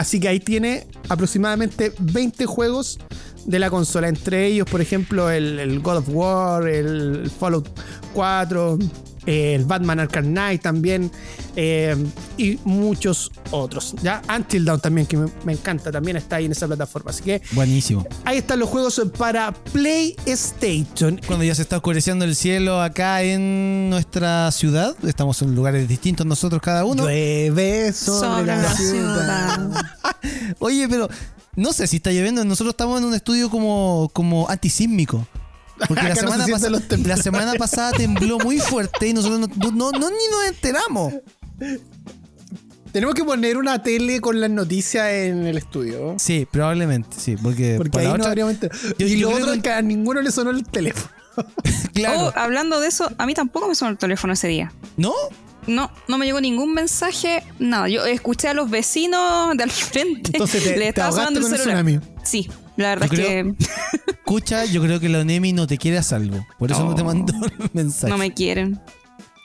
Así 0.00 0.18
que 0.18 0.28
ahí 0.28 0.40
tiene 0.40 0.86
aproximadamente 1.10 1.92
20 1.98 2.46
juegos 2.46 2.98
de 3.44 3.58
la 3.58 3.68
consola. 3.68 4.08
Entre 4.08 4.46
ellos, 4.46 4.66
por 4.66 4.80
ejemplo, 4.80 5.28
el, 5.28 5.78
God 5.80 5.98
of 5.98 6.08
War, 6.08 6.66
el 6.66 7.30
Fallout 7.30 7.68
4, 8.14 8.78
eh, 9.26 9.54
el 9.54 9.64
Batman 9.64 10.00
Arkham 10.00 10.26
Knight 10.26 10.62
también. 10.62 11.10
eh, 11.56 11.96
y 12.38 12.58
muchos 12.64 13.30
otros. 13.50 13.94
¿ya? 14.02 14.22
Until 14.34 14.64
Dawn 14.64 14.80
también, 14.80 15.06
que 15.06 15.16
me, 15.16 15.30
me 15.44 15.52
encanta, 15.52 15.90
también 15.92 16.16
está 16.16 16.36
ahí 16.36 16.46
en 16.46 16.52
esa 16.52 16.66
plataforma. 16.66 17.10
Así 17.10 17.22
que 17.22 17.42
Buenísimo. 17.52 18.06
ahí 18.24 18.38
están 18.38 18.58
los 18.60 18.68
juegos 18.68 19.00
para 19.18 19.52
PlayStation. 19.72 21.20
Cuando 21.26 21.44
ya 21.44 21.54
se 21.54 21.62
está 21.62 21.76
oscureciendo 21.76 22.24
el 22.24 22.34
cielo 22.36 22.80
acá 22.80 23.22
en 23.22 23.90
nuestra 23.90 24.50
ciudad, 24.52 24.94
estamos 25.06 25.40
en 25.42 25.54
lugares 25.54 25.88
distintos 25.88 26.26
nosotros 26.26 26.60
cada 26.62 26.84
uno. 26.84 27.02
Llueve 27.04 27.92
sobre, 27.92 28.28
Sobre 28.28 28.46
la, 28.46 28.56
la 28.62 28.74
ciudad. 28.76 29.56
ciudad. 29.56 29.86
Oye, 30.60 30.88
pero 30.88 31.08
no 31.56 31.72
sé 31.72 31.86
si 31.86 31.96
está 31.96 32.10
lloviendo. 32.10 32.44
Nosotros 32.44 32.72
estamos 32.72 32.98
en 33.00 33.06
un 33.06 33.14
estudio 33.14 33.50
como, 33.50 34.10
como 34.12 34.48
antisísmico. 34.48 35.26
Porque 35.88 36.02
la 36.04 36.08
no 36.10 36.14
semana, 36.16 36.44
se 36.44 36.44
sienten 36.44 36.52
pasa- 36.54 36.70
los 36.70 36.88
temblores. 36.88 37.16
la 37.18 37.22
semana 37.22 37.54
pasada 37.54 37.92
tembló 37.92 38.38
muy 38.38 38.58
fuerte 38.58 39.08
y 39.08 39.12
nosotros 39.12 39.40
no, 39.56 39.70
no- 39.72 39.90
no- 39.92 40.10
ni 40.10 40.16
nos 40.30 40.46
enteramos. 40.48 41.14
Tenemos 42.92 43.14
que 43.14 43.22
poner 43.24 43.56
una 43.56 43.82
tele 43.82 44.20
con 44.20 44.40
las 44.40 44.50
noticias 44.50 45.08
en 45.12 45.46
el 45.46 45.56
estudio. 45.58 46.16
Sí, 46.18 46.46
probablemente, 46.50 47.16
sí. 47.20 47.36
Porque, 47.40 47.74
Porque 47.76 47.98
ahí 48.00 48.04
la 48.04 48.10
no 48.10 48.14
otra- 48.16 48.28
habríamos 48.28 48.54
enterado. 48.54 48.80
Yo- 48.98 49.06
y 49.06 49.18
yo 49.18 49.30
lo 49.30 49.36
otro 49.36 49.52
que- 49.52 49.56
es 49.58 49.62
que 49.62 49.70
a 49.70 49.80
ninguno 49.82 50.20
le 50.20 50.32
sonó 50.32 50.50
el 50.50 50.64
teléfono. 50.64 51.08
Claro. 51.94 52.26
Oh, 52.28 52.32
hablando 52.34 52.80
de 52.80 52.88
eso, 52.88 53.10
a 53.18 53.26
mí 53.26 53.34
tampoco 53.34 53.68
me 53.68 53.74
sonó 53.74 53.90
el 53.92 53.98
teléfono 53.98 54.32
ese 54.32 54.48
día. 54.48 54.72
¿No? 54.96 55.12
No, 55.66 55.90
no 56.08 56.18
me 56.18 56.24
llegó 56.26 56.40
ningún 56.40 56.72
mensaje, 56.72 57.42
nada. 57.58 57.88
Yo 57.88 58.04
escuché 58.06 58.48
a 58.48 58.54
los 58.54 58.70
vecinos 58.70 59.56
de 59.56 59.62
al 59.62 59.70
frente. 59.70 60.30
Entonces 60.32 60.62
te- 60.64 60.70
le 60.76 60.78
te 60.78 60.88
estaba 60.88 61.08
ahogaste 61.08 61.34
sonando 61.34 61.54
el 61.54 61.60
celular. 61.60 61.84
tsunami. 61.84 62.00
Sí, 62.24 62.50
la 62.80 62.88
verdad 62.90 63.08
Yo 63.10 63.12
es 63.22 63.26
creo- 63.28 63.54
que 63.56 63.64
Escucha, 64.20 64.64
yo 64.64 64.80
creo 64.82 65.00
que 65.00 65.08
la 65.08 65.20
ONEMI 65.20 65.52
no 65.52 65.66
te 65.66 65.76
quiere 65.76 65.98
a 65.98 66.02
salvo. 66.04 66.46
Por 66.58 66.70
eso 66.70 66.84
no, 66.84 66.94
te 66.94 67.02
mandó 67.02 67.32
el 67.46 67.70
mensaje. 67.72 68.10
no 68.10 68.16
me 68.18 68.32
quieren. 68.32 68.80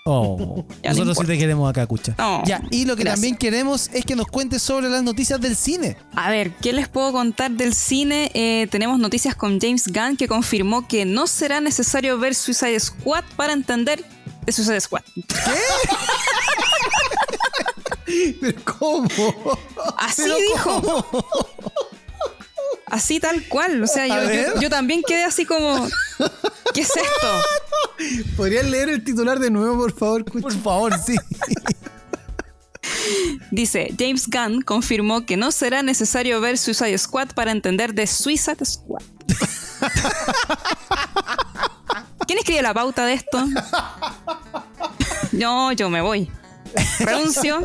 Oh, 0.08 0.64
no 0.84 0.90
nosotros 0.90 1.18
sí 1.20 1.26
te 1.26 1.38
queremos 1.40 1.68
acá, 1.68 1.88
Cucha. 1.88 2.14
No, 2.20 2.44
ya, 2.46 2.62
y 2.70 2.86
lo 2.86 2.96
que 2.96 3.02
gracias. 3.02 3.16
también 3.22 3.36
queremos 3.38 3.90
es 3.92 4.06
que 4.06 4.16
nos 4.16 4.28
cuentes 4.28 4.62
sobre 4.62 4.88
las 4.90 5.02
noticias 5.02 5.42
del 5.42 5.56
cine. 5.56 5.98
A 6.16 6.30
ver, 6.30 6.52
¿qué 6.62 6.74
les 6.74 6.88
puedo 6.88 7.12
contar 7.12 7.50
del 7.50 7.74
cine? 7.74 8.30
Eh, 8.36 8.68
tenemos 8.70 9.00
noticias 9.00 9.34
con 9.34 9.60
James 9.60 9.88
Gunn 9.88 10.16
que 10.18 10.28
confirmó 10.28 10.88
que 10.88 11.06
no 11.06 11.26
será 11.26 11.60
necesario 11.60 12.20
ver 12.20 12.36
Suicide 12.36 12.80
Squad 12.80 13.24
para 13.36 13.54
entender 13.54 14.06
de 14.46 14.52
Suicide 14.52 14.80
Squad. 14.82 15.02
¿Pero 18.40 18.60
cómo? 18.80 19.08
Así 19.98 20.22
¿Pero 20.24 20.36
dijo. 20.36 20.82
cómo? 20.82 21.06
Así 22.88 23.20
tal 23.20 23.44
cual. 23.48 23.82
O 23.84 23.88
sea, 23.88 24.08
yo, 24.08 24.16
yo- 24.22 24.28
ver. 24.28 24.60
yo 24.60 24.70
también 24.70 25.02
quedé 25.06 25.24
así 25.24 25.46
como. 25.46 25.88
¿Qué 26.74 26.82
es 26.82 26.90
esto? 26.96 27.42
¿Podrías 28.38 28.66
leer 28.66 28.90
el 28.90 29.04
titular 29.04 29.40
de 29.40 29.50
nuevo, 29.50 29.78
por 29.78 29.94
favor? 29.98 30.26
Por 30.26 30.54
favor, 30.54 30.94
sí. 31.00 31.16
Dice, 33.52 33.94
James 33.98 34.28
Gunn 34.28 34.62
confirmó 34.62 35.26
que 35.26 35.38
no 35.38 35.52
será 35.52 35.82
necesario 35.84 36.40
ver 36.42 36.58
Suicide 36.58 36.98
Squad 36.98 37.30
para 37.30 37.52
entender 37.52 37.94
de 37.94 38.06
Suicide 38.08 38.64
Squad. 38.66 39.04
¿Quién 42.28 42.40
escribe 42.40 42.62
la 42.62 42.74
pauta 42.74 43.06
de 43.06 43.14
esto? 43.14 43.46
No, 45.32 45.72
yo 45.74 45.90
me 45.90 46.02
voy. 46.02 46.30
Renuncio. 47.00 47.62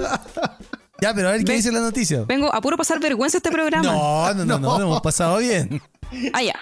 Ya, 1.01 1.14
pero 1.14 1.28
a 1.28 1.32
ver 1.32 1.44
qué 1.44 1.55
dice 1.55 1.72
la 1.72 1.80
noticia. 1.80 2.24
Vengo 2.26 2.55
a 2.55 2.61
puro 2.61 2.76
pasar 2.76 3.01
vergüenza 3.01 3.38
este 3.38 3.51
programa. 3.51 3.92
No, 3.92 4.34
no, 4.34 4.44
no, 4.44 4.59
no, 4.59 4.78
lo 4.78 4.84
hemos 4.84 5.01
pasado 5.01 5.38
bien. 5.38 5.80
Ah, 6.32 6.42
ya. 6.42 6.59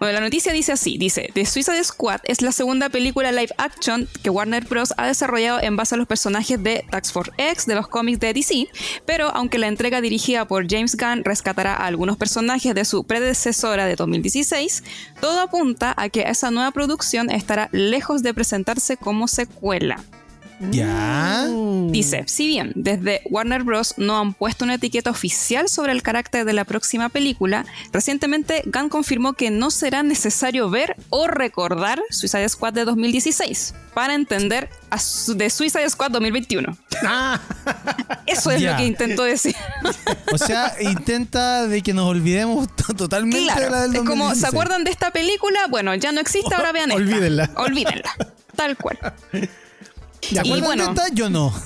Bueno, 0.00 0.14
la 0.14 0.20
noticia 0.20 0.52
dice 0.52 0.72
así: 0.72 0.98
dice, 0.98 1.30
The 1.32 1.46
Suicide 1.46 1.84
Squad 1.84 2.20
es 2.24 2.42
la 2.42 2.52
segunda 2.52 2.88
película 2.88 3.30
live 3.30 3.54
action 3.56 4.08
que 4.22 4.30
Warner 4.30 4.64
Bros. 4.64 4.92
ha 4.96 5.06
desarrollado 5.06 5.60
en 5.62 5.76
base 5.76 5.94
a 5.94 5.98
los 5.98 6.08
personajes 6.08 6.60
de 6.62 6.84
Tax 6.90 7.12
Force 7.12 7.32
X 7.38 7.66
de 7.66 7.76
los 7.76 7.86
cómics 7.86 8.18
de 8.18 8.32
DC, 8.32 8.66
pero 9.06 9.28
aunque 9.28 9.58
la 9.58 9.68
entrega 9.68 10.00
dirigida 10.00 10.46
por 10.48 10.68
James 10.68 10.96
Gunn 10.96 11.24
rescatará 11.24 11.74
a 11.74 11.86
algunos 11.86 12.16
personajes 12.16 12.74
de 12.74 12.84
su 12.84 13.04
predecesora 13.04 13.86
de 13.86 13.94
2016, 13.94 14.82
todo 15.20 15.40
apunta 15.40 15.94
a 15.96 16.08
que 16.08 16.22
esa 16.22 16.50
nueva 16.50 16.72
producción 16.72 17.30
estará 17.30 17.68
lejos 17.72 18.22
de 18.22 18.34
presentarse 18.34 18.96
como 18.96 19.28
secuela. 19.28 20.02
Ya. 20.70 21.46
Dice, 21.90 22.24
si 22.26 22.46
bien 22.46 22.72
desde 22.74 23.22
Warner 23.30 23.62
Bros. 23.62 23.94
no 23.96 24.18
han 24.18 24.34
puesto 24.34 24.64
una 24.64 24.74
etiqueta 24.74 25.10
oficial 25.10 25.68
sobre 25.68 25.92
el 25.92 26.02
carácter 26.02 26.44
de 26.44 26.52
la 26.52 26.64
próxima 26.64 27.08
película, 27.08 27.64
recientemente 27.92 28.62
Gunn 28.66 28.88
confirmó 28.88 29.32
que 29.34 29.50
no 29.50 29.70
será 29.70 30.02
necesario 30.02 30.68
ver 30.68 30.96
o 31.10 31.26
recordar 31.28 32.00
Suicide 32.10 32.48
Squad 32.48 32.72
de 32.74 32.84
2016 32.84 33.74
para 33.94 34.14
entender 34.14 34.68
a 34.90 34.98
su- 34.98 35.34
de 35.34 35.48
Suicide 35.50 35.88
Squad 35.88 36.10
2021. 36.10 36.76
Ah, 37.04 37.40
Eso 38.26 38.50
es 38.50 38.60
Ya. 38.60 38.72
lo 38.72 38.76
que 38.78 38.86
intentó 38.86 39.22
decir. 39.24 39.54
O 40.32 40.38
sea, 40.38 40.74
intenta 40.80 41.66
de 41.66 41.82
que 41.82 41.94
nos 41.94 42.06
olvidemos 42.06 42.68
to- 42.76 42.94
totalmente 42.94 43.38
de 43.40 43.46
la 43.46 43.54
claro, 43.54 43.80
del 43.82 43.94
es 43.96 43.98
como, 44.00 44.34
¿se 44.34 44.42
2016. 44.42 44.44
acuerdan 44.52 44.84
de 44.84 44.90
esta 44.90 45.10
película? 45.10 45.60
Bueno, 45.70 45.94
ya 45.94 46.12
no 46.12 46.20
existe, 46.20 46.54
ahora 46.54 46.72
vean 46.72 46.90
esta. 46.90 47.02
Olvídenla. 47.02 47.50
Olvídenla. 47.56 48.10
Tal 48.54 48.76
cual. 48.76 48.98
¿Te 50.20 50.34
Y 50.34 50.38
acuerdas 50.38 50.66
bueno. 50.66 50.84
de 50.86 50.90
esta? 50.90 51.14
Yo 51.14 51.30
no. 51.30 51.52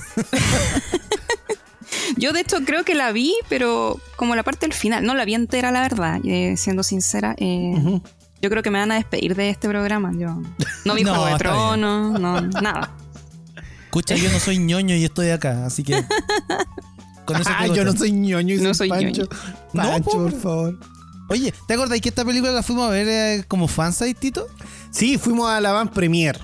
Yo 2.17 2.33
de 2.33 2.41
hecho 2.41 2.59
creo 2.65 2.85
que 2.85 2.95
la 2.95 3.13
vi, 3.13 3.35
pero 3.49 4.01
como 4.17 4.35
la 4.35 4.43
parte 4.43 4.67
del 4.67 4.73
final, 4.75 5.05
no 5.05 5.15
la 5.15 5.25
vi 5.25 5.35
entera, 5.35 5.71
la 5.73 5.81
verdad, 5.83 6.21
eh, 6.25 6.55
siendo 6.57 6.83
sincera. 6.83 7.35
eh, 7.39 8.01
Yo 8.41 8.51
creo 8.51 8.63
que 8.63 8.71
me 8.71 8.79
van 8.79 8.93
a 8.93 8.97
despedir 8.97 9.35
de 9.35 9.51
este 9.51 9.69
programa. 9.69 10.13
Yo 10.17 10.41
no 10.85 10.95
vi 10.95 11.03
No, 11.05 11.15
Juego 11.15 11.27
de. 11.27 11.39
Tronos, 11.39 12.21
no, 12.21 12.41
nada. 12.41 12.91
Escucha, 13.85 14.15
yo 14.15 14.31
no 14.31 14.41
soy 14.41 14.59
ñoño 14.59 14.95
y 14.95 15.05
estoy 15.05 15.31
acá, 15.31 15.67
así 15.67 15.83
que. 15.83 16.03
Con 17.27 17.41
eso 17.41 17.51
ah, 17.57 17.67
yo 17.67 17.85
no 17.85 17.93
soy 17.97 18.13
ñoño 18.13 18.55
y 18.55 18.59
No 18.59 18.73
soy 18.75 18.89
Pancho. 18.89 19.29
No, 19.73 19.83
Pancho, 19.83 20.11
po, 20.11 20.17
por 20.19 20.33
favor. 20.41 20.79
Oye, 21.29 21.53
¿te 21.67 21.75
acordás 21.75 22.01
que 22.01 22.09
esta 22.09 22.25
película 22.25 22.53
la 22.53 22.63
fuimos 22.63 22.87
a 22.89 22.91
ver 22.91 23.09
eh, 23.09 23.45
como 23.49 23.69
fansite, 23.69 24.15
Tito? 24.15 24.47
Sí, 24.91 25.19
fuimos 25.19 25.49
a 25.51 25.61
la 25.61 25.73
van 25.73 25.89
premier. 25.89 26.39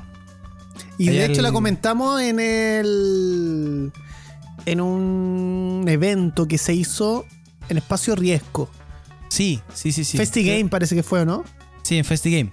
Y 0.99 1.09
Allá 1.09 1.20
de 1.20 1.24
hecho 1.26 1.37
el- 1.41 1.43
la 1.45 1.53
comentamos 1.53 2.20
en 2.20 2.41
el. 2.41 3.93
en 4.66 4.81
un 4.81 5.85
evento 5.89 6.47
que 6.49 6.59
se 6.59 6.74
hizo 6.74 7.24
en 7.68 7.79
Espacio 7.79 8.14
Riesgo. 8.16 8.68
Sí, 9.29 9.61
sí, 9.74 9.93
sí, 9.93 10.05
sí. 10.05 10.16
Festi 10.16 10.45
Game 10.45 10.68
parece 10.70 10.95
que 10.95 11.03
fue, 11.03 11.20
¿o 11.20 11.24
no? 11.24 11.45
Sí, 11.83 11.97
en 11.99 12.05
Festi 12.05 12.31
Game. 12.37 12.51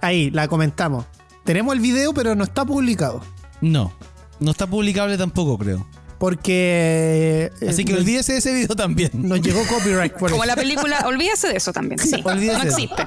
Ahí, 0.00 0.30
la 0.30 0.48
comentamos. 0.48 1.06
Tenemos 1.44 1.74
el 1.74 1.80
video, 1.80 2.12
pero 2.12 2.34
no 2.34 2.44
está 2.44 2.64
publicado. 2.64 3.22
No. 3.60 3.92
No 4.40 4.50
está 4.50 4.66
publicable 4.66 5.16
tampoco, 5.16 5.56
creo. 5.56 5.86
Porque. 6.18 7.50
eh, 7.60 7.68
Así 7.68 7.84
que 7.84 7.94
olvídese 7.94 8.32
de 8.32 8.38
ese 8.38 8.52
video 8.54 8.74
también. 8.76 9.10
Nos 9.14 9.40
llegó 9.40 9.60
copyright 9.66 10.12
por 10.14 10.30
Como 10.30 10.44
eso. 10.44 10.54
la 10.54 10.56
película, 10.56 11.04
olvídese 11.06 11.48
de 11.48 11.56
eso 11.56 11.72
también. 11.72 11.98
Sí, 11.98 12.20
Olvídese 12.24 12.58
no 12.58 12.64
de 12.64 12.70
existe. 12.70 13.06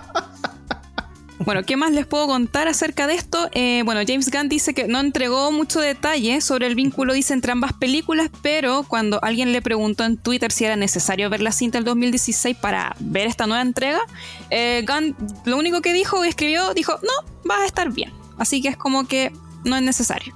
Bueno, 1.40 1.64
¿qué 1.64 1.78
más 1.78 1.92
les 1.92 2.06
puedo 2.06 2.28
contar 2.28 2.68
acerca 2.68 3.08
de 3.08 3.16
esto? 3.16 3.50
Eh, 3.54 3.82
bueno, 3.86 4.02
James 4.06 4.30
Gunn 4.30 4.50
dice 4.50 4.74
que 4.74 4.88
no 4.88 5.00
entregó 5.00 5.52
mucho 5.52 5.80
detalle 5.80 6.42
sobre 6.42 6.68
el 6.68 6.76
vínculo, 6.76 7.14
dice, 7.14 7.34
entre 7.34 7.54
ambas 7.54 7.72
películas, 7.74 8.30
pero 8.42 8.84
cuando 8.84 9.24
alguien 9.24 9.54
le 9.54 9.62
preguntó 9.62 10.04
en 10.04 10.18
Twitter 10.18 10.52
si 10.52 10.66
era 10.66 10.76
necesario 10.76 11.30
ver 11.30 11.42
la 11.42 11.54
cinta 11.54 11.78
del 11.78 11.86
2016 11.86 12.58
para 12.58 12.96
ver 13.00 13.28
esta 13.28 13.48
nueva 13.48 13.62
entrega, 13.62 14.02
eh, 14.50 14.86
Gunn 14.86 15.16
lo 15.46 15.58
único 15.58 15.82
que 15.82 15.94
dijo 15.94 16.24
escribió, 16.26 16.74
dijo, 16.74 17.00
no, 17.04 17.50
va 17.50 17.62
a 17.62 17.66
estar 17.66 17.90
bien. 17.92 18.12
Así 18.38 18.62
que 18.62 18.68
es 18.68 18.78
como 18.78 19.08
que 19.08 19.32
no 19.64 19.78
es 19.78 19.82
necesario. 19.82 20.36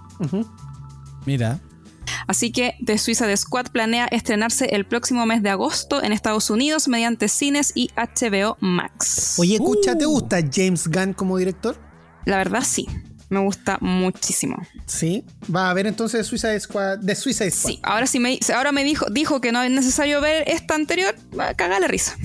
Mira. 1.25 1.59
Así 2.27 2.51
que 2.51 2.75
The 2.85 2.97
Suicide 2.97 3.35
Squad 3.37 3.67
planea 3.71 4.05
estrenarse 4.11 4.65
el 4.75 4.85
próximo 4.85 5.25
mes 5.25 5.43
de 5.43 5.49
agosto 5.49 6.03
en 6.03 6.11
Estados 6.13 6.49
Unidos 6.49 6.87
mediante 6.87 7.27
cines 7.27 7.71
y 7.75 7.89
HBO 7.95 8.57
Max. 8.59 9.35
Oye, 9.37 9.55
escucha, 9.55 9.97
¿te 9.97 10.05
Uh. 10.05 10.11
gusta 10.11 10.37
James 10.51 10.87
Gunn 10.87 11.13
como 11.13 11.37
director? 11.37 11.77
La 12.25 12.37
verdad 12.37 12.63
sí, 12.65 12.87
me 13.29 13.39
gusta 13.39 13.77
muchísimo. 13.81 14.57
Sí. 14.85 15.25
Va 15.53 15.69
a 15.69 15.73
ver 15.73 15.87
entonces 15.87 16.25
Suicide 16.27 16.59
Squad. 16.59 16.99
De 16.99 17.15
Suicide 17.15 17.51
Squad. 17.51 17.71
Sí, 17.71 17.79
ahora 17.83 18.07
sí 18.07 18.19
me, 18.19 18.39
ahora 18.55 18.71
me 18.71 18.83
dijo, 18.83 19.07
dijo 19.11 19.41
que 19.41 19.51
no 19.51 19.61
es 19.63 19.71
necesario 19.71 20.21
ver 20.21 20.43
esta 20.47 20.75
anterior, 20.75 21.15
va 21.37 21.49
a 21.49 21.53
cagar 21.53 21.81
la 21.81 21.87
risa. 21.87 22.15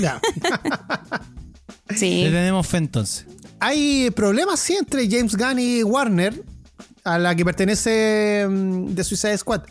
Ya. 0.00 0.20
Le 1.88 1.96
Sí, 1.96 2.22
tenemos 2.24 2.66
fe 2.66 2.78
entonces. 2.78 3.26
Hay 3.60 4.10
problemas, 4.10 4.60
sí, 4.60 4.74
entre 4.76 5.08
James 5.08 5.36
Gunn 5.36 5.58
y 5.58 5.82
Warner, 5.82 6.42
a 7.06 7.18
la 7.18 7.34
que 7.34 7.44
pertenece 7.44 8.46
mm, 8.48 8.94
The 8.94 9.04
Suicide 9.04 9.38
Squad, 9.38 9.62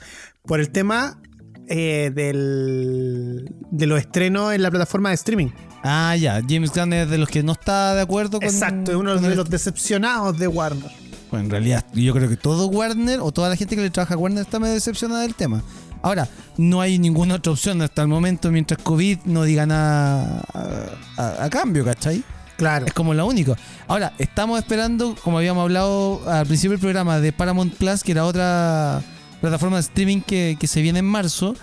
por 0.46 0.60
el 0.60 0.70
tema 0.72 1.20
eh, 1.68 2.12
del, 2.14 3.50
de 3.72 3.86
los 3.88 4.00
estrenos 4.00 4.54
en 4.54 4.62
la 4.62 4.70
plataforma 4.70 5.10
de 5.10 5.16
streaming. 5.16 5.50
Ah, 5.84 6.16
ya. 6.16 6.42
James 6.48 6.72
Gunn 6.72 6.94
es 6.94 7.10
de 7.10 7.18
los 7.18 7.30
que 7.30 7.44
no 7.44 7.52
está 7.52 7.94
de 7.96 8.02
acuerdo 8.02 8.40
con. 8.40 8.48
Exacto, 8.50 8.92
es 8.92 8.98
uno 8.98 9.16
de 9.20 9.28
el- 9.28 9.36
los 9.36 9.50
decepcionados 9.50 10.38
de 10.38 10.48
Warner. 10.48 10.92
Bueno, 11.32 11.46
en 11.46 11.52
realidad, 11.52 11.86
yo 11.94 12.14
creo 12.14 12.30
que 12.30 12.38
todo 12.38 12.68
Warner 12.68 13.20
o 13.20 13.32
toda 13.32 13.50
la 13.50 13.56
gente 13.56 13.76
que 13.76 13.82
le 13.82 13.90
trabaja 13.90 14.14
a 14.14 14.18
Warner 14.18 14.42
está 14.44 14.60
medio 14.60 14.74
decepcionada 14.76 15.22
del 15.22 15.36
tema. 15.36 15.62
Ahora, 16.02 16.28
no 16.58 16.82
hay 16.82 17.00
ninguna 17.00 17.36
otra 17.36 17.52
opción 17.52 17.82
hasta 17.82 18.04
el 18.04 18.08
momento 18.08 18.52
mientras 18.52 18.80
COVID 18.82 19.20
no 19.26 19.44
diga 19.44 19.66
nada 19.66 20.44
a, 20.54 21.22
a- 21.22 21.44
a 21.46 21.50
cambio, 21.50 21.84
¿cachai? 21.84 22.24
Claro. 22.58 22.86
Es 22.86 22.93
como 22.93 23.14
lo 23.14 23.26
único. 23.26 23.56
Ahora, 23.88 24.14
estamos 24.18 24.60
esperando, 24.60 25.16
como 25.24 25.38
habíamos 25.38 25.64
hablado 25.64 26.22
al 26.30 26.45
principio 26.45 26.72
del 26.72 26.80
programa, 26.80 27.20
de 27.20 27.34
Paramount 27.34 27.74
Plus, 27.76 28.03
que 28.03 28.12
era 28.12 28.26
otra 28.26 29.01
plataforma 29.41 29.78
de 29.78 29.82
streaming 29.82 30.22
que, 30.22 30.58
que 30.60 30.68
se 30.68 30.82
viene 30.82 30.99
en 30.99 31.06
marzo. 31.06 31.56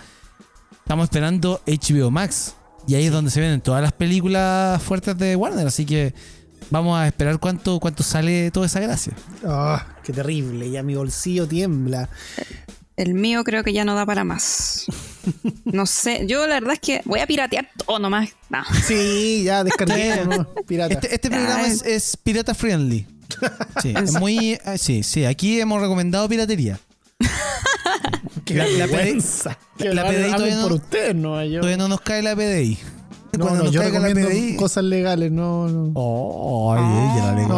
Estamos 0.78 1.05
esperando 1.05 1.61
HBO 1.66 2.11
Max. 2.11 2.55
Y 2.86 2.95
ahí 2.97 3.07
es 3.07 3.12
donde 3.12 3.30
se 3.30 3.40
vienen 3.40 3.61
todas 3.61 3.80
las 3.82 3.93
películas 3.93 4.82
fuertes 4.82 5.16
de 5.16 5.36
Warner. 5.36 5.66
Así 5.66 5.86
que 5.86 6.14
vamos 6.70 6.99
a 6.99 7.07
esperar 7.07 7.38
cuánto, 7.38 7.78
cuánto 7.80 8.03
sale 8.03 8.51
toda 8.51 8.66
esa 8.66 8.80
gracia. 8.80 9.14
Ah, 9.47 9.86
qué 10.03 10.12
terrible, 10.12 10.70
ya 10.70 10.82
mi 10.82 10.95
bolsillo 10.95 11.47
tiembla. 11.47 12.09
el 12.97 13.14
mío 13.14 13.45
creo 13.45 13.62
que 13.62 13.72
ya 13.72 13.84
no 13.84 13.95
da 13.95 14.05
para 14.05 14.24
más. 14.24 14.86
No 15.64 15.87
sé, 15.87 16.25
yo 16.27 16.47
la 16.47 16.55
verdad 16.61 16.75
es 16.75 16.81
que 16.81 17.03
voy 17.05 17.20
a 17.20 17.27
piratear 17.27 17.68
todo 17.87 17.99
nomás. 17.99 18.31
No. 18.51 18.59
Sí, 18.87 19.43
ya 19.45 19.64
descargué, 19.64 20.25
¿no? 20.27 20.47
Pirata. 20.66 20.95
Este, 20.95 21.14
este 21.14 21.31
programa 21.31 21.66
es, 21.66 21.83
es 21.83 22.16
pirata 22.16 22.55
friendly. 22.55 23.07
Sí, 23.83 23.95
es 24.03 24.18
muy. 24.20 24.53
eh, 24.64 24.79
Sí, 24.79 25.03
sí, 25.03 25.25
aquí 25.25 25.61
hemos 25.61 25.81
recomendado 25.81 26.29
piratería. 26.29 26.79
Qué 28.45 28.55
la- 28.55 28.66
la 28.66 28.87
vergüenza. 28.87 29.51
la- 29.79 29.85
Que 29.85 29.95
la 29.95 30.03
lo 30.03 30.09
PDI 30.11 30.33
todavía 30.33 30.57
no- 30.57 30.62
por 30.62 30.73
ustedes, 30.73 31.14
no 31.14 31.45
yo. 31.45 31.61
Todavía 31.61 31.76
no 31.76 31.88
nos 31.88 32.01
cae 32.01 32.22
la 32.22 32.34
PDI. 32.37 32.79
No, 33.38 33.46
Cuando 33.46 33.59
no, 33.61 33.64
nos 33.64 33.72
yo 33.72 33.80
caiga 33.80 33.99
la 33.99 34.09
recomiendo 34.09 34.30
PDI. 34.30 34.57
cosas 34.57 34.84
legales, 34.84 35.33
no, 35.33 35.67
no. 35.68 35.91
Oh, 35.95 36.75
ay, 36.75 36.83
ella 36.83 37.26
la 37.26 37.33
legal. 37.34 37.49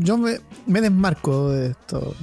No, 0.00 0.04
yo 0.04 0.18
me, 0.18 0.40
me 0.66 0.80
desmarco 0.80 1.50
de 1.50 1.68
esto. 1.68 2.16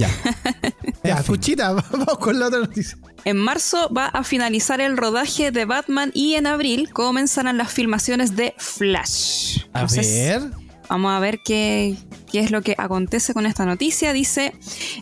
Ya. 0.00 0.10
Ya, 1.02 1.16
En 1.16 1.24
fin. 1.24 1.26
Cuchita, 1.36 1.72
vamos 1.92 2.18
con 2.18 2.38
la 2.38 2.48
otra 2.48 2.60
noticia. 2.60 2.98
En 3.24 3.38
marzo 3.38 3.88
va 3.90 4.06
a 4.06 4.22
finalizar 4.22 4.80
el 4.80 4.96
rodaje 4.96 5.50
de 5.50 5.64
Batman 5.64 6.10
y 6.14 6.34
en 6.34 6.46
abril 6.46 6.90
comenzarán 6.92 7.56
las 7.56 7.72
filmaciones 7.72 8.36
de 8.36 8.54
Flash. 8.58 9.60
A 9.72 9.86
ver. 9.86 10.42
Vamos 10.90 11.12
a 11.12 11.20
ver 11.20 11.40
qué, 11.44 11.96
qué 12.30 12.40
es 12.40 12.50
lo 12.50 12.62
que 12.62 12.74
acontece 12.78 13.34
con 13.34 13.46
esta 13.46 13.64
noticia. 13.64 14.12
Dice, 14.12 14.54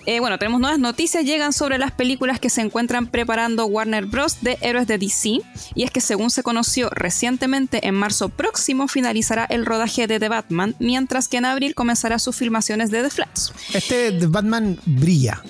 eh, 0.07 0.21
bueno, 0.21 0.39
tenemos 0.39 0.61
nuevas 0.61 0.79
noticias, 0.79 1.25
llegan 1.25 1.53
sobre 1.53 1.79
las 1.79 1.93
películas 1.93 2.41
que 2.41 2.51
se 2.51 2.61
encuentran 2.61 3.07
preparando 3.07 3.67
Warner 3.67 4.07
Bros. 4.07 4.39
de 4.43 4.59
héroes 4.61 4.87
de 4.87 4.99
DC. 4.99 5.41
Y 5.75 5.83
es 5.85 5.91
que 5.91 6.01
según 6.01 6.31
se 6.31 6.43
conoció 6.43 6.91
recientemente, 6.91 7.87
en 7.87 7.95
marzo 7.95 8.29
próximo 8.29 8.89
finalizará 8.89 9.45
el 9.45 9.67
rodaje 9.67 10.07
de 10.07 10.19
The 10.19 10.29
Batman, 10.29 10.75
mientras 10.79 11.29
que 11.29 11.37
en 11.37 11.45
abril 11.45 11.75
comenzará 11.75 12.19
sus 12.19 12.37
filmaciones 12.37 12.91
de 12.91 13.03
The 13.03 13.11
Flash. 13.11 13.51
Este 13.75 14.13
The 14.13 14.27
Batman 14.27 14.79
brilla. 14.87 15.43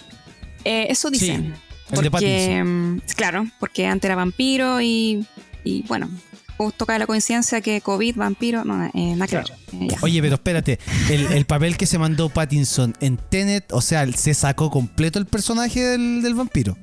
Eh, 0.64 0.86
eso 0.90 1.10
dicen. 1.10 1.54
el 1.90 2.10
porque, 2.10 2.62
mm, 2.62 2.98
claro, 3.16 3.46
porque 3.58 3.86
antes 3.86 4.08
era 4.08 4.16
vampiro 4.16 4.80
y, 4.80 5.26
y 5.64 5.82
bueno, 5.82 6.10
justo 6.58 6.84
cae 6.84 6.98
la 6.98 7.06
coincidencia 7.06 7.62
que 7.62 7.80
COVID, 7.80 8.16
vampiro, 8.16 8.64
no, 8.64 8.84
eh, 8.84 8.90
nada 9.16 9.26
que 9.26 9.36
ver. 9.36 9.46
Eh, 9.72 9.88
ya. 9.92 9.98
Oye, 10.02 10.20
pero 10.20 10.34
espérate, 10.34 10.78
el, 11.10 11.26
el 11.32 11.46
papel 11.46 11.78
que 11.78 11.86
se 11.86 11.98
mandó 11.98 12.28
Pattinson 12.28 12.94
en 13.00 13.16
Tenet, 13.16 13.72
o 13.72 13.80
sea, 13.80 14.06
se 14.12 14.34
sacó 14.34 14.70
completo 14.70 15.18
el 15.18 15.24
personaje 15.26 15.80
del, 15.82 16.20
del 16.22 16.34
vampiro. 16.34 16.76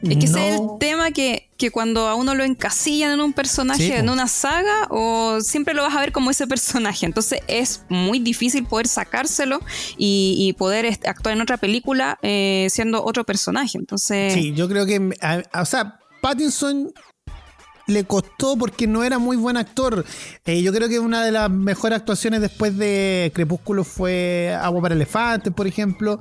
Es 0.00 0.16
que 0.16 0.26
ese 0.26 0.48
es 0.48 0.54
el 0.54 0.62
No. 0.64 0.76
tema 0.78 1.10
que, 1.10 1.48
que 1.56 1.72
cuando 1.72 2.06
a 2.06 2.14
uno 2.14 2.36
lo 2.36 2.44
encasillan 2.44 3.10
en 3.10 3.20
un 3.20 3.32
personaje, 3.32 3.82
Sí, 3.88 3.92
en 3.92 4.08
una 4.08 4.28
saga, 4.28 4.86
o 4.90 5.40
siempre 5.40 5.74
lo 5.74 5.82
vas 5.82 5.96
a 5.96 5.98
ver 5.98 6.12
como 6.12 6.30
ese 6.30 6.46
personaje. 6.46 7.04
Entonces 7.04 7.40
es 7.48 7.82
muy 7.88 8.20
difícil 8.20 8.64
poder 8.64 8.86
sacárselo 8.86 9.58
y, 9.96 10.36
y 10.38 10.52
poder 10.52 10.86
actuar 11.04 11.34
en 11.34 11.40
otra 11.40 11.56
película 11.56 12.16
eh, 12.22 12.68
siendo 12.70 13.04
otro 13.04 13.24
personaje. 13.24 13.76
Entonces, 13.76 14.34
Sí, 14.34 14.52
yo 14.54 14.68
creo 14.68 14.86
que, 14.86 15.10
a- 15.20 15.42
a- 15.52 15.62
o 15.62 15.66
sea, 15.66 15.98
Pattinson 16.22 16.92
le 17.88 18.04
costó 18.04 18.56
porque 18.56 18.86
no 18.86 19.02
era 19.02 19.18
muy 19.18 19.36
buen 19.36 19.56
actor. 19.56 20.04
Eh, 20.44 20.62
yo 20.62 20.72
creo 20.72 20.88
que 20.88 21.00
una 21.00 21.24
de 21.24 21.32
las 21.32 21.50
mejores 21.50 21.98
actuaciones 21.98 22.40
después 22.40 22.76
de 22.76 23.32
Crepúsculo 23.34 23.82
fue 23.82 24.56
Agua 24.60 24.82
para 24.82 24.94
Elefantes, 24.94 25.52
por 25.52 25.66
ejemplo. 25.66 26.18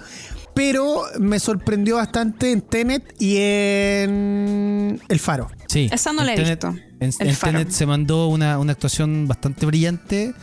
Pero 0.55 1.03
me 1.19 1.39
sorprendió 1.39 1.97
bastante 1.97 2.51
en 2.51 2.61
Tenet 2.61 3.13
y 3.21 3.37
en 3.37 4.99
El 5.07 5.19
Faro. 5.19 5.49
Sí. 5.67 5.89
Esa 5.91 6.13
no 6.13 6.23
la 6.23 6.33
he 6.33 6.37
En 6.37 6.43
visto, 6.47 6.67
En, 6.99 7.11
El 7.19 7.27
en 7.29 7.35
Faro. 7.35 7.59
Tenet 7.59 7.71
se 7.71 7.85
mandó 7.85 8.27
una, 8.29 8.57
una 8.57 8.71
actuación 8.71 9.27
bastante 9.27 9.65
brillante. 9.65 10.33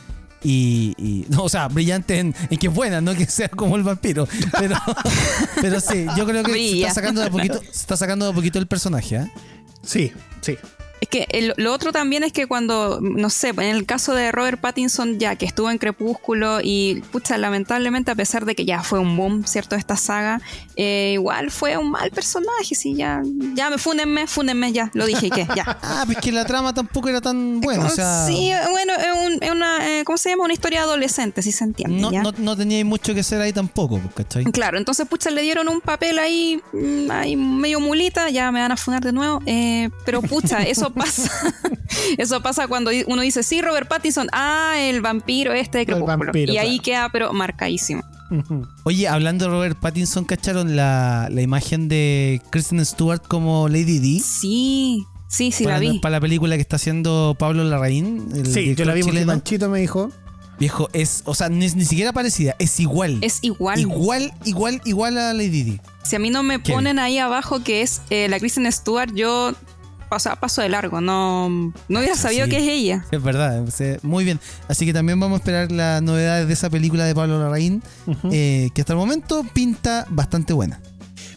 Y, 0.46 0.92
y- 0.98 1.24
no, 1.30 1.44
o 1.44 1.48
sea, 1.48 1.68
brillante 1.68 2.18
en, 2.18 2.34
en 2.50 2.58
que 2.58 2.66
es 2.66 2.74
buena, 2.74 3.00
no 3.00 3.14
que 3.14 3.24
sea 3.24 3.48
como 3.48 3.76
el 3.76 3.82
vampiro. 3.82 4.28
Pero, 4.58 4.76
pero 5.60 5.80
sí, 5.80 6.06
yo 6.18 6.26
creo 6.26 6.42
que 6.44 6.52
se 6.52 6.80
está 6.82 6.94
sacando 6.94 7.22
de 7.22 7.26
a 7.28 7.30
poquito, 7.30 7.60
se 7.62 7.70
está 7.70 7.96
sacando 7.96 8.26
de 8.26 8.32
a 8.32 8.34
poquito 8.34 8.58
el 8.58 8.66
personaje, 8.66 9.16
¿eh? 9.16 9.30
Sí, 9.82 10.12
sí. 10.42 10.56
Es 11.04 11.08
que 11.10 11.26
el- 11.30 11.52
lo 11.58 11.70
otro 11.74 11.92
también 11.92 12.24
es 12.24 12.32
que 12.32 12.46
cuando, 12.46 12.98
no 13.02 13.28
sé, 13.28 13.50
en 13.50 13.60
el 13.76 13.84
caso 13.84 14.14
de 14.14 14.32
Robert 14.32 14.58
Pattinson, 14.58 15.18
ya 15.18 15.36
que 15.36 15.44
estuvo 15.44 15.70
en 15.70 15.76
Crepúsculo 15.76 16.60
y, 16.62 17.02
pucha, 17.12 17.36
lamentablemente, 17.36 18.10
a 18.10 18.14
pesar 18.14 18.46
de 18.46 18.54
que 18.54 18.64
ya 18.64 18.82
fue 18.82 18.98
un 19.00 19.14
boom, 19.14 19.44
¿cierto? 19.46 19.76
Esta 19.76 19.96
saga, 19.98 20.40
eh, 20.76 21.10
igual 21.12 21.50
fue 21.50 21.76
un 21.76 21.90
mal 21.90 22.10
personaje, 22.10 22.74
sí, 22.74 22.94
ya, 22.96 23.20
ya, 23.54 23.68
me 23.68 23.76
fúnenme, 23.76 24.26
fúnenme, 24.26 24.72
ya, 24.72 24.90
lo 24.94 25.04
dije 25.04 25.26
y 25.26 25.30
qué, 25.30 25.46
ya. 25.54 25.64
Ah, 25.82 26.04
pues 26.06 26.16
que 26.18 26.32
la 26.32 26.46
trama 26.46 26.72
tampoco 26.72 27.10
era 27.10 27.20
tan 27.20 27.60
buena, 27.60 27.84
o 27.84 27.88
sea. 27.90 28.24
sí, 28.26 28.50
bueno, 28.70 28.94
es, 28.94 29.26
un- 29.26 29.50
una, 29.56 29.86
eh, 30.00 30.04
¿cómo 30.04 30.16
se 30.16 30.30
llama? 30.30 30.44
Una 30.44 30.54
historia 30.54 30.82
adolescente, 30.84 31.42
si 31.42 31.52
se 31.52 31.64
entiende, 31.64 32.00
No, 32.00 32.10
¿ya? 32.12 32.22
no, 32.22 32.32
no 32.38 32.56
tenía 32.56 32.82
mucho 32.84 33.12
que 33.12 33.20
hacer 33.20 33.42
ahí 33.42 33.52
tampoco, 33.52 33.98
pues, 33.98 34.14
¿cachai? 34.14 34.44
Claro, 34.44 34.78
entonces, 34.78 35.06
pucha, 35.06 35.30
le 35.30 35.42
dieron 35.42 35.68
un 35.68 35.82
papel 35.82 36.18
ahí, 36.18 36.62
mm, 36.72 37.10
ahí 37.10 37.36
medio 37.36 37.78
mulita, 37.80 38.30
ya 38.30 38.50
me 38.50 38.60
van 38.60 38.72
a 38.72 38.76
funar 38.78 39.02
de 39.02 39.12
nuevo. 39.12 39.42
eh, 39.46 39.90
pero 40.06 40.22
pucha, 40.22 40.62
eso 40.62 40.90
pasa. 40.94 41.30
eso 42.18 42.40
pasa 42.42 42.66
cuando 42.68 42.90
di- 42.90 43.04
uno 43.06 43.22
dice, 43.22 43.42
sí, 43.42 43.60
Robert 43.60 43.88
Pattinson, 43.88 44.28
ah, 44.32 44.74
el 44.78 45.00
vampiro 45.00 45.52
este 45.52 45.78
de 45.78 45.82
El 45.82 45.86
Crepúsculo. 45.86 46.18
vampiro, 46.18 46.52
y 46.52 46.58
ahí 46.58 46.78
claro. 46.78 46.82
queda, 46.82 47.08
pero 47.12 47.32
marcadísimo. 47.32 48.02
Oye, 48.84 49.06
hablando 49.06 49.44
de 49.44 49.50
Robert 49.50 49.78
Pattinson, 49.78 50.24
¿cacharon 50.24 50.74
la, 50.76 51.28
la 51.30 51.42
imagen 51.42 51.88
de 51.88 52.40
Kristen 52.50 52.84
Stewart 52.84 53.22
como 53.26 53.68
Lady 53.68 53.98
D? 53.98 54.20
Sí, 54.24 55.04
sí, 55.28 55.52
sí, 55.52 55.64
para, 55.64 55.76
la 55.76 55.80
vi. 55.80 55.98
para 56.00 56.12
la 56.16 56.20
película 56.20 56.56
que 56.56 56.62
está 56.62 56.76
haciendo 56.76 57.36
Pablo 57.38 57.62
Larraín. 57.64 58.26
El 58.34 58.46
Sí, 58.46 58.74
yo 58.74 58.84
la 58.86 58.94
vi 58.94 59.02
porque. 59.02 59.24
Panchito 59.24 59.68
me 59.68 59.80
dijo. 59.80 60.10
Viejo, 60.58 60.88
es, 60.92 61.22
o 61.26 61.34
sea, 61.34 61.48
ni, 61.48 61.66
ni 61.68 61.84
siquiera 61.84 62.12
parecida, 62.12 62.54
es 62.60 62.78
igual. 62.78 63.18
Es 63.22 63.40
igual. 63.42 63.78
Igual, 63.80 64.32
igual, 64.44 64.80
igual 64.84 65.18
a 65.18 65.32
Lady 65.32 65.62
D. 65.64 65.80
Si 66.04 66.14
a 66.14 66.20
mí 66.20 66.30
no 66.30 66.42
me 66.44 66.62
¿Quién? 66.62 66.76
ponen 66.76 66.98
ahí 67.00 67.18
abajo 67.18 67.62
que 67.64 67.82
es 67.82 68.02
eh, 68.10 68.28
la 68.28 68.38
Kristen 68.38 68.70
Stewart, 68.70 69.12
yo 69.14 69.52
paso, 70.14 70.30
paso 70.40 70.62
de 70.62 70.68
largo. 70.68 71.00
No, 71.00 71.48
no 71.48 71.98
hubiera 71.98 72.16
sabido 72.16 72.44
Sí. 72.46 72.50
que 72.50 72.56
es 72.58 72.68
ella. 72.68 73.04
Es 73.10 73.22
verdad, 73.22 73.64
sí, 73.72 73.84
muy 74.02 74.24
bien. 74.24 74.40
Así 74.68 74.86
que 74.86 74.92
también 74.92 75.20
vamos 75.20 75.36
a 75.36 75.38
esperar 75.40 75.70
las 75.72 76.00
novedades 76.02 76.46
de 76.48 76.52
esa 76.54 76.70
película 76.70 77.04
de 77.04 77.14
Pablo 77.14 77.38
Larraín, 77.38 77.82
eh, 78.32 78.70
que 78.74 78.80
hasta 78.80 78.92
el 78.92 78.98
momento 78.98 79.44
pinta 79.52 80.06
bastante 80.10 80.52
buena. 80.52 80.80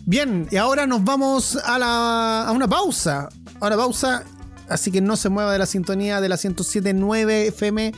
Bien, 0.06 0.48
y 0.52 0.56
ahora 0.56 0.88
nos 0.88 1.04
vamos 1.04 1.58
a, 1.66 1.78
la, 1.78 2.46
a 2.48 2.52
una 2.52 2.68
pausa. 2.68 3.28
A 3.60 3.68
una 3.68 3.76
pausa, 3.76 4.24
así 4.70 4.92
que 4.92 5.02
no 5.02 5.18
se 5.18 5.28
mueva 5.30 5.52
de 5.52 5.60
la 5.60 5.66
sintonía 5.66 6.22
de 6.22 6.30
la 6.30 6.36
107.9 6.38 7.30
FM 7.50 7.92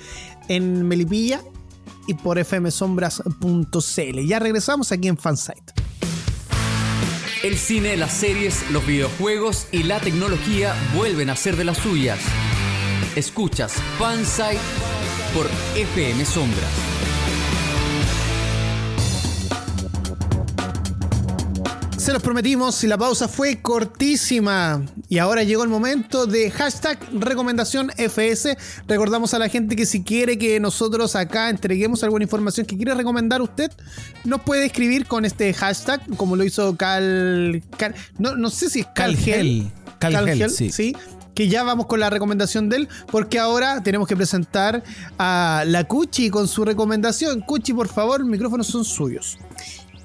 en 0.48 0.88
Melipilla 0.88 1.42
y 2.08 2.16
por 2.16 2.44
fmsombras.cl. 2.44 4.20
Ya 4.28 4.40
regresamos 4.40 4.92
aquí 4.92 5.08
en 5.08 5.18
Fansite. 5.18 5.74
El 7.42 7.58
cine, 7.58 7.96
las 7.96 8.12
series, 8.12 8.70
los 8.70 8.86
videojuegos 8.86 9.68
y 9.72 9.84
la 9.84 10.02
tecnología 10.02 10.76
vuelven 10.94 11.30
a 11.30 11.38
ser 11.38 11.56
de 11.56 11.64
las 11.64 11.78
suyas. 11.78 12.20
Escuchas 13.16 13.76
Fansite 13.98 14.60
por 15.34 15.50
FM 15.78 16.26
Sombras. 16.26 16.89
Se 22.10 22.14
los 22.14 22.24
prometimos 22.24 22.84
y 22.84 22.88
la 22.88 22.98
pausa 22.98 23.28
fue 23.28 23.62
cortísima. 23.62 24.84
Y 25.10 25.20
ahora 25.20 25.44
llegó 25.44 25.62
el 25.62 25.70
momento 25.70 26.26
de 26.26 26.50
hashtag 26.50 26.98
recomendación 27.14 27.92
FS. 27.98 28.58
Recordamos 28.88 29.36
a 29.36 29.38
la 29.38 29.48
gente 29.48 29.76
que 29.76 29.86
si 29.86 30.02
quiere 30.02 30.40
que 30.40 30.60
nosotros 30.60 31.16
acá 31.16 31.52
entreguemos 31.52 32.04
alguna 32.04 32.24
información 32.24 32.66
que 32.66 32.78
quiere 32.78 32.96
recomendar 32.96 33.44
usted, 33.44 33.72
nos 34.24 34.42
puede 34.42 34.66
escribir 34.66 35.06
con 35.06 35.24
este 35.24 35.54
hashtag, 35.54 36.02
como 36.18 36.36
lo 36.36 36.44
hizo 36.44 36.76
Cal. 36.78 37.62
Cal- 37.78 37.94
no, 38.18 38.36
no 38.36 38.50
sé 38.50 38.72
si 38.72 38.80
es 38.80 38.88
Calgel. 38.96 39.72
Calgel, 40.00 40.00
Calgel, 40.00 40.26
Calgel, 40.26 40.50
sí. 40.50 40.72
sí. 40.72 40.96
Que 41.36 41.48
ya 41.48 41.62
vamos 41.62 41.86
con 41.86 42.00
la 42.00 42.10
recomendación 42.10 42.70
de 42.70 42.78
él, 42.78 42.90
porque 43.12 43.38
ahora 43.38 43.84
tenemos 43.84 44.08
que 44.08 44.16
presentar 44.18 44.82
a 45.20 45.64
la 45.68 45.84
Cuchi 45.84 46.32
con 46.32 46.48
su 46.48 46.66
recomendación. 46.66 47.42
Cuchi, 47.42 47.72
por 47.74 47.88
favor, 47.88 48.26
micrófonos 48.26 48.66
son 48.66 48.84
suyos. 48.84 49.38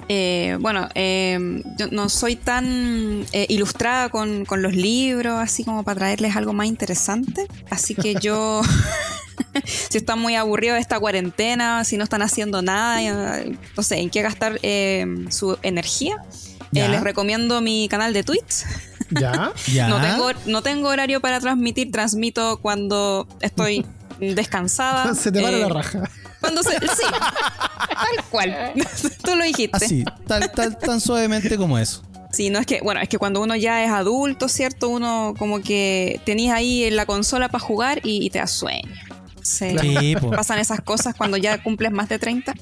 Eh, 0.09 0.57
bueno, 0.61 0.89
eh, 0.95 1.63
yo 1.79 1.89
no 1.91 2.09
soy 2.09 2.37
tan 2.37 3.25
eh, 3.33 3.47
ilustrada 3.49 4.09
con, 4.09 4.45
con 4.45 4.63
los 4.63 4.75
libros, 4.75 5.39
así 5.41 5.65
como 5.65 5.83
para 5.83 5.97
traerles 5.99 6.37
algo 6.37 6.53
más 6.53 6.67
interesante. 6.67 7.47
Así 7.71 7.95
que 7.95 8.15
yo, 8.17 8.63
si 9.65 9.99
están 9.99 10.19
muy 10.21 10.35
aburridos 10.35 10.75
de 10.75 10.81
esta 10.81 10.99
cuarentena, 11.01 11.85
si 11.85 11.97
no 11.97 12.05
están 12.05 12.23
haciendo 12.23 12.63
nada, 12.63 13.03
eh, 13.03 13.59
no 13.77 13.83
sé, 13.83 13.99
en 13.99 14.11
qué 14.11 14.23
gastar 14.23 14.59
eh, 14.63 15.07
su 15.31 15.59
energía, 15.63 16.23
eh, 16.75 16.89
les 16.89 17.01
recomiendo 17.03 17.61
mi 17.61 17.89
canal 17.89 18.13
de 18.13 18.23
Twitch. 18.23 18.65
¿Ya? 19.11 19.53
Ya. 19.73 19.89
No 19.89 20.01
tengo, 20.01 20.31
no 20.47 20.63
tengo 20.63 20.89
horario 20.89 21.21
para 21.21 21.41
transmitir, 21.41 21.91
transmito 21.91 22.59
cuando 22.61 23.29
estoy 23.41 23.85
descansada. 24.21 25.15
Se 25.15 25.31
te 25.31 25.41
para 25.41 25.57
eh, 25.57 25.61
la 25.61 25.69
raja. 25.69 26.11
Cuando 26.45 26.63
se, 26.63 26.73
sí, 26.79 27.05
tal 27.89 28.25
cual. 28.31 28.73
Tú 29.25 29.35
lo 29.37 29.45
dijiste. 29.45 29.77
Así, 29.85 30.05
tal, 30.27 30.51
tal, 30.53 30.79
tan 30.79 31.01
suavemente 31.01 31.57
como 31.57 31.79
eso. 31.79 32.03
Sí, 32.33 32.51
no 32.51 32.59
es 32.59 32.67
que, 32.67 32.81
bueno, 32.83 33.01
es 33.01 33.09
que 33.09 33.19
cuando 33.19 33.41
uno 33.41 33.55
ya 33.55 33.85
es 33.85 33.91
adulto, 33.91 34.49
¿cierto? 34.49 34.89
Uno 34.89 35.35
como 35.39 35.61
que 35.61 36.21
tenías 36.25 36.57
ahí 36.57 36.85
en 36.85 36.97
la 36.97 37.07
consola 37.07 37.49
para 37.49 37.63
jugar 37.65 38.01
y, 38.05 38.25
y 38.27 38.31
te 38.31 38.39
da 38.41 38.47
sueño. 38.49 38.91
Sí. 39.43 39.77
Sí. 39.79 40.17
Pasan 40.35 40.59
esas 40.59 40.81
cosas 40.81 41.15
cuando 41.15 41.37
ya 41.37 41.63
cumples 41.63 41.93
más 41.93 42.09
de 42.09 42.19
30. 42.19 42.55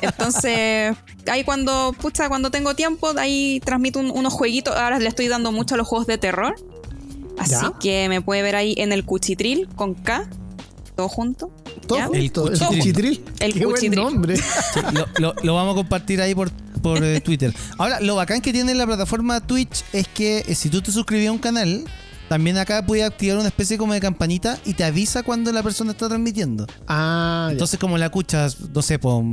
Entonces, 0.00 0.96
ahí 1.30 1.44
cuando, 1.44 1.94
pucha, 2.00 2.28
cuando 2.28 2.50
tengo 2.50 2.74
tiempo, 2.74 3.12
ahí 3.18 3.60
transmito 3.64 3.98
un- 3.98 4.10
unos 4.10 4.32
jueguitos. 4.32 4.74
Ahora 4.76 4.98
le 4.98 5.08
estoy 5.08 5.28
dando 5.28 5.52
mucho 5.52 5.74
a 5.74 5.78
los 5.78 5.86
juegos 5.88 6.06
de 6.06 6.18
terror. 6.18 6.54
Así 7.38 7.52
Ya. 7.52 7.72
que 7.80 8.08
me 8.08 8.20
puede 8.20 8.42
ver 8.42 8.56
ahí 8.56 8.74
en 8.78 8.92
el 8.92 9.04
Cuchitril 9.04 9.68
con 9.74 9.94
K, 9.94 10.28
todo 11.00 11.08
junto. 11.08 11.50
Todo 11.86 11.98
¿ya? 11.98 12.06
junto, 12.06 12.20
el 12.48 12.58
cuchitril. 12.58 12.78
cuchitril. 12.78 13.24
El 13.40 13.52
Qué 13.52 13.58
buen 13.66 13.76
cuchitril. 13.76 14.00
nombre. 14.04 14.36
Sí, 14.36 14.80
lo, 14.92 15.06
lo- 15.18 15.34
lo 15.42 15.54
vamos 15.54 15.72
a 15.72 15.76
compartir 15.76 16.20
ahí 16.20 16.34
por, 16.34 16.50
por 16.82 17.02
eh, 17.02 17.20
Twitter. 17.20 17.54
Ahora, 17.78 18.00
lo 18.00 18.14
bacán 18.16 18.40
que 18.40 18.52
tiene 18.52 18.74
la 18.74 18.86
plataforma 18.86 19.40
Twitch 19.40 19.82
es 19.92 20.06
que 20.08 20.44
eh, 20.46 20.54
si 20.54 20.68
tú 20.68 20.80
te 20.82 20.92
suscribías 20.92 21.30
a 21.30 21.32
un 21.32 21.38
canal, 21.38 21.84
también 22.28 22.58
acá 22.58 22.84
puedes 22.86 23.04
activar 23.04 23.38
una 23.38 23.48
especie 23.48 23.76
como 23.78 23.92
de 23.92 24.00
campanita 24.00 24.58
y 24.64 24.74
te 24.74 24.84
avisa 24.84 25.22
cuando 25.22 25.50
la 25.52 25.62
persona 25.62 25.92
está 25.92 26.08
transmitiendo. 26.08 26.66
Ah, 26.86 27.46
ya. 27.48 27.52
Entonces, 27.52 27.78
como 27.80 27.98
la 27.98 28.06
escuchas, 28.06 28.56
no 28.72 28.82
sé, 28.82 28.98
po, 28.98 29.24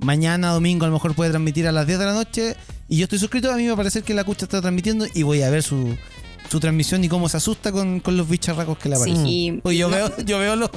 mañana, 0.00 0.50
domingo, 0.50 0.84
a 0.84 0.88
lo 0.88 0.94
mejor 0.94 1.14
puede 1.14 1.30
transmitir 1.30 1.68
a 1.68 1.72
las 1.72 1.86
10 1.86 1.98
de 1.98 2.04
la 2.06 2.14
noche 2.14 2.56
y 2.88 2.96
yo 2.96 3.04
estoy 3.04 3.18
suscrito, 3.20 3.50
a 3.52 3.56
mí 3.56 3.64
me 3.66 3.76
parece 3.76 4.02
que 4.02 4.12
la 4.14 4.22
escucha 4.22 4.46
está 4.46 4.60
transmitiendo 4.60 5.06
y 5.14 5.22
voy 5.22 5.42
a 5.42 5.50
ver 5.50 5.62
su, 5.62 5.94
su 6.52 6.60
transmisión 6.60 7.02
y 7.02 7.08
cómo 7.08 7.28
se 7.30 7.38
asusta 7.38 7.72
con, 7.72 7.98
con 8.00 8.16
los 8.16 8.28
bicharracos 8.28 8.76
que 8.76 8.90
le 8.90 8.96
Sí, 8.96 9.02
aparecen. 9.10 9.60
Pues 9.62 9.78
yo 9.78 9.88
veo, 9.88 10.14
yo 10.24 10.38
veo 10.38 10.54
los, 10.54 10.70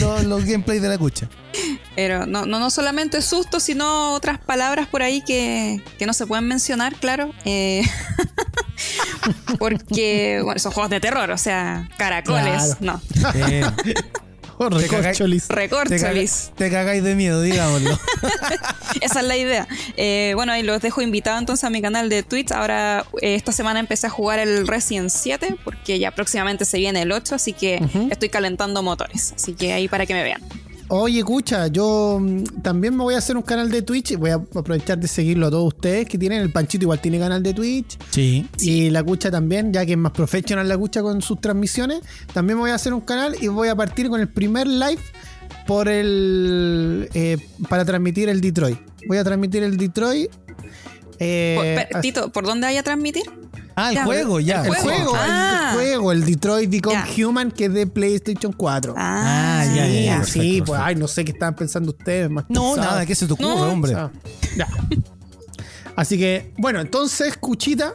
los, 0.00 0.24
los 0.24 0.44
gameplays 0.44 0.82
de 0.82 0.88
la 0.88 0.94
escucha. 0.94 1.28
Pero 1.94 2.26
no, 2.26 2.44
no, 2.44 2.58
no 2.58 2.70
solamente 2.70 3.22
susto, 3.22 3.60
sino 3.60 4.14
otras 4.14 4.38
palabras 4.40 4.88
por 4.88 5.02
ahí 5.02 5.22
que, 5.22 5.80
que 5.98 6.06
no 6.06 6.12
se 6.12 6.26
pueden 6.26 6.48
mencionar, 6.48 6.96
claro. 6.96 7.30
Eh, 7.44 7.82
porque, 9.58 10.40
bueno, 10.42 10.58
son 10.58 10.72
juegos 10.72 10.90
de 10.90 11.00
terror, 11.00 11.30
o 11.30 11.38
sea, 11.38 11.88
caracoles, 11.98 12.76
Claro. 12.80 13.00
no. 13.14 13.30
Eh, 13.34 13.64
recorcholis. 14.70 15.48
Recorcholis. 15.48 16.52
te 16.56 16.70
cagáis 16.70 17.02
de 17.02 17.14
miedo, 17.14 17.40
digámoslo. 17.42 17.98
Esa 19.00 19.20
es 19.20 19.26
la 19.26 19.36
idea. 19.36 19.68
Eh, 19.96 20.32
bueno, 20.34 20.56
y 20.56 20.62
los 20.62 20.80
dejo 20.80 21.02
invitados 21.02 21.40
entonces 21.40 21.64
a 21.64 21.70
mi 21.70 21.82
canal 21.82 22.08
de 22.08 22.22
Twitch. 22.22 22.52
Ahora, 22.52 23.04
eh, 23.20 23.34
esta 23.34 23.52
semana 23.52 23.80
empecé 23.80 24.06
a 24.06 24.10
jugar 24.10 24.38
el 24.38 24.66
Resident 24.66 25.10
7, 25.10 25.56
porque 25.64 25.98
ya 25.98 26.10
próximamente 26.10 26.64
se 26.64 26.78
viene 26.78 27.02
el 27.02 27.12
8, 27.12 27.34
así 27.34 27.52
que 27.52 27.80
estoy 28.10 28.28
calentando 28.28 28.82
motores. 28.82 29.32
Así 29.36 29.54
que 29.54 29.72
ahí 29.72 29.88
para 29.88 30.06
que 30.06 30.14
me 30.14 30.22
vean. 30.22 30.42
Oye, 30.94 31.20
escucha, 31.20 31.68
yo 31.68 32.18
mm, 32.20 32.44
también 32.62 32.94
me 32.94 33.02
voy 33.02 33.14
a 33.14 33.18
hacer 33.18 33.34
un 33.34 33.42
canal 33.42 33.70
de 33.70 33.80
Twitch 33.80 34.10
y 34.10 34.16
voy 34.16 34.28
a 34.28 34.34
aprovechar 34.34 34.98
de 34.98 35.08
seguirlo 35.08 35.46
a 35.46 35.50
todos 35.50 35.68
ustedes 35.68 36.06
que 36.06 36.18
tienen. 36.18 36.42
El 36.42 36.52
Panchito 36.52 36.84
igual 36.84 37.00
tiene 37.00 37.18
canal 37.18 37.42
de 37.42 37.54
Twitch. 37.54 37.96
Sí. 38.10 38.46
Y 38.60 38.90
la 38.90 39.02
Cucha 39.02 39.30
también, 39.30 39.72
ya 39.72 39.86
que 39.86 39.92
es 39.92 39.98
más 39.98 40.12
profesional 40.12 40.68
la 40.68 40.76
Cucha 40.76 41.00
con 41.02 41.22
sus 41.22 41.40
transmisiones. 41.40 42.00
También 42.34 42.58
me 42.58 42.62
voy 42.64 42.70
a 42.72 42.74
hacer 42.74 42.92
un 42.92 43.00
canal 43.00 43.34
y 43.40 43.48
voy 43.48 43.68
a 43.68 43.74
partir 43.74 44.10
con 44.10 44.20
el 44.20 44.28
primer 44.28 44.66
live 44.66 45.00
por 45.66 45.88
el 45.88 47.08
eh, 47.14 47.38
para 47.70 47.86
transmitir 47.86 48.28
el 48.28 48.42
Detroit. 48.42 48.78
Voy 49.08 49.16
a 49.16 49.24
transmitir 49.24 49.62
el 49.62 49.78
Detroit. 49.78 50.30
eh, 51.18 51.54
Por- 51.56 51.64
per- 51.64 51.96
así- 51.96 52.08
Tito, 52.08 52.30
¿por 52.32 52.44
dónde 52.44 52.66
vaya 52.66 52.80
a 52.80 52.82
transmitir? 52.82 53.22
Ah, 53.76 53.88
el 53.90 53.94
Ya, 53.96 54.04
juego, 54.04 54.40
ya. 54.40 54.62
el 54.62 54.68
juego. 54.68 54.82
juego, 54.82 55.12
Ah. 55.16 55.68
el 55.70 55.74
juego, 55.76 56.12
el 56.12 56.24
Detroit 56.24 56.70
Become 56.70 56.96
Ya. 57.16 57.26
Human, 57.28 57.50
que 57.50 57.64
es 57.66 57.72
de 57.74 57.86
PlayStation 57.86 58.52
4. 58.52 58.94
Ah, 58.96 59.64
ya, 59.74 59.86
sí, 59.86 59.92
ya, 59.94 60.00
ya, 60.18 60.24
sí, 60.24 60.38
perfecto, 60.38 60.64
pues 60.64 60.78
perfecto. 60.78 60.84
ay, 60.84 60.94
no 60.96 61.08
sé 61.08 61.24
qué 61.24 61.32
estaban 61.32 61.54
pensando 61.56 61.90
ustedes. 61.90 62.30
Más 62.30 62.44
No, 62.48 62.74
pesados. 62.74 62.78
nada, 62.92 63.06
¿qué 63.06 63.14
se 63.14 63.26
te 63.26 63.32
ocurre, 63.32 63.48
No. 63.48 63.62
hombre? 63.70 63.94
Ah, 63.94 64.10
ya. 64.56 64.68
Así 65.96 66.18
que, 66.18 66.52
bueno, 66.58 66.80
entonces, 66.80 67.36
Cuchita, 67.36 67.94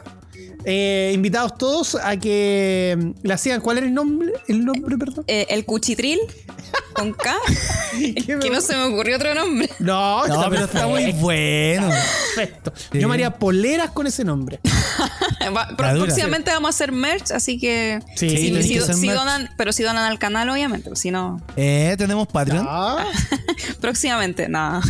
eh, 0.64 1.12
invitados 1.14 1.56
todos 1.58 1.94
a 1.96 2.16
que 2.16 2.96
mm, 2.98 3.10
la 3.26 3.38
sigan. 3.38 3.60
¿Cuál 3.60 3.78
era 3.78 3.86
el 3.86 3.94
nombre? 3.94 4.32
¿El 4.48 4.64
nombre, 4.64 4.96
perdón? 4.98 5.24
Eh, 5.26 5.46
el 5.50 5.64
cuchitril 5.64 6.18
con 6.92 7.12
K. 7.12 7.34
¿Qué 8.26 8.36
me- 8.36 8.40
que 8.42 8.50
no 8.50 8.60
se 8.60 8.76
me 8.76 8.82
ocurrió 8.84 9.16
otro 9.16 9.34
nombre. 9.34 9.68
No, 9.78 10.26
No, 10.26 10.50
pero 10.50 10.64
está 10.64 10.86
muy 10.86 11.12
bueno. 11.12 11.88
perfecto. 12.34 12.72
Sí. 12.92 12.98
Yo 12.98 13.08
me 13.08 13.14
haría 13.14 13.30
poleras 13.38 13.90
con 13.90 14.06
ese 14.06 14.24
nombre. 14.24 14.60
Va- 15.56 15.68
próximamente 15.76 16.50
vamos 16.50 16.68
a 16.68 16.70
hacer 16.70 16.92
merch, 16.92 17.30
así 17.30 17.58
que. 17.58 18.00
Sí, 18.16 18.28
si- 18.28 18.68
que 19.06 19.12
donan, 19.14 19.48
pero 19.56 19.72
si 19.72 19.82
donan 19.82 20.04
al 20.04 20.18
canal, 20.18 20.48
obviamente. 20.50 20.90
Si 20.96 21.10
no, 21.10 21.40
Eh, 21.56 21.94
tenemos 21.98 22.26
Patreon. 22.28 22.66
Próximamente, 23.80 24.48
nada. 24.48 24.80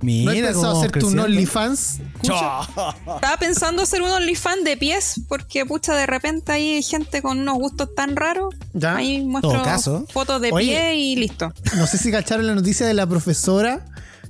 Mira 0.00 0.30
¿No 0.32 0.38
he 0.38 0.42
pensado 0.42 0.62
cómo 0.74 0.78
hacer 0.78 0.90
tu 0.92 0.98
creciendo. 0.98 1.22
OnlyFans? 1.24 2.00
Estaba 2.22 3.36
pensando 3.38 3.82
hacer 3.82 4.02
un 4.02 4.10
OnlyFans 4.10 4.64
de 4.64 4.76
pies, 4.76 5.20
porque 5.28 5.66
pucha, 5.66 5.94
de 5.96 6.06
repente 6.06 6.52
hay 6.52 6.82
gente 6.82 7.20
con 7.22 7.38
unos 7.38 7.56
gustos 7.56 7.94
tan 7.94 8.14
raros. 8.16 8.54
Ya. 8.74 8.96
Ahí 8.96 9.22
muestro 9.24 9.52
Todo 9.52 9.62
caso. 9.64 10.06
fotos 10.12 10.40
de 10.40 10.52
Oye. 10.52 10.66
pie 10.68 10.94
y 10.96 11.16
listo. 11.16 11.52
No 11.76 11.86
sé 11.86 11.98
si 11.98 12.10
cacharon 12.10 12.46
la 12.46 12.54
noticia 12.54 12.86
de 12.86 12.94
la 12.94 13.06
profesora 13.06 13.84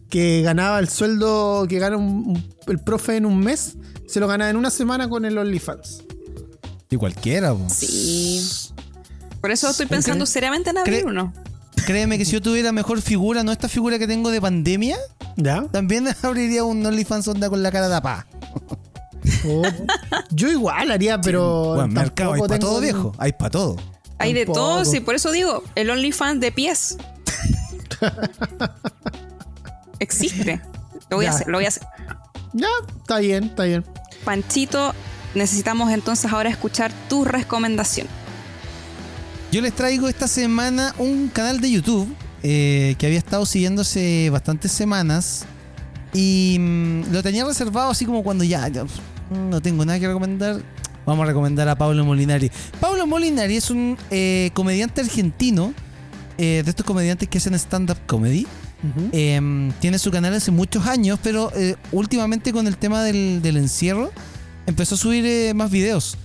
que 0.08 0.40
ganaba 0.42 0.78
el 0.78 0.88
sueldo 0.88 1.66
que 1.68 1.78
gana 1.78 1.96
un- 1.98 2.24
un- 2.28 2.54
el 2.66 2.78
profe 2.78 3.16
en 3.16 3.26
un 3.26 3.38
mes. 3.38 3.74
Se 4.06 4.20
lo 4.20 4.26
gana 4.28 4.48
en 4.48 4.56
una 4.56 4.70
semana 4.70 5.08
con 5.08 5.24
el 5.26 5.36
OnlyFans. 5.36 6.02
Y 6.90 6.96
cualquiera, 6.96 7.52
po. 7.52 7.66
Sí. 7.68 8.48
Por 9.42 9.50
eso 9.50 9.68
estoy 9.68 9.86
pensando 9.86 10.24
seriamente 10.24 10.70
en 10.70 10.78
abrir 10.78 11.04
uno. 11.04 11.32
Créeme 11.86 12.16
que 12.18 12.24
si 12.24 12.32
yo 12.32 12.42
tuviera 12.42 12.72
mejor 12.72 13.00
figura, 13.02 13.44
no 13.44 13.52
esta 13.52 13.68
figura 13.68 13.98
que 13.98 14.06
tengo 14.06 14.30
de 14.30 14.40
pandemia, 14.40 14.96
¿Ya? 15.38 15.62
también 15.70 16.08
abriría 16.22 16.64
un 16.64 16.84
OnlyFans 16.84 17.28
onda 17.28 17.48
con 17.48 17.62
la 17.62 17.70
cara 17.70 17.88
tapada. 17.88 18.26
Oh, 19.46 19.62
yo 20.30 20.48
igual 20.48 20.90
haría, 20.90 21.20
pero. 21.20 21.74
Bueno, 21.74 21.88
mercado, 21.88 22.32
hay 22.32 22.40
para 22.40 22.58
tengo 22.58 22.70
todo, 22.72 22.80
viejo. 22.80 23.12
Hay 23.18 23.32
para 23.32 23.50
todo. 23.50 23.76
Hay 24.18 24.32
de 24.32 24.46
Tampoco. 24.46 24.58
todo, 24.58 24.84
sí, 24.84 24.98
por 24.98 25.14
eso 25.14 25.30
digo, 25.30 25.62
el 25.76 25.90
OnlyFans 25.90 26.40
de 26.40 26.50
pies. 26.50 26.96
Existe. 30.00 30.60
Lo 31.08 31.18
voy 31.18 31.26
a 31.26 31.30
hacer, 31.30 31.46
lo 31.46 31.58
voy 31.58 31.66
a 31.66 31.68
hacer. 31.68 31.84
Ya, 32.52 32.68
está 33.00 33.18
bien, 33.18 33.44
está 33.44 33.64
bien. 33.64 33.84
Panchito, 34.24 34.92
necesitamos 35.34 35.92
entonces 35.92 36.32
ahora 36.32 36.50
escuchar 36.50 36.92
tu 37.08 37.24
recomendación. 37.24 38.08
Yo 39.52 39.62
les 39.62 39.72
traigo 39.72 40.08
esta 40.08 40.26
semana 40.26 40.94
un 40.98 41.28
canal 41.28 41.60
de 41.60 41.70
YouTube 41.70 42.14
eh, 42.42 42.94
que 42.98 43.06
había 43.06 43.18
estado 43.18 43.46
siguiendo 43.46 43.82
hace 43.82 44.30
bastantes 44.30 44.72
semanas 44.72 45.46
y 46.12 46.56
mm, 46.58 47.12
lo 47.12 47.22
tenía 47.22 47.44
reservado 47.44 47.90
así 47.90 48.04
como 48.06 48.22
cuando 48.22 48.44
ya, 48.44 48.68
ya, 48.68 48.84
mm, 48.84 49.50
no 49.50 49.60
tengo 49.60 49.84
nada 49.84 49.98
que 49.98 50.06
recomendar. 50.06 50.60
Vamos 51.06 51.24
a 51.24 51.26
recomendar 51.26 51.68
a 51.68 51.76
Pablo 51.76 52.04
Molinari. 52.04 52.50
Pablo 52.80 53.06
Molinari 53.06 53.56
es 53.56 53.70
un 53.70 53.96
eh, 54.10 54.50
comediante 54.52 55.00
argentino, 55.00 55.72
eh, 56.36 56.62
de 56.62 56.70
estos 56.70 56.84
comediantes 56.84 57.28
que 57.28 57.38
hacen 57.38 57.54
stand-up 57.54 57.96
comedy. 58.06 58.46
Eh, 59.12 59.72
tiene 59.80 59.98
su 59.98 60.10
canal 60.10 60.34
hace 60.34 60.50
muchos 60.50 60.86
años, 60.86 61.18
pero 61.22 61.50
últimamente 61.92 62.52
con 62.52 62.66
el 62.66 62.76
tema 62.76 63.02
del, 63.02 63.40
del 63.42 63.56
encierro 63.56 64.12
empezó 64.66 64.94
a 64.94 64.98
subir 64.98 65.54
más 65.54 65.70
videos. 65.70 66.18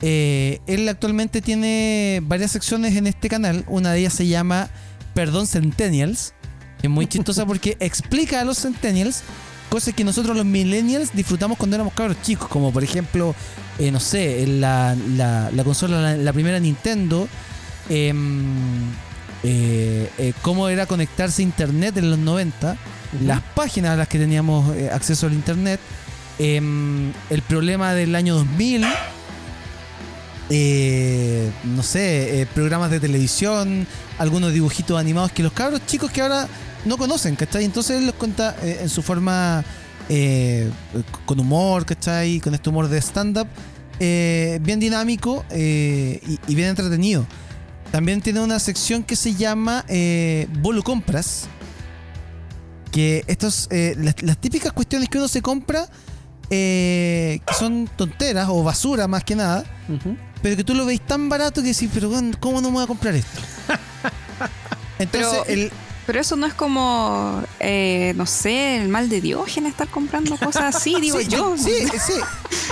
Él 0.00 0.88
actualmente 0.88 1.40
tiene 1.40 2.20
varias 2.24 2.50
secciones 2.50 2.96
en 2.96 3.06
este 3.06 3.28
canal. 3.28 3.64
Una 3.68 3.92
de 3.92 4.00
ellas 4.00 4.14
se 4.14 4.26
llama 4.26 4.70
Perdón 5.14 5.46
Centennials. 5.46 6.34
Es 6.82 6.90
muy 6.90 7.06
chistosa 7.06 7.46
porque 7.46 7.76
explica 7.80 8.40
a 8.40 8.44
los 8.44 8.58
Centennials 8.60 9.22
cosas 9.70 9.94
que 9.94 10.04
nosotros 10.04 10.36
los 10.36 10.44
Millennials 10.46 11.12
disfrutamos 11.14 11.56
cuando 11.58 11.76
éramos 11.76 11.94
cabros 11.94 12.16
chicos. 12.22 12.48
Como 12.48 12.72
por 12.72 12.84
ejemplo, 12.84 13.34
eh, 13.78 13.90
no 13.90 14.00
sé, 14.00 14.46
la, 14.46 14.96
la- 15.16 15.50
la 15.50 15.64
consola, 15.64 16.00
la, 16.00 16.16
la 16.16 16.32
primera 16.32 16.58
Nintendo. 16.60 17.28
em, 17.88 18.44
eh, 19.46 20.10
eh, 20.18 20.32
cómo 20.42 20.68
era 20.70 20.86
conectarse 20.86 21.42
a 21.42 21.44
internet 21.44 21.96
en 21.98 22.08
los 22.10 22.18
90, 22.18 22.76
las 23.22 23.42
páginas 23.54 23.90
a 23.92 23.96
las 23.96 24.08
que 24.08 24.18
teníamos 24.18 24.74
eh, 24.74 24.88
acceso 24.90 25.26
al 25.26 25.34
internet, 25.34 25.78
em, 26.38 27.12
el 27.28 27.42
problema 27.42 27.92
del 27.92 28.14
año 28.14 28.36
2000, 28.36 28.86
eh, 30.50 31.50
no 31.64 31.82
sé, 31.82 32.42
eh, 32.42 32.46
programas 32.46 32.90
de 32.90 33.00
televisión, 33.00 33.86
algunos 34.18 34.52
dibujitos 34.52 34.98
animados 34.98 35.32
que 35.32 35.42
los 35.42 35.52
cabros 35.52 35.84
chicos 35.86 36.10
que 36.10 36.20
ahora 36.20 36.48
no 36.84 36.98
conocen, 36.98 37.34
¿cachai? 37.34 37.64
Entonces 37.64 37.98
él 37.98 38.06
los 38.06 38.14
cuenta 38.14 38.54
eh, 38.62 38.80
en 38.82 38.88
su 38.88 39.02
forma 39.02 39.64
eh, 40.08 40.70
con 41.24 41.40
humor, 41.40 41.86
¿cachai? 41.86 42.40
Con 42.40 42.54
este 42.54 42.68
humor 42.68 42.88
de 42.88 43.00
stand-up, 43.00 43.48
bien 43.98 44.80
dinámico 44.80 45.44
y, 45.50 46.54
bien 46.54 46.68
entretenido. 46.68 47.26
También 47.90 48.20
tiene 48.20 48.40
una 48.40 48.58
sección 48.58 49.02
que 49.02 49.16
se 49.16 49.34
llama 49.34 49.84
Bolo 50.60 50.82
Compras. 50.82 51.46
Que 52.90 53.24
estos, 53.26 53.68
las, 53.70 54.22
las 54.22 54.38
típicas 54.38 54.72
cuestiones 54.72 55.08
que 55.08 55.18
uno 55.18 55.26
se 55.26 55.42
compra, 55.42 55.88
eh, 56.50 57.40
que 57.46 57.54
son 57.54 57.88
tonteras 57.96 58.48
o 58.50 58.62
basura 58.62 59.06
más 59.08 59.24
que 59.24 59.34
nada, 59.36 59.64
pero 60.42 60.56
que 60.56 60.64
tú 60.64 60.74
lo 60.74 60.84
veis 60.86 61.00
tan 61.00 61.28
barato 61.28 61.62
que 61.62 61.68
decís, 61.68 61.90
pero 61.92 62.10
¿cómo 62.40 62.60
no 62.60 62.68
me 62.68 62.74
voy 62.74 62.84
a 62.84 62.86
comprar 62.86 63.14
esto? 63.14 63.40
Entonces, 64.98 65.30
Pero- 65.46 65.62
el, 65.62 65.72
Pero 66.06 66.20
eso 66.20 66.36
no 66.36 66.46
es 66.46 66.52
como, 66.54 67.42
eh, 67.60 68.12
no 68.16 68.26
sé, 68.26 68.76
el 68.76 68.88
mal 68.88 69.08
de 69.08 69.20
Diógenes 69.22 69.72
estar 69.72 69.88
comprando 69.88 70.36
cosas 70.36 70.76
así, 70.76 70.94
digo 71.00 71.18
sí, 71.18 71.28
yo. 71.28 71.56
Sí, 71.56 71.72
sí, 71.98 72.12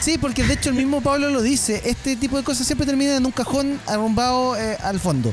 sí, 0.02 0.18
porque 0.18 0.44
de 0.44 0.52
hecho 0.54 0.68
el 0.68 0.76
mismo 0.76 1.00
Pablo 1.00 1.30
lo 1.30 1.40
dice, 1.40 1.80
este 1.86 2.14
tipo 2.16 2.36
de 2.36 2.44
cosas 2.44 2.66
siempre 2.66 2.86
terminan 2.86 3.16
en 3.16 3.26
un 3.26 3.32
cajón 3.32 3.80
arrumbado 3.86 4.56
eh, 4.58 4.76
al 4.82 5.00
fondo, 5.00 5.32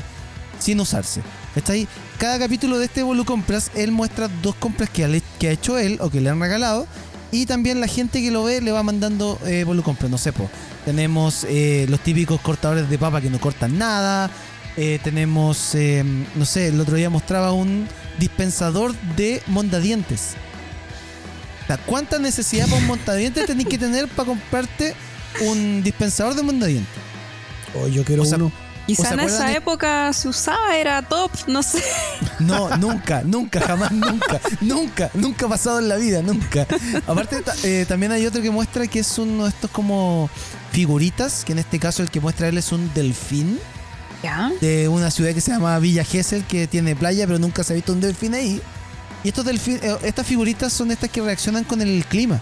sin 0.58 0.80
usarse. 0.80 1.20
¿Está 1.54 1.74
ahí? 1.74 1.86
Cada 2.18 2.38
capítulo 2.38 2.78
de 2.78 2.86
este 2.86 3.02
Bolu 3.02 3.24
Compras, 3.24 3.70
él 3.74 3.92
muestra 3.92 4.28
dos 4.42 4.54
compras 4.54 4.88
que 4.88 5.04
ha, 5.04 5.08
le- 5.08 5.22
que 5.38 5.48
ha 5.48 5.52
hecho 5.52 5.78
él 5.78 5.98
o 6.00 6.08
que 6.10 6.20
le 6.22 6.30
han 6.30 6.40
regalado. 6.40 6.86
Y 7.32 7.46
también 7.46 7.80
la 7.80 7.86
gente 7.86 8.20
que 8.20 8.30
lo 8.30 8.44
ve 8.44 8.60
le 8.60 8.72
va 8.72 8.82
mandando 8.82 9.38
eh, 9.46 9.64
Bolu 9.64 9.82
Compras. 9.82 10.10
No 10.10 10.18
sé, 10.18 10.32
po. 10.32 10.50
tenemos 10.84 11.46
eh, 11.48 11.86
los 11.88 12.00
típicos 12.00 12.40
cortadores 12.40 12.88
de 12.90 12.98
papa 12.98 13.20
que 13.20 13.30
no 13.30 13.38
cortan 13.40 13.78
nada. 13.78 14.30
Eh, 14.76 14.98
tenemos, 15.02 15.74
eh, 15.74 16.04
no 16.34 16.44
sé, 16.44 16.68
el 16.68 16.80
otro 16.80 16.96
día 16.96 17.10
mostraba 17.10 17.52
un 17.52 17.86
dispensador 18.18 18.94
de 19.16 19.42
mondadientes. 19.46 20.34
O 21.64 21.66
sea, 21.66 21.76
¿Cuánta 21.78 22.18
necesidad 22.18 22.66
para 22.66 22.80
un 22.80 22.86
montadientes 22.86 23.46
tenés 23.46 23.66
que 23.66 23.78
tener 23.78 24.08
para 24.08 24.26
comprarte 24.26 24.94
un 25.42 25.82
dispensador 25.82 26.34
de 26.34 26.42
mondadientes? 26.42 26.92
Oh, 27.74 27.86
yo 27.86 28.04
quiero 28.04 28.22
O 28.22 28.26
sea, 28.26 28.38
uno. 28.38 28.52
Quizá 28.86 29.02
¿O 29.02 29.04
se 29.06 29.14
en 29.14 29.20
esa 29.20 29.52
época 29.52 30.12
se 30.12 30.28
usaba, 30.28 30.76
era 30.76 31.00
top, 31.02 31.30
no 31.46 31.62
sé. 31.62 31.82
No, 32.40 32.74
nunca, 32.78 33.22
nunca, 33.22 33.60
jamás, 33.60 33.92
nunca, 33.92 34.40
nunca, 34.62 35.10
nunca 35.14 35.44
ha 35.46 35.48
pasado 35.50 35.78
en 35.78 35.88
la 35.90 35.96
vida, 35.96 36.22
nunca. 36.22 36.66
Aparte, 37.06 37.42
eh, 37.64 37.84
también 37.86 38.12
hay 38.12 38.24
otro 38.26 38.40
que 38.40 38.50
muestra 38.50 38.86
que 38.86 39.00
es 39.00 39.18
uno 39.18 39.44
de 39.44 39.50
estos 39.50 39.70
como 39.70 40.30
figuritas, 40.72 41.44
que 41.44 41.52
en 41.52 41.58
este 41.58 41.78
caso 41.78 42.02
el 42.02 42.10
que 42.10 42.20
muestra 42.20 42.48
él 42.48 42.56
es 42.58 42.72
un 42.72 42.90
delfín. 42.94 43.58
¿Ya? 44.22 44.50
de 44.60 44.86
una 44.88 45.10
ciudad 45.10 45.32
que 45.32 45.40
se 45.40 45.50
llama 45.50 45.78
Villa 45.78 46.04
Gesell, 46.04 46.44
que 46.44 46.66
tiene 46.66 46.94
playa, 46.94 47.26
pero 47.26 47.38
nunca 47.38 47.64
se 47.64 47.72
ha 47.72 47.76
visto 47.76 47.92
un 47.94 48.02
delfín 48.02 48.34
ahí. 48.34 48.60
Y 49.24 49.28
estos 49.28 49.46
delfín- 49.46 49.78
eh, 49.82 49.96
estas 50.02 50.26
figuritas 50.26 50.72
son 50.74 50.90
estas 50.90 51.08
que 51.08 51.22
reaccionan 51.22 51.64
con 51.64 51.80
el 51.80 52.04
clima. 52.06 52.38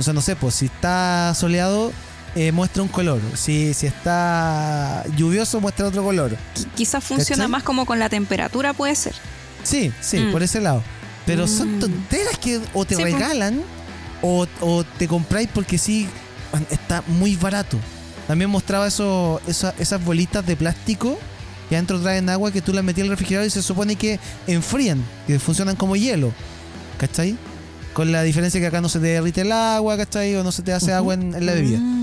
O 0.00 0.02
sea, 0.02 0.14
no 0.14 0.22
sé, 0.22 0.36
pues 0.36 0.54
si 0.54 0.66
está 0.66 1.34
soleado, 1.34 1.92
eh, 2.34 2.52
muestra 2.52 2.82
un 2.82 2.88
color. 2.88 3.20
Si, 3.34 3.74
si 3.74 3.86
está 3.86 5.04
lluvioso, 5.16 5.60
muestra 5.60 5.86
otro 5.86 6.02
color. 6.02 6.32
Qui- 6.54 6.66
Quizás 6.74 7.04
funciona 7.04 7.42
¿Cachai? 7.44 7.50
más 7.50 7.62
como 7.62 7.84
con 7.86 7.98
la 7.98 8.08
temperatura, 8.08 8.72
puede 8.72 8.94
ser. 8.94 9.14
Sí, 9.62 9.92
sí, 10.00 10.18
Mm. 10.18 10.32
por 10.32 10.42
ese 10.42 10.60
lado. 10.60 10.82
Pero 11.26 11.46
son 11.46 11.76
Mm. 11.76 11.80
tonteras 11.80 12.38
que 12.38 12.60
o 12.74 12.84
te 12.84 12.96
Sí, 12.96 13.02
pues. 13.02 13.14
regalan 13.14 13.62
o, 14.22 14.46
o 14.60 14.84
te 14.84 15.06
compráis 15.06 15.48
porque 15.52 15.78
sí, 15.78 16.08
está 16.70 17.02
muy 17.06 17.36
barato. 17.36 17.78
También 18.26 18.50
mostraba 18.50 18.86
eso, 18.86 19.40
esa- 19.46 19.74
esas 19.78 20.04
bolitas 20.04 20.44
de 20.46 20.56
plástico 20.56 21.18
que 21.68 21.76
adentro 21.76 22.00
traen 22.00 22.28
agua 22.28 22.50
que 22.52 22.60
tú 22.62 22.72
las 22.72 22.82
metías 22.84 23.04
al 23.04 23.10
refrigerador 23.10 23.46
y 23.46 23.50
se 23.50 23.62
supone 23.62 23.96
que 23.96 24.18
enfrían, 24.46 25.02
que 25.26 25.38
funcionan 25.38 25.76
como 25.76 25.96
hielo. 25.96 26.32
¿Cachai? 26.98 27.36
Con 27.94 28.10
la 28.12 28.22
diferencia 28.22 28.60
que 28.60 28.66
acá 28.66 28.80
no 28.80 28.88
se 28.88 28.98
te 29.00 29.06
derrite 29.06 29.42
el 29.42 29.52
agua, 29.52 29.96
¿cachai? 29.96 30.34
O 30.36 30.42
no 30.44 30.50
se 30.52 30.62
te 30.62 30.72
hace 30.72 30.92
agua 30.92 31.14
en, 31.14 31.34
en 31.34 31.44
la 31.46 31.52
bebida. 31.52 31.78
Mm. 31.78 32.01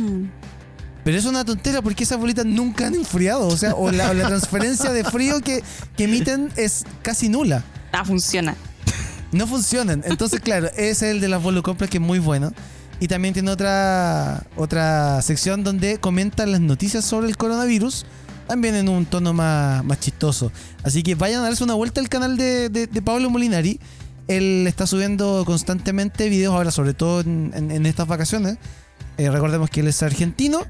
Pero 1.09 1.17
es 1.17 1.25
una 1.25 1.43
tontera 1.43 1.81
porque 1.81 2.03
esas 2.03 2.19
bolitas 2.19 2.45
nunca 2.45 2.85
han 2.85 2.93
enfriado. 2.93 3.47
O 3.47 3.57
sea, 3.57 3.73
o 3.73 3.89
la, 3.89 4.11
o 4.11 4.13
la 4.13 4.27
transferencia 4.27 4.91
de 4.91 5.03
frío 5.03 5.39
que, 5.41 5.63
que 5.97 6.03
emiten 6.03 6.51
es 6.55 6.85
casi 7.01 7.29
nula. 7.29 7.63
Ah, 7.91 8.05
funciona. 8.05 8.55
No 9.31 9.47
funcionan. 9.47 10.03
Entonces, 10.05 10.39
claro, 10.39 10.67
ese 10.77 10.91
es 10.91 11.01
el 11.01 11.19
de 11.19 11.27
las 11.27 11.41
volucompras 11.41 11.89
que 11.89 11.97
es 11.97 12.03
muy 12.03 12.19
bueno. 12.19 12.53
Y 12.99 13.07
también 13.07 13.33
tiene 13.33 13.49
otra, 13.49 14.43
otra 14.55 15.19
sección 15.23 15.63
donde 15.63 15.97
comentan 15.97 16.51
las 16.51 16.61
noticias 16.61 17.05
sobre 17.05 17.27
el 17.27 17.37
coronavirus. 17.37 18.05
También 18.47 18.75
en 18.75 18.87
un 18.87 19.07
tono 19.07 19.33
más, 19.33 19.83
más 19.83 19.99
chistoso. 19.99 20.51
Así 20.83 21.01
que 21.01 21.15
vayan 21.15 21.39
a 21.39 21.43
darse 21.45 21.63
una 21.63 21.73
vuelta 21.73 22.01
al 22.01 22.09
canal 22.09 22.37
de, 22.37 22.69
de- 22.69 22.85
de 22.85 23.01
Pablo 23.01 23.31
Molinari. 23.31 23.79
Él 24.27 24.65
está 24.67 24.85
subiendo 24.85 25.41
constantemente 25.43 26.29
videos 26.29 26.53
ahora, 26.53 26.69
sobre 26.69 26.93
todo 26.93 27.21
en, 27.21 27.51
en- 27.55 27.71
en 27.71 27.87
estas 27.87 28.05
vacaciones. 28.07 28.59
Eh, 29.19 29.29
recordemos 29.29 29.69
que 29.69 29.81
él 29.81 29.87
es 29.87 30.01
argentino. 30.01 30.61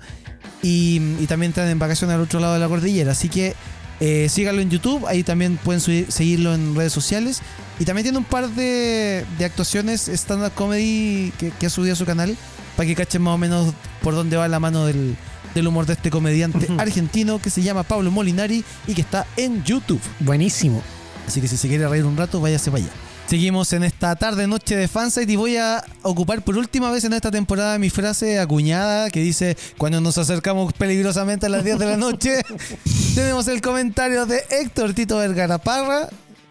Y, 0.61 0.99
y 1.21 1.25
también 1.27 1.51
están 1.51 1.69
en 1.69 1.79
vacaciones 1.79 2.15
al 2.15 2.21
otro 2.21 2.41
lado 2.41 2.55
de 2.55 2.59
la 2.59 2.67
cordillera. 2.67 3.13
Así 3.13 3.29
que 3.29 3.53
eh, 4.01 4.27
síganlo 4.29 4.61
en 4.61 4.69
YouTube. 4.69 5.05
Ahí 5.07 5.23
también 5.23 5.57
pueden 5.57 5.81
subir- 5.81 6.09
seguirlo 6.09 6.53
en 6.53 6.75
redes 6.75 6.91
sociales. 6.91 7.41
Y 7.79 7.85
también 7.85 8.03
tiene 8.03 8.17
un 8.17 8.25
par 8.25 8.49
de, 8.49 9.23
de 9.37 9.45
actuaciones 9.45 10.09
stand-up 10.09 10.51
comedy 10.55 11.31
que, 11.37 11.51
que 11.51 11.67
ha 11.67 11.69
subido 11.69 11.93
a 11.93 11.95
su 11.95 12.05
canal 12.05 12.35
para 12.75 12.87
que 12.87 12.95
cachen 12.95 13.21
más 13.21 13.35
o 13.35 13.37
menos 13.37 13.73
por 14.01 14.15
dónde 14.15 14.35
va 14.35 14.47
la 14.49 14.59
mano 14.59 14.85
del, 14.85 15.15
del 15.55 15.67
humor 15.67 15.85
de 15.85 15.93
este 15.93 16.09
comediante 16.09 16.67
argentino 16.77 17.39
que 17.39 17.49
se 17.49 17.61
llama 17.61 17.83
Pablo 17.83 18.11
Molinari 18.11 18.65
y 18.87 18.93
que 18.95 19.01
está 19.01 19.25
en 19.37 19.63
YouTube. 19.63 20.01
Buenísimo. 20.19 20.81
Así 21.27 21.39
que 21.39 21.47
si 21.47 21.55
se 21.55 21.67
quiere 21.69 21.87
reír 21.87 22.03
un 22.03 22.17
rato, 22.17 22.41
váyase 22.41 22.69
para 22.71 22.83
allá. 22.83 22.93
Seguimos 23.29 23.73
en 23.73 23.83
esta 23.83 24.15
tarde 24.15 24.47
noche 24.47 24.75
de 24.75 24.87
fansite 24.87 25.31
y 25.31 25.35
voy 25.35 25.55
a 25.55 25.83
ocupar 26.01 26.41
por 26.41 26.57
última 26.57 26.89
vez 26.89 27.03
en 27.03 27.13
esta 27.13 27.29
temporada 27.29 27.77
mi 27.77 27.91
frase 27.91 28.39
acuñada 28.39 29.11
que 29.11 29.19
dice 29.19 29.55
cuando 29.77 30.01
nos 30.01 30.17
acercamos 30.17 30.73
peligrosamente 30.73 31.45
a 31.45 31.49
las 31.49 31.63
10 31.63 31.77
de 31.77 31.85
la 31.85 31.95
noche 31.95 32.41
tenemos 33.13 33.47
el 33.47 33.61
comentario 33.61 34.25
de 34.25 34.43
Héctor 34.49 34.95
Tito 34.95 35.17
Vergara 35.17 35.59
Parra, 35.59 36.09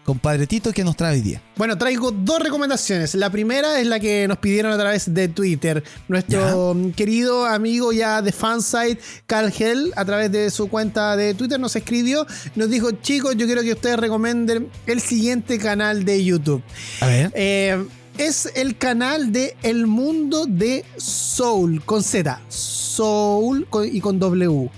compadre 0.09 0.47
Tito 0.47 0.73
que 0.73 0.83
nos 0.83 0.97
trae 0.97 1.17
hoy 1.17 1.21
día. 1.21 1.39
Bueno, 1.55 1.77
traigo 1.77 2.09
dos 2.09 2.39
recomendaciones. 2.39 3.13
La 3.13 3.29
primera 3.29 3.79
es 3.79 3.85
la 3.85 3.99
que 3.99 4.27
nos 4.27 4.39
pidieron 4.39 4.71
a 4.71 4.77
través 4.77 5.13
de 5.13 5.27
Twitter. 5.27 5.83
Nuestro 6.07 6.75
querido 6.95 7.45
amigo 7.45 7.93
ya 7.93 8.23
de 8.23 8.31
Fansite, 8.31 8.99
Carl 9.27 9.53
Hell, 9.55 9.93
a 9.95 10.05
través 10.05 10.31
de 10.31 10.49
su 10.49 10.67
cuenta 10.67 11.15
de 11.15 11.35
Twitter 11.35 11.59
nos 11.59 11.75
escribió. 11.75 12.25
Nos 12.55 12.71
dijo, 12.71 12.89
chicos, 12.89 13.37
yo 13.37 13.45
quiero 13.45 13.61
que 13.61 13.73
ustedes 13.73 13.99
recomienden 13.99 14.71
el 14.87 14.99
siguiente 14.99 15.59
canal 15.59 16.03
de 16.05 16.25
YouTube. 16.25 16.63
A 17.01 17.05
ver. 17.05 17.31
Eh, 17.35 17.85
es 18.17 18.51
el 18.55 18.79
canal 18.79 19.31
de 19.31 19.55
El 19.61 19.85
Mundo 19.85 20.47
de 20.47 20.85
Soul, 20.97 21.83
con 21.85 22.01
Z. 22.01 22.41
Soul 22.49 23.67
y 23.91 24.01
con 24.01 24.17
W. 24.17 24.71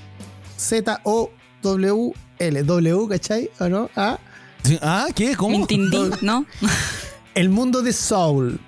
Z-O-W-L. 0.58 2.14
W, 2.64 3.08
¿cachai? 3.08 3.49
¿O 3.62 3.70
no? 3.70 3.90
Ah. 3.95 4.20
Ah, 4.82 5.08
¿qué? 5.16 5.36
¿Cómo? 5.36 5.56
Entendí, 5.58 5.98
¿no? 6.22 6.46
El 7.36 7.50
Mundo 7.50 7.82
de 7.82 7.94
Soul. 7.94 8.60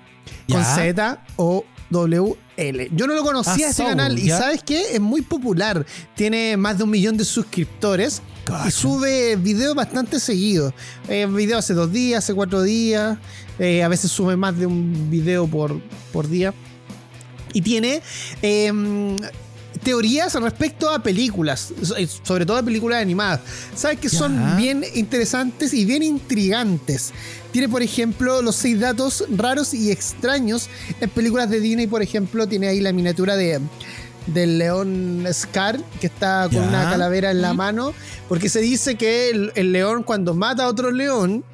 Con 0.48 0.58
Ya. 0.60 0.64
Z 0.74 1.24
o 1.36 1.64
W 1.90 2.36
L. 2.56 2.88
Yo 2.92 3.06
no 3.06 3.14
lo 3.14 3.22
conocía 3.22 3.66
Ah, 3.66 3.70
este 3.70 3.82
Soul, 3.82 3.88
canal 3.90 4.18
y 4.18 4.26
ya. 4.26 4.38
¿sabes 4.38 4.62
qué? 4.62 4.94
Es 4.94 5.00
muy 5.00 5.22
popular. 5.22 5.84
Tiene 6.14 6.56
más 6.56 6.78
de 6.78 6.84
un 6.84 6.90
millón 6.90 7.16
de 7.16 7.24
suscriptores 7.24 8.22
y 8.66 8.70
sube 8.70 9.36
videos 9.36 9.74
bastante 9.74 10.18
seguidos. 10.20 10.72
Eh, 11.08 11.26
videos 11.26 11.60
hace 11.60 11.74
dos 11.74 11.90
días, 11.92 12.24
hace 12.24 12.34
cuatro 12.34 12.62
días. 12.62 13.18
eh, 13.58 13.82
a 13.82 13.88
veces 13.88 14.10
sube 14.10 14.36
más 14.36 14.56
de 14.58 14.66
un 14.66 15.10
video 15.10 15.46
por, 15.46 15.80
por 16.12 16.28
día. 16.28 16.52
Y 17.52 17.62
tiene 17.62 18.02
em, 18.42 19.16
teorías 19.84 20.34
respecto 20.34 20.90
a 20.90 21.02
películas, 21.02 21.72
eh, 21.96 22.08
sobre 22.22 22.44
todo 22.46 22.56
a 22.56 22.62
películas 22.62 23.00
animadas. 23.02 23.40
¿Sabes 23.76 24.00
que 24.00 24.08
son 24.08 24.56
bien 24.56 24.84
interesantes 24.94 25.72
y 25.74 25.84
bien 25.84 26.02
intrigantes? 26.02 27.12
Tiene, 27.52 27.68
por 27.68 27.82
ejemplo, 27.82 28.42
los 28.42 28.56
seis 28.56 28.80
datos 28.80 29.24
raros 29.30 29.74
y 29.74 29.90
extraños 29.92 30.68
en 31.00 31.10
películas 31.10 31.50
de 31.50 31.60
Disney, 31.60 31.86
por 31.86 32.02
ejemplo, 32.02 32.48
tiene 32.48 32.66
ahí 32.68 32.80
la 32.80 32.92
miniatura 32.92 33.36
de 33.36 33.60
del 34.26 34.56
león 34.56 35.26
Scar, 35.30 35.78
que 36.00 36.06
está 36.06 36.44
con 36.50 36.62
Ya. 36.62 36.68
una 36.68 36.90
calavera 36.90 37.30
en 37.30 37.42
la 37.42 37.52
mano, 37.52 37.92
porque 38.26 38.48
se 38.48 38.60
dice 38.62 38.94
que 38.94 39.28
el, 39.28 39.52
el 39.54 39.70
león 39.70 40.02
cuando 40.02 40.32
mata 40.32 40.64
a 40.64 40.68
otro 40.68 40.90
león, 40.90 41.44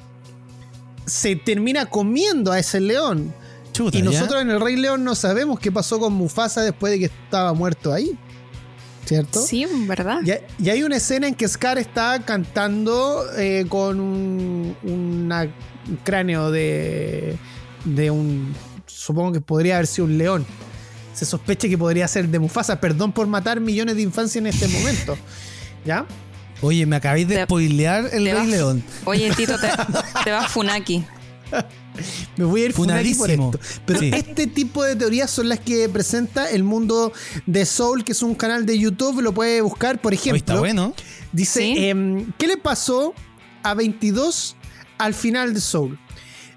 se 1.05 1.35
termina 1.35 1.85
comiendo 1.87 2.51
a 2.53 2.59
ese 2.59 2.79
león. 2.79 3.33
Chuta, 3.73 3.97
Y 3.97 4.01
ya. 4.01 4.05
nosotros 4.11 4.41
en 4.41 4.49
el 4.49 4.59
Rey 4.61 4.75
León 4.75 5.03
no 5.03 5.15
sabemos 5.15 5.59
qué 5.59 5.71
pasó 5.71 5.99
con 5.99 6.13
Mufasa 6.13 6.61
después 6.61 6.91
de 6.91 6.99
que 6.99 7.05
estaba 7.05 7.53
muerto 7.53 7.93
ahí. 7.93 8.17
¿Cierto? 9.05 9.41
Sí, 9.41 9.65
¿verdad? 9.87 10.19
Y, 10.23 10.31
hay- 10.31 10.41
y 10.59 10.69
hay 10.69 10.83
una 10.83 10.97
escena 10.97 11.27
en 11.27 11.35
que 11.35 11.47
Scar 11.47 11.77
está 11.79 12.19
cantando 12.23 13.25
eh, 13.37 13.65
con 13.67 13.99
un, 13.99 14.75
una- 14.83 15.43
un 15.87 15.95
cráneo 16.03 16.51
de, 16.51 17.35
de 17.85 18.11
un. 18.11 18.53
Supongo 18.85 19.31
que 19.31 19.41
podría 19.41 19.75
haber 19.75 19.87
sido 19.87 20.05
un 20.05 20.17
león. 20.17 20.45
Se 21.15 21.25
sospecha 21.25 21.67
que 21.67 21.77
podría 21.77 22.07
ser 22.07 22.27
de 22.27 22.39
Mufasa. 22.39 22.79
Perdón 22.79 23.11
por 23.11 23.25
matar 23.27 23.59
millones 23.59 23.95
de 23.95 24.03
infancias 24.03 24.37
en 24.37 24.47
este 24.47 24.67
momento. 24.67 25.17
¿Ya? 25.83 26.05
Oye, 26.61 26.85
me 26.85 26.95
acabáis 26.97 27.27
de 27.27 27.43
spoilear 27.43 28.07
el 28.13 28.25
Rey 28.31 28.47
León. 28.47 28.83
Oye, 29.05 29.31
Tito, 29.35 29.57
te, 29.59 29.67
te 30.23 30.31
vas 30.31 30.51
Funaki. 30.51 31.03
Me 32.37 32.45
voy 32.45 32.61
a 32.61 32.65
ir 32.65 32.71
por 32.73 32.85
Funadísimo. 32.85 33.51
esto. 33.51 33.59
Pero 33.85 33.99
Sí. 33.99 34.11
este 34.13 34.47
tipo 34.47 34.83
de 34.83 34.95
teorías 34.95 35.29
son 35.29 35.49
las 35.49 35.59
que 35.59 35.87
presenta 35.89 36.49
el 36.49 36.63
mundo 36.63 37.11
de 37.45 37.65
Soul, 37.65 38.03
que 38.03 38.11
es 38.13 38.21
un 38.21 38.35
canal 38.35 38.65
de 38.65 38.77
YouTube. 38.79 39.21
Lo 39.21 39.33
puede 39.33 39.61
buscar, 39.61 39.99
por 40.01 40.13
Oye, 40.13 40.17
está 40.17 40.29
ejemplo. 40.53 40.59
bueno. 40.59 40.93
Dice, 41.31 41.59
Sí. 41.61 41.73
em, 41.87 42.31
¿qué 42.37 42.47
le 42.47 42.57
pasó 42.57 43.13
a 43.63 43.73
22 43.73 44.55
al 44.97 45.13
final 45.13 45.53
de 45.53 45.61
Soul? 45.61 45.99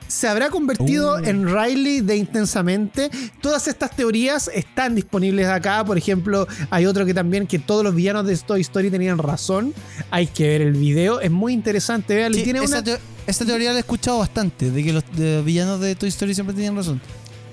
¿Se 0.07 0.29
habrá 0.29 0.51
convertido 0.51 1.15
Uh. 1.17 1.25
en 1.25 1.47
Riley 1.53 2.01
de 2.03 2.17
Intensamente? 2.17 3.11
Todas 3.41 3.67
estas 3.69 3.97
teorías 3.97 4.51
están 4.55 4.95
disponibles 4.95 5.47
acá. 5.49 5.83
Por 5.85 5.97
ejemplo, 5.99 6.47
hay 6.71 6.87
otro 6.87 7.07
que 7.07 7.15
también 7.15 7.47
que 7.47 7.59
todos 7.59 7.83
los 7.83 7.95
villanos 7.95 8.27
de 8.27 8.37
Toy 8.37 8.61
Story 8.61 8.91
tenían 8.91 9.19
razón. 9.19 9.73
Hay 10.11 10.27
que 10.27 10.47
ver 10.47 10.61
el 10.63 10.73
video. 10.75 11.21
Es 11.21 11.31
muy 11.31 11.53
interesante. 11.55 12.15
Véanlo. 12.15 12.37
Y 12.37 12.41
Sí, 12.41 12.45
tiene 12.45 12.61
una... 12.61 12.83
esa 13.27 13.45
teoría 13.45 13.71
la 13.71 13.77
he 13.77 13.81
escuchado 13.81 14.19
bastante, 14.19 14.71
de 14.71 14.83
que 14.85 14.93
los 14.93 15.05
de 15.17 15.43
villanos 15.43 15.81
de 15.81 15.95
Toy 15.95 16.09
Story 16.09 16.35
siempre 16.35 16.55
tenían 16.55 16.77
razón. 16.77 17.01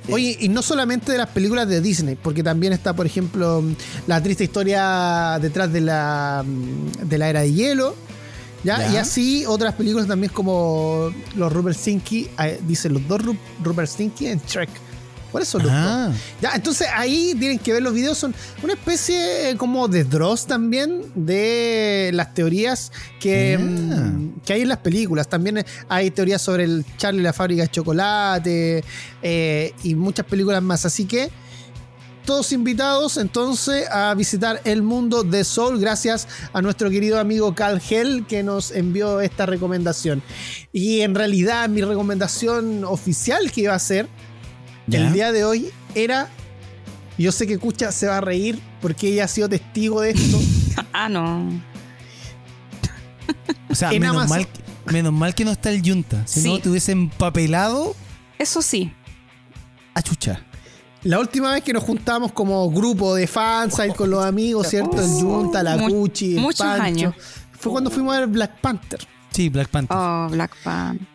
Oye, 0.09 0.35
y 0.39 0.49
no 0.49 0.61
solamente 0.63 1.11
de 1.11 1.19
las 1.19 1.27
películas 1.29 1.67
de 1.67 1.79
Disney, 1.79 2.17
porque 2.21 2.41
también 2.41 2.73
está, 2.73 2.93
por 2.95 3.05
ejemplo, 3.05 3.63
la 4.07 4.21
triste 4.21 4.43
historia 4.43 5.37
detrás 5.39 5.71
de 5.71 5.81
la, 5.81 6.43
de 7.03 7.17
la 7.19 7.29
era 7.29 7.41
de 7.41 7.53
hielo. 7.53 7.95
¿ya? 8.63 8.79
Ya. 8.79 8.93
Y 8.93 8.97
así 8.97 9.45
otras 9.45 9.75
películas 9.75 10.07
también 10.07 10.31
como 10.33 11.11
los 11.35 11.53
Rupert 11.53 11.77
Stinky, 11.77 12.27
eh, 12.43 12.59
dicen 12.67 12.93
los 12.93 13.07
dos 13.07 13.21
Ru- 13.21 13.37
Rupert 13.63 13.87
Stinky 13.89 14.27
en 14.27 14.41
Shrek. 14.47 14.69
¿Cuáles 15.31 15.47
son 15.47 15.63
los? 15.63 15.71
Ah, 15.73 16.11
Ya, 16.41 16.51
entonces 16.55 16.87
ahí 16.93 17.33
tienen 17.39 17.57
que 17.57 17.71
ver 17.73 17.81
los 17.81 17.93
videos, 17.93 18.17
son 18.17 18.35
una 18.63 18.73
especie 18.73 19.51
eh, 19.51 19.57
como 19.57 19.87
de 19.87 20.03
Dross 20.03 20.45
también 20.45 21.03
de 21.15 22.11
las 22.13 22.33
teorías 22.33 22.91
que, 23.19 23.57
Ah. 23.57 23.63
mm, 23.63 24.41
que 24.45 24.53
hay 24.53 24.61
en 24.61 24.67
las 24.69 24.79
películas. 24.79 25.29
También 25.29 25.59
eh, 25.59 25.65
hay 25.87 26.11
teorías 26.11 26.41
sobre 26.41 26.65
el 26.65 26.85
Charlie 26.97 27.21
la 27.21 27.31
fábrica 27.33 27.63
de 27.63 27.69
chocolate 27.69 28.83
eh, 29.21 29.73
y 29.83 29.95
muchas 29.95 30.25
películas 30.25 30.61
más. 30.61 30.85
Así 30.85 31.05
que 31.05 31.29
todos 32.25 32.51
invitados 32.51 33.17
entonces 33.17 33.89
a 33.89 34.13
visitar 34.13 34.61
el 34.63 34.83
mundo 34.83 35.23
de 35.23 35.43
Soul 35.43 35.79
gracias 35.79 36.27
a 36.53 36.61
nuestro 36.61 36.89
querido 36.89 37.19
amigo 37.19 37.55
Cal 37.55 37.81
Hell 37.89 38.25
que 38.27 38.43
nos 38.43 38.71
envió 38.71 39.21
esta 39.21 39.45
recomendación. 39.47 40.21
Y 40.71 41.01
en 41.01 41.15
realidad 41.15 41.67
mi 41.69 41.81
recomendación 41.81 42.83
oficial 42.83 43.51
que 43.51 43.61
iba 43.61 43.73
a 43.73 43.79
ser 43.79 44.07
ya. 44.87 44.99
el 45.07 45.13
día 45.13 45.31
de 45.31 45.43
hoy 45.43 45.69
era. 45.95 46.29
Yo 47.17 47.31
sé 47.31 47.45
que 47.45 47.57
Kucha 47.59 47.91
se 47.91 48.07
va 48.07 48.17
a 48.17 48.21
reír 48.21 48.59
porque 48.81 49.09
ella 49.09 49.25
ha 49.25 49.27
sido 49.27 49.47
testigo 49.49 50.01
de 50.01 50.11
esto. 50.11 50.39
Ah, 50.93 51.07
no. 51.09 51.49
O 53.69 53.75
sea, 53.75 53.91
En 53.93 54.01
menos 54.01 54.15
Amazon. 54.17 54.37
mal, 54.37 54.47
que- 54.47 54.91
menos 54.93 55.13
mal 55.13 55.35
que 55.35 55.45
no 55.45 55.51
está 55.51 55.69
el 55.71 55.81
Junta. 55.87 56.25
Si 56.25 56.41
no, 56.47 56.55
Sí. 56.55 56.61
te 56.61 56.69
hubiesen 56.69 56.99
empapelado 57.03 57.95
Eso 58.39 58.61
sí. 58.61 58.91
a 59.93 60.01
chucha. 60.01 60.43
La 61.03 61.19
última 61.19 61.51
vez 61.53 61.63
que 61.63 61.73
nos 61.73 61.83
juntamos 61.83 62.31
como 62.31 62.69
grupo 62.69 63.15
de 63.15 63.25
fans 63.27 63.79
ahí 63.79 63.91
con 63.91 64.09
los 64.09 64.23
amigos, 64.23 64.67
¿cierto? 64.69 65.01
El 65.01 65.07
Junta, 65.09 65.63
la 65.63 65.77
Cuchi, 65.87 66.35
el 66.35 66.41
muchos 66.41 66.65
Pancho. 66.65 66.83
años. 66.83 67.15
Fue 67.59 67.71
cuando 67.71 67.89
fuimos 67.91 68.15
a 68.15 68.19
ver 68.21 68.27
Black 68.29 68.59
Panther. 68.61 68.99
Sí, 69.31 69.49
Black 69.49 69.69
Panther. 69.69 69.97
Oh, 69.97 70.27
Black 70.29 70.55
Panther. 70.63 71.07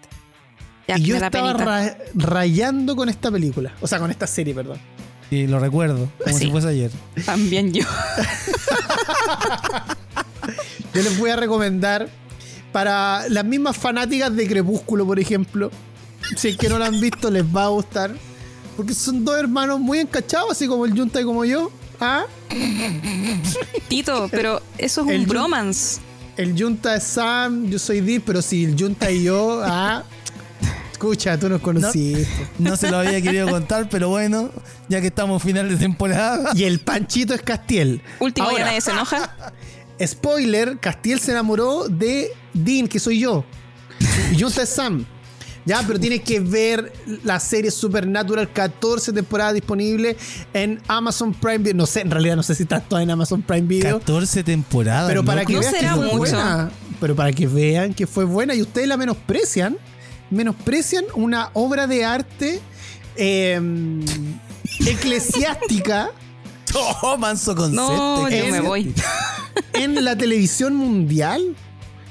Ya, 0.88 0.98
y 0.98 1.02
yo 1.02 1.16
estaba 1.16 1.52
ra- 1.54 1.96
rayando 2.14 2.94
con 2.96 3.08
esta 3.08 3.30
película. 3.30 3.72
O 3.80 3.86
sea, 3.86 3.98
con 3.98 4.10
esta 4.10 4.26
serie, 4.26 4.54
perdón. 4.54 4.78
Sí, 5.30 5.46
lo 5.48 5.58
recuerdo, 5.58 6.08
como 6.22 6.38
Sí. 6.38 6.44
si 6.44 6.50
fuese 6.52 6.68
ayer. 6.68 6.90
También 7.24 7.72
yo. 7.72 7.84
Yo 10.94 11.02
les 11.02 11.18
voy 11.18 11.30
a 11.30 11.36
recomendar 11.36 12.08
para 12.72 13.28
las 13.28 13.44
mismas 13.44 13.76
fanáticas 13.76 14.34
de 14.34 14.46
Crepúsculo, 14.46 15.04
por 15.06 15.18
ejemplo. 15.18 15.70
Si 16.36 16.48
es 16.48 16.56
que 16.56 16.68
no 16.68 16.78
la 16.78 16.86
han 16.86 17.00
visto, 17.00 17.30
les 17.30 17.44
va 17.44 17.64
a 17.64 17.68
gustar. 17.68 18.12
Porque 18.76 18.94
son 18.94 19.24
dos 19.24 19.36
hermanos 19.38 19.78
muy 19.80 19.98
encachados, 19.98 20.50
así 20.52 20.66
como 20.66 20.84
el 20.86 20.96
Junta 20.96 21.20
y 21.20 21.24
como 21.24 21.44
yo. 21.44 21.70
¿Ah? 22.00 22.24
Tito, 23.88 24.28
pero 24.30 24.60
eso 24.78 25.02
es 25.02 25.08
El 25.10 25.20
un 25.22 25.26
bromance. 25.26 26.00
El 26.36 26.58
Junta 26.60 26.96
es 26.96 27.04
Sam, 27.04 27.68
yo 27.70 27.78
soy 27.78 28.00
Deep, 28.00 28.22
pero 28.26 28.42
si 28.42 28.64
el 28.64 28.76
Junta 28.78 29.10
y 29.10 29.24
yo. 29.24 29.62
¿Ah? 29.64 30.02
Escucha, 30.96 31.38
tú 31.38 31.50
nos 31.50 31.60
conociste. 31.60 32.26
No 32.58 32.74
se 32.74 32.90
lo 32.90 32.96
había 32.96 33.20
querido 33.20 33.50
contar, 33.50 33.86
pero 33.90 34.08
bueno, 34.08 34.48
ya 34.88 34.98
que 35.02 35.08
estamos 35.08 35.42
final 35.42 35.68
de 35.68 35.76
temporada. 35.76 36.52
Y 36.54 36.64
el 36.64 36.80
Panchito 36.80 37.34
es 37.34 37.42
Castiel. 37.42 38.00
Último 38.18 38.48
día 38.48 38.52
Ahora, 38.60 38.64
nadie 38.70 38.80
se 38.80 38.92
enoja. 38.92 39.36
Spoiler, 40.02 40.78
Castiel 40.80 41.20
se 41.20 41.32
enamoró 41.32 41.86
de 41.88 42.30
Dean, 42.54 42.88
que 42.88 42.98
soy 42.98 43.20
yo. 43.20 43.44
Y 44.34 44.40
Junta 44.40 44.62
es 44.62 44.70
Sam. 44.70 45.04
Ya, 45.66 45.82
pero 45.86 46.00
tienes 46.00 46.22
que 46.22 46.40
ver 46.40 46.90
la 47.24 47.40
serie 47.40 47.70
Supernatural, 47.70 48.50
14 48.50 49.12
temporadas 49.12 49.52
disponible 49.52 50.16
en 50.54 50.80
Amazon 50.88 51.34
Prime 51.34 51.58
Video. 51.58 51.74
No 51.74 51.84
sé, 51.84 52.00
en 52.00 52.10
realidad 52.10 52.36
no 52.36 52.42
sé 52.42 52.54
si 52.54 52.62
está 52.62 52.80
toda 52.80 53.02
en 53.02 53.10
Amazon 53.10 53.42
Prime 53.42 53.66
Video. 53.68 53.98
14 53.98 54.42
temporadas. 54.44 55.08
Pero 55.08 55.22
para 55.22 55.44
que 55.44 55.52
No 55.52 55.60
vean 55.60 55.74
que 55.74 55.86
fue 55.88 56.04
mucho. 56.06 56.16
buena. 56.16 56.70
Pero 56.98 57.14
para 57.14 57.32
que 57.32 57.46
vean 57.46 57.92
que 57.92 58.06
fue 58.06 58.24
buena 58.24 58.54
y 58.54 58.62
ustedes 58.62 58.88
la 58.88 58.96
menosprecian. 58.96 59.76
Menosprecian 60.30 61.04
una 61.14 61.50
obra 61.54 61.86
de 61.86 62.04
arte 62.04 62.60
eh, 63.16 63.60
eclesiástica 64.86 66.10
Oh, 67.02 67.16
manso 67.16 67.54
concepto. 67.54 67.88
No, 67.88 68.28
yo 68.28 68.36
Es- 68.36 68.52
me 68.52 68.60
voy. 68.60 68.92
en 69.72 70.04
la 70.04 70.16
televisión 70.16 70.74
mundial. 70.74 71.56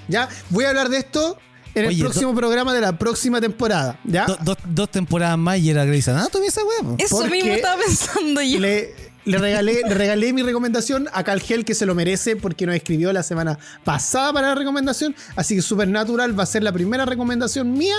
Ya, 0.07 0.27
voy 0.49 0.65
a 0.65 0.69
hablar 0.69 0.89
de 0.89 0.97
esto 0.99 1.37
en 1.75 1.85
el 1.85 1.99
próximo 1.99 2.33
programa 2.33 2.73
de 2.73 2.81
la 2.81 2.97
próxima 2.97 3.39
temporada. 3.41 3.99
¿Ya? 4.05 4.25
Do- 4.25 4.37
dos, 4.41 4.57
dos 4.65 4.89
temporadas 4.89 5.37
más 5.37 5.59
y 5.59 5.69
era 5.69 5.85
Grey's 5.85 6.07
Anatomy 6.07 6.47
esa 6.47 6.61
weá. 6.63 6.95
Eso 6.97 7.17
¿Por 7.17 7.29
mismo 7.29 7.53
estaba 7.53 7.79
pensando 7.83 8.41
yo. 8.41 8.59
Le, 8.59 8.95
le 9.25 9.37
regalé, 9.37 9.81
le 9.87 9.93
regalé 9.93 10.33
mi 10.33 10.43
recomendación 10.43 11.07
a 11.11 11.23
Calgel 11.23 11.65
que 11.65 11.75
se 11.75 11.85
lo 11.85 11.95
merece 11.95 12.35
porque 12.35 12.65
nos 12.65 12.75
escribió 12.75 13.11
la 13.11 13.23
semana 13.23 13.57
pasada 13.83 14.31
para 14.33 14.49
la 14.49 14.55
recomendación. 14.55 15.15
Así 15.35 15.55
que 15.55 15.61
Supernatural 15.61 16.37
va 16.37 16.43
a 16.43 16.47
ser 16.47 16.63
la 16.63 16.71
primera 16.71 17.05
recomendación 17.05 17.73
mía 17.73 17.95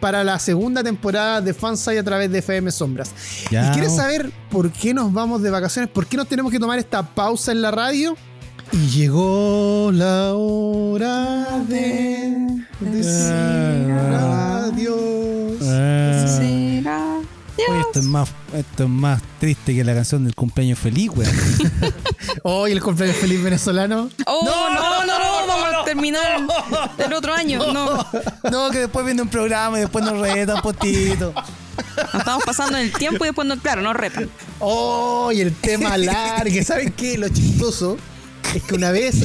para 0.00 0.24
la 0.24 0.38
segunda 0.38 0.82
temporada 0.82 1.40
de 1.40 1.54
Fanside 1.54 1.98
a 1.98 2.04
través 2.04 2.30
de 2.30 2.38
FM 2.38 2.70
Sombras. 2.70 3.10
Ya. 3.50 3.68
¿Y 3.68 3.72
quieres 3.72 3.94
saber 3.94 4.30
por 4.50 4.70
qué 4.70 4.92
nos 4.92 5.12
vamos 5.12 5.42
de 5.42 5.50
vacaciones? 5.50 5.90
¿Por 5.90 6.06
qué 6.06 6.16
nos 6.16 6.28
tenemos 6.28 6.50
que 6.52 6.58
tomar 6.58 6.78
esta 6.78 7.02
pausa 7.02 7.52
en 7.52 7.62
la 7.62 7.70
radio? 7.70 8.16
Y 8.72 8.88
llegó 8.88 9.90
la 9.92 10.34
hora 10.34 11.60
de 11.68 12.64
decir 12.80 13.92
adiós. 14.72 15.58
Ah. 16.86 17.13
Oye, 17.68 17.80
esto 17.80 17.98
es 17.98 18.04
más, 18.04 18.28
esto 18.54 18.84
es 18.84 18.88
más 18.88 19.22
triste 19.40 19.74
que 19.74 19.84
la 19.84 19.94
canción 19.94 20.24
del 20.24 20.34
cumpleaños 20.34 20.78
feliz, 20.78 21.10
weón. 21.14 21.34
Hoy 22.42 22.72
el 22.72 22.82
cumpleaños 22.82 23.16
feliz 23.16 23.42
venezolano. 23.42 24.08
Oh, 24.26 24.44
no, 24.44 24.74
no, 24.74 25.06
no, 25.06 25.46
vamos 25.46 25.74
a 25.82 25.84
terminar 25.84 26.40
el 26.98 27.12
otro 27.12 27.34
año. 27.34 27.72
No, 27.72 28.06
No, 28.50 28.70
que 28.70 28.78
después 28.80 29.04
viene 29.04 29.22
un 29.22 29.28
programa 29.28 29.78
y 29.78 29.82
después 29.82 30.04
nos 30.04 30.18
retan 30.18 30.60
postito. 30.62 31.32
nos 32.12 32.14
estamos 32.14 32.44
pasando 32.44 32.78
en 32.78 32.84
el 32.84 32.92
tiempo 32.92 33.24
y 33.24 33.28
después, 33.28 33.46
no, 33.46 33.58
claro, 33.58 33.82
nos 33.82 33.94
retan. 33.96 34.28
Oh, 34.60 35.30
y 35.32 35.40
el 35.40 35.54
tema 35.54 35.96
largo. 35.96 36.62
¿Saben 36.64 36.92
qué? 36.92 37.18
Lo 37.18 37.28
chistoso 37.28 37.96
es 38.54 38.62
que 38.62 38.74
una 38.74 38.92
vez, 38.92 39.16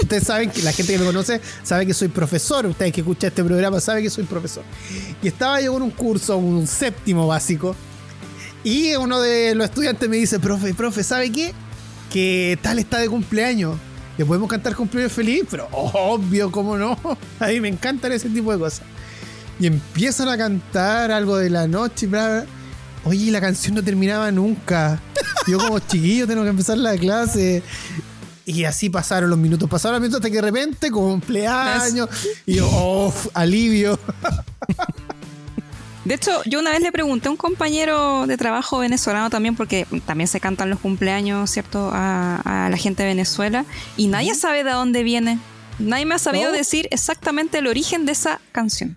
ustedes 0.00 0.22
saben 0.22 0.50
que 0.50 0.62
la 0.62 0.72
gente 0.72 0.92
que 0.92 0.98
me 1.00 1.06
conoce 1.06 1.40
sabe 1.64 1.84
que 1.84 1.94
soy 1.94 2.08
profesor. 2.08 2.64
Ustedes 2.66 2.92
que 2.92 3.00
escuchan 3.00 3.28
este 3.28 3.42
programa 3.42 3.80
saben 3.80 4.04
que 4.04 4.10
soy 4.10 4.24
profesor. 4.24 4.62
Y 5.20 5.28
estaba 5.28 5.60
yo 5.60 5.72
con 5.72 5.82
un 5.82 5.90
curso, 5.90 6.36
un 6.36 6.66
séptimo 6.66 7.26
básico. 7.26 7.74
Y 8.62 8.94
uno 8.94 9.20
de 9.20 9.54
los 9.54 9.68
estudiantes 9.68 10.08
me 10.08 10.16
dice, 10.16 10.38
profe, 10.38 10.74
profe, 10.74 11.02
¿sabe 11.02 11.32
qué? 11.32 11.52
Que 12.12 12.58
tal 12.62 12.78
está 12.78 12.98
de 12.98 13.08
cumpleaños. 13.08 13.76
¿Le 14.16 14.24
podemos 14.24 14.48
cantar 14.48 14.74
cumpleaños 14.74 15.12
feliz? 15.12 15.44
Pero 15.50 15.68
obvio, 15.72 16.50
¿cómo 16.52 16.76
no? 16.76 16.98
A 17.40 17.48
mí 17.48 17.60
me 17.60 17.68
encantan 17.68 18.12
ese 18.12 18.28
tipo 18.28 18.52
de 18.52 18.58
cosas. 18.58 18.82
Y 19.58 19.66
empiezan 19.66 20.28
a 20.28 20.36
cantar 20.36 21.10
algo 21.10 21.36
de 21.36 21.50
la 21.50 21.66
noche 21.66 22.06
bla, 22.06 22.28
bla. 22.28 22.46
Oye, 23.04 23.30
la 23.30 23.40
canción 23.40 23.74
no 23.74 23.82
terminaba 23.82 24.30
nunca. 24.30 25.00
Yo 25.46 25.58
como 25.58 25.78
chiquillo 25.78 26.26
tengo 26.26 26.42
que 26.42 26.50
empezar 26.50 26.78
la 26.78 26.96
clase. 26.96 27.62
Y 28.48 28.64
así 28.64 28.88
pasaron 28.88 29.28
los 29.28 29.38
minutos, 29.38 29.68
pasaron 29.68 29.96
los 29.96 30.00
minutos 30.00 30.20
hasta 30.20 30.30
que 30.30 30.36
de 30.36 30.40
repente 30.40 30.90
cumpleaños. 30.90 32.08
Y 32.46 32.54
yo, 32.54 32.70
oh, 32.72 33.12
alivio. 33.34 34.00
De 36.06 36.14
hecho, 36.14 36.40
yo 36.46 36.58
una 36.58 36.70
vez 36.70 36.80
le 36.80 36.90
pregunté 36.90 37.28
a 37.28 37.30
un 37.30 37.36
compañero 37.36 38.26
de 38.26 38.38
trabajo 38.38 38.78
venezolano 38.78 39.28
también, 39.28 39.54
porque 39.54 39.86
también 40.06 40.28
se 40.28 40.40
cantan 40.40 40.70
los 40.70 40.80
cumpleaños, 40.80 41.50
¿cierto?, 41.50 41.90
a, 41.92 42.64
a 42.64 42.70
la 42.70 42.76
gente 42.78 43.02
de 43.02 43.10
Venezuela, 43.10 43.66
y 43.98 44.06
nadie 44.06 44.34
sabe 44.34 44.64
de 44.64 44.70
dónde 44.70 45.02
viene. 45.02 45.38
Nadie 45.78 46.06
me 46.06 46.14
ha 46.14 46.18
sabido 46.18 46.50
¿No? 46.50 46.56
decir 46.56 46.88
exactamente 46.90 47.58
el 47.58 47.66
origen 47.66 48.06
de 48.06 48.12
esa 48.12 48.40
canción. 48.52 48.96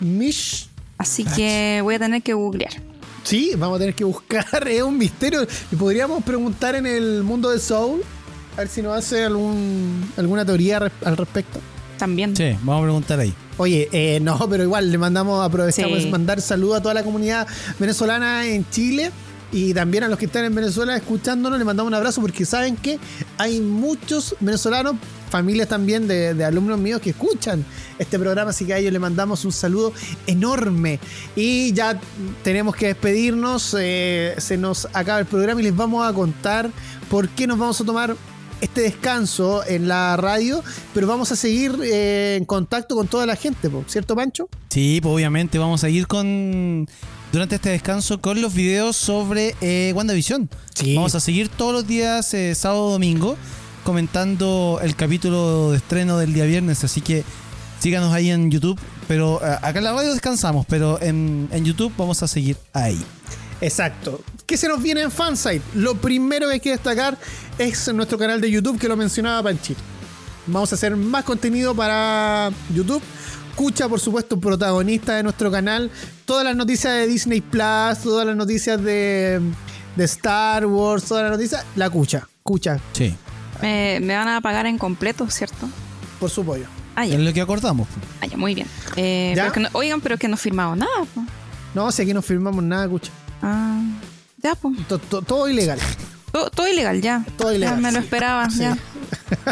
Mish. 0.00 0.68
Así 0.98 1.24
que 1.24 1.80
voy 1.82 1.94
a 1.94 1.98
tener 1.98 2.22
que 2.22 2.34
googlear. 2.34 2.74
Sí, 3.22 3.52
vamos 3.56 3.76
a 3.76 3.78
tener 3.78 3.94
que 3.94 4.04
buscar, 4.04 4.46
es 4.68 4.82
un 4.82 4.98
misterio. 4.98 5.46
Y 5.72 5.76
podríamos 5.76 6.22
preguntar 6.24 6.74
en 6.74 6.84
el 6.84 7.22
mundo 7.22 7.48
de 7.48 7.58
Soul, 7.58 8.02
a 8.58 8.62
ver 8.62 8.68
si 8.68 8.82
nos 8.82 8.98
hace 8.98 9.24
algún, 9.24 10.10
alguna 10.16 10.44
teoría 10.44 10.78
al 11.04 11.16
respecto. 11.16 11.60
También. 11.96 12.34
Sí, 12.36 12.56
vamos 12.62 12.80
a 12.80 12.82
preguntar 12.86 13.20
ahí. 13.20 13.32
Oye, 13.56 13.88
eh, 13.92 14.18
no, 14.20 14.36
pero 14.50 14.64
igual 14.64 14.90
le 14.90 14.98
mandamos, 14.98 15.44
aprovechamos 15.44 16.02
Sí. 16.02 16.10
mandar 16.10 16.40
saludos 16.40 16.78
a 16.78 16.82
toda 16.82 16.94
la 16.94 17.04
comunidad 17.04 17.46
venezolana 17.78 18.46
en 18.46 18.68
Chile 18.70 19.12
y 19.52 19.72
también 19.74 20.02
a 20.04 20.08
los 20.08 20.18
que 20.18 20.26
están 20.26 20.44
en 20.44 20.54
Venezuela 20.56 20.96
escuchándonos, 20.96 21.56
le 21.58 21.64
mandamos 21.64 21.88
un 21.88 21.94
abrazo 21.94 22.20
porque 22.20 22.44
saben 22.44 22.74
que 22.76 22.98
hay 23.36 23.60
muchos 23.60 24.34
venezolanos, 24.40 24.96
familias 25.30 25.68
también 25.68 26.08
de, 26.08 26.34
de 26.34 26.44
alumnos 26.44 26.78
míos 26.80 27.00
que 27.00 27.10
escuchan 27.10 27.64
este 27.98 28.18
programa, 28.18 28.50
así 28.50 28.64
que 28.64 28.74
a 28.74 28.78
ellos 28.78 28.92
le 28.92 28.98
mandamos 28.98 29.44
un 29.44 29.52
saludo 29.52 29.92
enorme. 30.26 30.98
Y 31.36 31.72
ya 31.74 31.98
tenemos 32.42 32.74
que 32.76 32.86
despedirnos, 32.88 33.76
eh, 33.78 34.34
se 34.38 34.56
nos 34.56 34.88
acaba 34.92 35.20
el 35.20 35.26
programa 35.26 35.60
y 35.60 35.64
les 35.64 35.76
vamos 35.76 36.08
a 36.08 36.12
contar 36.12 36.70
por 37.08 37.28
qué 37.30 37.46
nos 37.46 37.58
vamos 37.58 37.80
a 37.80 37.84
tomar 37.84 38.16
este 38.60 38.82
descanso 38.82 39.64
en 39.66 39.88
la 39.88 40.16
radio, 40.16 40.62
pero 40.94 41.06
vamos 41.06 41.32
a 41.32 41.36
seguir 41.36 41.78
eh, 41.82 42.36
en 42.38 42.44
contacto 42.44 42.94
con 42.94 43.06
toda 43.06 43.26
la 43.26 43.36
gente, 43.36 43.70
¿cierto, 43.86 44.16
Pancho? 44.16 44.48
Sí, 44.68 45.00
pues 45.02 45.14
obviamente 45.14 45.58
vamos 45.58 45.84
a 45.84 45.88
ir 45.88 46.06
con. 46.06 46.88
Durante 47.30 47.56
este 47.56 47.68
descanso 47.68 48.22
con 48.22 48.40
los 48.40 48.54
videos 48.54 48.96
sobre 48.96 49.54
eh, 49.60 49.92
WandaVision. 49.94 50.48
Sí. 50.74 50.94
Vamos 50.94 51.14
a 51.14 51.20
seguir 51.20 51.50
todos 51.50 51.74
los 51.74 51.86
días, 51.86 52.32
eh, 52.32 52.54
sábado 52.54 52.90
domingo, 52.90 53.36
comentando 53.84 54.80
el 54.82 54.96
capítulo 54.96 55.72
de 55.72 55.76
estreno 55.76 56.16
del 56.16 56.32
día 56.32 56.44
viernes. 56.46 56.84
Así 56.84 57.02
que 57.02 57.24
síganos 57.80 58.14
ahí 58.14 58.30
en 58.30 58.50
YouTube. 58.50 58.80
Pero 59.08 59.40
eh, 59.42 59.56
acá 59.62 59.78
en 59.78 59.84
la 59.84 59.92
radio 59.92 60.12
descansamos, 60.12 60.66
pero 60.68 61.00
en, 61.00 61.48
en 61.50 61.64
YouTube 61.64 61.92
vamos 61.96 62.22
a 62.22 62.28
seguir 62.28 62.56
ahí. 62.72 62.98
Exacto. 63.60 64.20
¿Qué 64.46 64.56
se 64.56 64.68
nos 64.68 64.82
viene 64.82 65.02
en 65.02 65.10
Fansite? 65.10 65.62
Lo 65.74 65.94
primero 65.96 66.46
que 66.48 66.54
hay 66.54 66.60
que 66.60 66.70
destacar 66.70 67.18
es 67.58 67.92
nuestro 67.92 68.18
canal 68.18 68.40
de 68.40 68.50
YouTube 68.50 68.78
que 68.78 68.88
lo 68.88 68.96
mencionaba 68.96 69.42
Panchito. 69.42 69.80
Vamos 70.46 70.72
a 70.72 70.76
hacer 70.76 70.96
más 70.96 71.24
contenido 71.24 71.74
para 71.74 72.50
YouTube. 72.74 73.02
Cucha, 73.54 73.88
por 73.88 73.98
supuesto, 74.00 74.38
protagonista 74.38 75.16
de 75.16 75.22
nuestro 75.24 75.50
canal. 75.50 75.90
Todas 76.24 76.44
las 76.44 76.54
noticias 76.56 76.94
de 76.94 77.06
Disney 77.08 77.40
Plus, 77.40 77.98
todas 78.02 78.24
las 78.26 78.36
noticias 78.36 78.82
de, 78.82 79.40
de 79.96 80.04
Star 80.04 80.64
Wars, 80.64 81.04
todas 81.04 81.24
las 81.24 81.32
noticias. 81.32 81.64
La 81.76 81.90
Cucha. 81.90 82.26
Cucha, 82.42 82.78
Sí. 82.92 83.14
Me, 83.60 83.98
me 84.00 84.14
van 84.14 84.28
a 84.28 84.40
pagar 84.40 84.66
en 84.66 84.78
completo, 84.78 85.28
¿cierto? 85.28 85.68
por 86.20 86.30
su 86.30 86.44
pollo. 86.44 86.66
Ah, 86.96 87.06
Es 87.06 87.18
lo 87.18 87.32
que 87.32 87.40
acordamos. 87.40 87.86
Ah, 88.20 88.26
ya, 88.26 88.36
muy 88.36 88.54
bien. 88.54 88.66
Eh, 88.96 89.32
¿Ya? 89.36 89.42
pero 89.42 89.52
que 89.52 89.60
no- 89.60 89.68
oigan, 89.72 90.00
pero 90.00 90.16
que 90.16 90.26
no 90.28 90.34
he 90.34 90.38
firmado 90.38 90.74
nada. 90.76 91.04
po. 91.14 91.22
No, 91.74 91.90
si 91.92 92.02
aquí 92.02 92.14
no 92.14 92.22
firmamos 92.22 92.62
nada, 92.64 92.88
Cucha. 92.88 93.10
Ah, 93.42 93.80
ya, 94.42 94.54
pues. 94.54 94.86
To- 94.88 94.98
to- 94.98 95.22
todo 95.22 95.48
ilegal. 95.48 95.78
Todo, 96.32 96.50
todo 96.50 96.68
ilegal, 96.68 97.00
ya. 97.00 97.24
Todo 97.36 97.52
ilegal, 97.54 97.76
Ya 97.76 97.80
me 97.80 97.92
lo 97.92 97.98
esperaba, 98.00 98.50
Sí. 98.50 98.60
ya. 98.60 98.76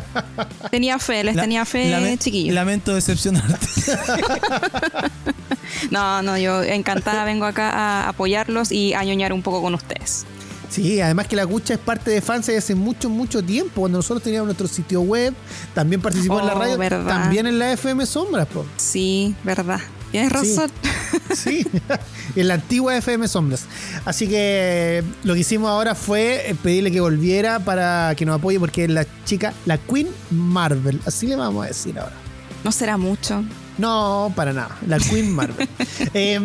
Tenía 0.70 0.98
fe, 0.98 1.24
les 1.24 1.34
La- 1.36 1.42
tenía 1.42 1.64
fe, 1.64 1.90
lame- 1.90 2.18
chiquillos. 2.18 2.54
Lamento 2.54 2.94
decepcionarte. 2.94 3.66
No, 5.90 6.22
no, 6.22 6.38
yo 6.38 6.62
encantada 6.62 7.24
vengo 7.24 7.44
acá 7.44 7.70
a 7.70 8.08
apoyarlos 8.08 8.72
y 8.72 8.94
a 8.94 9.04
ñoñar 9.04 9.32
un 9.32 9.42
poco 9.42 9.60
con 9.62 9.74
ustedes. 9.74 10.24
Sí, 10.70 11.00
además 11.00 11.28
que 11.28 11.36
la 11.36 11.46
Cucha 11.46 11.74
es 11.74 11.80
parte 11.80 12.10
de 12.10 12.20
Fansite 12.20 12.56
hace 12.58 12.74
mucho, 12.74 13.08
mucho 13.08 13.42
tiempo. 13.42 13.82
Cuando 13.82 13.98
nosotros 13.98 14.22
teníamos 14.22 14.46
nuestro 14.46 14.66
sitio 14.68 15.00
web, 15.02 15.32
también 15.74 16.00
participó 16.00 16.40
en 16.40 16.46
la 16.46 16.54
Oh, 16.54 16.58
radio, 16.58 16.78
verdad. 16.78 17.06
también 17.06 17.46
en 17.46 17.58
la 17.58 17.72
FM 17.72 18.04
Sombras, 18.06 18.46
po. 18.48 18.64
Sí, 18.76 19.34
verdad. 19.44 19.80
Tienes 20.20 20.32
Sí. 20.42 20.56
razón. 20.56 20.70
Sí, 21.34 21.66
en 22.36 22.48
la 22.48 22.54
antigua 22.54 22.96
FM 22.96 23.26
Sombras. 23.28 23.64
Así 24.04 24.26
que 24.28 25.02
lo 25.24 25.34
que 25.34 25.40
hicimos 25.40 25.68
ahora 25.70 25.94
fue 25.94 26.50
eh, 26.50 26.54
pedirle 26.62 26.90
que 26.92 27.00
volviera 27.00 27.58
para 27.60 28.14
que 28.16 28.24
nos 28.24 28.36
apoye 28.38 28.58
porque 28.60 28.84
es 28.84 28.90
la 28.90 29.06
chica, 29.24 29.52
la 29.66 29.76
Queen 29.78 30.08
Marvel. 30.30 31.00
Así 31.04 31.26
le 31.26 31.36
vamos 31.36 31.64
a 31.64 31.68
decir 31.68 31.98
ahora. 31.98 32.14
No 32.64 32.72
será 32.72 32.96
mucho. 32.96 33.44
No, 33.78 34.32
para 34.36 34.52
nada. 34.52 34.76
La 34.86 34.98
Queen 34.98 35.32
Marvel. 35.34 35.68
Eh, 36.14 36.40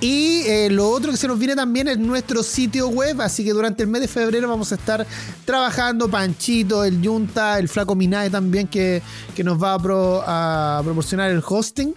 y 0.00 0.42
eh, 0.46 0.68
lo 0.70 0.90
otro 0.90 1.10
que 1.12 1.16
se 1.16 1.26
nos 1.26 1.38
viene 1.38 1.56
también 1.56 1.88
es 1.88 1.98
nuestro 1.98 2.42
sitio 2.42 2.88
web, 2.88 3.20
así 3.22 3.42
que 3.42 3.52
durante 3.52 3.82
el 3.84 3.88
mes 3.88 4.02
de 4.02 4.08
febrero 4.08 4.48
vamos 4.48 4.70
a 4.70 4.74
estar 4.74 5.06
trabajando 5.46 6.08
Panchito, 6.10 6.84
el 6.84 7.00
Yunta, 7.00 7.58
el 7.58 7.68
Flaco 7.70 7.94
Minae 7.94 8.28
también 8.28 8.68
que, 8.68 9.00
que 9.34 9.42
nos 9.42 9.62
va 9.62 9.74
a, 9.74 9.78
pro- 9.78 10.22
a 10.26 10.82
proporcionar 10.84 11.30
el 11.30 11.42
hosting. 11.46 11.94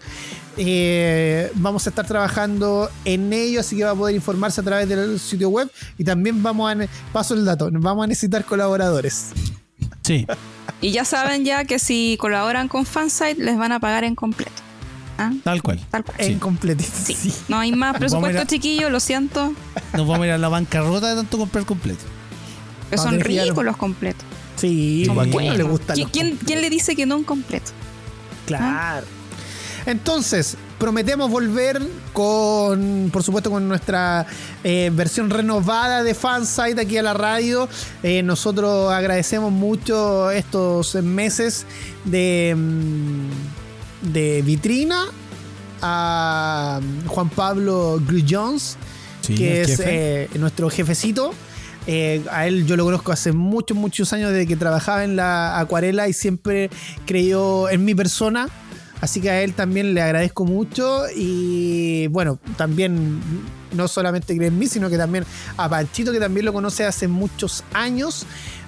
Eh, 0.57 1.51
vamos 1.55 1.85
a 1.85 1.89
estar 1.89 2.05
trabajando 2.07 2.89
en 3.05 3.31
ello, 3.31 3.59
así 3.59 3.77
que 3.77 3.83
va 3.83 3.91
a 3.91 3.95
poder 3.95 4.15
informarse 4.15 4.61
a 4.61 4.63
través 4.63 4.89
del 4.89 5.19
sitio 5.19 5.49
web 5.49 5.69
y 5.97 6.03
también 6.03 6.41
vamos 6.41 6.71
a, 6.71 6.75
paso 7.13 7.35
el 7.35 7.45
dato, 7.45 7.69
vamos 7.71 8.03
a 8.03 8.07
necesitar 8.07 8.43
colaboradores. 8.43 9.27
Sí. 10.03 10.25
Y 10.81 10.91
ya 10.91 11.05
saben 11.05 11.45
ya 11.45 11.65
que 11.65 11.79
si 11.79 12.17
colaboran 12.19 12.67
con 12.67 12.85
Fansite 12.85 13.35
les 13.43 13.57
van 13.57 13.71
a 13.71 13.79
pagar 13.79 14.03
en 14.03 14.15
completo. 14.15 14.63
¿Ah? 15.19 15.31
Tal 15.43 15.63
cual. 15.63 15.79
Tal 15.89 16.03
cual. 16.03 16.17
En 16.19 16.39
completito. 16.39 16.91
Sí. 17.03 17.13
sí. 17.13 17.33
No 17.47 17.57
hay 17.59 17.71
más 17.71 17.97
presupuesto, 17.97 18.45
chiquillos, 18.45 18.91
lo 18.91 18.99
siento. 18.99 19.53
Nos 19.93 20.07
vamos 20.07 20.21
a 20.23 20.27
ir 20.27 20.31
a 20.33 20.37
la 20.37 20.49
bancarrota 20.49 21.09
de 21.09 21.15
tanto 21.15 21.37
comprar 21.37 21.65
completo. 21.65 22.03
Son 22.95 23.15
que 23.17 23.39
a- 23.39 23.43
ricos 23.43 23.65
los 23.65 23.77
completos. 23.77 24.23
Sí, 24.55 25.03
Son 25.05 25.15
no 25.15 25.23
le 25.39 25.63
gusta 25.63 25.93
¿Qui- 25.93 26.09
¿Quién, 26.11 26.37
quién 26.37 26.61
le 26.61 26.69
dice 26.71 26.95
que 26.95 27.05
no 27.05 27.15
un 27.17 27.23
completo? 27.23 27.71
Claro. 28.47 29.05
Entonces, 29.87 30.57
prometemos 30.77 31.31
volver 31.31 31.81
con, 32.11 33.09
por 33.11 33.23
supuesto, 33.23 33.49
con 33.49 33.69
nuestra 33.69 34.25
eh, 34.65 34.91
versión 34.93 35.29
renovada 35.29 36.03
de 36.03 36.13
Fansite 36.13 36.81
aquí 36.81 36.97
a 36.97 37.03
la 37.03 37.13
radio. 37.13 37.69
Eh, 38.03 38.21
nosotros 38.21 38.91
agradecemos 38.91 39.49
mucho 39.49 40.29
estos 40.29 40.95
meses 40.95 41.65
de, 42.03 42.53
mm, 42.57 44.11
de 44.13 44.41
vitrina 44.41 45.05
a 45.81 46.81
Juan 47.07 47.29
Pablo 47.29 48.01
Grullons, 48.05 48.75
Sí, 49.21 49.35
que 49.35 49.61
es 49.61 49.67
jefe. 49.69 49.83
eh, 50.23 50.29
nuestro 50.37 50.69
jefecito. 50.69 51.31
Eh, 51.89 52.21
a 52.29 52.45
él 52.45 52.65
yo 52.67 52.75
lo 52.75 52.83
conozco 52.83 53.13
hace 53.13 53.31
muchos, 53.31 53.77
muchos 53.77 54.11
años 54.11 54.31
desde 54.31 54.45
que 54.47 54.57
trabajaba 54.57 55.05
en 55.05 55.15
la 55.15 55.57
acuarela 55.59 56.09
y 56.09 56.13
siempre 56.13 56.69
creyó 57.05 57.69
en 57.69 57.85
mi 57.85 57.95
persona. 57.95 58.49
Así 59.01 59.21
que 59.21 59.29
a 59.29 59.41
él 59.41 59.53
también 59.53 59.93
le 59.93 60.01
agradezco 60.01 60.45
mucho 60.45 61.03
y 61.15 62.07
bueno, 62.07 62.39
también 62.57 63.19
no 63.73 63.87
solamente 63.87 64.35
cree 64.35 64.47
en 64.47 64.57
mí, 64.57 64.67
sino 64.67 64.89
que 64.89 64.97
también 64.97 65.25
a 65.57 65.69
Panchito, 65.69 66.11
que 66.11 66.19
también 66.19 66.45
lo 66.45 66.53
conoce 66.53 66.85
hace 66.85 67.07
muchos 67.07 67.63
años 67.73 68.25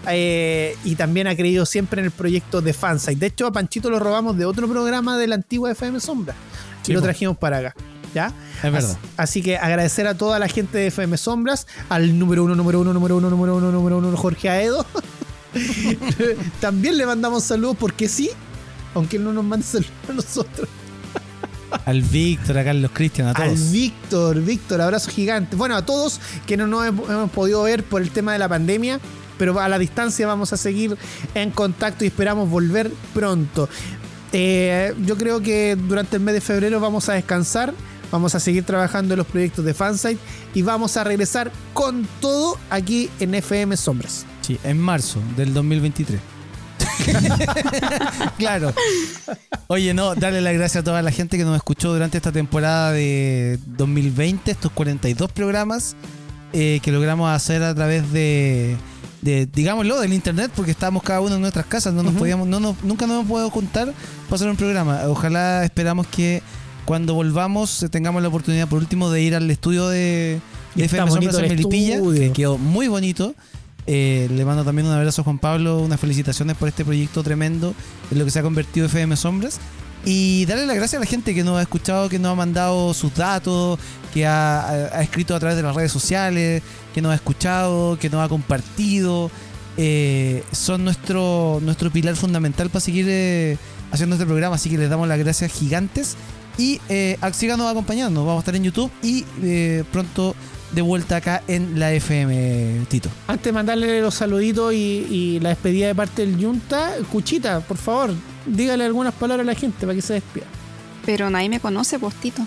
eh, 0.08 0.76
y 0.84 0.96
también 0.96 1.28
ha 1.28 1.36
creído 1.36 1.66
siempre 1.66 2.00
en 2.00 2.06
el 2.06 2.12
proyecto 2.12 2.62
de 2.62 2.74
Fansite. 2.74 3.20
De 3.20 3.26
hecho, 3.28 3.48
a 3.48 3.52
Panchito 3.52 3.90
lo 3.90 4.00
robamos 4.00 4.38
de 4.38 4.46
otro 4.46 4.68
programa 4.68 5.18
de 5.18 5.28
la 5.28 5.36
antigua 5.36 5.72
FM 5.72 6.00
Sombra 6.00 6.36
Sí, 6.84 6.92
y 6.92 6.96
lo 6.96 7.02
trajimos 7.02 7.38
para 7.38 7.58
acá. 7.58 7.76
¿Ya? 8.14 8.34
Es 8.64 8.72
verdad. 8.72 8.90
Así, 8.90 8.98
así 9.18 9.42
que 9.44 9.58
agradecer 9.58 10.08
a 10.08 10.16
toda 10.16 10.40
la 10.40 10.48
gente 10.48 10.80
de 10.80 10.88
FM 10.88 11.16
Sombras, 11.18 11.68
al 11.90 12.18
número 12.18 12.44
uno, 12.44 12.56
número 12.56 12.80
uno, 12.80 12.92
número 12.94 13.18
uno, 13.18 13.30
número 13.30 13.58
uno, 13.58 13.72
número 13.72 13.98
uno, 14.00 14.18
Jorge 14.18 14.50
Aedo. 14.50 14.86
También 16.60 16.98
le 16.98 17.06
mandamos 17.06 17.44
saludos 17.44 17.78
porque 17.80 18.08
sí, 18.08 18.32
aunque 18.94 19.18
él 19.18 19.24
no 19.24 19.34
nos 19.34 19.44
mande 19.44 19.66
saludos 19.66 19.92
a 20.10 20.14
nosotros. 20.14 20.70
Al 21.86 22.02
Víctor, 22.02 22.58
a 22.58 22.64
Carlos 22.64 22.92
Cristian, 22.94 23.28
a 23.28 23.32
Al 23.32 23.54
todos. 23.54 23.72
Víctor, 23.72 24.42
Víctor, 24.42 24.82
abrazo 24.82 25.12
gigante. 25.12 25.56
Bueno, 25.56 25.76
a 25.76 25.86
todos 25.86 26.20
que 26.46 26.58
no 26.58 26.68
nos 26.68 26.88
hemos 26.88 27.10
hemos 27.10 27.30
podido 27.32 27.64
ver 27.64 27.84
por 27.84 28.02
el 28.02 28.12
tema 28.12 28.34
de 28.34 28.40
la 28.40 28.50
pandemia, 28.50 29.00
pero 29.38 29.60
a 29.60 29.70
la 29.70 29.78
distancia 29.78 30.28
vamos 30.28 30.52
a 30.54 30.58
seguir 30.58 30.98
en 31.36 31.52
contacto 31.52 32.04
y 32.04 32.08
esperamos 32.08 32.50
volver 32.50 32.92
pronto. 33.14 33.70
Eh, 34.32 34.94
yo 35.06 35.18
creo 35.18 35.42
que 35.42 35.76
durante 35.76 36.18
el 36.18 36.24
mes 36.24 36.36
de 36.36 36.42
febrero 36.42 36.80
vamos 36.80 37.10
a 37.10 37.14
descansar, 37.14 37.74
vamos 38.12 38.36
a 38.36 38.40
seguir 38.40 38.64
trabajando 38.64 39.14
en 39.14 39.20
los 39.20 39.28
proyectos 39.28 39.66
de 39.66 39.74
Fansite 39.74 40.20
y 40.54 40.62
vamos 40.62 40.98
a 40.98 41.04
regresar 41.04 41.52
con 41.74 42.08
todo 42.20 42.58
aquí 42.70 43.10
en 43.20 43.36
FM 43.36 43.76
Sombras. 43.78 44.26
Sí, 44.42 44.60
en 44.64 44.80
marzo 44.80 45.20
del 45.36 45.54
2023. 45.54 46.39
claro. 48.38 48.74
Oye, 49.68 49.94
no, 49.94 50.16
darle 50.16 50.42
las 50.42 50.54
gracias 50.54 50.82
a 50.82 50.84
toda 50.84 51.02
la 51.02 51.12
gente 51.12 51.38
que 51.38 51.44
nos 51.44 51.56
escuchó 51.56 51.94
durante 51.94 52.18
esta 52.18 52.32
temporada 52.32 52.92
de 52.92 53.60
2020, 53.66 54.52
estos 54.52 54.72
42 54.72 55.32
programas 55.32 55.96
eh, 56.54 56.80
que 56.82 56.92
logramos 56.92 57.30
hacer 57.30 57.62
a 57.62 57.76
través 57.76 58.12
de, 58.12 58.76
de, 59.22 59.46
digámoslo, 59.46 60.00
del 60.00 60.14
internet, 60.14 60.52
porque 60.56 60.72
estábamos 60.72 61.04
cada 61.04 61.22
uno 61.22 61.36
en 61.36 61.42
nuestras 61.42 61.66
casas, 61.66 61.94
no 61.94 62.04
nos 62.04 62.14
podíamos, 62.16 62.48
no 62.48 62.60
nos, 62.60 62.84
nunca 62.84 63.06
nos 63.06 63.18
hemos 63.18 63.28
podido 63.28 63.50
juntar 63.50 63.94
para 64.26 64.36
hacer 64.36 64.50
un 64.50 64.56
programa. 64.56 65.02
Ojalá 65.08 65.64
esperamos 65.64 66.08
que 66.08 66.42
cuando 66.86 67.14
volvamos 67.14 67.84
eh, 67.84 67.90
tengamos 67.90 68.22
la 68.22 68.30
oportunidad, 68.30 68.68
por 68.68 68.80
último, 68.80 69.12
de 69.12 69.22
ir 69.22 69.36
al 69.36 69.50
estudio 69.52 69.88
de, 69.90 70.42
FM 70.76 71.12
Sombras 71.12 71.38
en 71.38 71.44
el 71.46 71.50
Melipilla, 71.50 72.02
que 72.02 72.32
quedó 72.32 72.58
muy 72.58 72.88
bonito. 72.88 73.36
Eh, 73.92 74.28
le 74.32 74.46
mando 74.46 74.64
también 74.64 74.88
un 74.88 74.94
abrazo 74.94 75.22
a 75.22 75.24
Juan 75.24 75.40
Pablo, 75.40 75.80
unas 75.80 76.00
felicitaciones 76.00 76.56
por 76.56 76.68
este 76.68 76.86
proyecto 76.86 77.24
tremendo 77.24 77.74
en 78.12 78.20
lo 78.20 78.26
que 78.26 78.30
se 78.30 78.38
ha 78.38 78.44
convertido 78.44 78.86
FM 78.86 79.16
Sombras. 79.18 79.60
Y 80.06 80.46
darle 80.46 80.68
las 80.68 80.76
gracias 80.76 81.00
a 81.00 81.04
la 81.04 81.10
gente 81.10 81.34
que 81.34 81.44
nos 81.44 81.58
ha 81.58 81.64
escuchado, 81.64 82.08
que 82.08 82.20
nos 82.20 82.32
ha 82.32 82.36
mandado 82.36 82.94
sus 82.94 83.14
datos, 83.16 83.80
que 84.14 84.28
ha, 84.28 84.92
escrito 85.02 85.36
a 85.36 85.40
través 85.40 85.58
de 85.58 85.64
las 85.64 85.76
redes 85.76 85.92
sociales, 85.92 86.62
que 86.94 87.02
nos 87.02 87.12
ha 87.12 87.16
escuchado, 87.16 87.98
que 87.98 88.12
nos 88.12 88.24
ha 88.24 88.30
compartido. 88.30 89.32
Eh, 89.76 90.44
son 90.52 90.84
nuestro, 90.84 91.60
nuestro 91.64 91.90
pilar 91.90 92.16
fundamental 92.16 92.70
para 92.70 92.82
seguir 92.82 93.08
eh, 93.10 93.58
haciendo 93.92 94.16
este 94.18 94.26
programa, 94.28 94.56
así 94.56 94.70
que 94.70 94.78
les 94.78 94.90
damos 94.92 95.08
las 95.08 95.18
gracias 95.18 95.52
gigantes. 95.52 96.16
Y 96.60 96.80
eh, 96.90 97.18
a- 97.22 97.34
síganos 97.34 97.70
acompañando, 97.72 98.24
vamos 98.24 98.42
a 98.42 98.44
estar 98.44 98.56
en 98.56 98.64
YouTube 98.66 98.92
y 99.02 99.24
pronto 99.92 100.36
de 100.72 100.82
vuelta 100.82 101.16
acá 101.18 101.42
en 101.48 101.80
la 101.80 101.92
FM, 101.94 102.86
Tito. 102.90 103.10
Antes 103.28 103.46
de 103.46 103.52
mandarle 103.52 104.02
los 104.02 104.14
saluditos 104.16 104.74
y, 104.74 104.78
y 105.10 105.40
la 105.40 105.50
despedida 105.50 105.88
de 105.88 105.96
parte 105.96 106.26
del 106.26 106.38
Yunta, 106.38 106.92
Cuchita, 107.12 107.60
por 107.62 107.78
favor, 107.78 108.14
dígale 108.46 108.86
algunas 108.86 109.14
palabras 109.14 109.46
a 109.48 109.52
la 109.52 109.56
gente 109.60 109.82
para 109.86 109.96
que 109.96 110.02
se 110.02 110.14
despida. 110.14 110.46
Pero 111.06 111.30
nadie 111.30 111.50
me 111.50 111.60
conoce, 111.60 111.98
postito. 112.00 112.44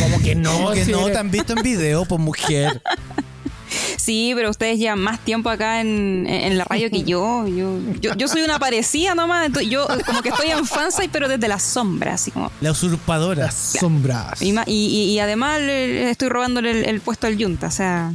Como 0.00 0.20
que 0.22 0.34
no, 0.36 0.52
¿Cómo 0.52 0.70
que 0.72 0.84
si 0.84 0.90
no 0.92 1.00
eres- 1.02 1.12
te 1.12 1.18
han 1.18 1.30
visto 1.30 1.52
en 1.56 1.62
video, 1.62 2.04
pues 2.04 2.20
mujer? 2.20 2.82
Sí, 3.96 4.32
pero 4.34 4.50
ustedes 4.50 4.78
llevan 4.78 5.00
más 5.00 5.20
tiempo 5.20 5.50
acá 5.50 5.80
en, 5.80 6.26
en 6.28 6.58
la 6.58 6.64
radio 6.64 6.90
que 6.90 7.02
yo. 7.04 7.46
Yo, 7.46 7.78
yo. 8.00 8.14
yo 8.16 8.28
soy 8.28 8.42
una 8.42 8.58
parecida 8.58 9.14
nomás. 9.14 9.46
entonces 9.46 9.70
yo 9.70 9.86
como 10.06 10.22
que 10.22 10.30
estoy 10.30 10.50
en 10.50 10.66
fansite, 10.66 11.08
pero 11.12 11.28
desde 11.28 11.48
las 11.48 11.62
sombras, 11.62 12.14
así 12.22 12.30
como. 12.30 12.50
La 12.60 12.70
usurpadora. 12.72 13.44
Las 13.46 13.54
sombras. 13.78 14.42
Y, 14.42 14.54
y- 14.66 15.12
y- 15.14 15.18
además 15.18 15.60
estoy 15.60 16.28
robándole 16.28 16.70
el, 16.72 16.84
el 16.84 17.00
puesto 17.00 17.26
al 17.26 17.36
Yunta, 17.36 17.68
o 17.68 17.70
sea. 17.70 18.12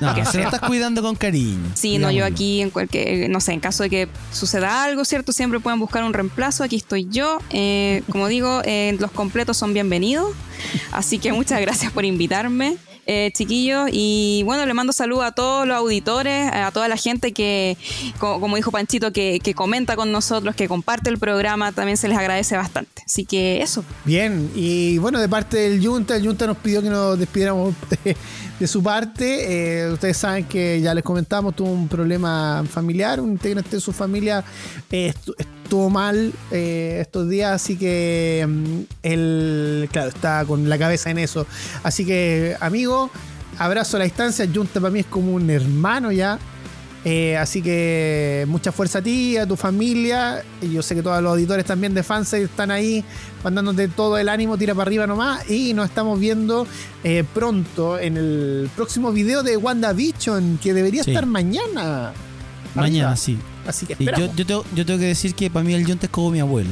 No, 0.00 0.14
se 0.24 0.38
lo 0.38 0.44
estás 0.44 0.60
cuidando 0.60 1.02
con 1.02 1.14
cariño. 1.16 1.70
Sí, 1.74 1.98
no, 1.98 2.10
yo 2.10 2.24
aquí 2.24 2.62
en 2.62 2.70
cualquier, 2.70 3.28
no 3.28 3.40
sé, 3.40 3.52
en 3.52 3.60
caso 3.60 3.82
de 3.82 3.90
que 3.90 4.08
suceda 4.32 4.84
algo, 4.84 5.04
¿cierto? 5.04 5.32
Siempre 5.32 5.60
pueden 5.60 5.78
buscar 5.78 6.02
un 6.02 6.14
reemplazo, 6.14 6.64
aquí 6.64 6.76
estoy 6.76 7.06
yo. 7.10 7.38
Eh, 7.50 8.02
como 8.10 8.28
digo, 8.28 8.62
eh, 8.64 8.96
los 8.98 9.10
completos 9.10 9.58
son 9.58 9.74
bienvenidos, 9.74 10.32
así 10.92 11.18
que 11.18 11.32
muchas 11.34 11.60
gracias 11.60 11.92
por 11.92 12.06
invitarme. 12.06 12.78
Eh, 13.12 13.32
chiquillos, 13.34 13.90
y 13.92 14.42
bueno, 14.44 14.64
le 14.66 14.72
mando 14.72 14.92
saludos 14.92 15.24
a 15.24 15.32
todos 15.32 15.66
los 15.66 15.76
auditores, 15.76 16.48
a 16.52 16.70
toda 16.70 16.86
la 16.86 16.96
gente 16.96 17.32
que, 17.32 17.76
co- 18.20 18.38
como 18.38 18.54
dijo 18.54 18.70
Panchito, 18.70 19.12
que, 19.12 19.40
que 19.42 19.52
comenta 19.52 19.96
con 19.96 20.12
nosotros, 20.12 20.54
que 20.54 20.68
comparte 20.68 21.10
el 21.10 21.18
programa, 21.18 21.72
también 21.72 21.96
se 21.96 22.06
les 22.06 22.16
agradece 22.16 22.56
bastante. 22.56 23.02
Así 23.04 23.24
que 23.24 23.62
eso, 23.62 23.82
Bien, 24.04 24.48
y 24.54 24.98
bueno, 24.98 25.18
de 25.18 25.28
parte 25.28 25.56
del 25.56 25.84
Junta, 25.84 26.14
el 26.14 26.24
Junta 26.24 26.46
nos 26.46 26.56
pidió 26.58 26.82
que 26.82 26.88
nos 26.90 27.18
despidiéramos 27.18 27.74
de, 28.60 28.66
su 28.68 28.80
parte. 28.80 29.80
Eh, 29.86 29.92
ustedes 29.92 30.16
saben 30.16 30.44
que 30.44 30.80
ya 30.80 30.94
les 30.94 31.02
comentamos, 31.02 31.56
tuvo 31.56 31.70
un 31.72 31.88
problema 31.88 32.62
familiar, 32.70 33.18
un 33.20 33.32
integrante 33.32 33.70
de 33.76 33.80
su 33.80 33.92
familia 33.92 34.44
eh, 34.92 35.12
estuvo 35.70 35.88
mal 35.88 36.32
eh, 36.50 36.98
estos 37.00 37.28
días, 37.28 37.52
así 37.52 37.76
que 37.76 38.44
mm, 38.48 38.80
él, 39.04 39.88
claro, 39.92 40.08
está 40.08 40.44
con 40.44 40.68
la 40.68 40.76
cabeza 40.76 41.10
en 41.10 41.18
eso. 41.18 41.46
Así 41.84 42.04
que, 42.04 42.56
amigo, 42.58 43.08
abrazo 43.56 43.96
a 43.96 44.00
la 44.00 44.04
distancia. 44.04 44.48
Junta 44.52 44.80
para 44.80 44.90
mí 44.90 44.98
es 44.98 45.06
como 45.06 45.32
un 45.32 45.48
hermano 45.48 46.10
ya. 46.10 46.40
Eh, 47.04 47.36
así 47.38 47.62
que 47.62 48.44
mucha 48.48 48.72
fuerza 48.72 48.98
a 48.98 49.02
ti, 49.02 49.36
a 49.36 49.46
tu 49.46 49.54
familia. 49.54 50.42
Y 50.60 50.72
yo 50.72 50.82
sé 50.82 50.96
que 50.96 51.04
todos 51.04 51.22
los 51.22 51.30
auditores 51.30 51.64
también 51.64 51.94
de 51.94 52.02
fans 52.02 52.32
están 52.32 52.72
ahí 52.72 53.04
mandándote 53.44 53.86
todo 53.86 54.18
el 54.18 54.28
ánimo, 54.28 54.58
tira 54.58 54.74
para 54.74 54.88
arriba 54.88 55.06
nomás. 55.06 55.48
Y 55.48 55.72
nos 55.72 55.88
estamos 55.88 56.18
viendo 56.18 56.66
eh, 57.04 57.22
pronto 57.32 57.96
en 57.96 58.16
el 58.16 58.68
próximo 58.74 59.12
video 59.12 59.44
de 59.44 59.56
WandaVision, 59.56 60.58
que 60.60 60.74
debería 60.74 61.04
Sí. 61.04 61.12
estar 61.12 61.26
mañana. 61.26 62.12
Mañana, 62.74 63.10
Arriba. 63.12 63.16
sí. 63.16 63.38
Así 63.66 63.86
que 63.86 63.96
yo, 64.04 64.34
yo, 64.34 64.46
tengo, 64.46 64.64
yo 64.74 64.86
tengo 64.86 64.98
que 64.98 65.06
decir 65.06 65.34
que 65.34 65.50
para 65.50 65.64
mí 65.64 65.74
el 65.74 65.86
Yunta 65.86 66.06
es 66.06 66.12
como 66.12 66.30
mi 66.30 66.40
abuelo. 66.40 66.70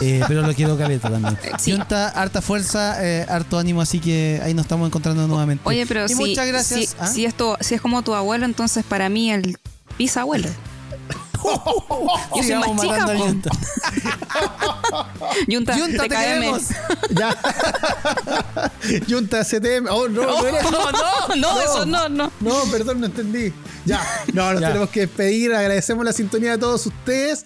Eh, 0.00 0.20
pero 0.28 0.42
lo 0.42 0.54
quiero 0.54 0.76
caleta 0.76 1.10
también. 1.10 1.38
Sí. 1.58 1.72
Yunta, 1.72 2.08
harta 2.08 2.42
fuerza, 2.42 3.04
eh, 3.04 3.26
harto 3.28 3.58
ánimo, 3.58 3.80
así 3.80 4.00
que 4.00 4.40
ahí 4.42 4.54
nos 4.54 4.64
estamos 4.64 4.86
encontrando 4.86 5.26
nuevamente. 5.26 5.62
Oye, 5.66 5.86
pero 5.86 6.06
y 6.06 6.08
si, 6.08 6.14
muchas 6.14 6.46
gracias. 6.46 6.90
si, 6.90 6.96
¿ah? 6.98 7.06
si 7.06 7.24
esto, 7.24 7.56
si 7.60 7.74
es 7.74 7.80
como 7.80 8.02
tu 8.02 8.14
abuelo, 8.14 8.44
entonces 8.44 8.84
para 8.84 9.08
mí 9.08 9.30
el 9.30 9.58
bisabuelo. 9.98 10.48
Yo 12.36 12.42
soy 12.42 12.54
más 12.54 12.80
chica, 12.80 13.06
po. 13.06 13.12
Yunta. 13.14 13.50
Yunta, 15.48 15.76
Yunta, 15.78 16.02
te 16.04 16.08
TKM. 16.08 16.18
queremos. 16.20 16.62
Ya. 17.10 17.36
Junta 19.08 19.44
CTM. 19.44 19.88
Oh, 19.90 20.08
no, 20.08 20.22
no, 20.22 20.46
era- 20.46 20.62
No, 20.70 20.90
no, 20.92 21.36
no, 21.36 21.60
eso 21.60 21.86
no, 21.86 22.08
no. 22.08 22.32
No, 22.40 22.54
perdón, 22.70 23.00
no 23.00 23.06
entendí. 23.06 23.52
Ya, 23.84 24.00
no, 24.32 24.52
nos 24.52 24.60
Ya. 24.60 24.68
tenemos 24.68 24.90
que 24.90 25.00
despedir. 25.00 25.54
Agradecemos 25.54 26.04
la 26.04 26.12
sintonía 26.12 26.52
de 26.52 26.58
todos 26.58 26.86
ustedes 26.86 27.44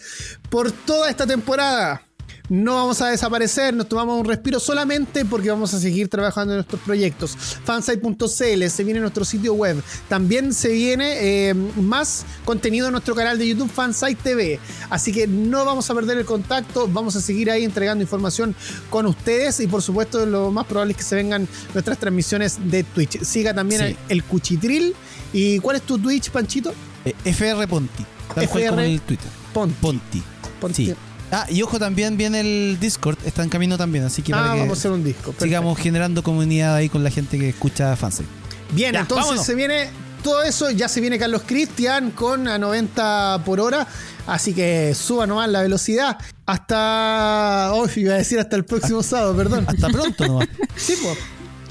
por 0.50 0.70
toda 0.72 1.08
esta 1.10 1.26
temporada. 1.26 2.02
No 2.50 2.74
vamos 2.74 3.00
a 3.00 3.08
desaparecer, 3.08 3.72
nos 3.72 3.88
tomamos 3.88 4.20
un 4.20 4.26
respiro 4.26 4.60
solamente 4.60 5.24
porque 5.24 5.48
vamos 5.50 5.72
a 5.72 5.80
seguir 5.80 6.08
trabajando 6.08 6.52
en 6.52 6.58
nuestros 6.58 6.80
proyectos. 6.82 7.34
Fansite.cl, 7.64 8.68
se 8.68 8.84
viene 8.84 9.00
nuestro 9.00 9.24
sitio 9.24 9.54
web. 9.54 9.82
También 10.10 10.52
se 10.52 10.68
viene 10.68 11.48
eh, 11.48 11.54
más 11.54 12.26
contenido 12.44 12.86
en 12.88 12.92
nuestro 12.92 13.14
canal 13.14 13.38
de 13.38 13.48
YouTube 13.48 13.70
Fansite 13.70 14.16
TV. 14.22 14.60
Así 14.90 15.10
que 15.10 15.26
no 15.26 15.64
vamos 15.64 15.88
a 15.88 15.94
perder 15.94 16.18
el 16.18 16.26
contacto, 16.26 16.86
vamos 16.86 17.16
a 17.16 17.22
seguir 17.22 17.50
ahí 17.50 17.64
entregando 17.64 18.02
información 18.02 18.54
con 18.90 19.06
ustedes 19.06 19.60
y 19.60 19.66
por 19.66 19.80
supuesto 19.80 20.26
lo 20.26 20.50
más 20.50 20.66
probable 20.66 20.92
es 20.92 20.98
que 20.98 21.02
se 21.04 21.14
vengan 21.16 21.48
nuestras 21.72 21.96
transmisiones 21.98 22.58
de 22.70 22.84
Twitch. 22.84 23.22
Siga 23.22 23.54
también 23.54 23.80
Sí. 23.80 23.86
el, 23.86 23.96
el 24.10 24.24
Cuchitril. 24.24 24.94
¿Y 25.32 25.58
cuál 25.60 25.76
es 25.76 25.82
tu 25.82 25.98
Twitch, 25.98 26.30
Panchito? 26.30 26.74
Eh, 27.06 27.14
FR 27.24 27.66
Ponti. 27.66 28.04
Tal 28.34 28.48
cual 28.48 28.62
FR 28.62 28.68
como 28.68 28.80
el 28.82 29.00
Twitter. 29.00 29.28
Ponti. 29.54 29.74
Ponti. 29.80 30.22
Ponti. 30.60 30.86
Sí. 30.86 30.94
Ah, 31.32 31.46
y 31.48 31.62
ojo, 31.62 31.78
también 31.78 32.16
viene 32.16 32.40
el 32.40 32.78
Discord, 32.80 33.18
está 33.24 33.42
en 33.42 33.48
camino 33.48 33.76
también, 33.76 34.04
así 34.04 34.22
que 34.22 34.32
Ah, 34.32 34.36
para 34.36 34.52
que 34.54 34.60
vamos 34.60 34.78
a 34.78 34.80
hacer 34.80 34.90
un 34.92 35.02
disco. 35.02 35.22
perfecto. 35.32 35.44
sigamos 35.44 35.78
generando 35.78 36.22
comunidad 36.22 36.74
ahí 36.76 36.88
con 36.88 37.02
la 37.02 37.10
gente 37.10 37.38
que 37.38 37.48
escucha 37.48 37.96
Fansite. 37.96 38.28
Bien, 38.72 38.92
Ya, 38.92 39.00
entonces 39.00 39.24
vámonos. 39.26 39.46
se 39.46 39.54
viene 39.54 39.88
todo 40.22 40.42
eso. 40.42 40.70
Ya 40.70 40.88
se 40.88 41.00
viene 41.00 41.18
Carlos 41.18 41.42
Cristian 41.46 42.10
con 42.12 42.48
a 42.48 42.58
90 42.58 43.42
por 43.44 43.60
hora. 43.60 43.86
Así 44.26 44.54
que 44.54 44.94
suba 44.94 45.26
nomás 45.26 45.48
la 45.50 45.60
velocidad. 45.62 46.16
Hasta. 46.46 47.70
Oh, 47.74 47.86
iba 47.96 48.14
a 48.14 48.18
decir 48.18 48.38
hasta 48.38 48.56
el 48.56 48.64
próximo 48.64 49.02
sábado, 49.02 49.36
perdón. 49.36 49.64
Hasta 49.68 49.88
pronto 49.88 50.26
nomás. 50.26 50.48
Sí, 50.76 50.94
po. 51.02 51.14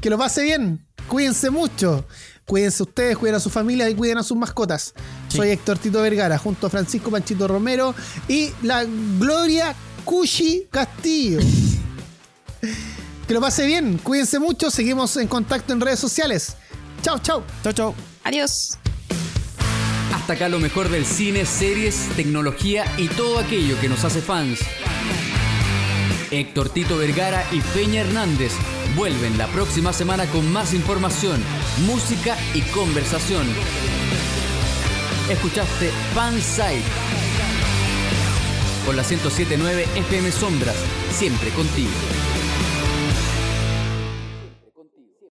Que 0.02 0.10
lo 0.10 0.18
pase 0.18 0.44
bien. 0.44 0.86
Cuídense 1.08 1.50
mucho. 1.50 2.06
Cuídense 2.45 2.84
ustedes, 2.84 3.18
cuiden 3.18 3.36
a 3.36 3.40
su 3.40 3.49
familia 3.49 3.90
y 3.90 3.95
cuiden 3.95 4.18
a 4.18 4.24
sus 4.24 4.38
mascotas. 4.38 4.94
Sí. 5.30 5.38
Soy 5.38 5.49
Héctor 5.49 5.78
Tito 5.78 6.02
Vergara, 6.02 6.38
junto 6.38 6.68
a 6.68 6.70
Francisco 6.70 7.10
Panchito 7.10 7.48
Romero 7.48 7.95
y 8.28 8.52
la 8.61 8.84
Gloria 8.84 9.76
Cushi 10.03 10.68
Castillo. 10.70 11.40
Que 13.28 13.34
lo 13.34 13.40
pase 13.40 13.65
bien, 13.65 13.99
cuídense 14.03 14.38
mucho, 14.38 14.70
seguimos 14.70 15.15
en 15.15 15.30
contacto 15.30 15.72
en 15.72 15.80
redes 15.80 15.98
sociales. 15.98 16.57
Chao, 17.02 17.20
chao. 17.20 17.41
Chau, 17.64 17.72
chau. 17.72 17.95
Adiós. 18.26 18.78
Hasta 20.14 20.34
acá 20.34 20.49
lo 20.49 20.60
mejor 20.60 20.90
del 20.90 21.06
cine, 21.06 21.45
series, 21.45 22.10
tecnología 22.18 22.86
y 22.98 23.07
todo 23.07 23.40
aquello 23.40 23.80
que 23.80 23.88
nos 23.88 24.03
hace 24.03 24.22
fans. 24.22 24.60
Héctor 26.32 26.70
Tito 26.70 26.98
Vergara 26.98 27.45
y 27.52 27.61
Peña 27.61 28.02
Hernández 28.02 28.52
vuelven 28.95 29.38
la 29.38 29.48
próxima 29.48 29.94
semana 29.94 30.26
con 30.28 30.52
más 30.52 30.74
información, 30.74 31.41
música 31.86 32.38
y 32.53 32.61
conversación. 32.61 33.48
Escuchaste 35.30 35.90
Fansite 36.14 36.84
con 38.86 38.95
la 38.95 39.03
1079 39.03 39.88
FM 39.95 40.32
Sombras, 40.32 40.76
siempre 41.11 41.49
contigo. 41.52 41.91